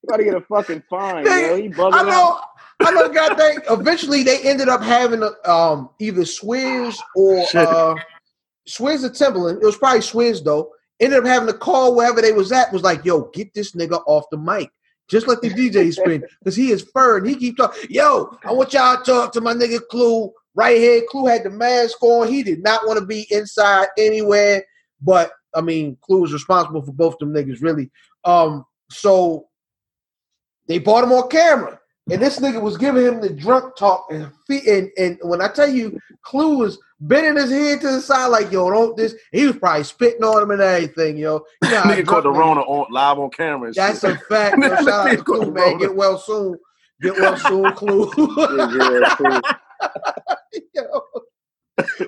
about 0.03 0.17
to 0.17 0.23
get 0.23 0.35
a 0.35 0.41
fucking 0.41 0.83
fine, 0.89 1.25
yo. 1.25 1.55
He 1.57 1.69
bugging 1.69 1.93
I 1.93 1.99
out. 2.01 2.05
know, 2.05 2.39
I 2.81 2.91
know. 2.91 3.09
God 3.09 3.35
dang. 3.37 3.57
Eventually, 3.69 4.23
they 4.23 4.41
ended 4.43 4.69
up 4.69 4.81
having 4.83 5.23
a, 5.23 5.49
um 5.51 5.89
either 5.99 6.21
Swizz 6.21 6.95
or 7.15 7.45
Shit. 7.47 7.67
uh 7.67 7.95
Swizz 8.69 9.03
or 9.03 9.09
Timbaland. 9.09 9.61
It 9.61 9.65
was 9.65 9.77
probably 9.77 10.01
Swizz 10.01 10.43
though. 10.43 10.71
Ended 10.99 11.19
up 11.19 11.25
having 11.25 11.47
to 11.47 11.53
call 11.53 11.95
wherever 11.95 12.21
they 12.21 12.31
was 12.31 12.51
at. 12.51 12.73
Was 12.73 12.83
like, 12.83 13.05
yo, 13.05 13.25
get 13.33 13.53
this 13.53 13.73
nigga 13.73 14.01
off 14.07 14.25
the 14.31 14.37
mic. 14.37 14.69
Just 15.07 15.27
let 15.27 15.41
the 15.41 15.49
DJ 15.49 15.93
spin 15.93 16.23
because 16.39 16.55
he 16.55 16.71
is 16.71 16.81
fur 16.93 17.17
and 17.17 17.27
he 17.27 17.35
keep 17.35 17.57
talking. 17.57 17.87
Yo, 17.89 18.37
I 18.43 18.51
want 18.51 18.73
y'all 18.73 18.97
to 18.97 19.03
talk 19.03 19.31
to 19.33 19.41
my 19.41 19.53
nigga 19.53 19.79
Clue 19.89 20.31
right 20.55 20.77
here. 20.77 21.03
Clue 21.09 21.27
had 21.27 21.43
the 21.43 21.49
mask 21.49 22.01
on. 22.01 22.27
He 22.27 22.43
did 22.43 22.63
not 22.63 22.85
want 22.85 22.99
to 22.99 23.05
be 23.05 23.27
inside 23.29 23.87
anywhere. 23.97 24.65
But 25.01 25.31
I 25.55 25.61
mean, 25.61 25.97
Clue 26.01 26.21
was 26.21 26.33
responsible 26.33 26.81
for 26.81 26.91
both 26.91 27.17
them 27.19 27.33
niggas, 27.33 27.61
really. 27.61 27.91
Um, 28.25 28.65
so 28.89 29.47
they 30.67 30.79
bought 30.79 31.03
him 31.03 31.13
on 31.13 31.29
camera, 31.29 31.79
and 32.09 32.21
this 32.21 32.39
nigga 32.39 32.61
was 32.61 32.77
giving 32.77 33.05
him 33.05 33.21
the 33.21 33.29
drunk 33.29 33.75
talk. 33.77 34.07
And 34.11 34.31
fe- 34.47 34.77
and, 34.77 34.91
and 34.97 35.29
when 35.29 35.41
I 35.41 35.47
tell 35.47 35.69
you, 35.69 35.99
Clue 36.23 36.57
was 36.57 36.79
bending 36.99 37.35
his 37.35 37.51
head 37.51 37.81
to 37.81 37.91
the 37.91 38.01
side 38.01 38.27
like, 38.27 38.51
"Yo, 38.51 38.69
don't 38.69 38.97
this." 38.97 39.15
He 39.31 39.45
was 39.45 39.57
probably 39.57 39.83
spitting 39.83 40.23
on 40.23 40.43
him 40.43 40.51
and 40.51 40.61
everything, 40.61 41.17
yo. 41.17 41.45
You 41.63 41.71
know 41.71 41.81
nigga 41.83 42.05
caught 42.05 42.23
the 42.23 42.31
Rona 42.31 42.61
on 42.61 42.91
live 42.91 43.19
on 43.19 43.29
camera. 43.29 43.73
That's 43.73 44.01
shit. 44.01 44.15
a 44.15 44.19
fact. 44.19 44.57
Yo, 44.61 44.75
shout 44.77 44.87
out 44.87 45.09
to 45.09 45.23
Clue, 45.23 45.51
man. 45.51 45.77
Get 45.77 45.95
well 45.95 46.17
soon. 46.17 46.57
Get 47.01 47.15
well 47.15 47.37
soon, 47.37 47.71
Clue. 47.73 48.11
Yeah, 48.17 49.15
cool. 49.15 49.41
Yo. 50.73 51.01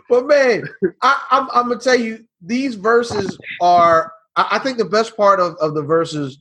but 0.09 0.25
man, 0.25 0.63
I, 1.01 1.25
I'm, 1.29 1.47
I'm 1.53 1.67
gonna 1.67 1.79
tell 1.79 1.99
you, 1.99 2.25
these 2.41 2.75
Verzuz 2.75 3.37
are. 3.61 4.11
I, 4.35 4.47
I 4.51 4.59
think 4.59 4.77
the 4.77 4.85
best 4.85 5.15
part 5.15 5.39
of, 5.39 5.55
of 5.57 5.75
the 5.75 5.83
Verzuz 5.83 6.35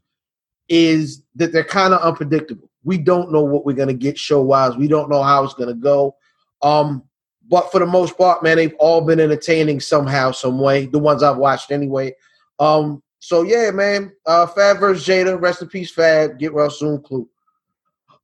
is 0.69 1.23
that 1.35 1.53
they're 1.53 1.65
kind 1.65 1.95
of 1.95 2.01
unpredictable. 2.03 2.71
We 2.85 2.99
don't 2.99 3.33
know 3.33 3.43
what 3.43 3.67
we're 3.67 3.75
gonna 3.75 3.93
get 3.93 4.19
show 4.19 4.41
wise. 4.41 4.77
We 4.77 4.89
don't 4.89 5.11
know 5.11 5.23
how 5.23 5.45
it's 5.45 5.55
gonna 5.55 5.75
go. 5.75 6.17
Um, 6.63 7.08
but 7.49 7.71
for 7.73 7.81
the 7.81 7.87
most 7.87 8.17
part, 8.19 8.43
man, 8.43 8.57
they've 8.57 8.75
all 8.79 9.01
been 9.01 9.21
entertaining 9.21 9.81
somehow, 9.81 10.31
some 10.33 10.59
way. 10.59 10.87
The 10.87 10.99
ones 10.99 11.23
I've 11.23 11.39
watched 11.39 11.71
anyway. 11.71 12.15
Um, 12.59 13.03
so 13.21 13.43
yeah, 13.43 13.71
man. 13.71 14.13
Uh, 14.27 14.47
Fab 14.47 14.79
versus 14.79 15.07
Jada. 15.07 15.41
Rest 15.41 15.63
in 15.63 15.69
peace, 15.69 15.91
Fab. 15.91 16.39
Get 16.39 16.53
well 16.53 16.71
soon, 16.71 17.01
Clue. 17.03 17.29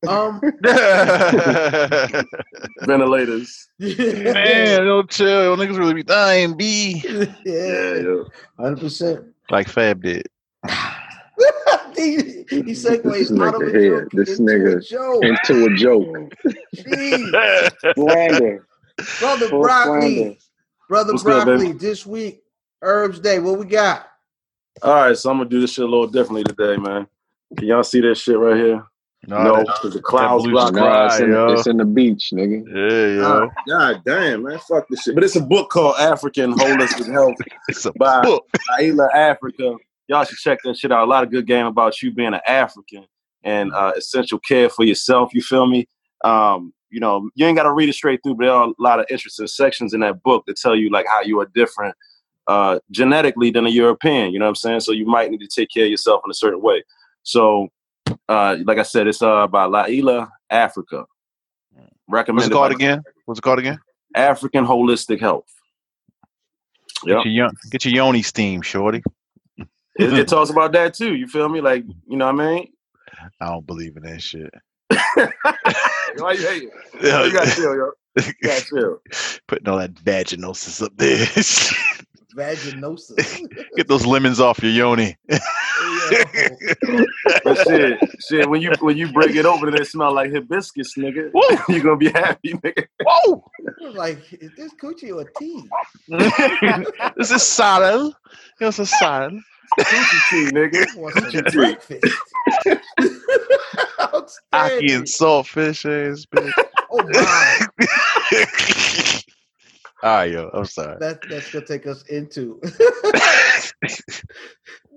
Um, 0.06 0.40
Ventilators. 2.82 3.68
Man, 3.78 4.84
don't 4.84 5.10
chill. 5.10 5.44
Yo, 5.44 5.56
niggas 5.56 5.78
really 5.78 5.94
be 5.94 6.02
dying, 6.02 6.56
B. 6.56 7.02
Yeah, 7.06 7.24
yeah, 7.44 7.94
yeah. 7.94 8.22
hundred 8.58 8.80
percent. 8.80 9.24
Like 9.50 9.68
Fab 9.68 10.02
did. 10.02 10.26
he, 11.96 12.16
he 12.48 12.72
segues 12.72 13.02
This 13.02 13.32
out 13.32 13.54
of 13.54 13.62
a 13.62 13.64
nigga 13.64 13.80
here, 13.80 14.02
joke 14.02 14.10
this 14.12 14.38
into 14.38 14.52
nigga 14.52 14.76
a 14.76 14.80
joke. 14.80 15.24
Into 15.24 15.64
a 15.64 15.76
joke. 15.76 16.32
Jeez. 16.76 17.94
Slander. 17.94 18.66
Brother 19.20 19.48
Full 19.48 19.62
Broccoli, 19.62 20.16
slander. 20.16 20.36
brother 20.88 21.12
What's 21.12 21.22
Broccoli, 21.24 21.66
baby? 21.68 21.78
this 21.78 22.06
week, 22.06 22.42
Herbs 22.82 23.20
Day. 23.20 23.38
What 23.38 23.58
we 23.58 23.66
got? 23.66 24.06
All 24.82 24.94
right, 24.94 25.16
so 25.16 25.30
I'm 25.30 25.38
gonna 25.38 25.48
do 25.48 25.60
this 25.60 25.72
shit 25.72 25.84
a 25.84 25.88
little 25.88 26.06
differently 26.06 26.44
today, 26.44 26.76
man. 26.76 27.06
Can 27.56 27.68
y'all 27.68 27.84
see 27.84 28.00
this 28.00 28.18
shit 28.20 28.38
right 28.38 28.56
here? 28.56 28.84
no, 29.26 29.56
that- 29.56 29.66
because 29.66 29.94
the 29.94 30.02
clouds 30.02 30.42
blue 30.44 30.52
block. 30.52 30.74
sky. 30.74 30.80
Nah, 30.80 31.06
it's 31.06 31.20
in, 31.20 31.30
yo. 31.30 31.46
it's 31.52 31.66
in 31.66 31.76
the 31.78 31.84
beach, 31.84 32.30
nigga. 32.34 32.64
yeah, 32.68 33.22
yo. 33.22 33.24
Oh, 33.44 33.50
God 33.68 34.02
damn, 34.04 34.42
man, 34.42 34.58
fuck 34.58 34.86
this 34.88 35.02
shit. 35.02 35.14
But 35.14 35.24
it's 35.24 35.36
a 35.36 35.40
book 35.40 35.70
called 35.70 35.96
African 35.98 36.52
Holistic 36.52 37.10
Health 37.12 37.36
it's 37.68 37.84
a 37.86 37.92
by 37.92 38.22
book. 38.22 38.44
Aila 38.78 39.08
Africa. 39.14 39.76
Y'all 40.08 40.24
should 40.24 40.36
check 40.36 40.58
that 40.64 40.76
shit 40.76 40.92
out. 40.92 41.04
A 41.04 41.10
lot 41.10 41.24
of 41.24 41.30
good 41.30 41.46
game 41.46 41.64
about 41.66 42.02
you 42.02 42.12
being 42.12 42.34
an 42.34 42.40
African 42.46 43.06
and 43.42 43.72
uh, 43.72 43.92
essential 43.96 44.38
care 44.38 44.68
for 44.68 44.84
yourself. 44.84 45.32
You 45.32 45.40
feel 45.40 45.66
me? 45.66 45.86
Um, 46.22 46.73
you 46.94 47.00
know, 47.00 47.28
you 47.34 47.44
ain't 47.44 47.56
got 47.56 47.64
to 47.64 47.72
read 47.72 47.88
it 47.88 47.94
straight 47.94 48.20
through, 48.22 48.36
but 48.36 48.44
there 48.44 48.54
are 48.54 48.68
a 48.68 48.72
lot 48.78 49.00
of 49.00 49.06
interesting 49.10 49.48
sections 49.48 49.92
in 49.92 50.00
that 50.00 50.22
book 50.22 50.44
that 50.46 50.56
tell 50.56 50.76
you 50.76 50.90
like 50.90 51.06
how 51.08 51.22
you 51.22 51.40
are 51.40 51.50
different 51.52 51.96
uh, 52.46 52.78
genetically 52.92 53.50
than 53.50 53.66
a 53.66 53.70
European. 53.70 54.32
You 54.32 54.38
know 54.38 54.44
what 54.44 54.50
I'm 54.50 54.54
saying? 54.54 54.80
So 54.80 54.92
you 54.92 55.04
might 55.04 55.28
need 55.28 55.40
to 55.40 55.48
take 55.48 55.70
care 55.70 55.84
of 55.84 55.90
yourself 55.90 56.22
in 56.24 56.30
a 56.30 56.34
certain 56.34 56.62
way. 56.62 56.84
So, 57.24 57.68
uh, 58.28 58.58
like 58.64 58.78
I 58.78 58.84
said, 58.84 59.08
it's 59.08 59.22
uh, 59.22 59.48
by 59.48 59.66
Llaila 59.66 60.28
Afrika. 60.52 61.04
What's 62.06 62.28
it 62.28 62.52
called 62.52 62.72
again? 62.72 63.02
What's 63.24 63.38
it 63.38 63.42
called 63.42 63.58
again? 63.58 63.80
African 64.14 64.64
Holistic 64.64 65.18
Health. 65.18 65.52
Yep. 67.04 67.24
Get 67.24 67.32
your 67.32 67.50
get 67.70 67.84
your 67.84 67.94
yoni 67.94 68.22
steam, 68.22 68.62
shorty. 68.62 69.02
It, 69.58 69.66
it 70.12 70.28
talks 70.34 70.50
about 70.50 70.70
that 70.72 70.94
too. 70.94 71.16
You 71.16 71.26
feel 71.26 71.48
me? 71.48 71.60
Like, 71.60 71.84
you 72.08 72.16
know 72.16 72.26
what 72.32 72.40
I 72.40 72.54
mean? 72.54 72.72
I 73.40 73.46
don't 73.46 73.66
believe 73.66 73.96
in 73.96 74.04
that 74.04 74.22
shit. 74.22 74.52
Why 76.16 76.32
you 76.32 76.46
hating? 76.46 76.70
You 77.02 77.32
gotta 77.32 77.50
chill, 77.50 77.74
yo. 77.74 77.90
You 78.16 78.32
gotta 78.42 78.64
chill. 78.64 78.98
Putting 79.48 79.68
all 79.68 79.78
that 79.78 79.94
vaginosis 79.94 80.82
up 80.82 80.92
there. 80.96 81.26
Vaginosis. 82.36 83.48
Get 83.76 83.86
those 83.86 84.04
lemons 84.04 84.40
off 84.40 84.60
your 84.60 84.72
yoni. 84.72 85.16
But 87.44 87.58
shit, 87.64 87.98
shit, 88.28 88.50
when 88.50 88.60
you 88.60 88.72
when 88.80 88.96
you 88.96 89.12
break 89.12 89.36
it 89.36 89.46
open 89.46 89.68
and 89.68 89.78
it 89.78 89.86
smell 89.86 90.12
like 90.12 90.32
hibiscus, 90.32 90.94
nigga, 90.96 91.30
Woo! 91.32 91.74
you 91.74 91.80
gonna 91.80 91.96
be 91.96 92.10
happy, 92.10 92.54
nigga. 92.54 92.86
Whoa! 93.04 93.44
like, 93.92 94.18
is 94.32 94.50
this 94.56 94.74
coochie 94.74 95.14
or 95.14 95.30
tea? 95.38 95.68
this 97.16 97.30
is 97.30 97.42
sorrel. 97.42 98.12
It's 98.60 98.80
a 98.80 98.86
sorrel. 98.86 99.40
Coochie 99.78 100.30
tea, 100.30 100.50
nigga. 100.52 100.96
Want 100.96 101.14
some 101.14 101.24
Coochie 101.24 101.50
tea. 101.50 101.56
breakfast? 101.56 102.16
Ackee 104.52 104.94
and 104.94 105.04
saltfish 105.04 105.84
ass 105.84 106.26
bitch. 106.26 106.52
Oh 106.90 107.02
my, 107.12 107.58
All 110.02 110.16
right, 110.16 110.24
yo. 110.32 110.48
I'm 110.52 110.64
sorry. 110.64 110.96
that, 111.00 111.20
that's 111.28 111.50
gonna 111.52 111.64
take 111.66 111.86
us 111.86 112.02
into 112.04 112.60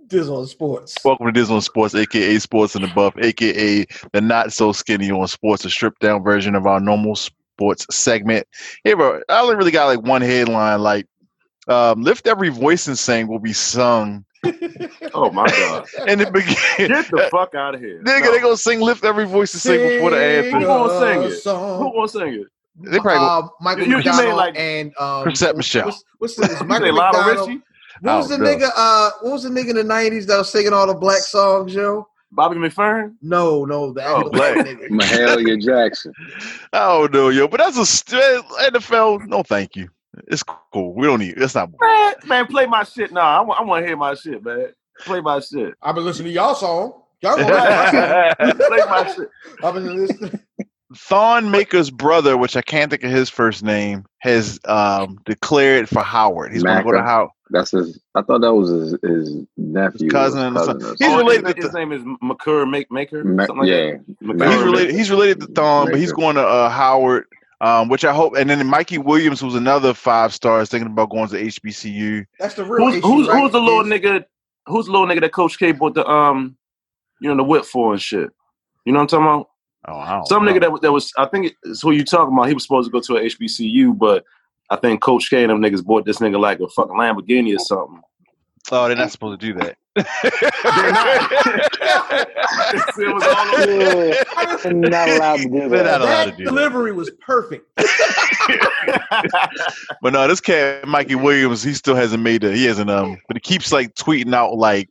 Dizz 0.07 0.29
on 0.29 0.45
sports. 0.47 0.95
Welcome 1.03 1.25
to 1.27 1.31
Dizz 1.33 1.49
on 1.51 1.61
Sports, 1.61 1.95
aka 1.95 2.37
Sports 2.39 2.75
and 2.75 2.83
the 2.83 2.87
Buff, 2.89 3.15
aka 3.17 3.85
the 4.13 4.21
not 4.21 4.53
so 4.53 4.71
skinny 4.71 5.11
on 5.11 5.27
sports, 5.27 5.65
a 5.65 5.69
stripped 5.69 6.01
down 6.01 6.23
version 6.23 6.55
of 6.55 6.65
our 6.67 6.79
normal 6.79 7.15
sports 7.15 7.85
segment. 7.89 8.47
Hey, 8.83 8.93
bro, 8.93 9.21
I 9.27 9.41
only 9.41 9.55
really 9.55 9.71
got 9.71 9.87
like 9.87 10.01
one 10.03 10.21
headline, 10.21 10.81
like 10.81 11.07
um, 11.67 12.03
"Lift 12.03 12.27
every 12.27 12.49
voice 12.49 12.87
and 12.87 12.97
sing 12.97 13.27
will 13.27 13.39
be 13.39 13.53
sung." 13.53 14.23
Oh 15.13 15.31
my 15.31 15.47
god. 15.47 15.85
And 16.07 16.21
it 16.21 16.31
begin. 16.31 16.55
Get 16.77 17.09
the 17.09 17.27
fuck 17.31 17.55
out 17.55 17.75
of 17.75 17.81
here. 17.81 18.01
Nigga, 18.03 18.21
No. 18.25 18.31
they 18.31 18.39
gonna 18.39 18.57
sing 18.57 18.79
"Lift 18.79 19.03
every 19.03 19.25
voice 19.25 19.53
and 19.53 19.61
sing" 19.61 19.79
before 19.79 20.11
the 20.11 20.43
Who 20.51 20.61
gonna 20.61 20.99
sing 20.99 21.23
it? 21.31 21.35
song. 21.41 21.81
Who 21.83 21.91
gonna 21.93 22.07
sing 22.07 22.33
it? 22.33 22.47
They 22.79 22.99
probably 22.99 23.17
go, 23.19 23.25
uh, 23.25 23.47
Michael 23.59 23.83
You- 23.85 23.89
you 23.89 23.95
mean 23.97 24.05
McDonald 24.05 24.35
like- 24.37 24.57
and 24.57 24.93
um, 24.99 25.23
Chrisette 25.23 25.57
Michele. 25.57 25.85
What's, 25.85 26.03
what's 26.19 26.35
the, 26.35 26.43
is 26.43 26.59
You 26.61 26.67
Michael 26.67 26.91
McDonald? 26.93 27.47
Richie? 27.49 27.61
What 28.01 28.17
was 28.17 28.31
Oh, 28.31 28.37
the 28.37 28.43
no. 28.43 28.49
nigga? 28.55 28.69
Uh, 28.75 29.09
what 29.21 29.31
was 29.33 29.43
the 29.43 29.49
nigga 29.49 29.69
in 29.69 29.75
the 29.77 29.83
nineties 29.83 30.27
that 30.27 30.37
was 30.37 30.51
singing 30.51 30.73
all 30.73 30.85
the 30.85 30.93
black 30.93 31.21
songs, 31.21 31.73
yo? 31.73 32.07
Bobby 32.31 32.57
McFerrin? 32.57 33.15
No, 33.23 33.65
no, 33.65 33.93
the 33.93 34.05
Oh, 34.05 34.17
actual 34.17 34.29
black. 34.31 34.53
black 34.53 34.67
nigga. 34.67 34.89
Mahalia 34.89 35.59
Jackson. 35.59 36.13
I 36.73 36.79
don't 36.87 37.11
know, 37.13 37.29
yo, 37.29 37.47
but 37.47 37.57
that's 37.59 37.77
a 37.77 37.85
st- 37.85 38.45
NFL. 38.73 39.25
No, 39.27 39.41
thank 39.41 39.75
you. 39.75 39.89
It's 40.27 40.43
cool. 40.43 40.93
We 40.93 41.05
don't 41.07 41.19
need. 41.19 41.35
It's 41.37 41.55
not. 41.55 41.69
Man, 41.79 42.13
man, 42.25 42.47
play 42.47 42.65
my 42.65 42.83
shit. 42.83 43.11
Nah, 43.11 43.39
I 43.39 43.41
want, 43.41 43.59
I 43.59 43.63
want 43.63 43.83
to 43.83 43.87
hear 43.87 43.97
my 43.97 44.13
shit, 44.13 44.43
man. 44.43 44.73
Play 45.01 45.21
my 45.21 45.39
shit. 45.39 45.73
I've 45.81 45.95
been 45.95 46.05
listening 46.05 46.29
to 46.29 46.33
y'all 46.33 46.55
song. 46.55 47.01
Y'all 47.21 47.37
gonna 47.37 47.53
like 47.53 47.93
my 47.93 48.35
song. 48.37 48.57
play 48.67 48.77
my 48.89 49.13
shit. 49.15 49.29
I've 49.63 49.73
been 49.73 50.07
listening. 50.07 50.39
Thon 50.95 51.51
Maker's 51.51 51.91
brother, 51.91 52.37
which 52.37 52.55
I 52.55 52.61
can't 52.61 52.89
think 52.89 53.03
of 53.03 53.11
his 53.11 53.29
first 53.29 53.63
name, 53.63 54.05
has 54.19 54.59
um, 54.65 55.19
declared 55.25 55.89
for 55.89 56.01
Howard. 56.01 56.53
He's 56.53 56.63
going 56.63 56.77
to 56.77 56.83
go 56.83 56.91
to 56.93 57.01
Howard. 57.01 57.31
That's 57.49 57.71
his. 57.71 57.99
I 58.15 58.21
thought 58.21 58.41
that 58.41 58.53
was 58.53 58.69
his, 58.69 58.97
his 59.03 59.45
nephew, 59.55 60.07
or 60.07 60.11
cousin 60.11 60.57
or 60.57 60.65
something. 60.65 60.95
He's 60.99 61.15
related 61.15 61.45
his, 61.47 61.55
to- 61.55 61.61
his 61.61 61.73
name 61.73 61.91
is 61.91 62.01
Makur 62.21 62.69
Make 62.69 62.91
Maker. 62.91 63.23
Ma- 63.23 63.45
something 63.45 63.65
like 63.65 63.69
yeah, 63.69 63.97
that. 64.21 64.51
He's 64.51 64.63
related. 64.63 64.95
He's 64.95 65.11
related 65.11 65.39
to 65.41 65.47
Thon, 65.47 65.91
but 65.91 65.99
he's 65.99 66.11
going 66.11 66.35
to 66.35 66.45
uh, 66.45 66.69
Howard, 66.69 67.25
um, 67.61 67.89
which 67.89 68.05
I 68.05 68.13
hope. 68.13 68.35
And 68.37 68.49
then 68.49 68.65
Mikey 68.67 68.97
Williams, 68.99 69.39
who's 69.39 69.55
another 69.55 69.93
five 69.93 70.33
star, 70.33 70.61
is 70.61 70.69
thinking 70.69 70.91
about 70.91 71.09
going 71.09 71.27
to 71.29 71.35
HBCU. 71.35 72.25
That's 72.39 72.53
the 72.55 72.63
real 72.63 72.85
Who's 72.85 72.95
issue, 72.97 73.07
who's, 73.07 73.27
right? 73.27 73.41
who's 73.41 73.51
the 73.51 73.59
little 73.61 73.81
Is- 73.81 73.87
nigga? 74.01 74.25
Who's 74.67 74.85
the 74.87 74.91
little 74.91 75.07
nigga 75.07 75.21
that 75.21 75.31
Coach 75.31 75.57
K 75.57 75.71
bought 75.71 75.93
the 75.93 76.05
um, 76.05 76.57
you 77.21 77.29
know, 77.29 77.37
the 77.37 77.43
whip 77.43 77.65
for 77.65 77.93
and 77.93 78.01
shit? 78.01 78.29
You 78.85 78.93
know 78.93 78.99
what 78.99 79.13
I'm 79.13 79.19
talking 79.21 79.25
about? 79.25 79.49
Oh, 79.87 79.99
I 79.99 80.11
don't 80.15 80.25
Some 80.27 80.43
know. 80.45 80.51
nigga 80.53 80.61
that 80.61 80.71
was, 80.71 80.81
that 80.81 80.91
was 80.91 81.13
I 81.17 81.25
think 81.25 81.53
it's 81.63 81.81
who 81.81 81.91
you 81.91 82.03
talking 82.03 82.33
about. 82.33 82.47
He 82.49 82.53
was 82.53 82.63
supposed 82.63 82.87
to 82.87 82.91
go 82.91 82.99
to 82.99 83.17
a 83.17 83.21
HBCU, 83.29 83.97
but 83.97 84.25
I 84.69 84.75
think 84.75 85.01
Coach 85.01 85.29
K 85.29 85.43
and 85.43 85.49
them 85.51 85.61
niggas 85.61 85.83
bought 85.85 86.05
this 86.05 86.17
nigga 86.17 86.37
like 86.39 86.59
a 86.59 86.67
fucking 86.67 86.95
Lamborghini 86.97 87.55
or 87.55 87.59
something. 87.59 88.01
Oh, 88.71 88.87
they're 88.87 88.97
not 88.97 89.11
supposed 89.11 89.39
to 89.39 89.45
do 89.45 89.53
that. 89.59 89.77
it 92.97 93.13
was 93.13 93.23
all 93.23 93.55
over. 93.55 94.67
I'm 94.67 94.81
not 94.81 95.09
allowed 95.09 95.37
to 95.37 95.43
do 95.49 95.69
They're 95.69 95.83
not 95.83 95.99
that. 95.99 96.01
allowed 96.01 96.25
to 96.25 96.31
That 96.31 96.37
do 96.37 96.43
that. 96.45 96.49
delivery 96.51 96.91
was 96.93 97.09
perfect. 97.21 97.65
But 100.01 100.13
no, 100.13 100.27
this 100.27 100.41
cat 100.41 100.87
Mikey 100.87 101.15
Williams, 101.15 101.63
he 101.63 101.73
still 101.73 101.95
hasn't 101.95 102.21
made 102.23 102.43
it. 102.43 102.55
he 102.55 102.65
hasn't 102.65 102.89
um 102.89 103.17
but 103.27 103.37
he 103.37 103.41
keeps 103.41 103.71
like 103.71 103.93
tweeting 103.95 104.33
out 104.33 104.55
like 104.55 104.89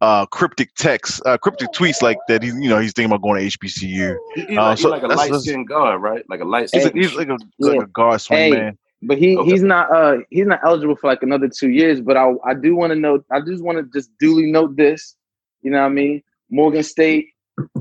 uh 0.00 0.26
cryptic 0.26 0.74
texts, 0.74 1.20
uh 1.26 1.36
cryptic 1.38 1.68
tweets 1.72 2.02
like 2.02 2.18
that 2.28 2.42
he's 2.42 2.54
you 2.54 2.68
know, 2.68 2.78
he's 2.78 2.92
thinking 2.92 3.10
about 3.12 3.22
going 3.22 3.40
to 3.48 3.58
HBCU. 3.58 4.16
He- 4.34 4.42
He's 4.42 4.58
Uh, 4.58 4.62
like, 4.62 4.78
he 4.78 4.82
so 4.82 4.88
like 4.90 5.02
a 5.02 5.06
light 5.06 5.16
that's- 5.30 5.42
skinned 5.44 5.68
guard, 5.68 6.00
right? 6.02 6.24
Like 6.28 6.40
a 6.40 6.44
light 6.44 6.68
He's, 6.72 6.82
skinned. 6.82 6.84
like, 6.84 6.94
he's 6.94 7.14
like 7.14 7.28
a 7.28 7.36
like 7.58 7.82
a 7.82 7.86
guard 7.86 8.20
swing 8.20 8.38
Hey. 8.38 8.50
man. 8.50 8.78
But 9.02 9.18
he 9.18 9.36
Okay. 9.36 9.50
he's 9.50 9.62
not 9.62 9.90
uh 9.94 10.16
he's 10.30 10.46
not 10.46 10.60
eligible 10.64 10.96
for 10.96 11.06
like 11.06 11.22
another 11.22 11.48
two 11.48 11.70
years. 11.70 12.00
But 12.00 12.16
I 12.16 12.32
I 12.46 12.54
do 12.54 12.74
want 12.74 12.92
to 12.92 12.96
know. 12.98 13.22
I 13.30 13.40
just 13.40 13.62
want 13.62 13.78
to 13.78 13.84
just 13.98 14.10
duly 14.18 14.50
note 14.50 14.76
this. 14.76 15.16
You 15.62 15.70
know 15.70 15.80
what 15.80 15.86
I 15.86 15.90
mean? 15.90 16.22
Morgan 16.50 16.82
State 16.82 17.26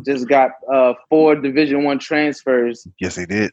just 0.06 0.28
got 0.28 0.52
uh 0.72 0.94
four 1.10 1.36
Division 1.36 1.84
One 1.84 2.00
transfers 2.00 2.86
Yes, 3.00 3.16
they 3.16 3.26
did. 3.26 3.52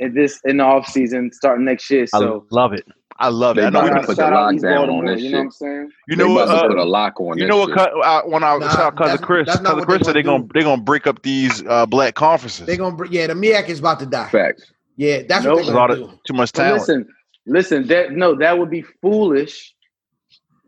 in 0.00 0.14
this 0.14 0.40
in 0.44 0.56
the 0.58 0.64
off 0.64 0.86
season 0.88 1.30
starting 1.32 1.64
next 1.64 1.88
year. 1.90 2.06
So 2.06 2.46
I 2.50 2.54
love 2.54 2.72
it. 2.72 2.84
I 3.18 3.28
love 3.28 3.58
it. 3.58 3.60
They 3.60 3.66
I 3.66 3.70
know 3.70 3.78
about 3.80 3.84
we've 3.84 4.00
to 4.02 4.06
put 4.08 4.16
the 4.16 4.22
shout 4.22 4.32
out 4.32 4.54
East 4.54 4.64
lockdown 4.64 4.88
on 4.98 5.04
this 5.06 5.22
You 5.22 5.30
know 5.30 5.38
what 5.38 5.44
shit. 5.44 5.44
I'm 5.44 5.50
saying? 5.50 5.90
you 6.08 6.16
know 6.16 6.28
what 6.30 6.48
about 6.48 6.54
to 6.54 6.64
uh, 6.64 6.68
put 6.68 6.78
a 6.78 6.84
lock 6.84 7.20
on 7.20 7.38
you 7.38 7.46
know 7.46 7.58
what 7.58 7.68
shit. 7.68 7.76
cut, 7.76 7.92
uh, 8.04 8.22
when 8.22 8.42
I 8.42 8.56
Nah, 8.56 8.68
shout 8.70 8.80
out 8.80 8.96
cousin 8.96 9.18
Chris, 9.18 9.46
that's 9.46 9.60
not 9.60 9.74
cousin 9.74 9.84
Chris 9.84 9.98
they 10.00 10.04
said 10.06 10.14
they're 10.16 10.22
gonna 10.22 10.38
gonna 10.40 10.50
they're 10.54 10.62
gonna 10.64 10.82
break 10.82 11.06
up 11.06 11.22
these 11.22 11.64
uh 11.64 11.86
black 11.86 12.14
conferences. 12.14 12.66
They're 12.66 12.76
gonna 12.76 12.96
yeah, 13.10 13.28
the 13.28 13.34
MEAC 13.34 13.68
is 13.68 13.78
about 13.78 14.00
to 14.00 14.06
die. 14.06 14.28
Facts. 14.30 14.72
Yeah, 15.02 15.22
that's 15.28 15.44
Nope. 15.44 15.56
what 15.56 15.68
a 15.68 15.72
lot 15.72 15.88
gonna 15.90 16.04
of 16.04 16.10
too 16.24 16.34
much 16.34 16.52
But 16.52 16.62
talent. 16.62 16.80
listen, 16.80 17.08
listen. 17.46 17.86
That 17.88 18.12
no, 18.12 18.36
that 18.36 18.56
would 18.56 18.70
be 18.70 18.82
foolish. 19.00 19.74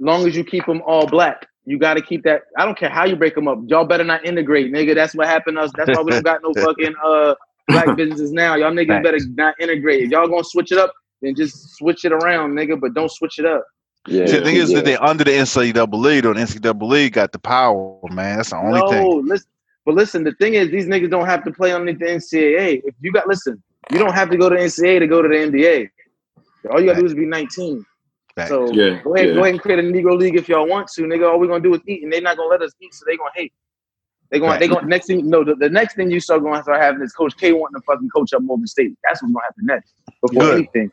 Long 0.01 0.26
as 0.26 0.35
you 0.35 0.43
keep 0.45 0.66
them 0.66 0.82
all 0.87 1.07
black, 1.07 1.47
you 1.66 1.78
got 1.78 1.95
to 1.95 2.03
keep 2.03 2.24
that. 2.24 2.43
I 2.59 2.64
don't 2.64 2.76
care 2.76 2.89
how 2.91 3.05
you 3.05 3.14
break 3.14 3.37
them 3.37 3.47
up. 3.47 3.59
Y'all 3.66 3.85
better 3.87 4.03
not 4.03 4.24
integrate, 4.26 4.72
nigga. 4.72 4.93
That's 4.95 5.14
what 5.14 5.28
happened 5.28 5.57
to 5.59 5.62
us. 5.62 5.70
That's 5.76 5.89
why 5.97 6.03
we 6.03 6.11
don't 6.11 6.24
got 6.24 6.43
no 6.43 6.53
fucking 6.64 6.95
uh 7.05 7.35
black 7.68 7.97
businesses 7.97 8.32
now. 8.32 8.57
Y'all 8.57 8.72
niggas 8.72 9.03
better 9.05 9.18
not 9.37 9.55
integrate. 9.61 10.03
If 10.03 10.11
y'all 10.11 10.26
gonna 10.26 10.43
switch 10.43 10.72
it 10.72 10.78
up, 10.78 10.93
then 11.22 11.37
just 11.37 11.76
switch 11.76 12.05
it 12.05 12.12
around, 12.12 12.55
nigga. 12.55 12.80
But 12.80 12.95
don't 12.95 13.11
switch 13.12 13.39
it 13.39 13.47
up. 13.47 13.64
Yeah. 14.09 14.26
See, 14.26 14.39
the 14.39 14.45
thing 14.45 14.57
is 14.57 14.70
Yeah. 14.70 14.76
that 14.78 14.85
they're 14.85 15.03
under 15.05 15.22
the 15.22 15.30
NCAA 15.30 16.22
though. 16.22 16.35
The 16.35 16.41
NCAA 16.41 17.12
got 17.12 17.30
the 17.30 17.39
power, 17.39 18.01
man. 18.11 18.39
That's 18.39 18.51
the 18.51 18.57
only 18.57 18.80
no, 18.80 18.89
thing. 18.89 19.26
listen. 19.26 19.49
But 19.87 19.95
listen, 19.95 20.24
the 20.24 20.32
thing 20.32 20.55
is, 20.55 20.70
these 20.70 20.87
niggas 20.87 21.11
don't 21.11 21.26
have 21.26 21.45
to 21.45 21.53
play 21.53 21.72
underneath 21.72 21.99
the 22.01 22.07
NCAA. 22.07 22.82
If 22.85 22.95
you 23.01 23.12
got 23.12 23.28
listen, 23.28 23.62
you 23.91 23.99
don't 23.99 24.14
have 24.14 24.30
to 24.30 24.37
go 24.37 24.49
to 24.49 24.57
NCAA 24.57 25.01
to 25.01 25.07
go 25.07 25.22
to 25.22 25.28
the 25.28 25.35
NBA. 25.35 25.91
All 26.70 26.80
you 26.80 26.87
gotta 26.87 27.01
do 27.01 27.07
is 27.07 27.14
be 27.14 27.26
19. 27.26 27.85
Fact. 28.35 28.49
So 28.49 28.72
Yeah, 28.72 29.01
go 29.03 29.14
ahead, 29.14 29.28
yeah. 29.28 29.35
go 29.35 29.41
ahead 29.41 29.55
and 29.55 29.61
create 29.61 29.78
a 29.78 29.82
Negro 29.82 30.18
League 30.18 30.37
if 30.37 30.49
y'all 30.49 30.66
want 30.66 30.89
to, 30.89 31.03
nigga. 31.03 31.30
All 31.30 31.39
we're 31.39 31.47
gonna 31.47 31.62
do 31.62 31.74
is 31.74 31.80
eat, 31.87 32.03
and 32.03 32.12
they're 32.12 32.20
not 32.20 32.37
gonna 32.37 32.49
let 32.49 32.62
us 32.62 32.72
eat, 32.80 32.93
so 32.95 33.05
they're 33.07 33.16
gonna 33.16 33.30
hate. 33.35 33.53
They 34.30 34.41
gonna, 34.41 34.59
they 34.59 34.66
gonna. 34.66 34.87
Next 34.87 35.07
thing, 35.07 35.28
no, 35.28 35.45
the, 35.45 35.55
the 35.55 35.68
next 35.68 35.95
thing 35.95 36.11
you 36.11 36.18
start 36.18 36.43
going 36.43 36.57
to 36.57 36.62
start 36.62 36.80
having 36.80 37.03
is 37.03 37.12
Coach 37.12 37.37
K 37.37 37.53
wanting 37.53 37.80
to 37.80 37.85
fucking 37.85 38.09
coach 38.09 38.32
up 38.32 38.43
Morgan 38.43 38.66
State. 38.66 38.97
That's 39.05 39.22
what's 39.22 39.32
gonna 39.32 39.45
happen 39.45 39.66
next. 39.66 39.95
Before 40.20 40.43
Good. 40.43 40.55
anything, 40.55 40.91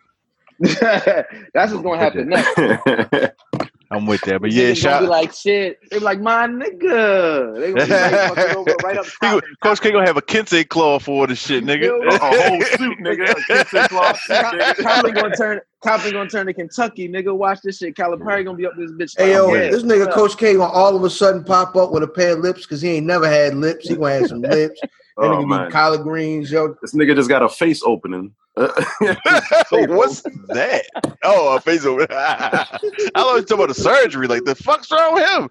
that's 1.54 1.72
what's 1.72 1.84
gonna 1.84 1.98
happen 1.98 2.30
next. 2.30 3.34
I'm 3.92 4.06
with 4.06 4.22
that. 4.22 4.42
But 4.42 4.52
yeah, 4.54 4.64
niggas 4.64 4.68
gonna 4.68 4.76
shout 4.76 5.02
be 5.02 5.08
like 5.08 5.34
shit. 5.34 5.80
They 5.90 6.00
be 6.00 6.04
like 6.06 6.22
my 6.22 6.48
nigga. 6.48 7.60
They 7.60 7.74
gonna 7.74 7.86
be 7.86 7.92
right, 7.92 8.56
over, 8.56 8.76
right 8.84 8.98
up 8.98 9.06
top. 9.22 9.44
Coach 9.62 9.82
K 9.82 9.92
gonna 9.92 10.08
have 10.08 10.16
a 10.16 10.22
Kente 10.22 10.68
claw 10.70 10.98
for 10.98 11.28
the 11.28 11.36
shit, 11.36 11.66
nigga. 11.66 11.84
You 11.84 12.02
a 12.10 12.18
whole 12.18 12.62
suit, 12.62 12.98
nigga. 13.02 13.30
A 13.30 13.36
kente 13.36 13.90
cloth 13.90 14.20
suit, 14.22 14.36
nigga. 14.38 15.14
Gonna 15.14 15.36
turn. 15.36 15.62
Coppin 15.84 16.14
gonna 16.14 16.30
turn 16.30 16.46
to 16.46 16.54
Kentucky, 16.54 17.10
nigga. 17.10 17.36
Watch 17.36 17.62
this 17.64 17.80
shit. 17.80 17.96
Calipari 17.96 18.46
gonna 18.46 18.56
be 18.56 18.66
up 18.66 18.74
this 18.78 18.92
bitch. 18.92 19.18
Hey 19.18 19.34
yo, 19.34 19.48
like, 19.48 19.72
this 19.72 19.84
nigga 19.84 20.12
Coach 20.14 20.38
K 20.38 20.54
gonna 20.54 20.72
all 20.72 20.96
of 20.96 21.04
a 21.04 21.10
sudden 21.10 21.44
pop 21.44 21.76
up 21.76 21.92
with 21.92 22.04
a 22.04 22.08
pair 22.08 22.34
of 22.34 22.40
lips 22.40 22.62
because 22.62 22.82
he 22.82 22.92
ain't 22.92 23.06
never 23.06 23.28
had 23.28 23.56
lips. 23.56 23.90
He 23.90 23.96
gonna 23.96 24.14
have 24.14 24.28
some 24.28 24.42
lips. 24.42 24.80
That 25.18 25.26
Oh 25.26 25.30
nigga 25.30 25.48
man, 25.48 25.68
be 25.68 25.72
collard 25.72 26.04
greens, 26.04 26.52
yo. 26.52 26.76
this 26.82 26.94
nigga 26.94 27.16
just 27.16 27.30
got 27.30 27.44
a 27.44 27.50
face 27.50 27.82
opening. 27.84 28.34
What's 28.56 30.22
that? 30.50 30.84
Oh, 31.24 31.56
a 31.56 31.62
face 31.62 31.86
over. 31.86 32.06
I 32.12 32.80
always 33.16 33.46
talk 33.46 33.58
about 33.58 33.70
the 33.70 33.74
surgery. 33.74 34.28
Like 34.28 34.44
the 34.44 34.56
fuck's 34.56 34.92
wrong 34.92 35.14
with 35.14 35.30
him? 35.30 35.50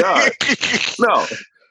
God. 0.00 0.30
no, 1.00 1.26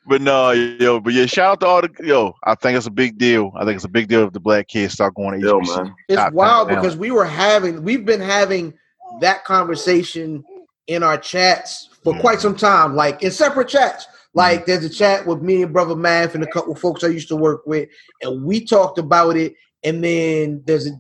But 0.08 0.22
no, 0.22 0.52
yo, 0.52 1.00
but 1.00 1.14
yeah, 1.14 1.26
shout 1.28 1.52
out 1.52 1.60
to 1.62 1.66
all 1.68 1.82
the 1.82 1.92
yo. 2.04 2.36
I 2.44 2.56
think 2.56 2.78
it's 2.78 2.88
a 2.88 2.92
big 2.92 3.18
deal. 3.18 3.54
I 3.56 3.64
think 3.64 3.76
it's 3.76 3.86
a 3.86 3.90
big 3.90 4.10
deal 4.10 4.26
if 4.26 4.34
the 4.34 4.40
black 4.40 4.68
kids 4.68 4.94
start 4.94 5.16
going 5.16 5.40
to 5.40 5.46
yo, 5.46 5.60
HBCU. 5.60 5.84
man. 5.84 5.96
It's 6.10 6.34
wild 6.34 6.68
because 6.68 6.98
we 6.98 7.12
were 7.12 7.26
having, 7.26 7.84
we've 7.84 8.06
been 8.06 8.22
having 8.22 8.74
that 9.22 9.46
conversation 9.46 10.44
in 10.88 11.04
our 11.04 11.18
chats 11.18 11.90
for 12.04 12.14
mm. 12.14 12.20
quite 12.20 12.42
some 12.42 12.56
time, 12.56 12.96
like 12.96 13.24
in 13.24 13.32
separate 13.32 13.70
chats. 13.70 14.08
Like 14.34 14.66
there's 14.66 14.86
a 14.86 14.90
chat 14.90 15.26
with 15.28 15.42
me 15.42 15.64
and 15.64 15.74
brother 15.74 15.96
Math 15.96 16.36
and 16.36 16.44
a 16.44 16.48
couple 16.48 16.74
folks 16.76 17.04
I 17.04 17.08
used 17.08 17.28
to 17.30 17.36
work 17.36 17.64
with, 17.66 17.90
and 18.22 18.46
we 18.46 18.64
talked 18.64 18.98
about 18.98 19.36
it. 19.36 19.56
And 19.84 20.04
then 20.04 20.62
there's 20.66 20.88
a, 20.88 20.92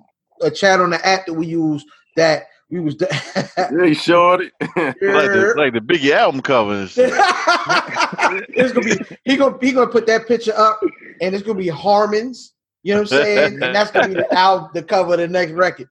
a 0.41 0.51
chat 0.51 0.81
on 0.81 0.89
the 0.89 1.05
app 1.07 1.25
that 1.27 1.33
we 1.33 1.47
use 1.47 1.85
that 2.17 2.47
we 2.69 2.79
was. 2.79 2.95
Hey, 3.55 3.93
shorty. 3.93 4.51
Like 4.61 5.31
the, 5.31 5.53
like 5.55 5.73
the 5.73 5.79
Biggie 5.79 6.11
album 6.11 6.41
covers. 6.41 6.97
it's 6.97 8.73
gonna 8.73 8.85
be 8.85 8.99
he 9.25 9.37
gonna 9.37 9.57
he 9.61 9.71
gonna 9.71 9.89
put 9.91 10.07
that 10.07 10.27
picture 10.27 10.53
up, 10.57 10.79
and 11.21 11.35
it's 11.35 11.43
gonna 11.43 11.59
be 11.59 11.67
Harmon's. 11.67 12.53
You 12.83 12.95
know 12.95 13.01
what 13.01 13.11
I'm 13.13 13.23
saying? 13.23 13.63
and 13.63 13.75
that's 13.75 13.91
gonna 13.91 14.07
be 14.07 14.15
the 14.15 14.33
album, 14.33 14.71
the 14.73 14.83
cover 14.83 15.13
of 15.13 15.19
the 15.19 15.27
next 15.27 15.51
record. 15.51 15.87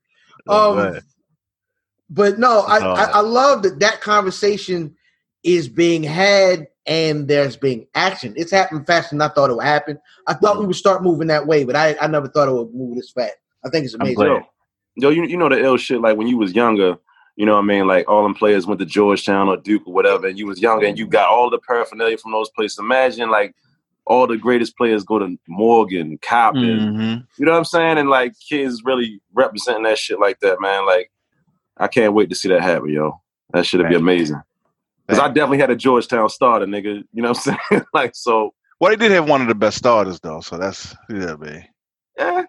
Oh, 0.49 0.73
Um, 0.73 0.77
man. 0.93 1.01
but 2.09 2.39
no, 2.39 2.61
I, 2.61 2.79
Oh. 2.85 2.93
I 2.95 3.05
I 3.05 3.21
love 3.21 3.63
that 3.63 3.79
that 3.81 4.01
conversation 4.01 4.97
is 5.45 5.69
being 5.69 6.03
had 6.03 6.67
and 6.91 7.29
there's 7.29 7.57
being 7.57 7.87
action. 7.95 8.35
It's 8.37 8.51
happening 8.51 8.85
faster 8.85 9.15
than 9.15 9.23
I 9.23 9.29
thought 9.29 9.49
it 9.49 9.55
would 9.55 9.65
happen. 9.65 9.97
I 10.27 10.35
thought 10.35 10.59
we 10.59 10.67
would 10.67 10.75
start 10.75 11.05
moving 11.05 11.29
that 11.29 11.47
way, 11.47 11.65
but 11.65 11.77
I, 11.77 11.97
I 12.01 12.09
never 12.09 12.27
thought 12.29 12.49
it 12.49 12.53
would 12.53 12.75
move 12.75 12.97
this 12.97 13.13
fast. 13.13 13.37
I 13.65 13.71
think 13.71 13.85
it's 13.85 13.95
amazing. 13.95 14.17
glad. 14.17 14.43
Yo, 14.97 15.11
you, 15.11 15.25
you 15.25 15.37
know 15.37 15.49
the 15.49 15.63
ill 15.63 15.77
shit, 15.77 16.01
like 16.01 16.17
when 16.19 16.27
you 16.27 16.37
was 16.37 16.53
younger, 16.53 16.99
you 17.37 17.47
know 17.47 17.53
what 17.55 17.61
I 17.63 17.65
mean? 17.65 17.87
Like 17.87 18.09
all 18.09 18.25
them 18.25 18.35
players 18.35 18.67
went 18.67 18.81
to 18.81 18.87
Georgetown 18.87 19.49
or 19.49 19.57
Duke 19.57 19.87
or 19.87 19.95
whatever, 19.95 20.27
and 20.27 20.37
you 20.37 20.47
was 20.49 20.61
younger 20.61 20.85
and 20.85 20.99
you 20.99 21.07
got 21.07 21.29
all 21.29 21.49
the 21.49 21.61
paraphernalia 21.61 22.19
from 22.19 22.33
those 22.33 22.51
places. 22.51 22.81
Imagine 22.81 23.31
like 23.31 23.55
all 24.05 24.27
the 24.27 24.37
greatest 24.37 24.77
players 24.77 25.05
go 25.05 25.21
to 25.21 25.39
Morgan, 25.47 26.19
Coppin, 26.21 26.81
Mhm. 26.81 27.27
you 27.39 27.47
know 27.47 27.53
what 27.53 27.59
I'm 27.59 27.65
saying? 27.65 27.99
And 27.99 28.11
like 28.11 28.35
kids 28.49 28.83
really 28.85 29.21
representing 29.33 29.85
that 29.85 29.97
shit 29.99 30.19
like 30.19 30.41
that, 30.41 30.61
man. 30.61 30.85
Like 30.87 31.13
I 31.77 31.87
can't 31.87 32.15
wait 32.15 32.31
to 32.31 32.35
see 32.35 32.49
that 32.49 32.63
happen, 32.63 32.89
yo. 32.91 33.21
That 33.53 33.65
should 33.65 33.79
be 33.79 33.85
Right. 33.85 33.95
amazing. 33.97 34.43
Because 35.11 35.19
I 35.25 35.29
definitely 35.29 35.59
had 35.59 35.71
a 35.71 35.77
Georgetown 35.77 36.29
starter, 36.29 36.67
nigga. 36.67 37.03
You 37.13 37.23
know 37.23 37.31
what 37.31 37.47
I'm 37.49 37.57
saying? 37.71 37.85
like 37.95 38.15
so, 38.15 38.55
Well, 38.81 38.91
they 38.91 38.97
did 38.97 39.13
have 39.13 39.29
one 39.29 39.43
of 39.43 39.49
the 39.49 39.55
best 39.55 39.77
starters 39.79 40.21
though, 40.21 40.41
so 40.41 40.57
that's 40.59 40.95
yeah, 41.09 41.37
man. 41.37 41.65
yeah. 42.19 42.43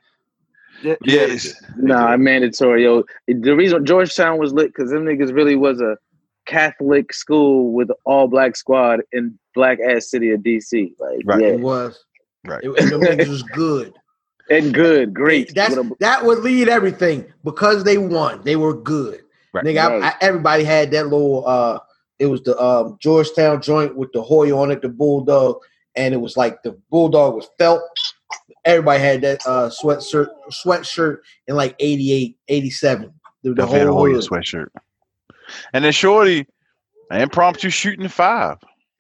Yeah, 0.84 0.94
Yeah, 0.94 0.96
yeah, 1.04 1.22
it's- 1.22 1.54
Nah, 1.78 2.18
mandatory. 2.18 2.84
Yo, 2.84 3.04
the 3.28 3.56
reason 3.56 3.86
Georgetown 3.86 4.40
was 4.40 4.52
lit 4.54 4.68
because 4.74 4.90
them 4.90 5.06
niggas 5.06 5.32
really 5.34 5.56
was 5.56 5.80
a 5.82 5.98
Catholic 6.48 7.14
school 7.14 7.72
with 7.72 7.90
all 8.04 8.28
black 8.28 8.56
squad 8.56 9.02
in 9.12 9.38
black 9.54 9.78
ass 9.80 10.10
city 10.10 10.32
of 10.32 10.42
DC. 10.42 10.94
Like, 11.00 11.20
Right. 11.26 11.42
It 11.42 11.60
was. 11.60 12.04
Right. 12.46 12.64
It, 12.64 12.70
and 12.80 12.92
them 13.04 13.30
was 13.30 13.44
good. 13.44 13.94
and 14.50 14.74
good, 14.74 15.14
great. 15.14 15.54
That's 15.54 15.78
a- 15.78 15.90
that 16.00 16.26
would 16.26 16.40
lead 16.40 16.68
everything 16.68 17.26
because 17.44 17.84
they 17.84 17.98
won. 18.00 18.42
They 18.44 18.56
were 18.56 18.74
good. 18.74 19.22
Right. 19.54 19.64
Nigga, 19.64 20.02
I- 20.02 20.08
I, 20.08 20.14
everybody 20.22 20.64
had 20.64 20.90
that 20.92 21.04
little. 21.10 21.48
uh 21.48 21.80
It 22.22 22.28
was 22.28 22.44
the 22.44 22.56
um, 22.64 22.98
Georgetown 23.02 23.64
joint 23.64 23.96
with 23.96 24.12
the 24.14 24.22
Hoya 24.22 24.56
on 24.56 24.70
it, 24.70 24.84
the 24.84 24.90
bulldog, 24.90 25.58
and 25.96 26.14
it 26.14 26.18
was 26.18 26.38
like 26.38 26.62
the 26.62 26.80
bulldog 26.92 27.34
was 27.34 27.50
felt. 27.58 27.82
Everybody 28.64 29.00
had 29.02 29.22
that 29.22 29.42
uh 29.48 29.72
sweatshirt, 29.72 30.28
sweatshirt 30.52 31.18
in 31.48 31.56
like 31.56 31.76
88, 31.80 32.38
87. 32.48 33.12
The, 33.42 33.50
the 33.50 33.56
Definitely 33.56 33.80
had 33.80 33.88
a 33.88 33.92
whole 33.92 34.06
hood. 34.08 34.24
sweatshirt. 34.24 34.68
And 35.74 35.84
then 35.84 35.92
Shorty, 35.92 36.46
impromptu 37.10 37.72
shooting 37.72 38.08
five. 38.08 38.58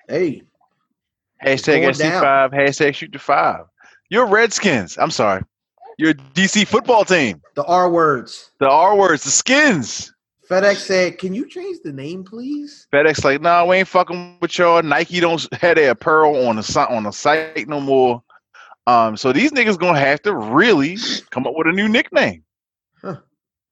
Hey, 0.09 0.41
Hashtag 1.45 1.81
going 1.81 1.93
SC5, 1.93 2.53
hashtag 2.53 2.95
shoot 2.95 3.11
the 3.11 3.19
five. 3.19 3.65
You're 4.09 4.25
Redskins. 4.25 4.97
I'm 4.97 5.11
sorry. 5.11 5.43
You're 5.99 6.15
DC 6.15 6.65
football 6.67 7.05
team. 7.05 7.39
The 7.53 7.63
R 7.65 7.87
words. 7.87 8.49
The 8.59 8.67
R 8.67 8.95
words, 8.95 9.23
the 9.23 9.29
skins. 9.29 10.11
FedEx 10.51 10.75
said, 10.77 11.17
"Can 11.17 11.33
you 11.33 11.47
change 11.47 11.77
the 11.83 11.93
name, 11.93 12.23
please?" 12.25 12.87
FedEx 12.93 13.23
like, 13.23 13.41
nah, 13.41 13.65
we 13.65 13.77
ain't 13.77 13.87
fucking 13.87 14.37
with 14.41 14.57
y'all. 14.57 14.83
Nike 14.83 15.19
don't 15.21 15.47
have 15.61 15.75
their 15.77 15.91
apparel 15.91 16.47
on 16.47 16.57
the 16.57 16.87
on 16.89 17.03
the 17.03 17.11
site 17.11 17.67
no 17.69 17.79
more. 17.79 18.21
Um, 18.87 19.15
so 19.15 19.31
these 19.31 19.51
niggas 19.53 19.77
gonna 19.79 19.99
have 19.99 20.21
to 20.23 20.35
really 20.35 20.97
come 21.29 21.47
up 21.47 21.53
with 21.55 21.67
a 21.67 21.71
new 21.71 21.87
nickname. 21.87 22.43
Huh. 23.01 23.17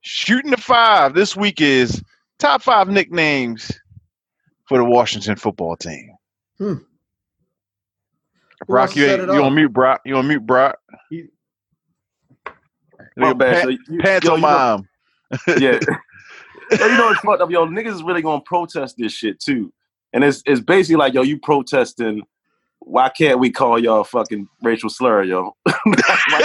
Shooting 0.02 0.52
the 0.52 0.58
five 0.58 1.14
this 1.16 1.36
week 1.36 1.60
is 1.60 2.02
top 2.38 2.62
five 2.62 2.88
nicknames 2.88 3.72
for 4.68 4.78
the 4.78 4.86
Washington 4.86 5.36
football 5.36 5.76
team. 5.76 6.12
Hmm. 6.60 6.74
Brock, 8.68 8.96
you 8.96 9.06
ain't, 9.06 9.22
it 9.22 9.34
you 9.34 9.44
on 9.44 9.56
mute, 9.56 9.74
Brock. 9.74 10.02
You 10.06 10.16
on 10.18 10.28
mute, 10.28 10.46
Brock. 10.46 10.78
You- 11.10 11.30
My 13.18 13.34
bad. 13.34 13.56
pa- 13.56 13.62
So 13.64 13.70
you- 13.70 14.00
pants 14.00 14.26
yo, 14.26 14.34
on 14.34 14.40
you 14.40 14.46
know- 14.46 14.48
mom. 14.48 15.60
yeah. 15.60 15.80
Yo, 16.78 16.86
you 16.86 16.98
know 16.98 17.10
it's 17.10 17.20
fucked 17.22 17.42
up, 17.42 17.50
yo. 17.52 17.66
Niggas 17.68 17.94
is 17.96 18.04
really 18.04 18.22
gonna 18.22 18.42
protest 18.42 18.96
this 18.98 19.14
shit 19.14 19.40
too, 19.40 19.72
and 20.14 20.24
it's 20.24 20.42
it's 20.46 20.60
basically 20.62 20.98
like, 20.98 21.14
yo, 21.14 21.22
you 21.24 21.40
protesting. 21.40 22.22
Why 22.82 23.10
can't 23.10 23.40
we 23.40 23.52
call 23.52 23.78
y'all 23.78 24.06
fucking 24.06 24.48
racial 24.64 24.90
slur, 24.90 25.24
yo? 25.24 25.54
why, 25.66 25.74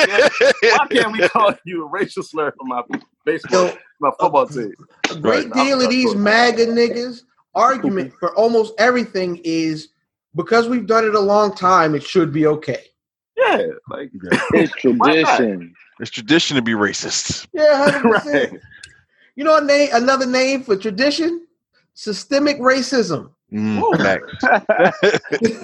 can't, 0.07 0.33
why 0.63 0.87
can't 0.91 1.13
we 1.13 1.29
call 1.29 1.55
you 1.65 1.85
a 1.87 1.89
racial 1.89 2.25
slur 2.25 2.53
for 2.59 2.65
my 2.67 2.83
baseball, 3.25 3.67
Yo, 3.69 3.75
my 4.01 4.11
football 4.19 4.47
team? 4.49 4.73
a 5.11 5.15
great 5.15 5.45
Right. 5.47 5.53
deal 5.53 5.81
of 5.81 5.89
these 5.91 6.13
MAGA 6.17 6.67
niggas 6.67 7.23
argument 7.55 8.13
for 8.21 8.35
almost 8.37 8.75
everything 8.79 9.41
is 9.45 9.91
because 10.35 10.69
we've 10.69 10.87
done 10.87 11.05
it 11.05 11.15
a 11.15 11.21
long 11.21 11.55
time. 11.55 11.95
It 11.95 12.03
should 12.03 12.33
be 12.33 12.47
okay. 12.49 12.83
Yeah, 13.37 13.63
like 13.89 14.11
It's 14.55 14.73
tradition. 14.73 15.73
It's 16.01 16.11
tradition 16.11 16.57
to 16.57 16.63
be 16.63 16.73
racist. 16.73 17.47
Yeah, 17.53 17.91
hundred 17.91 18.13
percent. 18.13 18.53
right. 18.53 18.61
You 19.37 19.45
know, 19.45 19.57
a 19.57 19.65
name, 19.65 19.89
another 19.93 20.27
name 20.27 20.63
for 20.63 20.77
tradition: 20.77 21.47
systemic 21.95 22.59
racism. 22.59 23.31
Mm, 23.53 23.79
Ooh. 23.83 23.97
facts. 23.97 25.21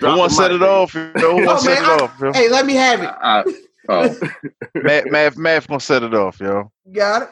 Who 0.00 0.06
Drop 0.06 0.18
wants 0.18 0.36
to 0.36 0.42
set 0.42 0.52
it 0.52 0.62
off? 0.62 0.94
Yo, 0.94 1.12
Who 1.14 1.46
wants 1.46 1.62
to 1.62 1.68
set 1.70 1.82
it 1.82 1.88
off? 1.88 2.12
Yo? 2.20 2.32
Hey, 2.32 2.48
let 2.48 2.66
me 2.66 2.74
have 2.74 3.02
it. 3.02 3.10
I, 3.10 3.44
oh, 3.88 4.16
Math, 4.74 5.06
math, 5.06 5.36
math 5.36 5.68
gonna 5.68 5.80
set 5.80 6.02
it 6.02 6.14
off, 6.14 6.40
yo. 6.40 6.70
Got 6.92 7.22
it. 7.22 7.28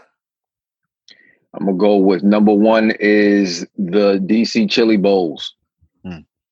I'm 1.55 1.67
gonna 1.67 1.77
go 1.77 1.97
with 1.97 2.23
number 2.23 2.53
one 2.53 2.93
is 3.01 3.67
the 3.77 4.19
DC 4.19 4.71
Chili 4.71 4.97
Bowls. 4.97 5.55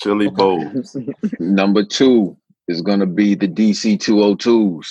Chili 0.03 0.29
bowl. 0.29 0.73
Number 1.39 1.85
two 1.85 2.37
is 2.69 2.81
gonna 2.81 3.07
be 3.07 3.35
the 3.35 3.49
DC 3.49 3.99
202s. 3.99 4.87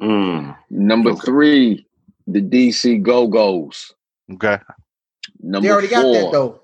Mm. 0.00 0.56
Number 0.70 1.10
Okay. 1.10 1.20
three, 1.24 1.86
the 2.26 2.40
DC 2.40 3.02
Go 3.02 3.26
Go's. 3.26 3.92
Okay. 4.32 4.58
Number 5.40 5.68
They 5.68 5.72
already 5.72 5.88
got 5.88 6.02
four, 6.02 6.14
that 6.14 6.32
though. 6.32 6.60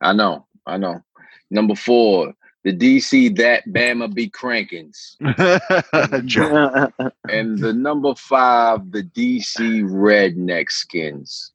I 0.00 0.12
know, 0.12 0.46
I 0.66 0.76
know. 0.76 1.02
Number 1.50 1.74
four, 1.74 2.34
the 2.64 2.72
DC 2.72 3.36
that 3.36 3.64
Bama 3.68 4.12
be 4.12 4.30
crankins. 4.30 5.16
And 7.30 7.58
the 7.58 7.72
number 7.72 8.14
five, 8.14 8.90
the 8.90 9.02
DC 9.02 9.82
redneck 9.84 10.70
skins. 10.70 11.52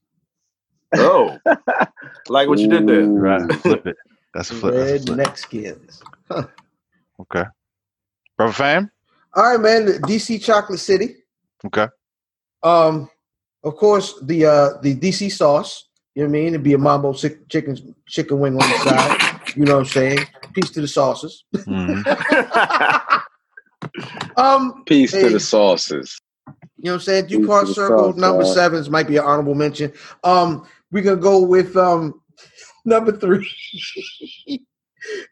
Oh, 0.96 1.38
like 2.30 2.48
what 2.48 2.60
you 2.60 2.68
did 2.68 2.88
there. 2.88 3.06
Right. 3.06 3.52
Flip 3.56 3.86
it. 3.88 3.98
That's 4.34 4.52
a 4.52 4.56
flip. 4.56 4.74
That's 4.74 4.90
a 4.90 4.94
Red 4.94 5.06
flip. 5.06 5.18
neck 5.18 5.38
skins. 5.38 6.02
Okay. 7.22 7.44
Brother 8.38 8.54
fam? 8.54 8.90
All 9.34 9.44
right, 9.44 9.60
man. 9.60 9.88
DC 10.04 10.42
Chocolate 10.42 10.80
City. 10.80 11.18
Okay. 11.66 11.88
Um, 12.64 13.10
of 13.64 13.76
course, 13.76 14.16
the 14.24 14.46
uh 14.46 14.70
the 14.82 14.96
DC 14.96 15.32
sauce. 15.32 15.86
You 16.16 16.24
know 16.24 16.30
what 16.32 16.38
I 16.38 16.40
mean? 16.40 16.48
It'd 16.50 16.64
be 16.64 16.74
a 16.74 16.78
mambo 16.78 17.14
chicken 17.14 17.96
chicken 18.08 18.40
wing 18.40 18.54
on 18.54 18.70
the 18.70 18.78
side. 18.80 19.56
You 19.56 19.66
know 19.66 19.74
what 19.76 19.80
I'm 19.82 19.86
saying? 19.86 20.20
Peace 20.54 20.72
to 20.72 20.82
the 20.82 20.88
sauces. 20.88 21.44
Mhm. 21.56 22.04
Um, 24.38 24.84
Peace 24.86 25.12
to 25.12 25.30
the 25.30 25.40
sauces. 25.40 26.20
you 26.48 26.54
know 26.86 26.92
what 26.92 26.94
I'm 26.96 27.00
saying? 27.02 27.24
Peace 27.26 27.32
to 27.38 27.42
Dupont 27.42 27.68
Circle 27.70 28.12
sauce, 28.12 28.16
number 28.20 28.44
dog. 28.44 28.54
sevens 28.54 28.90
might 28.90 29.08
be 29.08 29.18
an 29.18 29.24
honorable 29.26 29.56
mention. 29.56 29.92
Um, 30.24 30.66
we're 30.92 31.04
gonna 31.04 31.18
go 31.18 31.42
with 31.42 31.76
um 31.78 32.22
number 32.86 33.12
three. 33.12 33.50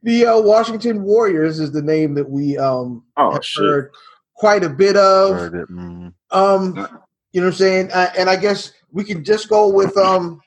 the 0.04 0.26
uh, 0.26 0.40
Washington 0.42 1.04
Warriors 1.04 1.60
is 1.60 1.72
the 1.72 1.82
name 1.82 2.14
that 2.16 2.30
we 2.30 2.58
um 2.58 3.04
oh 3.18 3.32
have 3.32 3.46
shit. 3.46 3.64
heard 3.64 3.92
quite 4.36 4.64
a 4.64 4.70
bit 4.70 4.96
of. 4.96 5.36
Heard 5.36 5.56
it. 5.56 5.70
Mhm. 5.70 6.14
Um, 6.32 6.88
you 7.34 7.42
know 7.42 7.48
what 7.48 7.54
I'm 7.54 7.58
saying? 7.58 7.92
Uh, 7.92 8.12
and 8.18 8.30
I 8.30 8.36
guess 8.36 8.74
we 8.92 9.04
can 9.04 9.24
just 9.24 9.50
go 9.50 9.68
with 9.68 9.96
um 9.98 10.42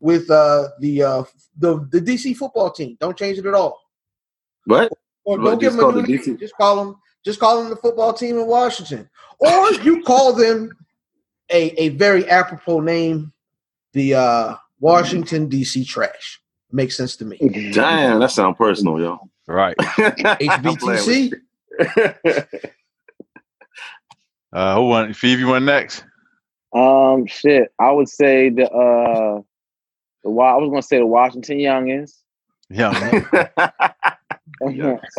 with 0.00 0.30
uh 0.30 0.68
the 0.80 1.02
uh 1.02 1.24
the 1.58 1.86
the 1.90 2.00
DC 2.00 2.36
football 2.36 2.70
team. 2.70 2.96
Don't 3.00 3.16
change 3.16 3.38
it 3.38 3.46
at 3.46 3.54
all. 3.54 3.80
What? 4.64 4.92
Or 5.24 5.36
Well, 5.38 5.46
don't 5.52 5.58
give 5.60 5.72
just 5.72 5.76
them 5.76 5.88
a 5.88 5.92
call 5.92 6.00
new 6.00 6.06
the 6.06 6.12
name. 6.12 6.36
DC 6.36 6.40
Just 6.40 6.54
call 6.56 6.76
them 6.76 6.96
just 7.24 7.40
call 7.40 7.60
them 7.60 7.70
the 7.70 7.76
football 7.76 8.12
team 8.12 8.38
in 8.38 8.46
Washington. 8.46 9.08
Or 9.38 9.72
you 9.82 10.02
call 10.02 10.32
them 10.32 10.76
a 11.50 11.70
a 11.82 11.88
very 11.90 12.28
apropos 12.28 12.80
name, 12.80 13.32
the 13.92 14.14
uh 14.14 14.56
Washington 14.78 15.48
DC 15.50 15.86
Trash. 15.86 16.40
Makes 16.72 16.96
sense 16.96 17.16
to 17.16 17.24
me. 17.24 17.36
Damn, 17.72 18.20
that 18.20 18.30
sounds 18.30 18.56
personal, 18.56 19.00
yo. 19.00 19.28
Right. 19.48 19.76
HBTC. 19.78 21.34
Uh, 24.52 24.74
who 24.74 24.86
won? 24.86 25.12
Phoebe, 25.12 25.42
you 25.42 25.48
went 25.48 25.64
next. 25.64 26.04
Um, 26.72 27.26
shit. 27.26 27.72
I 27.78 27.90
would 27.90 28.08
say 28.08 28.48
the 28.50 28.70
uh, 28.70 29.40
the 30.24 30.30
Wa- 30.30 30.54
I 30.54 30.58
was 30.58 30.68
gonna 30.70 30.82
say 30.82 30.98
the 30.98 31.06
Washington 31.06 31.58
Youngins, 31.58 32.12
Yeah. 32.68 32.90
Yes. 34.70 35.00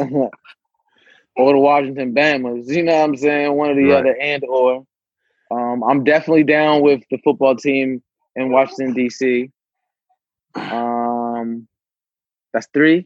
or 1.35 1.53
the 1.53 1.59
Washington 1.59 2.13
Bamas. 2.13 2.67
You 2.69 2.83
know 2.83 2.93
what 2.95 3.03
I'm 3.03 3.15
saying? 3.17 3.53
One 3.53 3.71
or 3.71 3.75
the 3.75 3.89
Right. 3.89 3.99
other, 3.99 4.17
and 4.19 4.43
or. 4.45 4.85
Um, 5.49 5.83
I'm 5.83 6.05
definitely 6.05 6.45
down 6.45 6.81
with 6.81 7.01
the 7.11 7.17
football 7.25 7.57
team 7.57 8.01
in 8.37 8.51
Washington 8.51 8.93
D.C. 8.93 9.51
Um, 10.55 11.67
that's 12.53 12.67
3 12.73 13.05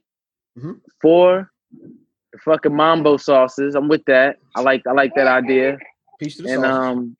Mhm. 0.60 0.80
Four, 1.02 1.52
the 1.72 2.38
fucking 2.44 2.76
mambo 2.76 3.18
sauces. 3.18 3.74
I'm 3.74 3.88
with 3.88 4.06
that. 4.06 4.38
I 4.56 4.62
like 4.62 4.84
I 4.88 4.92
like 4.92 5.16
that 5.16 5.26
idea. 5.28 5.80
Peace 6.20 6.38
to 6.38 6.44
the 6.44 6.50
And 6.54 6.64
sauce. 6.64 6.88
um, 6.92 7.18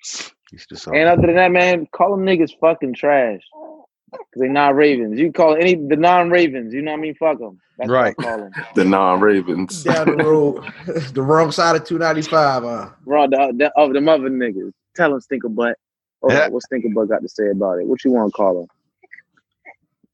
He's 0.56 0.66
just 0.68 0.88
and 0.88 0.96
other 1.10 1.28
than 1.28 1.36
that, 1.36 1.52
man, 1.52 1.86
call 1.92 2.16
them 2.16 2.26
niggas 2.26 2.58
fucking 2.62 2.94
trash. 2.94 3.42
Cause 3.54 4.40
they 4.40 4.48
not 4.48 4.74
Ravens. 4.74 5.20
You 5.20 5.34
call 5.34 5.54
any 5.58 5.76
the 5.76 5.98
non-Ravens. 5.98 6.74
You 6.74 6.82
know 6.82 6.92
what 6.92 7.00
I 7.00 7.02
mean? 7.02 7.16
Fuck 7.16 7.40
them. 7.40 7.60
That's 7.78 7.90
Right. 7.90 8.16
call 8.16 8.38
them. 8.38 8.54
the 8.76 8.86
non-Ravens. 8.86 9.84
Down 9.84 10.08
the 10.08 10.16
road, 10.16 10.64
the 11.14 11.22
wrong 11.22 11.52
side 11.52 11.76
of 11.76 11.84
295. 11.84 12.64
Uh, 12.64 12.90
Raw 13.06 13.28
the, 13.28 13.54
the 13.58 13.78
of 13.78 13.92
them 13.92 14.08
other 14.08 14.30
niggas. 14.30 14.72
Tell 14.96 15.12
them 15.12 15.20
stinker 15.20 15.50
butt. 15.50 15.76
Oh, 16.24 16.32
Yeah. 16.32 16.48
what 16.48 16.64
stinker 16.64 16.88
butt 16.96 17.10
got 17.10 17.22
to 17.22 17.28
say 17.28 17.50
about 17.50 17.80
it? 17.80 17.86
What 17.86 18.06
you 18.06 18.12
want 18.14 18.32
to 18.32 18.38
call 18.38 18.62
him? 18.62 18.68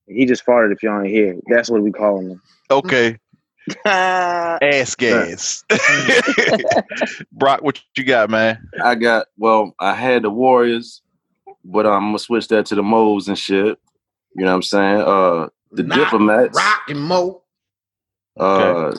He 0.07 0.25
just 0.25 0.43
farted. 0.43 0.71
If 0.73 0.81
y'all 0.81 1.01
ain't 1.01 1.09
here, 1.13 1.35
that's 1.49 1.69
what 1.69 1.83
we 1.83 1.91
calling 1.91 2.31
him. 2.31 2.41
Okay. 2.71 3.19
Ass 3.85 4.95
gas. 4.95 5.63
Brock, 7.31 7.61
what 7.63 7.81
you 7.97 8.03
got, 8.03 8.29
man? 8.29 8.67
I 8.83 8.95
got 8.95 9.27
well, 9.37 9.73
I 9.79 9.93
had 9.95 10.23
the 10.23 10.29
Warriors, 10.29 11.01
but 11.63 11.85
I'm 11.85 12.07
gonna 12.09 12.19
switch 12.19 12.47
that 12.49 12.65
to 12.67 12.75
the 12.75 12.83
Moles 12.83 13.27
and 13.27 13.37
shit. 13.37 13.77
You 14.35 14.45
know 14.45 14.51
what 14.51 14.55
I'm 14.55 14.61
saying? 14.63 15.01
Uh 15.01 15.47
the 15.71 15.83
Nah, 15.83 15.95
diplomats, 15.95 16.55
Rock 16.57 16.81
and 16.89 17.01
Mo. 17.01 17.41
uh 18.39 18.95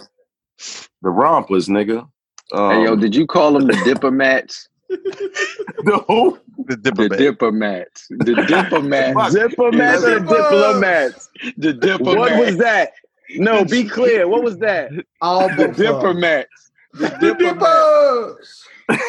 the 1.03 1.11
rompers, 1.11 1.69
nigga. 1.69 2.09
Um, 2.53 2.71
hey 2.71 2.85
yo, 2.85 2.97
did 2.97 3.15
you 3.17 3.27
call 3.27 3.53
them 3.55 3.67
the 3.67 3.77
diplomats? 3.85 4.69
the 4.89 6.05
who? 6.07 6.39
The 6.67 6.77
The 6.77 6.77
diplomat. 6.77 7.19
diplomats. 7.19 8.07
The 8.11 8.35
diplomats. 8.47 9.35
Diplomats 9.35 10.05
or 10.05 10.17
or 10.17 10.19
diplomats? 10.21 11.29
The 11.57 11.73
diplomats. 11.73 12.31
What 12.31 12.37
was 12.47 12.57
that? 12.59 12.93
No, 13.37 13.65
be 13.65 13.85
clear. 13.85 14.27
What 14.29 14.43
was 14.43 14.59
that? 14.59 14.91
All 15.21 15.49
The 15.49 15.55
both 15.57 15.69
of 15.71 15.77
them. 15.77 15.95
diplomats. 15.95 16.71
The 16.95 17.09
The 17.21 17.35
diplomats. 17.35 18.67
Dippers. 18.89 19.09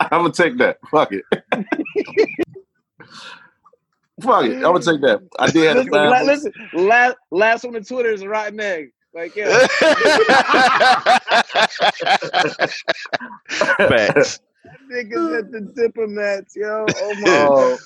I'm 0.00 0.20
gonna 0.22 0.32
take 0.32 0.56
that. 0.58 0.78
Fuck 0.90 1.12
it. 1.12 1.24
Fuck 4.22 4.44
it. 4.44 4.54
I'm 4.56 4.62
gonna 4.62 4.80
take 4.80 5.00
that. 5.02 5.20
I 5.38 5.50
did 5.50 5.66
have 5.66 5.76
Listen, 5.76 5.90
the 5.92 5.98
la- 5.98 6.22
listen 6.22 6.52
last, 6.74 7.16
last 7.30 7.64
one 7.64 7.76
on 7.76 7.82
Twitter 7.84 8.10
is 8.10 8.22
a 8.22 8.28
rotten 8.28 8.60
egg. 8.60 8.90
Like, 9.14 9.36
yeah. 9.36 9.66
Facts. 13.48 14.40
Niggas 14.92 15.38
at 15.38 15.50
the 15.52 15.60
diplomats, 15.74 16.56
yo. 16.56 16.84
Oh 16.88 17.14
my. 17.20 17.76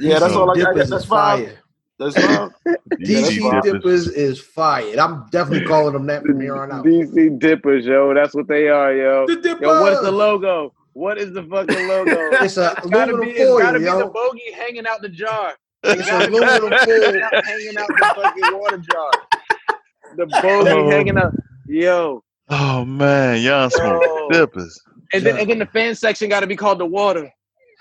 Yeah, 0.00 0.18
that's 0.18 0.34
all 0.34 0.50
I 0.50 0.54
got. 0.62 0.74
That's 0.76 0.90
is 0.92 1.04
five. 1.04 1.46
fire. 1.46 1.58
That's 1.98 2.14
fine. 2.14 2.50
DC. 3.00 3.62
Dippers 3.62 4.08
is 4.08 4.40
fired. 4.40 4.98
I'm 4.98 5.26
definitely 5.30 5.66
calling 5.66 5.92
them 5.94 6.06
that 6.06 6.22
from 6.22 6.40
here 6.40 6.56
on 6.56 6.70
out. 6.70 6.84
DC 6.84 7.38
Dippers, 7.38 7.84
yo. 7.86 8.14
That's 8.14 8.34
what 8.34 8.46
they 8.48 8.68
are, 8.68 8.94
yo. 8.94 9.26
The 9.26 9.36
Dippers. 9.36 9.62
Yo, 9.62 9.80
what 9.80 9.92
is 9.92 10.00
the 10.02 10.12
logo? 10.12 10.72
What 10.92 11.18
is 11.18 11.32
the 11.32 11.42
fucking 11.44 11.88
logo? 11.88 12.30
It's 12.44 12.56
a 12.56 12.72
It's 12.78 12.86
gotta 12.90 13.12
aluminum 13.12 13.20
be, 13.20 13.30
it's 13.32 13.50
foil, 13.50 13.58
gotta 13.58 13.78
be 13.78 13.84
the 13.84 14.10
bogey 14.12 14.52
hanging 14.54 14.86
out 14.86 15.02
the 15.02 15.08
jar. 15.08 15.54
It's 15.84 16.08
a 16.08 16.18
be 16.30 16.36
aluminum 16.36 16.70
hanging 16.72 17.02
foil. 17.02 17.22
out, 17.24 17.44
hanging 17.44 17.76
out 17.78 17.88
the 17.88 18.12
fucking 18.16 18.58
water 18.58 18.78
jar. 18.78 19.10
The 20.16 20.26
bogey 20.26 20.70
Oh. 20.70 20.90
hanging 20.90 21.18
out. 21.18 21.32
Yo. 21.68 22.22
Oh 22.50 22.84
man, 22.84 23.42
young 23.42 23.70
smoke 23.70 24.02
Yo. 24.04 24.28
dippers. 24.30 24.80
And 25.12 25.24
then, 25.24 25.38
and 25.38 25.48
then 25.50 25.58
the 25.58 25.66
fan 25.66 25.94
section 25.94 26.28
got 26.28 26.40
to 26.40 26.46
be 26.46 26.56
called 26.56 26.78
the 26.78 26.86
water 26.86 27.30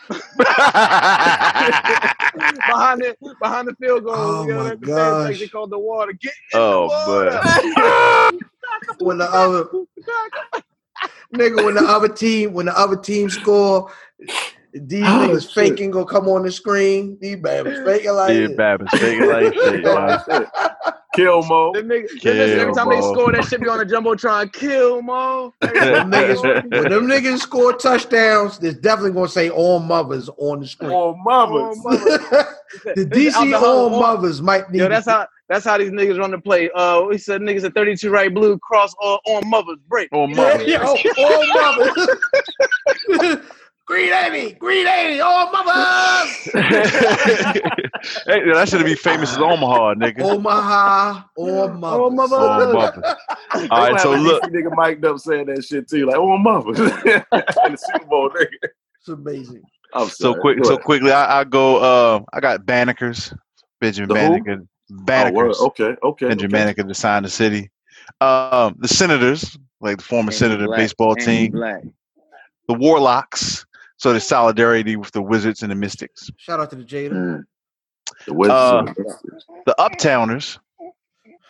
behind 2.67 3.01
the 3.01 3.15
behind 3.41 3.67
the 3.67 3.75
field 3.79 4.03
goal. 4.03 4.13
Oh, 4.15 4.47
yo, 4.47 4.55
my 4.57 4.69
that's 4.69 4.79
the 4.79 5.35
fan 5.35 5.49
called 5.49 5.71
the 5.71 5.79
water. 5.79 6.13
Get 6.13 6.33
in 6.53 6.59
oh 6.59 6.87
the 6.87 7.25
man. 7.25 8.33
water. 8.33 8.45
When 8.99 9.17
the 9.17 9.25
other 9.25 9.65
nigga, 11.33 11.65
when 11.65 11.75
the 11.75 11.83
other 11.85 12.09
team, 12.09 12.53
when 12.53 12.67
the 12.67 12.77
other 12.77 12.95
team 12.97 13.29
score, 13.29 13.91
these 14.85 15.01
Oh, 15.07 15.29
niggas 15.29 15.43
shit. 15.43 15.51
faking 15.53 15.91
gonna 15.91 16.05
come 16.05 16.27
on 16.27 16.43
the 16.43 16.51
screen. 16.51 17.17
These 17.21 17.37
babies 17.37 17.79
faking 17.85 18.13
like 18.13 18.33
Yeah, 18.33 18.47
this. 18.47 18.57
Babbitt, 18.57 18.89
fake 18.91 19.19
it 19.19 19.25
like 19.27 19.53
shit, 19.55 19.83
man. 19.83 20.19
Kill 21.13 21.43
Mo. 21.43 21.73
Them 21.73 21.87
niggas, 21.87 22.09
them 22.09 22.19
Kill, 22.19 22.33
niggas, 22.35 22.57
every 22.59 22.73
time 22.73 22.89
they 22.89 23.01
score, 23.01 23.31
that 23.31 23.45
shit 23.45 23.61
be 23.61 23.67
on 23.69 23.79
the 23.79 23.85
jumbotron. 23.85 24.53
Kill 24.53 25.01
Mo. 25.01 25.53
Them 25.61 26.11
niggas, 26.11 26.43
when 26.43 26.89
them 26.89 27.07
niggas 27.07 27.39
score 27.39 27.73
touchdowns, 27.73 28.59
there's 28.59 28.75
definitely 28.75 29.13
gonna 29.13 29.27
say 29.27 29.49
all 29.49 29.79
mothers 29.79 30.29
on 30.37 30.59
the 30.59 30.67
screen. 30.67 30.91
All 30.91 31.17
mothers. 31.17 31.77
mamas. 31.83 32.01
mother. 32.23 32.47
the 32.95 33.05
This 33.05 33.27
is 33.35 33.35
out 33.35 33.47
DC 33.47 33.53
all 33.63 33.89
mothers 33.99 34.41
might 34.43 34.69
need. 34.69 34.79
Yo, 34.79 34.89
that's 34.89 35.07
how 35.07 35.25
that's 35.49 35.65
how 35.65 35.77
these 35.77 35.91
niggas 35.91 36.19
run 36.19 36.31
the 36.31 36.37
play. 36.39 36.69
Uh, 36.71 37.01
we 37.03 37.17
said 37.17 37.41
niggas 37.41 37.63
at 37.63 37.73
32 37.73 38.11
right 38.11 38.31
blue 38.33 38.59
cross 38.59 38.93
uh, 39.01 39.15
on 39.25 39.49
mothers 39.49 39.79
break. 39.87 40.09
Oh 40.11 40.27
Yeah, 40.27 40.61
yo, 40.61 40.97
all 41.17 41.47
mothers. 41.47 42.09
Green 43.87 44.11
80, 44.11 44.55
Green 44.55 44.85
80, 44.85 45.21
all 45.21 45.49
mothers. 45.49 46.29
hey, 46.53 46.61
that 48.51 48.67
should 48.67 48.83
be 48.83 48.95
famous 48.95 49.31
as 49.31 49.37
Omaha, 49.37 49.93
nigga. 49.93 50.19
Omaha, 50.23 51.23
all 51.37 51.69
mothers. 51.69 52.01
All 52.01 52.11
mothers. 52.11 52.33
Oh, 52.37 52.73
mama. 52.73 53.17
All 53.53 53.67
All 53.71 53.91
right, 53.91 54.01
so 54.01 54.11
look, 54.13 54.43
nigga 54.43 54.75
mic'd 54.75 55.05
up 55.05 55.19
saying 55.19 55.45
that 55.45 55.63
shit 55.63 55.87
too, 55.87 56.05
like, 56.05 56.17
oh, 56.17 56.37
mama. 56.37 56.67
In 56.71 56.75
the 56.75 57.77
Super 57.77 58.05
Bowl, 58.07 58.29
nigga. 58.29 58.69
It's 58.99 59.07
amazing. 59.07 59.61
I'm 59.93 60.09
so 60.09 60.31
sorry. 60.33 60.41
quick, 60.41 60.65
so 60.65 60.77
quickly, 60.77 61.13
I, 61.13 61.39
I 61.39 61.43
go. 61.45 61.77
Uh, 61.77 62.23
I 62.33 62.41
got 62.41 62.65
Banneker's, 62.65 63.33
Benjamin 63.79 64.09
The 64.09 64.19
who? 64.19 64.65
Banneker, 64.89 65.51
Oh, 65.53 65.67
okay, 65.67 65.95
okay. 66.03 66.27
Benjamin 66.27 66.55
okay. 66.55 66.63
Banneker 66.65 66.83
to 66.83 66.93
sign 66.93 67.23
the 67.23 67.29
city. 67.29 67.71
Um, 68.19 68.75
the 68.79 68.89
Senators, 68.89 69.57
like 69.79 69.99
the 69.99 70.03
former 70.03 70.31
Senator 70.31 70.67
baseball 70.75 71.15
team, 71.15 71.53
Black. 71.53 71.83
the 72.67 72.73
Warlocks. 72.73 73.65
So 73.97 74.13
the 74.13 74.19
solidarity 74.19 74.95
with 74.95 75.11
the 75.11 75.21
Wizards 75.21 75.63
and 75.63 75.71
the 75.71 75.75
Mystics. 75.75 76.29
Shout 76.37 76.59
out 76.59 76.69
to 76.69 76.75
the 76.75 76.83
Jada. 76.83 77.11
Mm. 77.11 77.43
The 78.27 78.33
Wizards 78.33 78.53
Uh, 78.55 78.81
the- 78.83 79.61
The 79.65 79.75
Uptowners, 79.79 80.59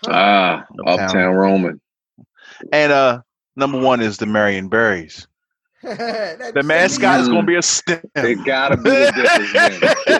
Ah, 0.07 0.65
Uptown. 0.85 0.99
Uptown 1.07 1.35
Roman. 1.35 1.81
and 2.71 2.91
uh, 2.91 3.21
number 3.55 3.79
one 3.79 4.01
is 4.01 4.17
the 4.17 4.25
Marion 4.25 4.69
Berries. 4.69 5.27
The 5.83 6.63
mascot 6.65 7.19
is 7.21 7.27
going 7.29 7.41
to 7.41 7.45
be 7.47 7.55
a 7.55 7.61
stem. 7.61 7.99
It 8.15 8.43
gotta 8.45 8.77
be 8.77 8.89
the 8.89 9.11
dippers, 9.15 9.53
man. 9.53 9.71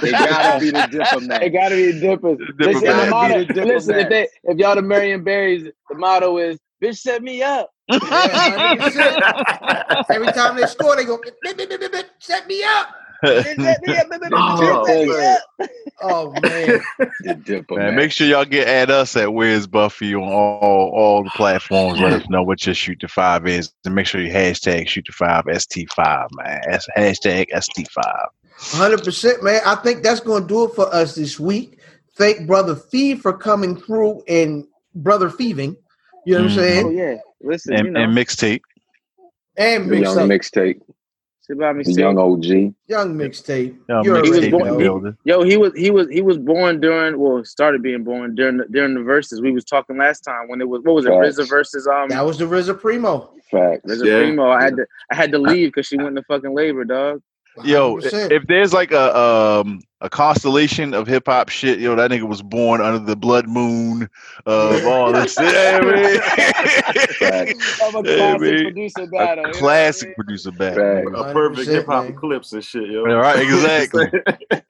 It 0.03 0.11
gotta 0.11 0.59
be 0.59 0.69
the 0.69 0.87
dipper, 0.91 1.43
It 1.43 1.49
gotta 1.49 1.75
be 1.75 1.91
the 1.91 1.99
dippers. 1.99 2.37
Dipper 2.37 2.63
Listen, 2.73 2.97
the 2.97 3.05
motto, 3.09 3.33
Be 3.39 3.45
the 3.45 3.53
dipper 3.53 3.65
listen 3.67 3.95
if, 3.99 4.09
they, 4.09 4.27
if 4.43 4.57
y'all 4.57 4.75
the 4.75 4.81
Marion 4.83 5.23
Berries, 5.23 5.63
the 5.89 5.97
motto 5.97 6.37
is 6.37 6.59
"Bitch, 6.83 6.97
set 6.97 7.23
me 7.23 7.41
up." 7.41 7.71
Yeah, 7.89 10.03
Every 10.09 10.27
time 10.27 10.55
they 10.57 10.65
score, 10.65 10.95
they 10.95 11.05
go, 11.05 11.17
"Bip, 11.17 11.35
bip, 11.41 11.57
bip, 11.57 11.69
bip, 11.69 11.91
bip, 11.91 12.05
set 12.19 12.47
me 12.47 12.63
up. 12.63 12.89
Set 13.25 13.57
me 13.59 13.97
up. 13.97 14.07
Oh, 14.33 15.05
man. 15.07 15.37
Oh, 16.01 16.31
man. 16.41 16.79
Man, 17.23 17.65
man. 17.71 17.95
make 17.95 18.11
sure 18.11 18.27
y'all 18.27 18.45
get 18.45 18.67
at 18.67 18.91
us 18.91 19.15
at 19.15 19.33
Where's 19.33 19.65
Buffy 19.67 20.13
on 20.13 20.23
all 20.23 20.91
all 20.95 21.23
the 21.23 21.29
platforms. 21.31 21.99
Let 21.99 22.13
us 22.13 22.29
know 22.29 22.43
what 22.43 22.65
your 22.65 22.75
shoot 22.75 22.99
to 22.99 23.07
five 23.07 23.47
is, 23.47 23.71
and 23.85 23.95
make 23.95 24.05
sure 24.05 24.21
you 24.21 24.31
hashtag 24.31 24.87
shoot 24.87 25.05
to 25.05 25.11
five 25.13 25.45
st 25.57 25.91
five 25.93 26.27
man. 26.33 26.61
That's 26.69 26.87
hashtag 26.97 27.47
st 27.61 27.89
five. 27.89 28.27
100%, 28.59 29.43
man. 29.43 29.61
I 29.65 29.75
think 29.75 30.03
that's 30.03 30.19
going 30.19 30.43
to 30.43 30.47
do 30.47 30.65
it 30.65 30.73
for 30.75 30.93
us 30.93 31.15
this 31.15 31.39
week. 31.39 31.79
Thank 32.15 32.47
Brother 32.47 32.75
Fee 32.75 33.15
for 33.15 33.37
coming 33.37 33.79
through 33.79 34.23
and 34.27 34.65
Brother 34.95 35.29
Thieving. 35.29 35.75
You 36.25 36.35
know 36.35 36.43
what 36.43 36.51
I'm 36.51 36.51
Mhm. 36.51 36.51
Oh 36.51 36.61
saying? 36.61 36.97
yeah, 36.97 37.15
listen, 37.41 37.73
you 37.73 37.79
And, 37.79 37.93
know, 37.93 37.99
and 38.01 38.17
mixtape. 38.17 38.61
And 39.57 39.89
The 39.89 39.99
young 40.01 40.15
mixtape. 40.17 40.27
mixtape. 40.29 40.81
shit 41.47 41.57
about 41.57 41.75
me. 41.77 41.83
The 41.83 41.93
young 41.93 42.17
OG. 42.19 42.45
Young 42.87 43.15
mixtape. 43.15 43.75
Young 43.89 44.03
You 44.05 44.11
already 44.11 44.29
mixtape 44.29 44.43
in 44.43 44.51
born- 44.51 44.71
the 44.71 44.77
building. 44.77 45.17
Yo, 45.23 45.41
he 45.43 45.57
was 45.57 45.73
he 45.75 45.89
was 45.91 46.07
he 46.09 46.21
was 46.21 46.37
born 46.37 46.79
during 46.79 47.17
well 47.17 47.43
started 47.43 47.81
being 47.81 48.03
born 48.03 48.35
during 48.35 48.57
the, 48.57 48.65
during 48.65 48.93
the 48.93 48.99
Verzuz 48.99 49.41
we 49.41 49.51
was 49.51 49.63
talking 49.65 49.97
last 49.97 50.21
time 50.21 50.47
when 50.47 50.61
it 50.61 50.67
was 50.69 50.81
what 50.83 50.93
was 50.95 51.05
it 51.05 51.09
Facts. 51.09 51.39
RZA 51.39 51.49
versus 51.49 51.87
um 51.87 52.09
That 52.09 52.25
was 52.25 52.37
the 52.37 52.45
RZA 52.45 52.79
Primo. 52.79 53.31
Facts. 53.49 53.81
RZA 53.85 54.05
Yeah. 54.05 54.17
Primo. 54.19 54.49
I 54.49 54.61
had 54.63 54.75
to 54.75 54.85
I 55.11 55.15
had 55.15 55.31
to 55.31 55.39
leave 55.39 55.69
because 55.69 55.87
she 55.87 55.97
went 55.97 56.15
to 56.17 56.23
fucking 56.23 56.53
labor, 56.53 56.83
dog. 56.85 57.21
Yo, 57.63 57.97
100%. 57.97 58.31
if 58.31 58.45
there's 58.47 58.73
like 58.73 58.91
a 58.91 59.17
um 59.17 59.81
a 60.01 60.09
constellation 60.09 60.93
of 60.93 61.07
hip 61.07 61.23
hop 61.25 61.49
shit, 61.49 61.79
yo, 61.79 61.95
that 61.95 62.11
nigga 62.11 62.27
was 62.27 62.41
born 62.43 62.81
under 62.81 62.99
the 62.99 63.15
blood 63.15 63.47
moon 63.47 64.07
of 64.45 64.85
all 64.85 65.11
this 65.11 65.33
shit. 65.33 65.51
Yeah, 65.53 65.79
man. 65.81 66.19
Facts. 67.19 67.81
Of 67.81 68.05
a 68.05 68.09
Yeah, 68.09 68.37
classic 68.37 68.41
man. 68.41 68.63
producer 68.63 69.07
battle. 69.07 69.43
a 69.45 69.47
you 69.47 69.53
know 69.53 69.59
classic 69.59 70.15
producer 70.15 70.51
battle. 70.51 70.83
Facts. 71.11 71.11
A 71.29 71.33
perfect 71.33 71.69
hip 71.69 71.85
hop 71.87 72.03
man. 72.05 72.15
clips 72.15 72.53
and 72.53 72.63
shit, 72.63 72.89
yo. 72.89 72.99
All 73.01 73.15
right, 73.15 73.39
exactly. 73.39 74.07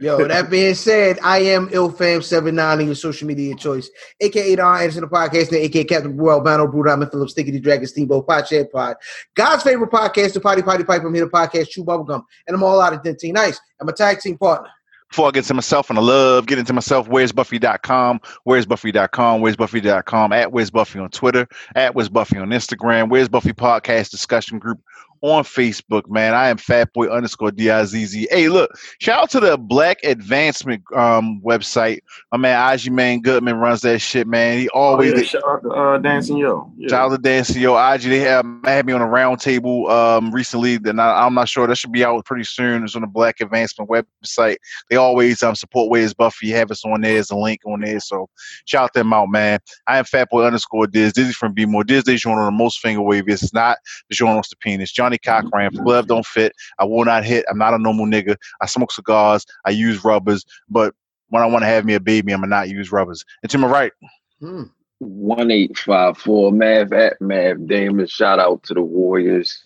Yo, 0.00 0.26
that 0.26 0.50
being 0.50 0.74
said, 0.74 1.18
I 1.22 1.38
am 1.38 1.68
IlFam79 1.68 2.72
on 2.72 2.86
your 2.86 2.94
social 2.94 3.26
media 3.26 3.54
choice, 3.54 3.90
aka 4.20 4.56
Don 4.56 4.76
Anderson, 4.76 5.02
the 5.02 5.08
podcast, 5.08 5.52
aka 5.52 5.84
Captain 5.84 6.16
Brew 6.16 6.30
Albano, 6.30 6.66
Brew 6.66 6.84
Diamond 6.84 7.10
Phillips, 7.10 7.32
Sticky 7.32 7.52
the 7.52 7.60
Dragon, 7.60 7.86
Steamboat, 7.86 8.26
Pot 8.26 8.48
Shed 8.48 8.70
Pod, 8.70 8.96
God's 9.34 9.62
favorite 9.62 9.90
podcast, 9.90 10.34
the 10.34 10.40
Potty 10.40 10.62
Potty 10.62 10.84
Pipe, 10.84 11.02
I'm 11.04 11.14
here, 11.14 11.24
the 11.24 11.30
podcast, 11.30 11.68
Chew 11.68 11.84
Bubblegum, 11.84 12.22
and 12.46 12.54
I'm 12.54 12.62
all 12.62 12.80
out 12.80 12.92
of 12.92 13.02
Dentine 13.02 13.32
Nice. 13.32 13.60
I'm 13.80 13.88
a 13.88 13.92
tag 13.92 14.20
team 14.20 14.38
partner. 14.38 14.70
Before 15.10 15.28
I 15.28 15.30
get 15.30 15.44
to 15.44 15.54
myself 15.54 15.88
and 15.88 15.98
I 15.98 16.02
love, 16.02 16.46
get 16.46 16.58
into 16.58 16.72
myself, 16.72 17.06
where's 17.08 17.30
Buffy.com, 17.30 18.20
where's 18.42 18.66
Buffy.com, 18.66 19.40
where's 19.40 19.56
Buffy.com, 19.56 20.32
at 20.32 20.50
where's 20.50 20.70
Buffy 20.70 20.98
on 20.98 21.10
Twitter, 21.10 21.46
at 21.76 21.94
where's 21.94 22.08
Buffy 22.08 22.38
on 22.38 22.48
Instagram, 22.48 23.08
where's 23.08 23.28
Buffy 23.28 23.52
Podcast 23.52 24.10
Discussion 24.10 24.58
Group 24.58 24.80
on 25.22 25.44
Facebook, 25.44 26.08
man. 26.08 26.34
I 26.34 26.48
am 26.48 26.56
fatboy 26.58 27.10
underscore 27.10 27.50
D-I-Z-Z. 27.50 28.28
Hey, 28.30 28.48
look, 28.48 28.70
shout 29.00 29.22
out 29.24 29.30
to 29.30 29.40
the 29.40 29.56
Black 29.58 29.98
Advancement 30.04 30.82
um 30.94 31.40
website. 31.44 32.00
My 32.32 32.38
man 32.38 32.56
Aji 32.56 32.90
Man 32.90 33.20
Goodman 33.20 33.56
runs 33.56 33.80
that 33.82 33.98
shit, 34.00 34.26
man. 34.26 34.58
He 34.58 34.68
Oh, 34.76 34.80
always 34.80 35.12
yeah, 35.14 35.22
shout 35.22 35.42
out 35.44 35.62
to 35.62 35.70
uh, 35.70 35.98
Dancing 35.98 36.36
Yo. 36.36 36.70
Yeah. 36.76 36.88
Shout 36.88 37.06
out 37.06 37.16
to 37.16 37.18
Dancing 37.22 37.62
Yo 37.62 37.76
IG. 37.76 38.02
They 38.02 38.18
have 38.20 38.44
had 38.64 38.84
me 38.86 38.92
on 38.92 39.00
a 39.00 39.06
round 39.06 39.40
table 39.40 39.88
um, 39.90 40.30
recently. 40.32 40.78
I, 40.86 40.90
I'm 41.24 41.34
not 41.34 41.48
sure 41.48 41.66
that 41.66 41.76
should 41.76 41.92
be 41.92 42.04
out 42.04 42.24
pretty 42.24 42.44
soon. 42.44 42.84
It's 42.84 42.94
on 42.94 43.02
the 43.02 43.06
Black 43.08 43.40
Advancement 43.40 43.90
website. 43.90 44.56
They 44.90 44.96
always 44.96 45.42
um, 45.42 45.54
support 45.54 45.90
Where's 45.90 46.14
Buffy. 46.14 46.50
Have 46.50 46.70
us 46.70 46.84
on 46.84 47.00
there. 47.00 47.14
There's 47.14 47.30
a 47.30 47.36
link 47.36 47.60
on 47.66 47.80
there. 47.80 48.00
So 48.00 48.28
shout 48.66 48.92
them 48.92 49.12
out, 49.12 49.28
man. 49.30 49.60
I 49.86 49.98
am 49.98 50.04
Fatboy 50.04 50.46
underscore 50.46 50.86
Diz. 50.86 51.12
Dizzy 51.12 51.32
from 51.32 51.52
Be 51.54 51.64
More. 51.66 51.84
Diz 51.84 52.04
Day 52.04 52.16
joint 52.16 52.38
on 52.38 52.44
the 52.46 52.50
most 52.52 52.80
finger 52.80 53.02
wavy. 53.02 53.32
It's 53.32 53.54
not 53.54 53.78
the 54.08 54.14
joint 54.14 54.38
off 54.38 54.48
the 54.50 54.56
penis. 54.56 54.92
Johnnie 55.06 55.18
Cochran. 55.18 55.66
If 55.72 55.84
glove 55.84 56.08
don't 56.08 56.26
fit, 56.26 56.52
I 56.78 56.84
will 56.84 57.04
not 57.04 57.24
hit. 57.24 57.44
I'm 57.48 57.58
not 57.58 57.74
a 57.74 57.78
normal 57.78 58.06
nigga. 58.06 58.36
I 58.60 58.66
smoke 58.66 58.90
cigars. 58.90 59.46
I 59.64 59.70
use 59.70 60.04
rubbers. 60.04 60.44
But 60.68 60.94
when 61.28 61.42
I 61.42 61.46
want 61.46 61.62
to 61.62 61.66
have 61.66 61.84
me 61.84 61.94
a 61.94 62.00
baby, 62.00 62.32
I'm 62.32 62.40
going 62.40 62.50
to 62.50 62.56
not 62.56 62.68
use 62.68 62.90
rubbers. 62.90 63.24
And 63.42 63.50
to 63.50 63.58
my 63.58 63.68
right, 63.68 63.92
Hmm. 64.40 64.64
One 64.98 65.50
eight 65.50 65.78
five 65.78 66.16
four 66.18 66.52
Mav 66.52 66.92
at 66.92 67.20
Mav 67.20 67.66
Damon. 67.66 68.06
Shout 68.06 68.38
out 68.38 68.62
to 68.64 68.74
the 68.74 68.82
Warriors. 68.82 69.64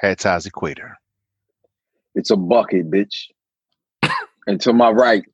Hat 0.00 0.18
ties 0.20 0.46
equator. 0.46 0.96
It's 2.14 2.30
a 2.30 2.36
bucket, 2.36 2.90
bitch. 2.90 3.26
and 4.46 4.60
to 4.60 4.72
my 4.72 4.90
right, 4.90 5.24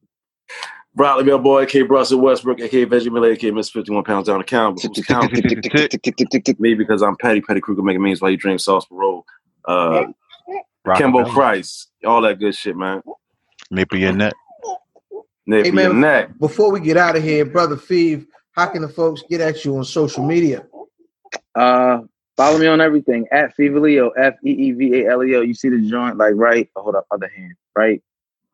Bradley 0.95 1.25
Bell 1.25 1.39
Boy, 1.39 1.65
K. 1.67 1.83
Russell 1.83 2.21
Westbrook, 2.21 2.61
aka 2.61 2.85
Veggie 2.85 3.11
Millet, 3.11 3.33
aka 3.33 3.51
Miss 3.51 3.71
51 3.71 4.05
pounds 4.05 4.27
down 4.29 4.39
the 4.39 4.45
count. 4.45 4.81
Who's 4.83 5.05
counting? 5.07 5.43
Me 6.59 6.75
because 6.75 7.03
I'm 7.03 7.17
Patty 7.17 7.41
Petty 7.41 7.61
Kruger 7.61 7.83
making 7.83 8.03
means 8.03 8.21
while 8.21 8.31
you 8.31 8.37
drink 8.37 8.61
sauce 8.61 8.85
parole. 8.85 9.25
Uh, 9.65 10.05
Kimbo 10.97 11.19
Rockefeller. 11.21 11.25
Price, 11.33 11.89
all 12.05 12.21
that 12.23 12.39
good 12.39 12.55
shit, 12.55 12.77
man. 12.77 13.03
Nip 13.71 13.93
your 13.93 14.13
neck. 14.13 14.35
Nip 15.47 15.65
Hey, 15.65 15.73
your 15.73 15.93
man. 15.93 16.01
neck. 16.01 16.39
Before 16.39 16.71
we 16.71 16.81
get 16.81 16.97
out 16.97 17.17
of 17.17 17.23
here, 17.23 17.45
Brother 17.47 17.77
Feeve, 17.77 18.27
how 18.53 18.67
can 18.67 18.83
the 18.83 18.89
folks 18.89 19.23
get 19.31 19.41
at 19.41 19.65
you 19.65 19.77
on 19.79 19.85
social 19.85 20.27
media? 20.27 20.67
Uh, 21.55 22.01
follow 22.37 22.59
me 22.59 22.67
on 22.67 22.81
everything 22.83 23.27
at 23.33 23.57
Feevaleo, 23.57 24.11
F 24.19 24.35
E 24.45 24.51
E 24.51 24.73
V 24.73 25.03
A 25.03 25.13
L 25.13 25.25
E 25.25 25.37
O. 25.37 25.41
You 25.41 25.55
see 25.55 25.71
the 25.71 25.81
joint, 25.89 26.19
like 26.19 26.35
right. 26.35 26.69
Oh, 26.77 26.83
hold 26.83 26.97
up, 26.97 27.07
other 27.11 27.31
hand, 27.35 27.55
right 27.75 28.03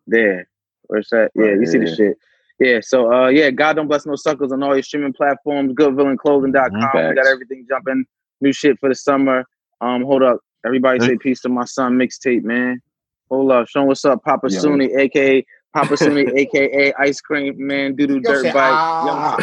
there, 0.07 0.49
Where's 0.89 1.09
that? 1.11 1.31
Yeah, 1.35 1.55
you 1.55 1.67
see 1.67 1.79
the 1.79 1.95
shit. 1.95 2.19
Yeah, 2.61 2.81
so 2.83 3.13
uh 3.13 3.29
yeah, 3.29 3.51
God 3.51 3.75
don't 3.77 3.87
bless 3.87 4.05
no 4.05 4.17
suckers 4.17 4.51
on 4.51 4.63
all 4.63 4.75
your 4.75 4.83
streaming 4.83 5.13
platforms, 5.13 5.73
goodvillainclothing.com. 5.75 7.09
We 7.09 7.15
got 7.15 7.27
everything 7.27 7.65
jumping, 7.69 8.05
new 8.41 8.53
shit 8.53 8.79
for 8.81 8.89
the 8.89 8.95
summer. 8.97 9.45
Um, 9.81 10.03
hold 10.03 10.25
up. 10.25 10.41
Everybody 10.67 10.99
say 11.01 11.17
peace 11.17 11.41
to 11.43 11.49
my 11.49 11.65
son 11.65 11.93
mixtape, 11.97 12.43
man. 12.43 12.83
Hold 13.31 13.53
up, 13.53 13.69
show 13.69 13.85
what's 13.85 14.05
up, 14.05 14.25
Papa 14.25 14.49
Yo. 14.51 14.59
Sunni, 14.59 14.93
aka 14.95 15.45
Papa 15.73 15.97
Sunni, 15.97 16.23
aka 16.37 16.93
Ice 16.99 17.21
Cream 17.21 17.55
Man, 17.59 17.95
Doodoo 17.97 18.25
Yo, 18.25 18.33
Dirt 18.33 18.43
say, 18.43 18.53
Bike, 18.53 18.73
ah. 18.73 19.37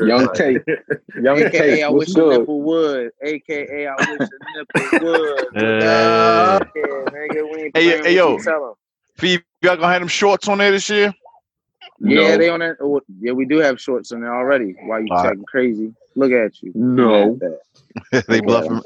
Young 0.00 0.28
Tate. 0.34 0.62
Young 1.22 1.38
aka 1.38 1.50
Tate. 1.50 1.82
I 1.82 1.90
wish 1.90 2.10
a 2.10 2.14
good? 2.14 2.38
nipple 2.40 2.62
would, 2.62 3.10
aka 3.22 3.86
I 3.88 3.94
wish 4.08 4.20
a 4.20 4.58
nipple 4.58 4.98
would. 5.06 5.56
Uh, 5.56 6.60
Yeah, 6.74 6.82
nigga, 7.12 7.52
we 7.52 7.62
ain't 7.64 7.76
Hey, 7.76 8.00
playing 8.00 8.04
hey, 8.04 8.16
yo. 8.16 8.38
What 9.18 9.22
you. 9.22 9.36
Phoebe, 9.38 9.44
y'all 9.62 9.76
gonna 9.76 9.92
have 9.92 10.00
them 10.02 10.08
shorts 10.08 10.48
on 10.48 10.58
there 10.58 10.70
this 10.70 10.88
year? 10.88 11.12
Yeah, 12.00 12.32
No. 12.32 12.38
they 12.38 12.48
on 12.48 12.60
that. 12.60 12.76
oh, 12.80 13.00
Yeah, 13.20 13.32
we 13.32 13.44
do 13.44 13.58
have 13.58 13.80
shorts 13.80 14.12
on 14.12 14.20
there 14.20 14.34
already. 14.34 14.74
Why 14.86 15.00
you 15.00 15.08
All 15.10 15.18
right. 15.18 15.28
checking 15.30 15.44
crazy? 15.44 15.94
Look 16.16 16.32
at 16.32 16.62
you. 16.62 16.72
No. 16.74 17.38
Look 17.40 17.52
at 18.12 18.26
they 18.28 18.40
bluffing. 18.40 18.82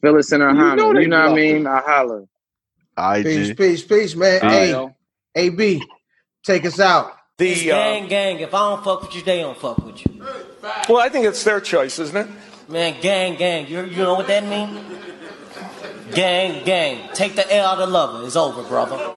Phyllis 0.00 0.32
and 0.32 0.42
her 0.42 0.50
You 0.50 0.76
know 0.76 1.00
You 1.00 1.08
know 1.08 1.22
what 1.22 1.32
I 1.32 1.34
mean? 1.34 1.66
I 1.66 1.80
holler. 1.80 2.24
Peace, 3.22 3.50
IG. 3.50 3.56
peace, 3.56 3.82
peace, 3.82 4.14
man. 4.16 4.42
All 4.42 4.48
right, 4.48 4.92
hey. 5.34 5.46
AB, 5.46 5.82
take 6.44 6.66
us 6.66 6.78
out. 6.78 7.12
It's 7.38 7.62
uh, 7.62 7.64
gang, 7.64 8.08
gang. 8.08 8.40
If 8.40 8.52
I 8.54 8.58
don't 8.70 8.84
fuck 8.84 9.02
with 9.02 9.14
you, 9.14 9.22
they 9.22 9.40
don't 9.40 9.56
fuck 9.58 9.78
with 9.78 10.04
you. 10.06 10.24
Well, 10.88 10.98
I 10.98 11.08
think 11.08 11.26
it's 11.26 11.42
their 11.42 11.60
choice, 11.60 11.98
isn't 11.98 12.16
it? 12.16 12.28
Man, 12.68 13.00
gang, 13.00 13.36
gang. 13.36 13.66
You, 13.66 13.84
you 13.84 13.96
know 13.96 14.14
what 14.14 14.26
that 14.28 14.44
means? 14.46 14.78
Gang, 16.14 16.64
gang. 16.64 17.08
Take 17.14 17.36
the 17.36 17.54
L 17.54 17.66
out 17.66 17.80
of 17.80 17.88
lover. 17.88 18.26
It's 18.26 18.36
over, 18.36 18.62
brother. 18.62 19.10